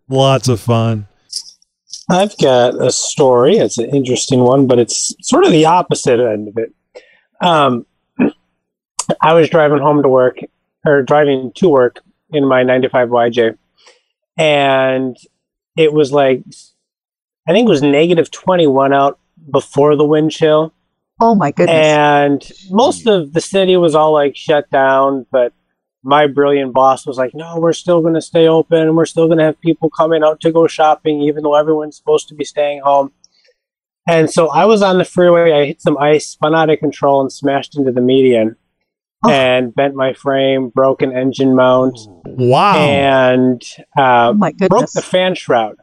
Lots 0.10 0.50
of 0.50 0.60
fun. 0.60 1.08
I've 2.10 2.38
got 2.38 2.82
a 2.82 2.92
story. 2.92 3.58
It's 3.58 3.78
an 3.78 3.90
interesting 3.96 4.42
one, 4.42 4.68
but 4.68 4.80
it's 4.80 5.16
sort 5.22 5.46
of 5.46 5.52
the 5.52 5.66
opposite 5.66 6.20
end 6.20 6.48
of 6.48 6.58
it. 6.58 6.74
Um, 7.42 7.86
I 9.22 9.34
was 9.34 9.50
driving 9.50 9.80
home 9.80 10.02
to 10.04 10.10
work, 10.10 10.40
or 10.86 11.04
driving 11.04 11.52
to 11.56 11.70
work 11.70 12.00
in 12.32 12.48
my 12.48 12.64
95 12.64 13.10
YJ, 13.10 13.58
and 14.38 15.18
it 15.78 15.94
was 15.94 16.12
like, 16.12 16.44
I 17.48 17.54
think 17.54 17.68
it 17.68 17.70
was 17.70 17.82
negative 17.82 18.32
21 18.32 18.94
out 18.94 19.20
before 19.50 19.96
the 19.96 20.06
wind 20.06 20.32
chill. 20.32 20.74
Oh 21.20 21.36
my 21.36 21.52
goodness. 21.52 21.76
And 21.76 22.52
most 22.72 23.08
of 23.08 23.34
the 23.34 23.42
city 23.42 23.78
was 23.78 23.96
all 23.96 24.12
like 24.12 24.36
shut 24.36 24.70
down, 24.70 25.26
but 25.32 25.54
my 26.04 26.28
brilliant 26.28 26.74
boss 26.74 27.06
was 27.06 27.18
like, 27.18 27.34
no, 27.34 27.60
we're 27.60 27.74
still 27.74 28.02
going 28.02 28.16
to 28.16 28.22
stay 28.22 28.48
open 28.48 28.96
we're 28.96 29.06
still 29.06 29.28
going 29.28 29.38
to 29.38 29.44
have 29.44 29.62
people 29.62 29.90
coming 29.90 30.24
out 30.24 30.40
to 30.42 30.52
go 30.52 30.68
shopping, 30.68 31.22
even 31.22 31.44
though 31.44 31.56
everyone's 31.56 31.98
supposed 31.98 32.28
to 32.30 32.36
be 32.36 32.44
staying 32.44 32.82
home. 32.82 33.12
And 34.08 34.30
so 34.30 34.50
I 34.50 34.66
was 34.66 34.82
on 34.82 34.98
the 34.98 35.06
freeway. 35.06 35.52
I 35.52 35.66
hit 35.66 35.82
some 35.82 35.98
ice, 35.98 36.28
spun 36.28 36.56
out 36.56 36.72
of 36.72 36.80
control, 36.80 37.22
and 37.22 37.32
smashed 37.32 37.78
into 37.78 37.92
the 37.92 38.02
median 38.02 38.56
and 39.30 39.76
bent 39.76 39.96
my 39.96 40.14
frame, 40.14 40.70
broke 40.70 41.02
an 41.02 41.16
engine 41.16 41.56
mount. 41.56 41.98
Wow. 42.26 42.76
And 42.78 43.62
uh, 43.98 44.34
my 44.36 44.54
broke 44.54 44.92
the 44.92 45.04
fan 45.04 45.36
shroud. 45.36 45.78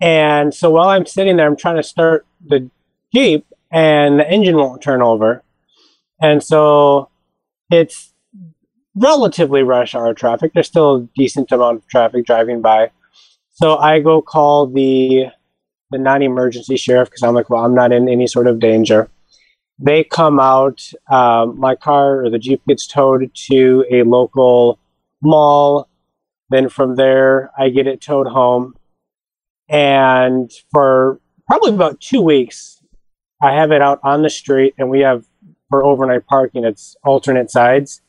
And 0.00 0.54
so 0.54 0.70
while 0.70 0.88
I'm 0.88 1.06
sitting 1.06 1.36
there, 1.36 1.46
I'm 1.46 1.56
trying 1.56 1.76
to 1.76 1.82
start 1.82 2.26
the 2.44 2.70
Jeep 3.14 3.46
and 3.70 4.18
the 4.18 4.30
engine 4.30 4.56
won't 4.56 4.82
turn 4.82 5.02
over. 5.02 5.42
And 6.20 6.42
so 6.42 7.10
it's 7.70 8.12
relatively 8.96 9.62
rush 9.62 9.94
hour 9.94 10.14
traffic. 10.14 10.52
There's 10.54 10.66
still 10.66 10.96
a 10.96 11.08
decent 11.16 11.52
amount 11.52 11.78
of 11.78 11.88
traffic 11.88 12.26
driving 12.26 12.62
by. 12.62 12.90
So 13.52 13.76
I 13.76 14.00
go 14.00 14.20
call 14.22 14.66
the 14.66 15.26
the 15.90 15.98
non-emergency 15.98 16.76
sheriff 16.76 17.08
because 17.08 17.22
I'm 17.22 17.34
like, 17.34 17.48
well, 17.48 17.64
I'm 17.64 17.74
not 17.74 17.92
in 17.92 18.08
any 18.08 18.26
sort 18.26 18.48
of 18.48 18.58
danger. 18.58 19.08
They 19.78 20.02
come 20.02 20.40
out. 20.40 20.82
Um, 21.08 21.60
my 21.60 21.76
car 21.76 22.24
or 22.24 22.30
the 22.30 22.38
Jeep 22.38 22.62
gets 22.66 22.86
towed 22.86 23.30
to 23.48 23.84
a 23.90 24.02
local 24.02 24.80
mall. 25.22 25.88
Then 26.50 26.68
from 26.68 26.96
there, 26.96 27.50
I 27.56 27.68
get 27.68 27.86
it 27.86 28.00
towed 28.00 28.26
home. 28.26 28.74
And 29.68 30.50
for 30.72 31.20
probably 31.46 31.74
about 31.74 32.00
two 32.00 32.20
weeks, 32.20 32.82
I 33.42 33.52
have 33.52 33.70
it 33.70 33.82
out 33.82 34.00
on 34.02 34.22
the 34.22 34.30
street, 34.30 34.74
and 34.78 34.88
we 34.88 35.00
have 35.00 35.24
for 35.68 35.84
overnight 35.84 36.26
parking. 36.26 36.64
It's 36.64 36.96
alternate 37.04 37.50
sides. 37.50 38.00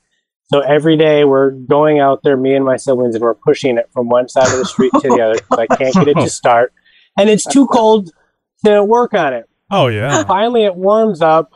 So 0.49 0.61
every 0.61 0.95
day 0.95 1.25
we're 1.25 1.51
going 1.51 1.99
out 1.99 2.23
there, 2.23 2.37
me 2.37 2.55
and 2.55 2.63
my 2.63 2.77
siblings, 2.77 3.15
and 3.15 3.21
we're 3.21 3.35
pushing 3.35 3.77
it 3.77 3.89
from 3.91 4.07
one 4.07 4.29
side 4.29 4.51
of 4.51 4.57
the 4.57 4.65
street 4.65 4.91
to 5.01 5.09
the 5.09 5.21
other 5.21 5.35
because 5.35 5.59
I 5.59 5.67
can't 5.75 5.93
get 5.93 6.07
it 6.07 6.13
to 6.15 6.19
oh. 6.21 6.27
start, 6.27 6.73
and 7.17 7.29
it's 7.29 7.45
too 7.45 7.67
cold 7.67 8.11
to 8.65 8.83
work 8.83 9.13
on 9.13 9.33
it. 9.33 9.49
Oh 9.69 9.87
yeah. 9.87 10.23
Finally, 10.23 10.63
it 10.63 10.75
warms 10.75 11.21
up. 11.21 11.51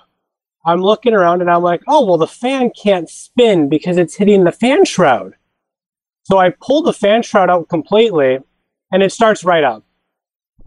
I'm 0.66 0.82
looking 0.82 1.14
around 1.14 1.42
and 1.42 1.50
I'm 1.50 1.64
like, 1.64 1.82
oh, 1.88 2.06
well, 2.06 2.18
the 2.18 2.28
fan 2.28 2.72
can't 2.72 3.10
spin 3.10 3.68
because 3.68 3.98
it's 3.98 4.16
hitting 4.16 4.44
the 4.44 4.52
fan 4.52 4.86
shroud. 4.86 5.34
So 6.24 6.38
I 6.38 6.54
pull 6.62 6.84
the 6.84 6.94
fan 6.94 7.24
shroud 7.24 7.50
out 7.50 7.68
completely 7.68 8.40
and 8.92 9.02
it 9.02 9.12
starts 9.12 9.44
right 9.44 9.64
up. 9.64 9.84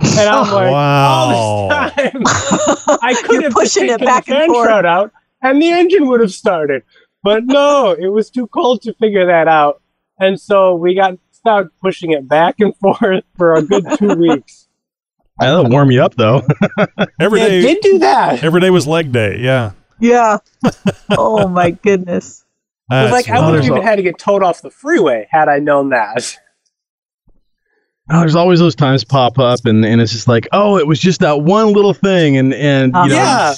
And 0.01 0.29
I'm 0.29 0.41
like, 0.53 0.72
wow. 0.72 1.09
all 1.14 1.68
this 1.68 1.95
time, 1.95 2.22
I 3.03 3.14
could 3.25 3.45
have 3.45 3.53
pushing 3.53 3.85
it 3.85 3.99
taken 3.99 4.07
back 4.07 4.25
the 4.25 4.33
and 4.33 4.41
fan 4.41 4.49
forth. 4.49 4.66
shroud 4.66 4.87
out 4.87 5.12
and 5.43 5.62
the 5.62 5.68
engine 5.68 6.09
would 6.09 6.20
have 6.20 6.33
started. 6.33 6.83
But 7.25 7.45
no, 7.47 7.93
it 7.99 8.09
was 8.09 8.31
too 8.31 8.47
cold 8.47 8.83
to 8.83 8.93
figure 8.95 9.27
that 9.27 9.49
out. 9.49 9.81
And 10.20 10.39
so 10.41 10.77
we 10.77 10.95
got 10.95 11.18
stuck 11.33 11.68
pushing 11.83 12.12
it 12.12 12.29
back 12.29 12.57
and 12.61 12.77
forth 12.81 13.25
for 13.37 13.55
a 13.55 13.62
good 13.62 13.85
two 13.99 14.14
weeks. 14.18 14.68
That'll 15.41 15.68
warm 15.68 15.91
you 15.91 16.03
up 16.03 16.14
though. 16.14 16.43
Every 17.20 17.41
It 17.41 17.49
day. 17.49 17.61
did 17.62 17.81
do 17.81 17.99
that. 18.01 18.45
Every 18.45 18.61
day 18.61 18.70
was 18.70 18.87
leg 18.87 19.11
day. 19.11 19.39
Yeah. 19.41 19.72
Yeah. 19.99 20.39
oh 21.11 21.49
my 21.49 21.70
goodness. 21.72 22.45
That's 22.91 23.11
like 23.11 23.29
I 23.31 23.45
would 23.45 23.57
have 23.57 23.64
even 23.64 23.83
had 23.83 23.97
to 23.97 24.03
get 24.03 24.18
towed 24.18 24.43
off 24.43 24.61
the 24.61 24.70
freeway 24.70 25.27
had 25.31 25.49
I 25.49 25.59
known 25.59 25.89
that. 25.89 26.37
Oh, 28.11 28.20
there's 28.20 28.37
always 28.37 28.61
those 28.61 28.75
times 28.75 29.03
pop 29.03 29.39
up, 29.39 29.64
and, 29.64 29.83
and 29.83 29.99
it's 29.99 30.12
just 30.12 30.29
like, 30.29 30.47
oh, 30.53 30.77
it 30.77 30.87
was 30.87 31.01
just 31.01 31.20
that 31.20 31.41
one 31.41 31.72
little 31.72 31.95
thing, 31.95 32.37
and 32.37 32.53
and 32.53 32.95
you 32.95 33.09
know, 33.09 33.14
yeah, 33.14 33.55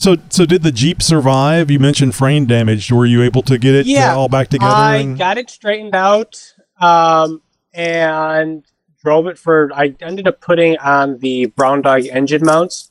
So, 0.00 0.16
so 0.30 0.46
did 0.46 0.62
the 0.62 0.72
Jeep 0.72 1.02
survive? 1.02 1.70
You 1.70 1.78
mentioned 1.78 2.14
frame 2.14 2.46
damage. 2.46 2.90
Were 2.90 3.04
you 3.04 3.22
able 3.22 3.42
to 3.42 3.58
get 3.58 3.74
it 3.74 3.98
uh, 3.98 4.16
all 4.16 4.30
back 4.30 4.48
together? 4.48 4.72
I 4.72 4.96
and- 4.96 5.18
got 5.18 5.36
it 5.36 5.50
straightened 5.50 5.94
out, 5.94 6.54
um, 6.80 7.42
and 7.74 8.64
drove 9.04 9.26
it 9.26 9.38
for. 9.38 9.70
I 9.74 9.94
ended 10.00 10.26
up 10.26 10.40
putting 10.40 10.78
on 10.78 11.18
the 11.18 11.46
Brown 11.46 11.82
Dog 11.82 12.06
engine 12.06 12.46
mounts. 12.46 12.90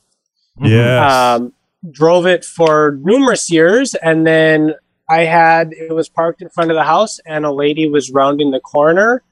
Yeah. 0.62 1.34
Um, 1.34 1.54
drove 1.90 2.28
it 2.28 2.46
for 2.46 3.00
numerous 3.02 3.50
years, 3.50 3.96
and 3.96 4.28
then 4.28 4.76
I 5.10 5.24
had 5.24 5.74
it 5.74 5.96
was 5.96 6.10
parked 6.10 6.44
in 6.44 6.50
front 6.50 6.70
of 6.70 6.76
the 6.76 6.84
house, 6.84 7.20
and 7.26 7.44
a 7.44 7.52
lady 7.52 7.90
was 7.90 8.12
rounding 8.12 8.52
the 8.52 8.60
corner 8.60 9.24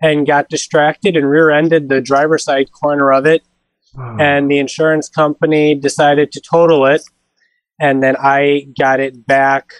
and 0.00 0.24
got 0.24 0.48
distracted 0.48 1.16
and 1.16 1.28
rear-ended 1.28 1.88
the 1.88 2.00
driver's 2.00 2.44
side 2.44 2.70
corner 2.70 3.12
of 3.12 3.26
it, 3.26 3.42
and 4.20 4.48
the 4.48 4.58
insurance 4.58 5.08
company 5.08 5.74
decided 5.74 6.30
to 6.30 6.40
total 6.40 6.86
it, 6.86 7.02
and 7.78 8.02
then 8.02 8.16
I 8.16 8.68
got 8.78 9.00
it 9.00 9.26
back. 9.26 9.72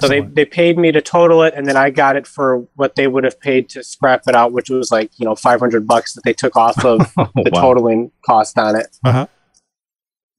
So 0.00 0.08
they, 0.08 0.20
they 0.20 0.46
paid 0.46 0.78
me 0.78 0.92
to 0.92 1.02
total 1.02 1.42
it, 1.42 1.52
and 1.54 1.66
then 1.66 1.76
I 1.76 1.90
got 1.90 2.16
it 2.16 2.26
for 2.26 2.66
what 2.74 2.96
they 2.96 3.06
would 3.06 3.22
have 3.24 3.38
paid 3.38 3.68
to 3.70 3.84
scrap 3.84 4.22
it 4.26 4.34
out, 4.34 4.52
which 4.52 4.70
was 4.70 4.90
like 4.90 5.10
you 5.18 5.26
know 5.26 5.34
five 5.34 5.60
hundred 5.60 5.86
bucks 5.86 6.14
that 6.14 6.24
they 6.24 6.32
took 6.32 6.56
off 6.56 6.82
of 6.84 6.98
the 7.16 7.50
wow. 7.52 7.60
totaling 7.60 8.10
cost 8.24 8.56
on 8.58 8.76
it. 8.76 8.96
Uh-huh. 9.04 9.26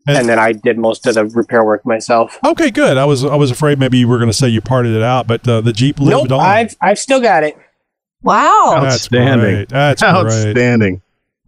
And, 0.07 0.29
then 0.29 0.37
I 0.37 0.51
did 0.51 0.77
most 0.77 1.07
of 1.07 1.15
the 1.15 1.25
repair 1.25 1.63
work 1.63 1.83
myself. 1.83 2.37
Okay, 2.45 2.69
good. 2.69 2.97
I 2.97 3.05
was 3.05 3.23
I 3.23 3.35
was 3.35 3.51
afraid 3.51 3.79
maybe 3.79 3.97
you 3.97 4.07
were 4.07 4.17
going 4.17 4.29
to 4.29 4.37
say 4.37 4.47
you 4.47 4.61
parted 4.61 4.95
it 4.95 5.01
out, 5.01 5.27
but 5.27 5.47
uh, 5.47 5.61
the 5.61 5.73
Jeep 5.73 5.99
lived 5.99 6.29
Nope, 6.29 6.39
on. 6.39 6.45
I've 6.45 6.75
I've 6.81 6.99
still 6.99 7.21
got 7.21 7.43
it. 7.43 7.57
Wow. 8.21 8.79
That's 8.81 8.95
outstanding. 8.95 9.55
great. 9.55 9.69
That's 9.69 10.01
great. 10.01 10.09
outstanding. 10.09 11.01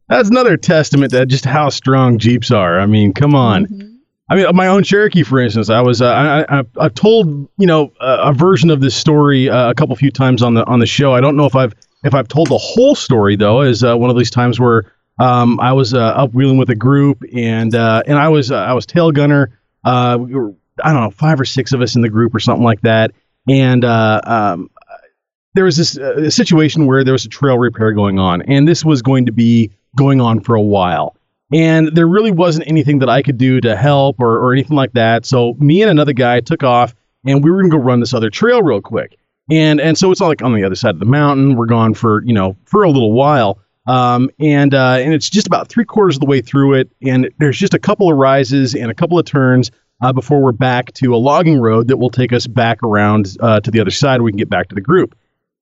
That's 0.10 0.30
another 0.30 0.58
testament 0.58 1.12
to 1.12 1.26
just 1.26 1.46
how 1.46 1.70
strong 1.70 2.18
Jeeps 2.18 2.52
are. 2.52 2.80
I 2.80 2.86
mean, 2.86 3.14
come 3.14 3.36
on. 3.36 3.87
I 4.30 4.36
mean, 4.36 4.46
my 4.56 4.68
own 4.68 4.84
Cherokee, 4.84 5.24
for 5.24 5.40
instance, 5.40 5.70
I 5.70 5.82
was 5.82 6.02
uh, 6.02 6.08
I, 6.08 6.60
I 6.60 6.64
I've 6.80 6.94
told 6.94 7.28
you 7.58 7.68
know 7.68 7.94
uh, 8.02 8.18
a 8.24 8.34
version 8.34 8.70
of 8.70 8.82
this 8.82 8.96
story 8.96 9.50
uh, 9.50 9.70
a 9.70 9.74
couple 9.74 9.96
few 9.96 10.12
times 10.12 10.42
on 10.44 10.54
the 10.54 10.66
on 10.66 10.80
the 10.80 10.86
show. 10.86 11.14
I 11.14 11.22
don't 11.22 11.38
know 11.38 11.46
if 11.46 11.56
I've 11.56 11.74
if 12.04 12.14
I've 12.14 12.28
told 12.28 12.50
the 12.50 12.58
whole 12.58 12.94
story 12.94 13.38
though. 13.38 13.62
Is 13.62 13.84
uh, 13.84 13.96
one 13.96 14.10
of 14.10 14.18
these 14.18 14.30
times 14.30 14.60
where 14.60 14.92
um, 15.18 15.60
I 15.62 15.72
was 15.74 15.94
uh, 15.94 16.00
up 16.00 16.34
wheeling 16.34 16.58
with 16.58 16.70
a 16.70 16.76
group 16.76 17.24
and 17.34 17.74
uh, 17.74 18.04
and 18.06 18.20
I 18.20 18.28
was 18.28 18.52
uh, 18.52 18.58
I 18.58 18.74
was 18.74 18.86
tail 18.86 19.12
gunner. 19.12 19.58
We 19.86 19.92
were, 20.36 20.54
I 20.84 20.92
don't 20.92 21.04
know 21.04 21.12
five 21.12 21.40
or 21.40 21.46
six 21.46 21.72
of 21.72 21.82
us 21.82 21.96
in 21.96 22.02
the 22.02 22.10
group 22.10 22.36
or 22.36 22.40
something 22.40 22.66
like 22.66 22.82
that, 22.82 23.12
and 23.48 23.86
um, 23.86 24.70
there 25.54 25.64
was 25.64 25.78
this 25.78 26.36
situation 26.36 26.86
where 26.86 27.06
there 27.06 27.14
was 27.14 27.24
a 27.24 27.30
trail 27.30 27.58
repair 27.58 27.94
going 27.94 28.20
on, 28.20 28.42
and 28.42 28.68
this 28.68 28.84
was 28.84 29.02
going 29.02 29.28
to 29.28 29.32
be 29.32 29.72
going 29.96 30.20
on 30.20 30.42
for 30.42 30.56
a 30.56 30.62
while. 30.62 31.17
And 31.54 31.96
there 31.96 32.08
really 32.08 32.32
wasn't 32.32 32.68
anything 32.68 33.00
that 33.00 33.10
I 33.10 33.22
could 33.22 33.38
do 33.38 33.62
to 33.62 33.76
help 33.76 34.18
or, 34.20 34.38
or 34.38 34.54
anything 34.54 34.76
like 34.76 34.94
that. 34.94 35.26
So 35.26 35.54
me 35.60 35.82
and 35.82 35.90
another 35.90 36.14
guy 36.14 36.42
took 36.42 36.64
off, 36.64 36.94
and 37.26 37.44
we 37.44 37.50
were 37.52 37.62
gonna 37.62 37.72
go 37.72 37.78
run 37.78 38.00
this 38.00 38.14
other 38.14 38.30
trail 38.30 38.62
real 38.62 38.82
quick. 38.82 39.18
And 39.50 39.80
and 39.80 39.98
so 39.98 40.12
it's 40.12 40.20
like 40.20 40.42
on 40.42 40.54
the 40.54 40.64
other 40.66 40.76
side 40.76 40.96
of 40.96 41.00
the 41.00 41.06
mountain. 41.06 41.56
We're 41.56 41.68
gone 41.68 41.94
for 41.94 42.22
you 42.26 42.34
know 42.34 42.58
for 42.66 42.84
a 42.84 42.90
little 42.90 43.14
while. 43.14 43.60
Um, 43.86 44.30
and 44.40 44.74
uh, 44.74 44.98
and 45.00 45.14
it's 45.14 45.30
just 45.30 45.48
about 45.48 45.70
three 45.70 45.86
quarters 45.86 46.18
of 46.18 46.20
the 46.20 46.26
way 46.26 46.42
through 46.42 46.74
it, 46.74 46.92
and 47.02 47.30
there's 47.40 47.58
just 47.58 47.74
a 47.74 47.80
couple 47.80 48.12
of 48.12 48.18
rises 48.18 48.76
and 48.76 48.92
a 48.92 48.94
couple 48.94 49.18
of 49.18 49.26
turns 49.26 49.72
uh, 50.02 50.12
before 50.12 50.42
we're 50.42 50.52
back 50.52 50.92
to 50.94 51.16
a 51.16 51.18
logging 51.18 51.60
road 51.60 51.88
that 51.88 51.98
will 51.98 52.10
take 52.10 52.34
us 52.34 52.46
back 52.46 52.84
around 52.84 53.38
uh, 53.40 53.62
to 53.62 53.72
the 53.72 53.80
other 53.80 53.92
side. 53.92 54.22
We 54.22 54.32
can 54.32 54.38
get 54.38 54.50
back 54.50 54.68
to 54.70 54.76
the 54.76 54.82
group. 54.82 55.18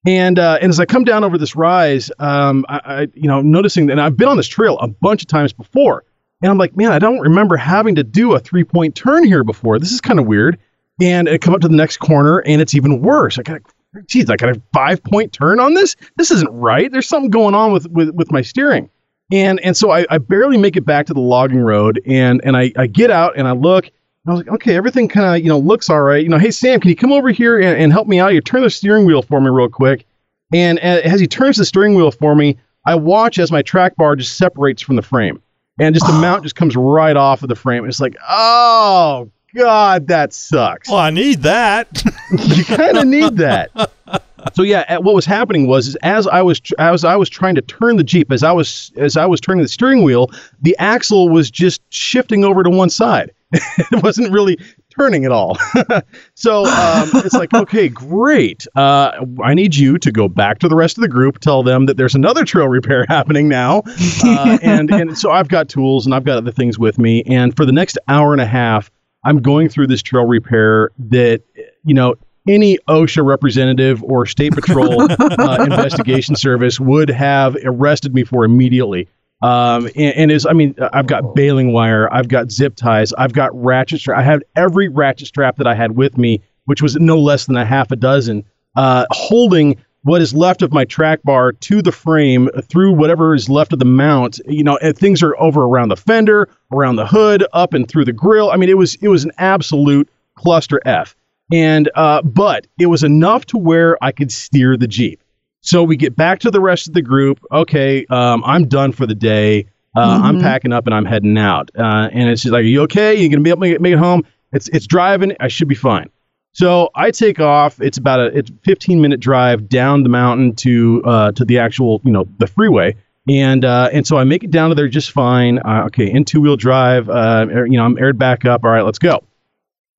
And 0.06 0.38
uh, 0.38 0.60
and 0.62 0.70
as 0.70 0.80
I 0.80 0.86
come 0.86 1.04
down 1.04 1.24
over 1.24 1.38
this 1.38 1.56
rise, 1.56 2.12
um, 2.20 2.66
I, 2.70 2.82
I 2.86 3.08
you 3.14 3.28
know 3.28 3.42
noticing 3.42 3.88
that 3.88 4.00
I've 4.00 4.16
been 4.18 4.28
on 4.28 4.38
this 4.38 4.48
trail 4.48 4.78
a 4.80 4.88
bunch 4.88 5.22
of 5.24 5.28
times 5.28 5.52
before, 5.52 6.04
and 6.42 6.52
I'm 6.52 6.58
like, 6.58 6.76
man, 6.78 6.92
I 6.92 7.00
don't 7.00 7.20
remember 7.20 7.58
having 7.58 7.96
to 7.96 8.04
do 8.04 8.34
a 8.34 8.40
three 8.40 8.64
point 8.64 8.96
turn 8.96 9.24
here 9.24 9.44
before. 9.44 9.80
This 9.80 9.92
is 9.92 10.02
kind 10.02 10.20
of 10.20 10.28
weird. 10.28 10.60
And 11.02 11.28
I 11.28 11.38
come 11.38 11.54
up 11.54 11.62
to 11.62 11.68
the 11.68 11.76
next 11.76 11.98
corner, 11.98 12.40
and 12.40 12.62
it's 12.62 12.74
even 12.74 13.02
worse. 13.02 13.38
I 13.38 13.42
got, 13.42 13.62
geez, 14.08 14.30
I 14.30 14.38
got 14.38 14.56
a 14.56 14.62
five 14.74 15.04
point 15.04 15.34
turn 15.34 15.60
on 15.60 15.74
this. 15.74 15.96
This 16.18 16.32
isn't 16.32 16.52
right. 16.52 16.90
There's 16.92 17.08
something 17.08 17.32
going 17.32 17.56
on 17.56 17.74
with 17.74 17.88
with, 17.90 18.12
with 18.12 18.32
my 18.32 18.42
steering. 18.42 18.90
And 19.32 19.60
and 19.62 19.76
so 19.76 19.92
I, 19.92 20.06
I 20.10 20.20
barely 20.20 20.58
make 20.58 20.78
it 20.78 20.86
back 20.86 21.08
to 21.08 21.14
the 21.14 21.20
logging 21.20 21.60
road, 21.60 22.00
and 22.06 22.42
and 22.44 22.56
I, 22.56 22.72
I 22.78 22.88
get 22.88 23.12
out 23.12 23.34
and 23.38 23.48
I 23.48 23.52
look. 23.54 23.90
I 24.28 24.32
was 24.32 24.40
like, 24.40 24.50
okay, 24.50 24.76
everything 24.76 25.08
kind 25.08 25.36
of 25.36 25.44
you 25.44 25.50
know 25.50 25.60
looks 25.60 25.90
all 25.90 26.02
right. 26.02 26.24
You 26.24 26.30
know, 26.30 26.38
hey 26.38 26.52
Sam, 26.52 26.80
can 26.80 26.90
you 26.90 26.96
come 26.96 27.12
over 27.12 27.30
here 27.30 27.60
and, 27.60 27.78
and 27.78 27.92
help 27.92 28.08
me 28.08 28.20
out? 28.20 28.34
You 28.34 28.42
turn 28.42 28.64
the 28.64 28.70
steering 28.70 29.06
wheel 29.06 29.22
for 29.22 29.40
me 29.40 29.50
real 29.50 29.70
quick. 29.70 30.06
And 30.54 30.80
as 30.80 31.20
he 31.20 31.28
turns 31.28 31.58
the 31.58 31.66
steering 31.66 31.96
wheel 31.96 32.12
for 32.12 32.36
me, 32.36 32.58
I 32.86 32.96
watch 32.96 33.40
as 33.40 33.52
my 33.52 33.62
track 33.62 33.96
bar 33.96 34.16
just 34.16 34.38
separates 34.38 34.82
from 34.82 34.96
the 34.96 35.02
frame, 35.02 35.42
and 35.80 35.94
just 35.94 36.06
the 36.06 36.14
ah. 36.14 36.22
mount 36.22 36.44
just 36.44 36.56
comes 36.56 36.76
right 36.76 37.16
off 37.16 37.44
of 37.44 37.50
the 37.50 37.56
frame. 37.56 37.86
It's 37.86 38.00
like, 38.00 38.16
oh 38.28 39.30
god, 39.56 40.08
that 40.08 40.34
sucks. 40.34 40.90
Well, 40.90 41.00
I 41.00 41.10
need 41.10 41.44
that. 41.44 42.04
you 42.32 42.66
kind 42.66 42.98
of 42.98 43.08
need 43.08 43.38
that. 43.38 43.72
So 44.54 44.64
yeah, 44.64 44.98
what 44.98 45.16
was 45.16 45.26
happening 45.26 45.68
was 45.68 45.96
as 45.98 46.28
I 46.28 46.42
was 46.42 46.62
as 46.78 47.04
I 47.04 47.16
was 47.16 47.30
trying 47.30 47.56
to 47.56 47.62
turn 47.62 47.98
the 47.98 48.04
Jeep, 48.04 48.32
as 48.32 48.44
I 48.44 48.52
was 48.52 48.92
as 48.98 49.18
I 49.18 49.26
was 49.26 49.42
turning 49.42 49.64
the 49.64 49.70
steering 49.70 50.04
wheel, 50.04 50.30
the 50.62 50.76
axle 50.78 51.30
was 51.30 51.50
just 51.50 51.82
shifting 51.94 52.44
over 52.44 52.64
to 52.64 52.70
one 52.70 52.90
side. 52.90 53.32
it 53.52 54.04
wasn't 54.04 54.32
really 54.32 54.58
turning 54.90 55.26
at 55.26 55.32
all. 55.32 55.58
so 56.36 56.66
um, 56.66 57.10
it's 57.16 57.34
like, 57.34 57.54
okay, 57.54 57.90
great. 57.90 58.66
Uh, 58.76 59.26
I 59.44 59.54
need 59.54 59.76
you 59.76 59.98
to 60.00 60.12
go 60.12 60.28
back 60.28 60.60
to 60.60 60.68
the 60.68 60.76
rest 60.76 60.98
of 60.98 61.02
the 61.02 61.08
group, 61.08 61.40
tell 61.40 61.64
them 61.64 61.86
that 61.86 61.98
there's 61.98 62.16
another 62.16 62.44
trail 62.44 62.68
repair 62.68 63.06
happening 63.10 63.48
now, 63.48 63.84
uh, 64.24 64.58
and 64.62 64.92
and 64.92 65.18
so 65.18 65.32
I've 65.32 65.48
got 65.48 65.70
tools 65.70 66.06
and 66.06 66.14
I've 66.14 66.24
got 66.24 66.38
other 66.38 66.52
things 66.52 66.80
with 66.80 66.98
me, 66.98 67.24
and 67.24 67.56
for 67.56 67.66
the 67.66 67.72
next 67.72 67.98
hour 68.08 68.34
and 68.34 68.42
a 68.42 68.48
half, 68.48 68.92
I'm 69.24 69.42
going 69.42 69.70
through 69.70 69.88
this 69.88 70.02
trail 70.02 70.26
repair 70.26 70.92
that 71.00 71.42
you 71.84 71.94
know 71.94 72.16
any 72.48 72.78
OSHA 72.88 73.26
representative 73.26 74.04
or 74.04 74.26
State 74.26 74.54
Patrol 74.56 75.02
uh, 75.12 75.64
investigation 75.64 76.36
service 76.36 76.80
would 76.80 77.10
have 77.10 77.58
arrested 77.64 78.14
me 78.14 78.24
for 78.24 78.46
immediately. 78.46 79.08
Um, 79.42 79.88
and, 79.96 80.16
and 80.16 80.32
is 80.32 80.46
I 80.46 80.54
mean, 80.54 80.76
I've 80.94 81.08
got 81.08 81.36
baling 81.36 81.74
wire, 81.74 82.12
I've 82.12 82.28
got 82.28 82.52
zip 82.52 82.76
ties, 82.76 83.14
I've 83.14 83.34
got 83.34 83.52
ratchet 83.54 84.00
strap. 84.00 84.20
I 84.20 84.24
had 84.24 84.44
every 84.56 84.88
ratchet 84.88 85.28
strap 85.28 85.58
that 85.58 85.68
I 85.68 85.76
had 85.76 85.96
with 85.96 86.18
me, 86.18 86.42
which 86.66 86.82
was 86.82 86.96
no 86.96 87.20
less 87.20 87.46
than 87.46 87.58
a 87.58 87.66
half 87.66 87.92
a 87.92 87.96
dozen, 87.96 88.46
uh, 88.76 89.06
holding 89.12 89.78
what 90.04 90.22
is 90.22 90.34
left 90.34 90.62
of 90.62 90.72
my 90.72 90.86
track 90.86 91.22
bar 91.24 91.52
to 91.52 91.82
the 91.82 91.92
frame 91.92 92.48
through 92.64 92.94
whatever 92.94 93.34
is 93.34 93.50
left 93.50 93.74
of 93.74 93.80
the 93.80 93.86
mount. 93.86 94.40
You 94.48 94.64
know, 94.64 94.78
and 94.78 94.98
things 94.98 95.22
are 95.22 95.40
over 95.40 95.64
around 95.64 95.90
the 95.90 95.98
fender, 95.98 96.48
around 96.72 96.96
the 96.96 97.08
hood, 97.08 97.46
up 97.54 97.74
and 97.74 97.88
through 97.88 98.06
the 98.06 98.14
grill. 98.14 98.52
I 98.52 98.56
mean, 98.56 98.70
it 98.70 98.78
was 98.78 98.96
it 98.96 99.10
was 99.10 99.26
an 99.26 99.32
absolute 99.38 100.08
cluster 100.36 100.82
F. 100.86 101.16
And 101.52 101.90
uh, 101.96 102.22
but 102.24 102.68
it 102.80 102.88
was 102.88 103.04
enough 103.04 103.46
to 103.48 103.58
where 103.58 103.98
I 104.04 104.12
could 104.12 104.32
steer 104.32 104.78
the 104.78 104.88
Jeep. 104.88 105.22
So 105.62 105.84
we 105.84 105.96
get 105.96 106.16
back 106.16 106.40
to 106.40 106.52
the 106.52 106.60
rest 106.62 106.88
of 106.88 106.94
the 106.94 107.02
group. 107.02 107.40
Okay, 107.52 108.06
um, 108.08 108.44
I'm 108.46 108.68
done 108.68 108.92
for 108.92 109.06
the 109.06 109.16
day. 109.16 109.68
Uh, 109.96 110.20
I'm 110.24 110.38
Mhm. 110.38 110.42
packing 110.42 110.74
up 110.74 110.86
and 110.88 110.94
I'm 110.96 111.06
heading 111.06 111.38
out. 111.38 111.72
Uh, 111.78 112.10
and 112.12 112.30
it's 112.30 112.42
just 112.42 112.52
like, 112.52 112.62
are 112.62 112.64
you 112.68 112.82
okay? 112.84 113.16
You 113.16 113.30
gonna 113.30 113.42
be 113.42 113.50
able 113.50 113.58
to 113.62 113.68
make 113.68 113.76
it, 113.76 113.82
make 113.82 113.94
it 113.94 114.00
home? 114.00 114.24
It's 114.52 114.68
it's 114.70 114.88
driving. 114.88 115.36
I 115.40 115.48
should 115.48 115.68
be 115.68 115.76
fine. 115.76 116.10
So 116.54 116.90
I 116.96 117.12
take 117.12 117.40
off. 117.40 117.82
It's 117.82 117.98
about 117.98 118.20
a 118.22 118.26
it's 118.38 118.52
15 118.64 119.02
minute 119.02 119.20
drive 119.20 119.70
down 119.70 120.04
the 120.04 120.10
mountain 120.10 120.56
to 120.58 121.02
uh, 121.06 121.32
to 121.34 121.46
the 121.46 121.60
actual 121.60 122.02
you 122.04 122.12
know 122.12 122.28
the 122.40 122.48
freeway. 122.48 122.96
And 123.30 123.64
uh, 123.66 123.90
and 123.92 124.06
so 124.06 124.18
I 124.18 124.24
make 124.24 124.44
it 124.44 124.52
down 124.52 124.70
to 124.70 124.76
there 124.76 124.88
just 124.88 125.12
fine. 125.12 125.60
Uh, 125.60 125.84
okay, 125.88 126.12
in 126.12 126.26
two 126.26 126.42
wheel 126.42 126.58
drive. 126.58 127.10
Uh, 127.10 127.46
you 127.68 127.78
know 127.78 127.86
I'm 127.86 127.98
aired 127.98 128.18
back 128.20 128.46
up. 128.46 128.64
All 128.64 128.70
right, 128.72 128.84
let's 128.86 129.00
go 129.00 129.24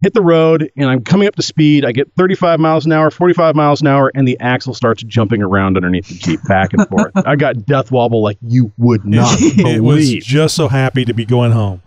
hit 0.03 0.13
the 0.15 0.23
road 0.23 0.71
and 0.77 0.89
I'm 0.89 1.03
coming 1.03 1.27
up 1.29 1.37
to 1.37 1.43
speed. 1.43 1.85
I 1.85 1.93
get 1.93 2.13
35 2.17 2.61
miles 2.61 2.87
an 2.87 2.93
hour, 2.93 3.11
45 3.11 3.55
miles 3.57 3.81
an 3.81 3.87
hour, 3.87 4.11
and 4.15 4.27
the 4.29 4.39
axle 4.41 4.75
starts 4.75 5.03
jumping 5.03 5.43
around 5.43 5.77
underneath 5.77 6.09
the 6.09 6.15
Jeep 6.15 6.41
back 6.47 6.73
and 6.75 6.87
forth. 6.89 7.13
I 7.27 7.37
got 7.37 7.65
death 7.67 7.91
wobble 7.91 8.23
like 8.23 8.39
you 8.43 8.73
would 8.77 9.05
not 9.05 9.37
it 9.41 9.81
was 9.83 10.11
just 10.25 10.55
so 10.55 10.69
happy 10.69 11.05
to 11.07 11.15
be 11.15 11.25
going 11.25 11.53
home. 11.53 11.83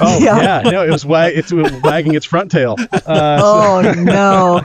Oh 0.00 0.18
yeah, 0.22 0.62
no, 0.64 0.84
it 0.84 0.90
was 0.90 1.04
wag- 1.04 1.36
it's 1.36 1.52
wagging 1.82 2.14
its 2.14 2.26
front 2.26 2.50
tail. 2.52 2.76
Uh, 2.78 3.40
Oh 3.42 3.94
no. 3.96 4.60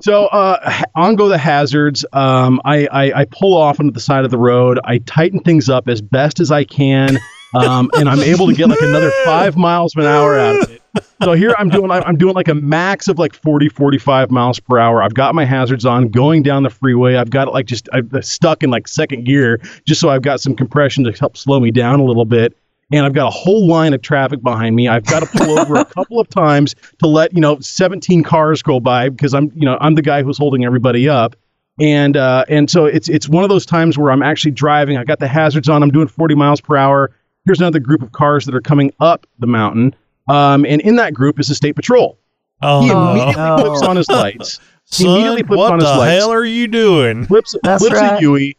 so 0.00 0.26
uh, 0.26 0.82
on 0.94 1.14
go 1.16 1.28
the 1.28 1.38
hazards. 1.38 2.04
Um, 2.12 2.60
I, 2.64 2.86
I 2.86 3.20
I 3.20 3.24
pull 3.26 3.56
off 3.56 3.80
onto 3.80 3.92
the 3.92 4.00
side 4.00 4.24
of 4.24 4.30
the 4.30 4.36
road. 4.38 4.78
I 4.84 4.98
tighten 4.98 5.40
things 5.40 5.70
up 5.70 5.88
as 5.88 6.02
best 6.02 6.40
as 6.40 6.50
I 6.50 6.64
can, 6.64 7.18
um, 7.54 7.90
and 7.94 8.08
I'm 8.10 8.20
able 8.20 8.48
to 8.48 8.54
get 8.54 8.68
like 8.68 8.82
another 8.82 9.10
five 9.24 9.56
miles 9.56 9.94
an 9.96 10.02
hour 10.02 10.38
out 10.38 10.62
of 10.64 10.70
it. 10.70 10.82
So 11.22 11.32
here 11.32 11.54
I'm 11.58 11.68
doing 11.68 11.90
I'm 11.90 12.16
doing 12.16 12.34
like 12.34 12.48
a 12.48 12.54
max 12.54 13.06
of 13.06 13.18
like 13.18 13.34
40 13.34 13.68
45 13.68 14.30
miles 14.30 14.58
per 14.58 14.78
hour. 14.78 15.02
I've 15.02 15.12
got 15.12 15.34
my 15.34 15.44
hazards 15.44 15.84
on 15.84 16.08
going 16.08 16.42
down 16.42 16.62
the 16.62 16.70
freeway. 16.70 17.16
I've 17.16 17.28
got 17.28 17.46
it 17.46 17.50
like 17.50 17.66
just 17.66 17.90
I'm 17.92 18.10
stuck 18.22 18.62
in 18.62 18.70
like 18.70 18.88
second 18.88 19.24
gear 19.24 19.60
just 19.86 20.00
so 20.00 20.08
I've 20.08 20.22
got 20.22 20.40
some 20.40 20.56
compression 20.56 21.04
to 21.04 21.12
help 21.12 21.36
slow 21.36 21.60
me 21.60 21.70
down 21.70 22.00
a 22.00 22.04
little 22.04 22.24
bit. 22.24 22.56
and 22.90 23.04
I've 23.04 23.12
got 23.12 23.26
a 23.26 23.30
whole 23.30 23.66
line 23.68 23.92
of 23.92 24.00
traffic 24.02 24.42
behind 24.42 24.74
me. 24.74 24.88
I've 24.88 25.04
got 25.04 25.20
to 25.20 25.26
pull 25.26 25.58
over 25.58 25.76
a 25.76 25.84
couple 25.84 26.18
of 26.20 26.28
times 26.28 26.74
to 27.00 27.06
let 27.06 27.34
you 27.34 27.40
know 27.40 27.60
17 27.60 28.22
cars 28.22 28.62
go 28.62 28.80
by 28.80 29.10
because 29.10 29.34
I'm 29.34 29.52
you 29.54 29.66
know 29.66 29.76
I'm 29.80 29.94
the 29.96 30.02
guy 30.02 30.22
who's 30.22 30.38
holding 30.38 30.64
everybody 30.64 31.08
up. 31.08 31.36
And 31.80 32.16
uh, 32.16 32.44
and 32.48 32.70
so 32.70 32.86
it's 32.86 33.08
it's 33.10 33.28
one 33.28 33.44
of 33.44 33.50
those 33.50 33.66
times 33.66 33.98
where 33.98 34.10
I'm 34.10 34.22
actually 34.22 34.52
driving. 34.52 34.96
I 34.96 35.04
got 35.04 35.18
the 35.18 35.28
hazards 35.28 35.68
on. 35.68 35.82
I'm 35.82 35.90
doing 35.90 36.08
40 36.08 36.34
miles 36.34 36.60
per 36.60 36.76
hour. 36.76 37.10
Here's 37.44 37.60
another 37.60 37.78
group 37.78 38.02
of 38.02 38.12
cars 38.12 38.46
that 38.46 38.54
are 38.54 38.60
coming 38.60 38.92
up 39.00 39.26
the 39.38 39.46
mountain. 39.46 39.94
Um, 40.30 40.64
and 40.64 40.80
in 40.82 40.96
that 40.96 41.14
group 41.14 41.40
is 41.40 41.48
the 41.48 41.54
state 41.54 41.72
patrol. 41.74 42.18
Oh, 42.62 42.82
he 42.82 42.90
immediately 42.90 43.34
no. 43.34 43.56
flips 43.58 43.82
on 43.82 43.96
his 43.96 44.08
lights. 44.10 44.60
He 44.92 45.04
immediately 45.04 45.42
flips 45.42 45.58
what 45.58 45.72
on 45.72 45.78
his 45.80 45.88
the 45.88 45.96
lights. 45.96 46.18
hell 46.20 46.32
are 46.32 46.44
you 46.44 46.66
doing? 46.68 47.24
Flips, 47.26 47.54
That's 47.62 47.82
flips 47.82 48.00
right. 48.00 48.18
a 48.18 48.20
Yui, 48.20 48.56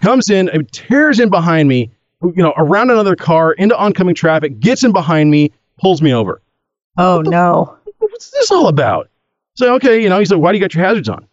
comes 0.00 0.30
in, 0.30 0.48
and 0.48 0.70
tears 0.72 1.20
in 1.20 1.28
behind 1.28 1.68
me. 1.68 1.90
You 2.22 2.42
know, 2.42 2.54
around 2.56 2.90
another 2.90 3.16
car 3.16 3.52
into 3.52 3.76
oncoming 3.76 4.14
traffic, 4.14 4.60
gets 4.60 4.84
in 4.84 4.92
behind 4.92 5.30
me, 5.30 5.50
pulls 5.80 6.00
me 6.00 6.14
over. 6.14 6.40
Oh 6.96 7.20
no. 7.20 7.76
What's 7.98 8.30
this 8.30 8.50
all 8.50 8.68
about? 8.68 9.08
So 9.54 9.74
okay, 9.74 10.00
you 10.02 10.08
know, 10.08 10.18
he's 10.20 10.30
like, 10.30 10.40
"Why 10.40 10.52
do 10.52 10.58
you 10.58 10.62
got 10.62 10.72
your 10.74 10.84
hazards 10.84 11.08
on?" 11.08 11.26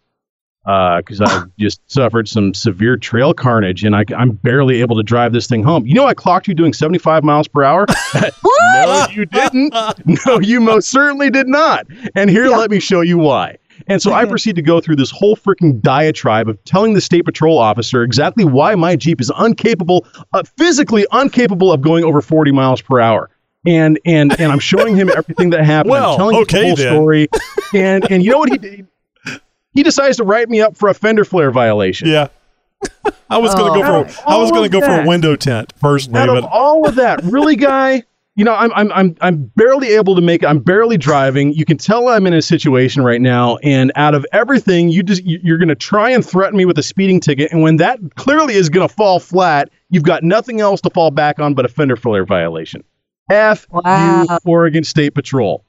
Because 0.98 1.20
I 1.20 1.44
just 1.58 1.80
suffered 1.90 2.28
some 2.28 2.54
severe 2.54 2.96
trail 2.96 3.34
carnage, 3.34 3.84
and 3.84 3.96
I, 3.96 4.04
I'm 4.16 4.32
barely 4.32 4.80
able 4.80 4.96
to 4.96 5.02
drive 5.02 5.32
this 5.32 5.46
thing 5.46 5.62
home. 5.62 5.86
You 5.86 5.94
know, 5.94 6.06
I 6.06 6.14
clocked 6.14 6.48
you 6.48 6.54
doing 6.54 6.72
75 6.72 7.24
miles 7.24 7.48
per 7.48 7.62
hour. 7.62 7.86
no, 8.14 9.06
you 9.10 9.26
didn't. 9.26 9.74
No, 10.26 10.40
you 10.40 10.60
most 10.60 10.88
certainly 10.88 11.30
did 11.30 11.48
not. 11.48 11.86
And 12.14 12.30
here, 12.30 12.48
let 12.48 12.70
me 12.70 12.80
show 12.80 13.00
you 13.00 13.18
why. 13.18 13.56
And 13.86 14.02
so 14.02 14.12
I 14.12 14.24
proceed 14.24 14.56
to 14.56 14.62
go 14.62 14.80
through 14.80 14.96
this 14.96 15.10
whole 15.10 15.36
freaking 15.36 15.80
diatribe 15.80 16.48
of 16.48 16.62
telling 16.64 16.94
the 16.94 17.00
state 17.00 17.24
patrol 17.24 17.58
officer 17.58 18.02
exactly 18.02 18.44
why 18.44 18.74
my 18.74 18.96
Jeep 18.96 19.20
is 19.20 19.32
incapable, 19.38 20.06
uh, 20.32 20.42
physically 20.56 21.06
incapable 21.12 21.72
of 21.72 21.80
going 21.80 22.04
over 22.04 22.20
40 22.20 22.52
miles 22.52 22.80
per 22.80 23.00
hour. 23.00 23.30
And 23.66 24.00
and 24.06 24.38
and 24.40 24.50
I'm 24.50 24.58
showing 24.58 24.96
him 24.96 25.10
everything 25.14 25.50
that 25.50 25.64
happened. 25.64 25.90
Well, 25.90 26.12
I'm 26.12 26.16
telling 26.16 26.36
him 26.36 26.44
the 26.44 26.66
whole 26.66 26.76
then. 26.76 26.94
story. 26.94 27.28
And 27.72 28.10
and 28.10 28.24
you 28.24 28.32
know 28.32 28.38
what 28.38 28.50
he 28.50 28.58
did? 28.58 28.88
He 29.72 29.82
decides 29.82 30.16
to 30.18 30.24
write 30.24 30.48
me 30.48 30.60
up 30.60 30.76
for 30.76 30.88
a 30.88 30.94
fender 30.94 31.24
flare 31.24 31.50
violation. 31.50 32.08
Yeah. 32.08 32.28
I 33.28 33.38
was 33.38 33.54
going 33.54 33.72
to 33.74 33.78
Oh. 33.86 34.02
go 34.04 34.08
for 34.08 34.28
I 34.30 34.36
was 34.38 34.50
gonna 34.50 34.68
go 34.68 34.80
for 34.80 35.02
a 35.02 35.06
window 35.06 35.36
tent 35.36 35.72
personally, 35.80 36.20
Out 36.20 36.28
of 36.30 36.42
but 36.42 36.50
all 36.50 36.88
of 36.88 36.94
that, 36.96 37.22
really, 37.24 37.54
guy, 37.54 38.02
you 38.36 38.44
know, 38.44 38.54
I'm 38.54 38.72
I'm 38.72 38.90
I'm 38.92 39.16
I'm 39.20 39.52
barely 39.54 39.88
able 39.88 40.14
to 40.16 40.22
make. 40.22 40.42
I'm 40.44 40.60
barely 40.60 40.96
driving. 40.96 41.52
You 41.52 41.64
can 41.66 41.76
tell 41.76 42.08
I'm 42.08 42.26
in 42.26 42.32
a 42.32 42.40
situation 42.40 43.02
right 43.04 43.20
now, 43.20 43.58
and 43.58 43.92
out 43.96 44.14
of 44.14 44.24
everything, 44.32 44.88
you 44.88 45.02
just 45.02 45.22
you- 45.24 45.40
you're 45.42 45.58
going 45.58 45.68
to 45.68 45.74
try 45.74 46.08
and 46.10 46.24
threaten 46.24 46.56
me 46.56 46.64
with 46.64 46.78
a 46.78 46.82
speeding 46.82 47.20
ticket, 47.20 47.52
and 47.52 47.60
when 47.62 47.76
that 47.76 47.98
clearly 48.16 48.54
is 48.54 48.70
going 48.70 48.88
to 48.88 48.92
fall 48.94 49.20
flat, 49.20 49.68
you've 49.90 50.04
got 50.04 50.22
nothing 50.24 50.60
else 50.62 50.80
to 50.80 50.90
fall 50.90 51.10
back 51.10 51.38
on 51.38 51.52
but 51.54 51.66
a 51.66 51.68
fender 51.68 51.96
flare 51.96 52.24
violation. 52.24 52.82
F 53.30 53.66
Wow. 53.70 54.24
you, 54.28 54.38
Oregon 54.46 54.84
State 54.84 55.14
Patrol. 55.14 55.62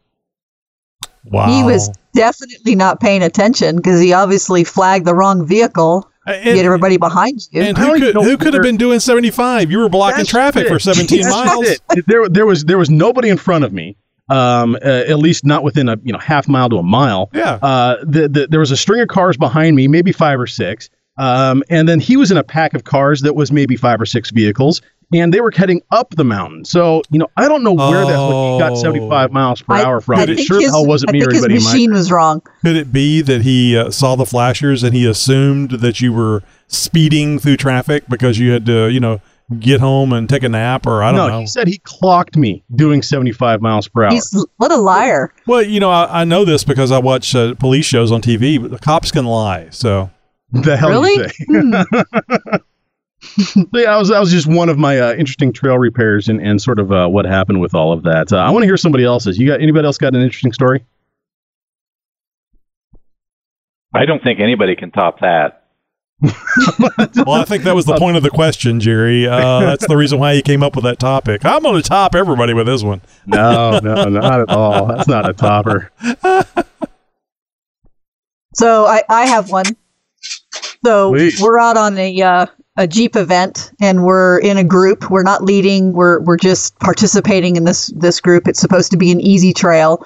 Wow. 1.26 1.48
He 1.48 1.64
was 1.64 1.90
definitely 2.14 2.76
not 2.76 3.00
paying 3.00 3.24
attention 3.24 3.78
because 3.78 4.00
he 4.00 4.14
obviously 4.14 4.64
flagged 4.64 5.06
the 5.06 5.14
wrong 5.16 5.46
vehicle. 5.46 6.10
and- 6.28 6.44
get 6.44 6.66
everybody 6.66 6.98
behind 6.98 7.42
you. 7.52 7.62
and 7.62 7.78
who 7.78 8.00
could 8.00 8.16
know 8.16 8.24
who 8.24 8.38
could 8.38 8.54
have 8.54 8.64
been 8.64 8.78
doing 8.78 9.00
75? 9.00 9.72
You 9.72 9.80
were 9.80 9.90
blocking 9.90 10.18
That's 10.18 10.30
traffic 10.30 10.66
it. 10.66 10.70
for 10.70 10.80
17 10.80 11.22
That's 11.24 11.34
miles. 11.36 11.68
it. 11.68 12.06
There, 12.08 12.30
there 12.30 12.46
was 12.46 12.66
there 12.66 12.78
was 12.78 12.90
nobody 12.90 13.30
in 13.30 13.38
front 13.38 13.64
of 13.64 13.74
me. 13.74 13.98
Um, 14.30 14.76
uh, 14.76 14.88
at 14.88 15.20
least 15.20 15.46
not 15.46 15.62
within 15.64 15.90
a 15.90 15.98
you 16.04 16.14
know 16.14 16.20
half 16.20 16.48
mile 16.48 16.70
to 16.70 16.78
a 16.78 16.84
mile. 16.84 17.30
Yeah. 17.34 17.56
Uh, 17.62 17.98
the, 18.04 18.30
the, 18.30 18.48
there 18.50 18.62
was 18.62 18.72
a 18.72 18.78
string 18.78 19.02
of 19.02 19.10
cars 19.10 19.36
behind 19.36 19.76
me, 19.76 19.88
maybe 19.90 20.12
five 20.14 20.40
or 20.40 20.48
six. 20.48 20.90
Um, 21.18 21.64
and 21.70 21.90
then 21.90 22.00
he 22.00 22.16
was 22.16 22.32
in 22.32 22.38
a 22.38 22.44
pack 22.44 22.74
of 22.74 22.86
cars 22.86 23.22
that 23.22 23.36
was 23.36 23.52
maybe 23.52 23.76
five 23.76 24.00
or 24.00 24.06
six 24.06 24.30
vehicles, 24.32 24.82
and 25.14 25.34
they 25.34 25.42
were 25.42 25.52
heading 25.56 25.82
up 25.92 26.12
the 26.16 26.24
mountain. 26.24 26.64
So 26.66 27.02
you 27.10 27.20
know, 27.20 27.28
I 27.38 27.48
don't 27.48 27.64
know 27.64 27.74
where 27.74 28.06
the 28.06 28.12
hell 28.14 28.54
he 28.54 28.60
got 28.60 28.72
Oh. 28.74 28.76
75 28.76 29.32
miles 29.32 29.62
per 29.62 29.76
I, 29.76 29.84
hour 29.84 30.02
from. 30.02 30.20
I 30.20 30.24
It 30.24 30.36
think 30.36 30.48
sure 30.48 30.58
the 30.58 30.64
his, 30.64 30.72
hell 30.72 30.86
wasn't 30.86 31.10
I 31.10 31.14
me 31.14 31.20
or 31.20 31.26
think 31.26 31.34
his 31.34 31.44
anybody 31.46 31.58
in 31.58 31.64
my 31.64 31.72
machine 31.72 31.92
was 31.94 32.12
wrong. 32.12 32.42
Could 32.64 32.76
it 32.76 32.92
be 32.94 33.22
that 33.22 33.42
he 33.42 33.78
uh, 33.78 33.92
saw 33.92 34.16
the 34.16 34.26
flashers 34.26 34.84
and 34.84 34.94
he 34.96 35.06
assumed 35.06 35.72
that 35.72 36.02
you 36.02 36.14
were 36.14 36.44
speeding 36.68 37.40
through 37.40 37.58
traffic 37.58 38.04
because 38.10 38.40
you 38.40 38.52
had 38.52 38.66
to, 38.68 38.90
you 38.90 39.00
know, 39.00 39.20
get 39.60 39.82
home 39.82 40.14
and 40.14 40.30
take 40.30 40.44
a 40.44 40.50
nap 40.50 40.88
or 40.88 41.04
I 41.04 41.08
don't 41.08 41.18
no, 41.18 41.28
know? 41.28 41.34
No, 41.34 41.40
he 41.42 41.48
said 41.48 41.68
he 41.68 41.80
clocked 41.80 42.38
me 42.38 42.64
doing 42.74 43.02
75 43.02 43.62
miles 43.62 43.88
per 43.90 44.04
hour. 44.06 44.12
He's 44.12 44.46
what 44.56 44.72
a 44.72 44.78
liar. 44.78 45.34
Well, 45.46 45.62
you 45.62 45.82
know, 45.82 45.90
I, 45.92 46.22
I 46.22 46.24
know 46.24 46.46
this 46.46 46.64
because 46.64 46.90
I 46.90 47.00
watch 47.00 47.36
uh, 47.36 47.56
police 47.56 47.86
shows 47.86 48.14
on 48.14 48.22
TV, 48.22 48.62
but 48.62 48.72
the 48.72 48.80
cops 48.80 49.12
can 49.12 49.26
lie. 49.26 49.68
So 49.72 50.10
the 50.54 50.78
hell 50.78 50.90
Really? 50.90 51.12
you 51.16 51.28
say? 51.28 51.84
So, 51.92 52.60
yeah, 53.56 53.64
that 53.72 53.98
was 53.98 54.10
that 54.10 54.20
was 54.20 54.32
just 54.32 54.48
one 54.48 54.70
of 54.70 54.78
my 54.78 55.00
uh, 55.00 55.14
interesting 55.14 55.54
trail 55.54 55.78
repairs 55.78 56.28
and, 56.28 56.42
and 56.42 56.62
sort 56.62 56.80
of 56.80 56.92
uh, 56.92 57.08
what 57.08 57.26
happened 57.26 57.62
with 57.62 57.76
all 57.76 57.94
of 57.94 58.04
that. 58.04 58.34
Uh, 58.34 58.38
I 58.38 58.50
want 58.50 58.64
to 58.64 58.68
hear 58.68 58.78
somebody 58.78 59.04
else's. 59.04 59.38
You 59.38 59.48
got 59.48 59.62
anybody 59.62 59.86
else 59.86 59.98
got 59.98 60.16
an 60.16 60.22
interesting 60.22 60.54
story? 60.54 60.84
I 63.94 64.06
don't 64.06 64.24
think 64.24 64.40
anybody 64.40 64.76
can 64.76 64.92
top 64.92 65.20
that. 65.20 65.58
well, 66.22 67.32
I 67.32 67.46
think 67.46 67.64
that 67.64 67.74
was 67.74 67.86
the 67.86 67.98
point 67.98 68.16
of 68.16 68.24
the 68.24 68.30
question, 68.30 68.80
Jerry. 68.80 69.28
Uh, 69.28 69.62
that's 69.62 69.88
the 69.88 69.98
reason 69.98 70.20
why 70.20 70.36
he 70.36 70.44
came 70.44 70.62
up 70.62 70.76
with 70.76 70.86
that 70.86 71.00
topic. 71.00 71.44
I'm 71.44 71.64
going 71.64 71.82
to 71.82 71.88
top 71.88 72.14
everybody 72.14 72.54
with 72.54 72.68
this 72.68 72.84
one. 72.84 73.02
No, 73.26 73.80
no, 73.80 74.06
not 74.06 74.40
at 74.42 74.50
all. 74.50 74.86
That's 74.86 75.08
not 75.08 75.28
a 75.28 75.34
topper. 75.34 75.92
So 78.54 78.86
I, 78.86 79.02
I 79.10 79.28
have 79.28 79.50
one. 79.50 79.66
So 80.86 81.12
Please. 81.12 81.42
we're 81.42 81.60
out 81.60 81.78
on 81.78 81.98
a 81.98 82.22
uh, 82.22 82.46
a 82.78 82.88
Jeep 82.88 83.16
event 83.16 83.72
and 83.82 84.04
we're 84.04 84.40
in 84.40 84.58
a 84.58 84.64
group. 84.64 85.10
We're 85.10 85.24
not 85.24 85.44
leading. 85.44 85.94
We're 85.94 86.22
we're 86.22 86.38
just 86.38 86.80
participating 86.80 87.56
in 87.56 87.66
this 87.66 87.88
this 87.88 88.22
group. 88.22 88.48
It's 88.48 88.60
supposed 88.60 88.92
to 88.92 88.98
be 88.98 89.12
an 89.12 89.20
easy 89.20 89.54
trail. 89.54 90.06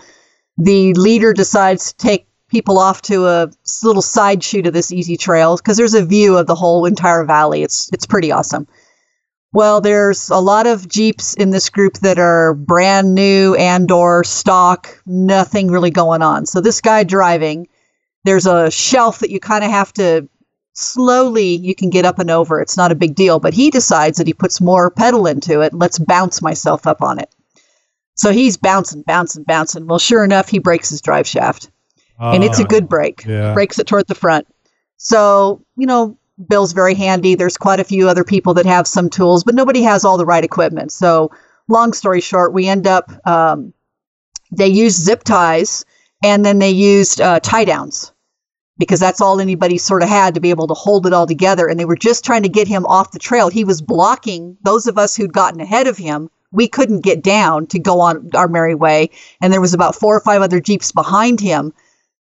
The 0.57 0.93
leader 0.93 1.33
decides 1.33 1.91
to 1.91 1.97
take 1.97 2.27
people 2.49 2.79
off 2.79 3.01
to 3.03 3.27
a 3.27 3.49
little 3.83 4.01
side 4.01 4.43
shoot 4.43 4.67
of 4.67 4.73
this 4.73 4.91
easy 4.91 5.17
trail 5.17 5.57
because 5.57 5.77
there's 5.77 5.93
a 5.93 6.05
view 6.05 6.37
of 6.37 6.47
the 6.47 6.55
whole 6.55 6.85
entire 6.85 7.23
valley. 7.23 7.63
It's 7.63 7.89
it's 7.93 8.05
pretty 8.05 8.31
awesome. 8.31 8.67
Well, 9.53 9.79
there's 9.79 10.29
a 10.29 10.39
lot 10.39 10.67
of 10.67 10.89
Jeeps 10.89 11.33
in 11.35 11.51
this 11.51 11.69
group 11.69 11.93
that 11.99 12.19
are 12.19 12.53
brand 12.53 13.15
new 13.15 13.55
and 13.55 13.89
or 13.89 14.25
stock, 14.25 15.01
nothing 15.05 15.71
really 15.71 15.91
going 15.91 16.21
on. 16.21 16.45
So 16.45 16.59
this 16.59 16.81
guy 16.81 17.05
driving, 17.05 17.69
there's 18.25 18.47
a 18.47 18.69
shelf 18.69 19.19
that 19.19 19.29
you 19.29 19.39
kind 19.39 19.63
of 19.63 19.71
have 19.71 19.93
to 19.93 20.27
slowly 20.75 21.55
you 21.55 21.73
can 21.73 21.89
get 21.89 22.05
up 22.05 22.19
and 22.19 22.29
over. 22.29 22.61
It's 22.61 22.77
not 22.77 22.91
a 22.91 22.95
big 22.95 23.15
deal, 23.15 23.39
but 23.39 23.53
he 23.53 23.71
decides 23.71 24.17
that 24.17 24.27
he 24.27 24.33
puts 24.33 24.61
more 24.61 24.91
pedal 24.91 25.25
into 25.25 25.61
it. 25.61 25.73
Let's 25.73 25.97
bounce 25.97 26.41
myself 26.41 26.85
up 26.85 27.01
on 27.01 27.19
it. 27.19 27.29
So 28.15 28.31
he's 28.31 28.57
bouncing, 28.57 29.01
bouncing, 29.01 29.43
bouncing. 29.43 29.87
Well, 29.87 29.99
sure 29.99 30.23
enough, 30.23 30.47
he 30.49 30.59
breaks 30.59 30.89
his 30.89 31.01
drive 31.01 31.27
shaft. 31.27 31.71
and 32.17 32.45
it's 32.45 32.59
a 32.59 32.63
Uh, 32.63 32.67
good 32.67 32.87
break. 32.87 33.25
yeah. 33.25 33.53
Breaks 33.53 33.77
it 33.77 33.87
toward 33.87 34.07
the 34.07 34.15
front. 34.15 34.47
So, 34.95 35.61
you 35.75 35.85
know, 35.85 36.17
Bill's 36.47 36.71
very 36.71 36.93
handy. 36.95 37.35
There's 37.35 37.57
quite 37.57 37.81
a 37.81 37.83
few 37.83 38.07
other 38.07 38.23
people 38.23 38.53
that 38.53 38.65
have 38.65 38.87
some 38.87 39.09
tools, 39.09 39.43
but 39.43 39.53
nobody 39.55 39.81
has 39.83 40.05
all 40.05 40.17
the 40.17 40.25
right 40.25 40.43
equipment. 40.43 40.93
So, 40.93 41.31
long 41.67 41.91
story 41.91 42.21
short, 42.21 42.53
we 42.53 42.67
end 42.67 42.87
up, 42.87 43.11
um, 43.27 43.73
they 44.51 44.67
used 44.69 44.97
zip 45.01 45.23
ties 45.25 45.83
and 46.23 46.45
then 46.45 46.59
they 46.59 46.69
used 46.69 47.19
uh, 47.19 47.41
tie 47.41 47.65
downs 47.65 48.13
because 48.77 48.99
that's 48.99 49.21
all 49.21 49.39
anybody 49.39 49.77
sort 49.77 50.03
of 50.03 50.09
had 50.09 50.35
to 50.35 50.41
be 50.41 50.49
able 50.49 50.67
to 50.67 50.73
hold 50.73 51.07
it 51.07 51.13
all 51.13 51.27
together. 51.27 51.67
And 51.67 51.79
they 51.79 51.85
were 51.85 51.95
just 51.95 52.25
trying 52.25 52.43
to 52.43 52.49
get 52.49 52.67
him 52.67 52.85
off 52.85 53.11
the 53.11 53.19
trail. 53.19 53.49
He 53.49 53.63
was 53.63 53.81
blocking 53.81 54.57
those 54.63 54.87
of 54.87 54.97
us 54.97 55.15
who'd 55.15 55.33
gotten 55.33 55.61
ahead 55.61 55.87
of 55.87 55.97
him. 55.97 56.29
We 56.51 56.67
couldn't 56.67 57.01
get 57.01 57.23
down 57.23 57.67
to 57.67 57.79
go 57.79 57.99
on 58.01 58.29
our 58.33 58.47
merry 58.47 58.75
way. 58.75 59.09
And 59.41 59.51
there 59.51 59.61
was 59.61 59.73
about 59.73 59.95
four 59.95 60.15
or 60.15 60.21
five 60.21 60.41
other 60.41 60.59
Jeeps 60.59 60.91
behind 60.91 61.39
him 61.39 61.73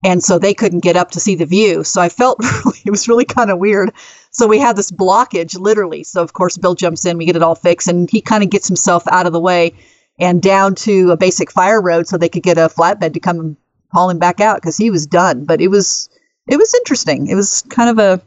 and 0.05 0.23
so 0.23 0.39
they 0.39 0.53
couldn't 0.53 0.81
get 0.81 0.97
up 0.97 1.13
to 1.13 1.21
see 1.21 1.35
the 1.35 1.47
view. 1.47 1.83
So 1.83 2.01
I 2.01 2.11
felt 2.11 2.39
really, 2.65 2.79
it 2.85 2.91
was 2.91 3.09
really 3.09 3.25
kind 3.25 3.51
of 3.51 3.59
weird. 3.59 3.93
So 4.31 4.47
we 4.47 4.59
had 4.59 4.77
this 4.77 4.91
blockage, 4.91 5.59
literally. 5.59 6.05
So 6.05 6.23
of 6.23 6.35
course 6.35 6.59
Bill 6.59 6.75
jumps 6.75 7.07
in, 7.07 7.17
we 7.17 7.25
get 7.25 7.37
it 7.37 7.43
all 7.43 7.55
fixed, 7.55 7.89
and 7.89 8.09
he 8.09 8.21
kind 8.21 8.45
of 8.45 8.51
gets 8.51 8.69
himself 8.69 9.09
out 9.09 9.27
of 9.27 9.33
the 9.33 9.41
way 9.41 9.73
and 10.19 10.43
down 10.43 10.75
to 10.75 11.11
a 11.11 11.17
basic 11.17 11.51
fire 11.51 11.81
road 11.81 12.07
so 12.07 12.19
they 12.19 12.29
could 12.29 12.43
get 12.43 12.59
a 12.59 12.69
flatbed 12.69 13.15
to 13.15 13.21
come 13.21 13.57
haul 13.93 14.11
him 14.11 14.19
back 14.19 14.41
out 14.41 14.57
because 14.57 14.77
he 14.77 14.91
was 14.91 15.07
done. 15.07 15.45
But 15.45 15.61
it 15.61 15.69
was 15.69 16.11
it 16.49 16.57
was 16.57 16.75
interesting. 16.75 17.29
It 17.29 17.35
was 17.35 17.63
kind 17.71 17.91
of 17.91 17.99
a 17.99 18.23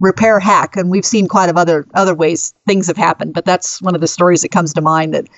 repair 0.00 0.40
hack, 0.40 0.76
and 0.76 0.90
we've 0.90 1.04
seen 1.04 1.28
quite 1.28 1.48
of 1.48 1.56
other 1.56 1.86
other 1.94 2.14
ways 2.14 2.54
things 2.66 2.86
have 2.86 2.96
happened. 2.96 3.34
But 3.34 3.44
that's 3.44 3.80
one 3.82 3.94
of 3.94 4.00
the 4.00 4.08
stories 4.08 4.42
that 4.42 4.50
comes 4.50 4.74
to 4.74 4.80
mind 4.80 5.14
that 5.14 5.28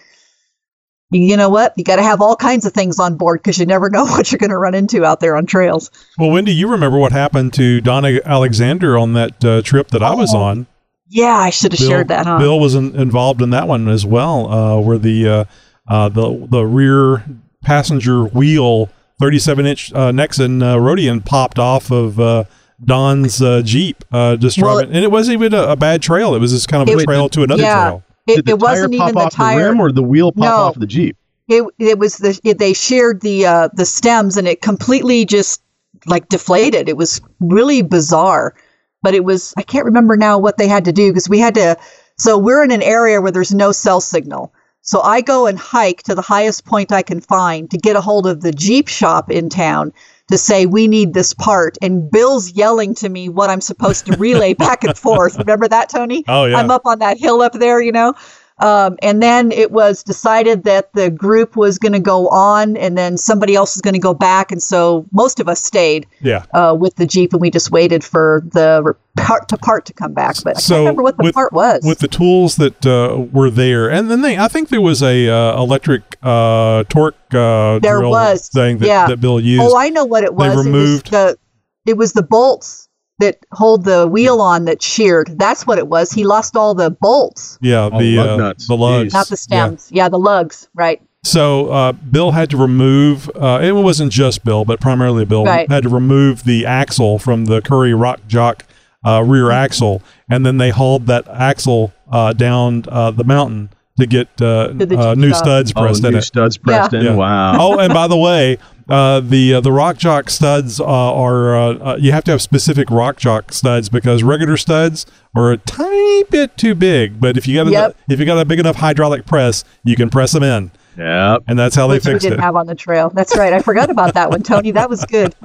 you 1.10 1.36
know 1.36 1.50
what? 1.50 1.74
You 1.76 1.84
got 1.84 1.96
to 1.96 2.02
have 2.02 2.22
all 2.22 2.36
kinds 2.36 2.64
of 2.64 2.72
things 2.72 2.98
on 2.98 3.16
board 3.16 3.40
because 3.42 3.58
you 3.58 3.66
never 3.66 3.90
know 3.90 4.04
what 4.04 4.32
you're 4.32 4.38
going 4.38 4.50
to 4.50 4.58
run 4.58 4.74
into 4.74 5.04
out 5.04 5.20
there 5.20 5.36
on 5.36 5.46
trails. 5.46 5.90
Well, 6.18 6.30
Wendy, 6.30 6.52
you 6.52 6.68
remember 6.68 6.98
what 6.98 7.12
happened 7.12 7.52
to 7.54 7.80
Donna 7.80 8.20
Alexander 8.24 8.96
on 8.96 9.12
that 9.14 9.44
uh, 9.44 9.62
trip 9.62 9.88
that 9.88 10.02
I 10.02 10.14
was 10.14 10.34
on? 10.34 10.66
Yeah, 11.08 11.36
I 11.36 11.50
should 11.50 11.72
have 11.72 11.78
Bill, 11.78 11.88
shared 11.90 12.08
that, 12.08 12.24
huh? 12.24 12.38
Bill 12.38 12.58
was 12.58 12.74
in, 12.74 12.96
involved 12.96 13.42
in 13.42 13.50
that 13.50 13.68
one 13.68 13.86
as 13.88 14.06
well, 14.06 14.50
uh, 14.50 14.80
where 14.80 14.96
the 14.96 15.28
uh, 15.28 15.44
uh, 15.86 16.08
the 16.08 16.46
the 16.48 16.64
rear 16.64 17.22
passenger 17.62 18.24
wheel, 18.24 18.88
37 19.22 19.66
inch 19.66 19.92
uh, 19.92 20.10
Nexen 20.10 20.60
uh, 20.64 20.76
Roadian, 20.78 21.24
popped 21.24 21.60
off 21.60 21.92
of 21.92 22.18
uh, 22.18 22.42
Don's 22.84 23.40
uh, 23.40 23.62
Jeep, 23.64 24.04
uh, 24.10 24.34
just 24.34 24.60
Well, 24.60 24.78
driving, 24.78 24.96
and 24.96 25.04
it 25.04 25.12
wasn't 25.12 25.34
even 25.34 25.54
a, 25.54 25.62
a 25.62 25.76
bad 25.76 26.02
trail. 26.02 26.34
It 26.34 26.40
was 26.40 26.50
just 26.50 26.66
kind 26.66 26.82
of 26.82 26.92
a 26.92 26.98
It- 26.98 27.04
trail 27.04 27.28
to 27.28 27.44
another 27.44 27.62
yeah. 27.62 27.84
trail. 27.84 28.02
It, 28.26 28.34
Did 28.36 28.46
the 28.46 28.50
it 28.52 28.58
wasn't 28.58 28.92
tire 28.94 28.98
pop 28.98 29.08
even 29.10 29.14
the 29.20 29.24
off 29.26 29.32
tire. 29.32 29.58
the 29.62 29.68
rim 29.68 29.80
or 29.80 29.92
the 29.92 30.02
wheel 30.02 30.32
pop 30.32 30.42
No. 30.42 30.50
off 30.56 30.74
the 30.74 30.86
Jeep? 30.88 31.16
it 31.48 31.64
it 31.78 31.98
was 32.00 32.16
the 32.18 32.38
it, 32.42 32.58
they 32.58 32.72
shared 32.72 33.20
the 33.20 33.46
uh, 33.46 33.68
the 33.74 33.84
stems 33.84 34.36
and 34.36 34.48
it 34.48 34.60
completely 34.60 35.24
just 35.24 35.62
like 36.06 36.28
deflated. 36.28 36.88
It 36.88 36.96
was 36.96 37.20
really 37.40 37.82
bizarre, 37.82 38.54
but 39.02 39.14
it 39.14 39.24
was 39.24 39.54
I 39.56 39.62
can't 39.62 39.84
remember 39.84 40.16
now 40.16 40.36
what 40.38 40.56
they 40.56 40.66
had 40.66 40.84
to 40.86 40.92
do 40.92 41.10
because 41.10 41.28
we 41.28 41.38
had 41.38 41.54
to. 41.54 41.76
So 42.18 42.38
we're 42.38 42.62
in 42.64 42.70
an 42.72 42.82
area 42.82 43.20
where 43.20 43.30
there's 43.32 43.54
no 43.54 43.70
cell 43.70 44.00
signal. 44.00 44.52
So 44.82 45.00
I 45.00 45.20
go 45.20 45.46
and 45.46 45.58
hike 45.58 46.02
to 46.04 46.14
the 46.14 46.22
highest 46.22 46.64
point 46.64 46.90
I 46.90 47.02
can 47.02 47.20
find 47.20 47.70
to 47.70 47.78
get 47.78 47.94
a 47.94 48.00
hold 48.00 48.26
of 48.26 48.40
the 48.40 48.50
Jeep 48.50 48.88
shop 48.88 49.30
in 49.30 49.48
town 49.48 49.92
to 50.28 50.36
say 50.36 50.66
we 50.66 50.88
need 50.88 51.14
this 51.14 51.32
part. 51.34 51.78
And 51.80 52.10
Bill's 52.10 52.50
yelling 52.50 52.94
to 52.96 53.08
me 53.08 53.28
what 53.28 53.48
I'm 53.48 53.60
supposed 53.60 54.06
to 54.06 54.16
relay 54.16 54.54
back 54.54 54.82
and 54.82 54.98
forth. 54.98 55.38
Remember 55.38 55.68
that, 55.68 55.88
Tony? 55.88 56.24
Oh, 56.26 56.46
yeah. 56.46 56.56
I'm 56.56 56.70
up 56.70 56.84
on 56.84 56.98
that 56.98 57.16
hill 57.18 57.42
up 57.42 57.52
there, 57.52 57.80
you 57.80 57.92
know. 57.92 58.14
Um, 58.62 58.96
and 59.02 59.20
then 59.20 59.50
it 59.50 59.72
was 59.72 60.04
decided 60.04 60.62
that 60.64 60.92
the 60.92 61.10
group 61.10 61.56
was 61.56 61.78
going 61.78 61.94
to 61.94 61.98
go 62.00 62.28
on, 62.28 62.76
and 62.76 62.96
then 62.96 63.18
somebody 63.18 63.56
else 63.56 63.74
was 63.74 63.82
going 63.82 63.94
to 63.94 64.00
go 64.00 64.14
back, 64.14 64.52
and 64.52 64.62
so 64.62 65.04
most 65.10 65.40
of 65.40 65.48
us 65.48 65.60
stayed 65.60 66.06
Yeah. 66.20 66.44
uh, 66.54 66.76
with 66.78 66.94
the 66.94 67.04
jeep, 67.06 67.32
and 67.32 67.40
we 67.42 67.50
just 67.50 67.72
waited 67.72 68.04
for 68.04 68.42
the 68.52 68.94
part 69.16 69.48
to 69.48 69.56
part 69.56 69.84
to 69.86 69.92
come 69.92 70.14
back. 70.14 70.36
But 70.44 70.58
I 70.58 70.60
So 70.60 70.74
can't 70.74 70.80
remember 70.84 71.02
what 71.02 71.16
the 71.16 71.24
with, 71.24 71.34
part 71.34 71.52
was. 71.52 71.82
with 71.84 71.98
the 71.98 72.06
tools 72.08 72.54
that 72.56 72.86
uh, 72.86 73.24
were 73.32 73.50
there, 73.50 73.90
and 73.90 74.08
then 74.08 74.22
they, 74.22 74.38
I 74.38 74.46
think 74.46 74.68
there 74.68 74.80
was 74.80 75.02
a 75.02 75.28
uh, 75.28 75.60
electric 75.60 76.02
uh, 76.22 76.84
torque 76.88 77.16
uh, 77.34 77.80
there 77.80 77.98
drill 77.98 78.10
was 78.10 78.48
thing 78.48 78.78
that, 78.78 78.86
yeah. 78.86 79.06
that 79.08 79.20
Bill 79.20 79.40
used. 79.40 79.64
Oh, 79.64 79.76
I 79.76 79.88
know 79.88 80.04
what 80.04 80.22
it 80.22 80.34
was. 80.34 80.46
They 80.46 80.52
It 80.52 80.56
was 80.56 80.66
removed- 80.66 81.10
the 81.10 81.36
it 81.84 81.96
was 81.96 82.12
the 82.12 82.22
bolts 82.22 82.88
that 83.22 83.38
hold 83.52 83.84
the 83.84 84.06
wheel 84.06 84.40
on 84.40 84.64
that 84.66 84.82
sheared. 84.82 85.38
That's 85.38 85.66
what 85.66 85.78
it 85.78 85.88
was. 85.88 86.12
He 86.12 86.24
lost 86.24 86.56
all 86.56 86.74
the 86.74 86.90
bolts, 86.90 87.58
yeah, 87.62 87.88
Oh, 87.92 87.98
the 87.98 88.16
lug 88.16 88.28
uh, 88.28 88.36
nuts. 88.36 88.68
the 88.68 88.76
lugs, 88.76 89.12
not 89.14 89.28
the 89.28 89.36
stems. 89.36 89.88
Yeah, 89.90 90.08
the 90.08 90.18
lugs. 90.18 90.68
Right. 90.74 91.00
So 91.24 91.68
uh, 91.68 91.92
Bill 91.92 92.32
had 92.32 92.50
to 92.50 92.56
remove. 92.56 93.30
Uh, 93.34 93.60
it 93.62 93.72
wasn't 93.72 94.10
just 94.12 94.44
Bill, 94.44 94.64
but 94.64 94.80
primarily 94.80 95.24
Bill 95.24 95.44
Right. 95.44 95.70
had 95.70 95.84
to 95.84 95.88
remove 95.88 96.42
the 96.44 96.66
axle 96.66 97.18
from 97.18 97.44
the 97.46 97.60
Currie 97.62 97.94
Rock 97.94 98.20
Jock 98.26 98.64
uh, 99.04 99.22
rear 99.24 99.50
axle, 99.50 100.02
and 100.28 100.44
then 100.44 100.58
they 100.58 100.70
hauled 100.70 101.06
that 101.06 101.26
axle 101.28 101.92
uh, 102.10 102.32
down 102.32 102.84
uh, 102.88 103.10
the 103.12 103.24
mountain 103.24 103.70
to 104.00 104.06
get 104.06 104.28
uh, 104.40 104.68
the 104.68 104.96
uh, 104.98 105.14
new 105.14 105.30
shop. 105.30 105.38
studs 105.38 105.72
Oh, 105.76 105.82
pressed 105.82 106.04
in 106.04 106.12
new 106.12 106.18
it. 106.18 106.22
studs 106.22 106.56
pressed 106.56 106.92
in. 106.94 107.04
Yeah. 107.04 107.14
Wow. 107.14 107.56
oh, 107.58 107.78
and 107.78 107.92
by 107.92 108.08
the 108.08 108.16
way, 108.16 108.58
uh, 108.88 109.20
the 109.20 109.54
uh, 109.54 109.60
the 109.60 109.70
Rock 109.72 109.96
Jock 109.98 110.28
studs 110.30 110.80
uh, 110.80 110.84
are 110.84 111.56
uh, 111.56 111.74
uh, 111.74 111.96
you 112.00 112.12
have 112.12 112.24
to 112.24 112.30
have 112.30 112.42
specific 112.42 112.90
Rock 112.90 113.16
Jock 113.18 113.52
studs 113.52 113.88
because 113.88 114.22
regular 114.22 114.56
studs 114.56 115.06
are 115.36 115.52
a 115.52 115.56
tiny 115.58 116.24
bit 116.24 116.56
too 116.56 116.74
big. 116.74 117.20
But 117.20 117.36
if 117.36 117.46
you 117.46 117.62
got 117.62 117.70
Yep. 117.70 117.96
a, 118.08 118.12
if 118.12 118.18
you 118.20 118.26
got 118.26 118.38
a 118.38 118.44
big 118.44 118.58
enough 118.58 118.76
hydraulic 118.76 119.24
press, 119.26 119.64
you 119.84 119.94
can 119.96 120.10
press 120.10 120.32
them 120.32 120.42
in, 120.42 120.72
Yep. 120.98 121.44
and 121.46 121.58
that's 121.58 121.76
how 121.76 121.86
they 121.86 121.94
Which 121.96 122.06
we 122.06 122.12
fixed 122.12 122.24
didn't 122.24 122.40
it. 122.40 122.42
have 122.42 122.56
on 122.56 122.66
the 122.66 122.74
trail. 122.74 123.10
That's 123.14 123.36
right. 123.36 123.52
I 123.52 123.60
forgot 123.60 123.88
about 123.90 124.14
that 124.14 124.30
one, 124.30 124.42
Tony. 124.42 124.70
That 124.72 124.88
was 124.90 125.04
good. 125.04 125.34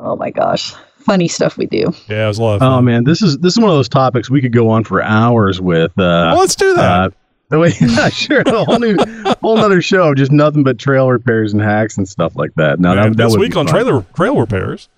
Oh 0.00 0.14
my 0.16 0.30
gosh, 0.30 0.74
funny 0.98 1.28
stuff 1.28 1.56
we 1.56 1.66
do. 1.66 1.92
Yeah, 2.08 2.26
it 2.26 2.28
was 2.28 2.38
a 2.38 2.42
lot 2.42 2.54
of 2.54 2.60
fun. 2.60 2.72
Oh 2.72 2.80
man, 2.82 3.04
this 3.04 3.20
is 3.22 3.38
this 3.38 3.54
is 3.54 3.58
one 3.58 3.70
of 3.70 3.76
those 3.76 3.88
topics 3.88 4.30
we 4.30 4.40
could 4.40 4.52
go 4.52 4.68
on 4.70 4.84
for 4.84 5.02
hours 5.02 5.60
with. 5.60 5.90
Uh, 5.92 6.30
Well, 6.32 6.38
let's 6.38 6.54
do 6.54 6.74
that. 6.74 7.00
Uh, 7.00 7.10
the 7.50 7.58
way, 7.58 7.72
yeah, 7.80 8.08
sure. 8.10 8.42
A 8.46 8.64
whole 8.64 8.78
new, 8.78 8.96
whole 9.40 9.56
nother 9.56 9.80
show, 9.82 10.14
just 10.14 10.32
nothing 10.32 10.62
but 10.64 10.78
trail 10.78 11.10
repairs 11.10 11.52
and 11.52 11.62
hacks 11.62 11.96
and 11.96 12.08
stuff 12.08 12.36
like 12.36 12.52
that. 12.56 12.78
No, 12.80 12.94
Man, 12.94 13.12
that, 13.12 13.16
that 13.16 13.24
this 13.24 13.36
week 13.36 13.56
on 13.56 13.66
fun. 13.66 13.74
trailer 13.74 14.02
trail 14.14 14.38
repairs, 14.38 14.88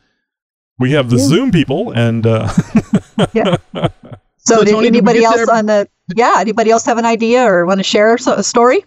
we 0.79 0.93
have 0.93 1.11
the 1.11 1.19
Zoom 1.19 1.51
people, 1.53 1.93
and 1.93 2.27
uh, 2.27 2.49
Yeah. 3.33 3.57
So, 3.73 3.89
So, 4.39 4.65
did 4.65 4.73
Tony, 4.73 4.87
anybody 4.89 5.21
get 5.21 5.27
else 5.27 5.47
there? 5.47 5.55
on 5.55 5.67
the? 5.67 5.89
Yeah. 6.17 6.37
Anybody 6.39 6.71
else 6.71 6.85
have 6.87 6.97
an 6.99 7.05
idea 7.05 7.45
or 7.45 7.67
want 7.67 7.79
to 7.79 7.85
share 7.85 8.15
a 8.15 8.43
story? 8.43 8.85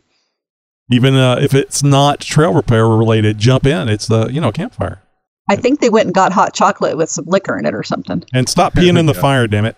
even 0.91 1.15
uh, 1.15 1.37
if 1.41 1.53
it's 1.53 1.81
not 1.81 2.19
trail 2.19 2.53
repair 2.53 2.87
related, 2.87 3.37
jump 3.37 3.65
in. 3.65 3.87
It's 3.87 4.07
the 4.07 4.27
you 4.27 4.41
know 4.41 4.51
campfire, 4.51 5.01
I 5.49 5.55
think 5.55 5.79
they 5.79 5.89
went 5.89 6.07
and 6.07 6.13
got 6.15 6.33
hot 6.33 6.53
chocolate 6.53 6.97
with 6.97 7.09
some 7.09 7.25
liquor 7.25 7.57
in 7.57 7.65
it 7.65 7.73
or 7.73 7.83
something. 7.83 8.23
and 8.33 8.49
stop 8.49 8.73
peeing 8.73 8.97
in 8.99 9.05
the 9.05 9.13
fire. 9.13 9.47
Damn 9.47 9.65
it! 9.65 9.75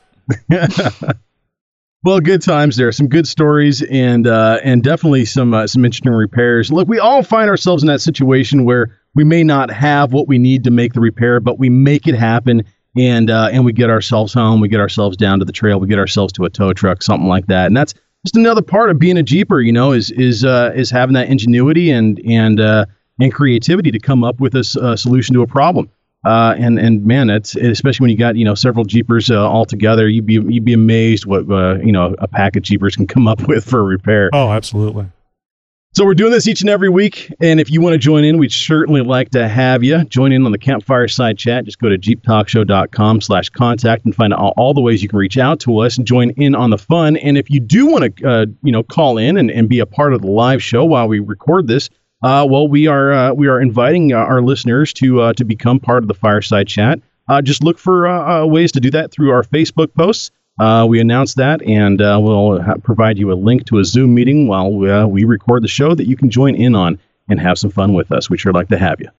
Well, 2.05 2.19
good 2.19 2.43
times 2.43 2.75
there. 2.75 2.91
Some 2.91 3.07
good 3.07 3.27
stories 3.27 3.81
and 3.81 4.27
uh, 4.27 4.59
and 4.63 4.83
definitely 4.83 5.25
some 5.25 5.55
uh, 5.55 5.65
some 5.65 5.83
interesting 5.83 6.11
repairs. 6.11 6.71
Look, 6.71 6.87
we 6.87 6.99
all 6.99 7.23
find 7.23 7.49
ourselves 7.49 7.81
in 7.81 7.87
that 7.87 7.99
situation 7.99 8.63
where 8.63 8.95
we 9.15 9.23
may 9.23 9.43
not 9.43 9.71
have 9.71 10.13
what 10.13 10.27
we 10.27 10.37
need 10.37 10.65
to 10.65 10.71
make 10.71 10.93
the 10.93 10.99
repair, 10.99 11.39
but 11.39 11.57
we 11.57 11.67
make 11.67 12.05
it 12.05 12.13
happen, 12.13 12.61
and 12.95 13.31
uh, 13.31 13.49
and 13.51 13.65
we 13.65 13.73
get 13.73 13.89
ourselves 13.89 14.35
home. 14.35 14.61
We 14.61 14.67
get 14.67 14.79
ourselves 14.79 15.17
down 15.17 15.39
to 15.39 15.45
the 15.45 15.51
trail. 15.51 15.79
We 15.79 15.87
get 15.87 15.97
ourselves 15.97 16.31
to 16.33 16.45
a 16.45 16.49
tow 16.51 16.73
truck, 16.73 17.01
something 17.01 17.27
like 17.27 17.47
that. 17.47 17.65
And 17.65 17.75
that's 17.75 17.95
just 18.23 18.35
another 18.35 18.61
part 18.61 18.91
of 18.91 18.99
being 18.99 19.17
a 19.17 19.23
jeeper. 19.23 19.59
You 19.59 19.71
know, 19.71 19.91
is 19.91 20.11
is 20.11 20.45
uh, 20.45 20.73
is 20.75 20.91
having 20.91 21.15
that 21.15 21.27
ingenuity 21.27 21.89
and 21.89 22.21
and 22.23 22.59
uh, 22.59 22.85
and 23.19 23.33
creativity 23.33 23.89
to 23.89 23.99
come 23.99 24.23
up 24.23 24.39
with 24.39 24.53
a 24.53 24.63
solution 24.63 25.33
to 25.33 25.41
a 25.41 25.47
problem. 25.47 25.89
Uh, 26.25 26.55
and 26.57 26.79
and 26.79 27.05
man, 27.05 27.29
it's 27.29 27.55
especially 27.55 28.05
when 28.05 28.09
you 28.09 28.17
got 28.17 28.35
you 28.35 28.43
know 28.43 28.55
several 28.55 28.83
Jeepers 28.83 29.29
uh, 29.29 29.47
all 29.47 29.63
together, 29.63 30.09
you'd 30.09 30.25
be 30.25 30.33
you'd 30.33 30.65
be 30.65 30.73
amazed 30.73 31.27
what 31.27 31.47
uh, 31.51 31.75
you 31.75 31.91
know 31.91 32.15
a 32.17 32.27
pack 32.27 32.55
of 32.55 32.63
Jeepers 32.63 32.95
can 32.95 33.05
come 33.05 33.27
up 33.27 33.41
with 33.47 33.63
for 33.63 33.79
a 33.79 33.83
repair. 33.83 34.31
Oh, 34.33 34.51
absolutely. 34.51 35.05
So 35.93 36.03
we're 36.03 36.15
doing 36.15 36.31
this 36.31 36.45
each 36.45 36.59
and 36.59 36.69
every 36.69 36.89
week, 36.89 37.33
and 37.39 37.57
if 37.57 37.71
you 37.71 37.79
want 37.79 37.93
to 37.93 37.97
join 37.97 38.25
in, 38.25 38.37
we'd 38.37 38.51
certainly 38.51 39.01
like 39.01 39.29
to 39.29 39.47
have 39.47 39.81
you 39.81 40.03
join 40.03 40.33
in 40.33 40.45
on 40.45 40.51
the 40.51 40.57
campfire 40.57 41.07
side 41.07 41.37
chat. 41.37 41.63
Just 41.63 41.79
go 41.79 41.87
to 41.87 41.97
jeeptalkshow.com/contact 41.97 44.03
and 44.03 44.13
find 44.13 44.33
out 44.33 44.39
all, 44.39 44.53
all 44.57 44.73
the 44.73 44.81
ways 44.81 45.01
you 45.03 45.07
can 45.07 45.19
reach 45.19 45.37
out 45.37 45.61
to 45.61 45.77
us 45.77 45.97
and 45.97 46.05
join 46.05 46.31
in 46.31 46.53
on 46.53 46.71
the 46.71 46.77
fun. 46.77 47.15
And 47.17 47.37
if 47.37 47.49
you 47.49 47.61
do 47.61 47.85
want 47.85 48.17
to, 48.17 48.27
uh, 48.27 48.45
you 48.63 48.73
know, 48.73 48.83
call 48.83 49.19
in 49.19 49.37
and, 49.37 49.49
and 49.51 49.69
be 49.69 49.79
a 49.79 49.85
part 49.85 50.13
of 50.13 50.21
the 50.21 50.27
live 50.27 50.61
show 50.61 50.83
while 50.83 51.07
we 51.07 51.19
record 51.19 51.67
this, 51.67 51.89
uh, 52.25 52.43
well, 52.43 52.67
we 52.67 52.87
are 52.87 53.13
uh, 53.13 53.33
we 53.33 53.47
are 53.47 53.61
inviting 53.61 54.11
uh, 54.11 54.17
our 54.17 54.41
listeners 54.41 54.93
to 54.93 55.21
uh, 55.21 55.33
to 55.33 55.45
become 55.45 55.79
part 55.79 56.03
of 56.03 56.07
the 56.07 56.15
fireside 56.15 56.67
chat. 56.67 56.99
Uh, 57.27 57.39
just 57.39 57.63
look 57.63 57.77
for 57.77 58.47
ways 58.47 58.71
to 58.71 58.79
do 58.79 58.89
that 58.89 59.11
through 59.11 59.29
our 59.29 59.43
Facebook 59.43 59.93
posts. 59.93 60.31
We 60.59 60.99
announce 60.99 61.35
that, 61.35 61.61
and 61.61 61.99
we'll 61.99 62.63
provide 62.81 63.19
you 63.19 63.31
a 63.31 63.35
link 63.35 63.67
to 63.67 63.77
a 63.77 63.85
Zoom 63.85 64.15
meeting 64.15 64.47
while 64.47 64.71
we, 64.71 65.05
we 65.05 65.23
record 65.23 65.63
the 65.63 65.67
show 65.67 65.93
that 65.93 66.07
you 66.07 66.15
can 66.15 66.31
join 66.31 66.55
in 66.55 66.73
on 66.73 66.99
and 67.29 67.39
have 67.39 67.59
some 67.59 67.69
fun 67.69 67.93
with 67.93 68.11
us. 68.11 68.27
We'd 68.27 68.39
sure 68.39 68.53
like 68.53 68.69
to 68.69 68.77
have 68.77 68.99
you. 68.99 69.09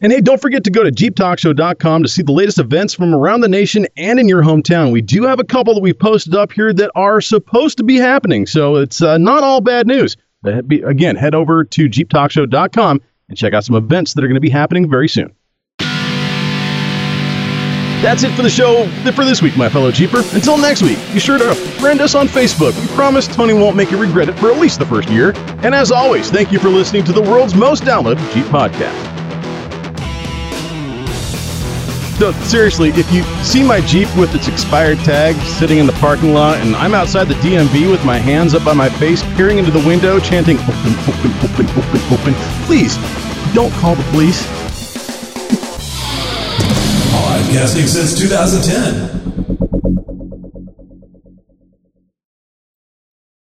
And 0.00 0.12
hey, 0.12 0.20
don't 0.20 0.40
forget 0.40 0.64
to 0.64 0.70
go 0.70 0.82
to 0.82 0.90
JeepTalkShow.com 0.90 2.02
to 2.02 2.08
see 2.08 2.22
the 2.22 2.32
latest 2.32 2.58
events 2.58 2.94
from 2.94 3.14
around 3.14 3.40
the 3.40 3.48
nation 3.48 3.86
and 3.96 4.20
in 4.20 4.28
your 4.28 4.42
hometown. 4.42 4.92
We 4.92 5.00
do 5.00 5.22
have 5.22 5.40
a 5.40 5.44
couple 5.44 5.74
that 5.74 5.80
we've 5.80 5.98
posted 5.98 6.34
up 6.34 6.52
here 6.52 6.72
that 6.72 6.90
are 6.94 7.20
supposed 7.20 7.78
to 7.78 7.84
be 7.84 7.96
happening, 7.96 8.46
so 8.46 8.76
it's 8.76 9.00
uh, 9.00 9.18
not 9.18 9.42
all 9.42 9.60
bad 9.60 9.86
news. 9.86 10.16
Again, 10.46 11.16
head 11.16 11.34
over 11.34 11.64
to 11.64 11.88
JeepTalkShow.com 11.88 13.00
and 13.28 13.38
check 13.38 13.52
out 13.52 13.64
some 13.64 13.76
events 13.76 14.14
that 14.14 14.24
are 14.24 14.28
going 14.28 14.36
to 14.36 14.40
be 14.40 14.50
happening 14.50 14.88
very 14.88 15.08
soon. 15.08 15.34
That's 18.02 18.22
it 18.22 18.32
for 18.36 18.42
the 18.42 18.50
show 18.50 18.86
for 19.12 19.24
this 19.24 19.40
week, 19.40 19.56
my 19.56 19.68
fellow 19.68 19.90
Jeeper. 19.90 20.22
Until 20.32 20.58
next 20.58 20.82
week, 20.82 20.98
be 21.12 21.18
sure 21.18 21.38
to 21.38 21.54
friend 21.54 22.00
us 22.00 22.14
on 22.14 22.28
Facebook. 22.28 22.78
We 22.80 22.94
promise 22.94 23.26
Tony 23.26 23.54
won't 23.54 23.74
make 23.74 23.90
you 23.90 23.96
regret 23.96 24.28
it 24.28 24.38
for 24.38 24.50
at 24.50 24.58
least 24.58 24.78
the 24.78 24.86
first 24.86 25.08
year. 25.08 25.32
And 25.64 25.74
as 25.74 25.90
always, 25.90 26.30
thank 26.30 26.52
you 26.52 26.58
for 26.58 26.68
listening 26.68 27.04
to 27.04 27.12
the 27.12 27.22
world's 27.22 27.54
most 27.54 27.84
downloaded 27.84 28.32
Jeep 28.32 28.44
podcast. 28.46 29.15
No, 32.18 32.32
seriously, 32.44 32.88
if 32.90 33.12
you 33.12 33.22
see 33.44 33.62
my 33.62 33.82
Jeep 33.82 34.08
with 34.16 34.34
its 34.34 34.48
expired 34.48 34.98
tag 35.00 35.36
sitting 35.44 35.76
in 35.76 35.86
the 35.86 35.92
parking 35.94 36.32
lot 36.32 36.56
and 36.58 36.74
I'm 36.74 36.94
outside 36.94 37.24
the 37.24 37.34
DMV 37.34 37.90
with 37.90 38.02
my 38.06 38.16
hands 38.16 38.54
up 38.54 38.64
by 38.64 38.72
my 38.72 38.88
face, 38.88 39.22
peering 39.36 39.58
into 39.58 39.70
the 39.70 39.86
window, 39.86 40.18
chanting, 40.18 40.56
open, 40.60 40.94
open, 41.06 41.30
open, 41.44 41.66
open, 41.76 42.00
open, 42.10 42.34
please 42.64 42.96
don't 43.52 43.70
call 43.74 43.96
the 43.96 44.02
police. 44.04 44.46
Podcasting 47.12 47.86
since 47.86 48.18
2010. 48.18 50.15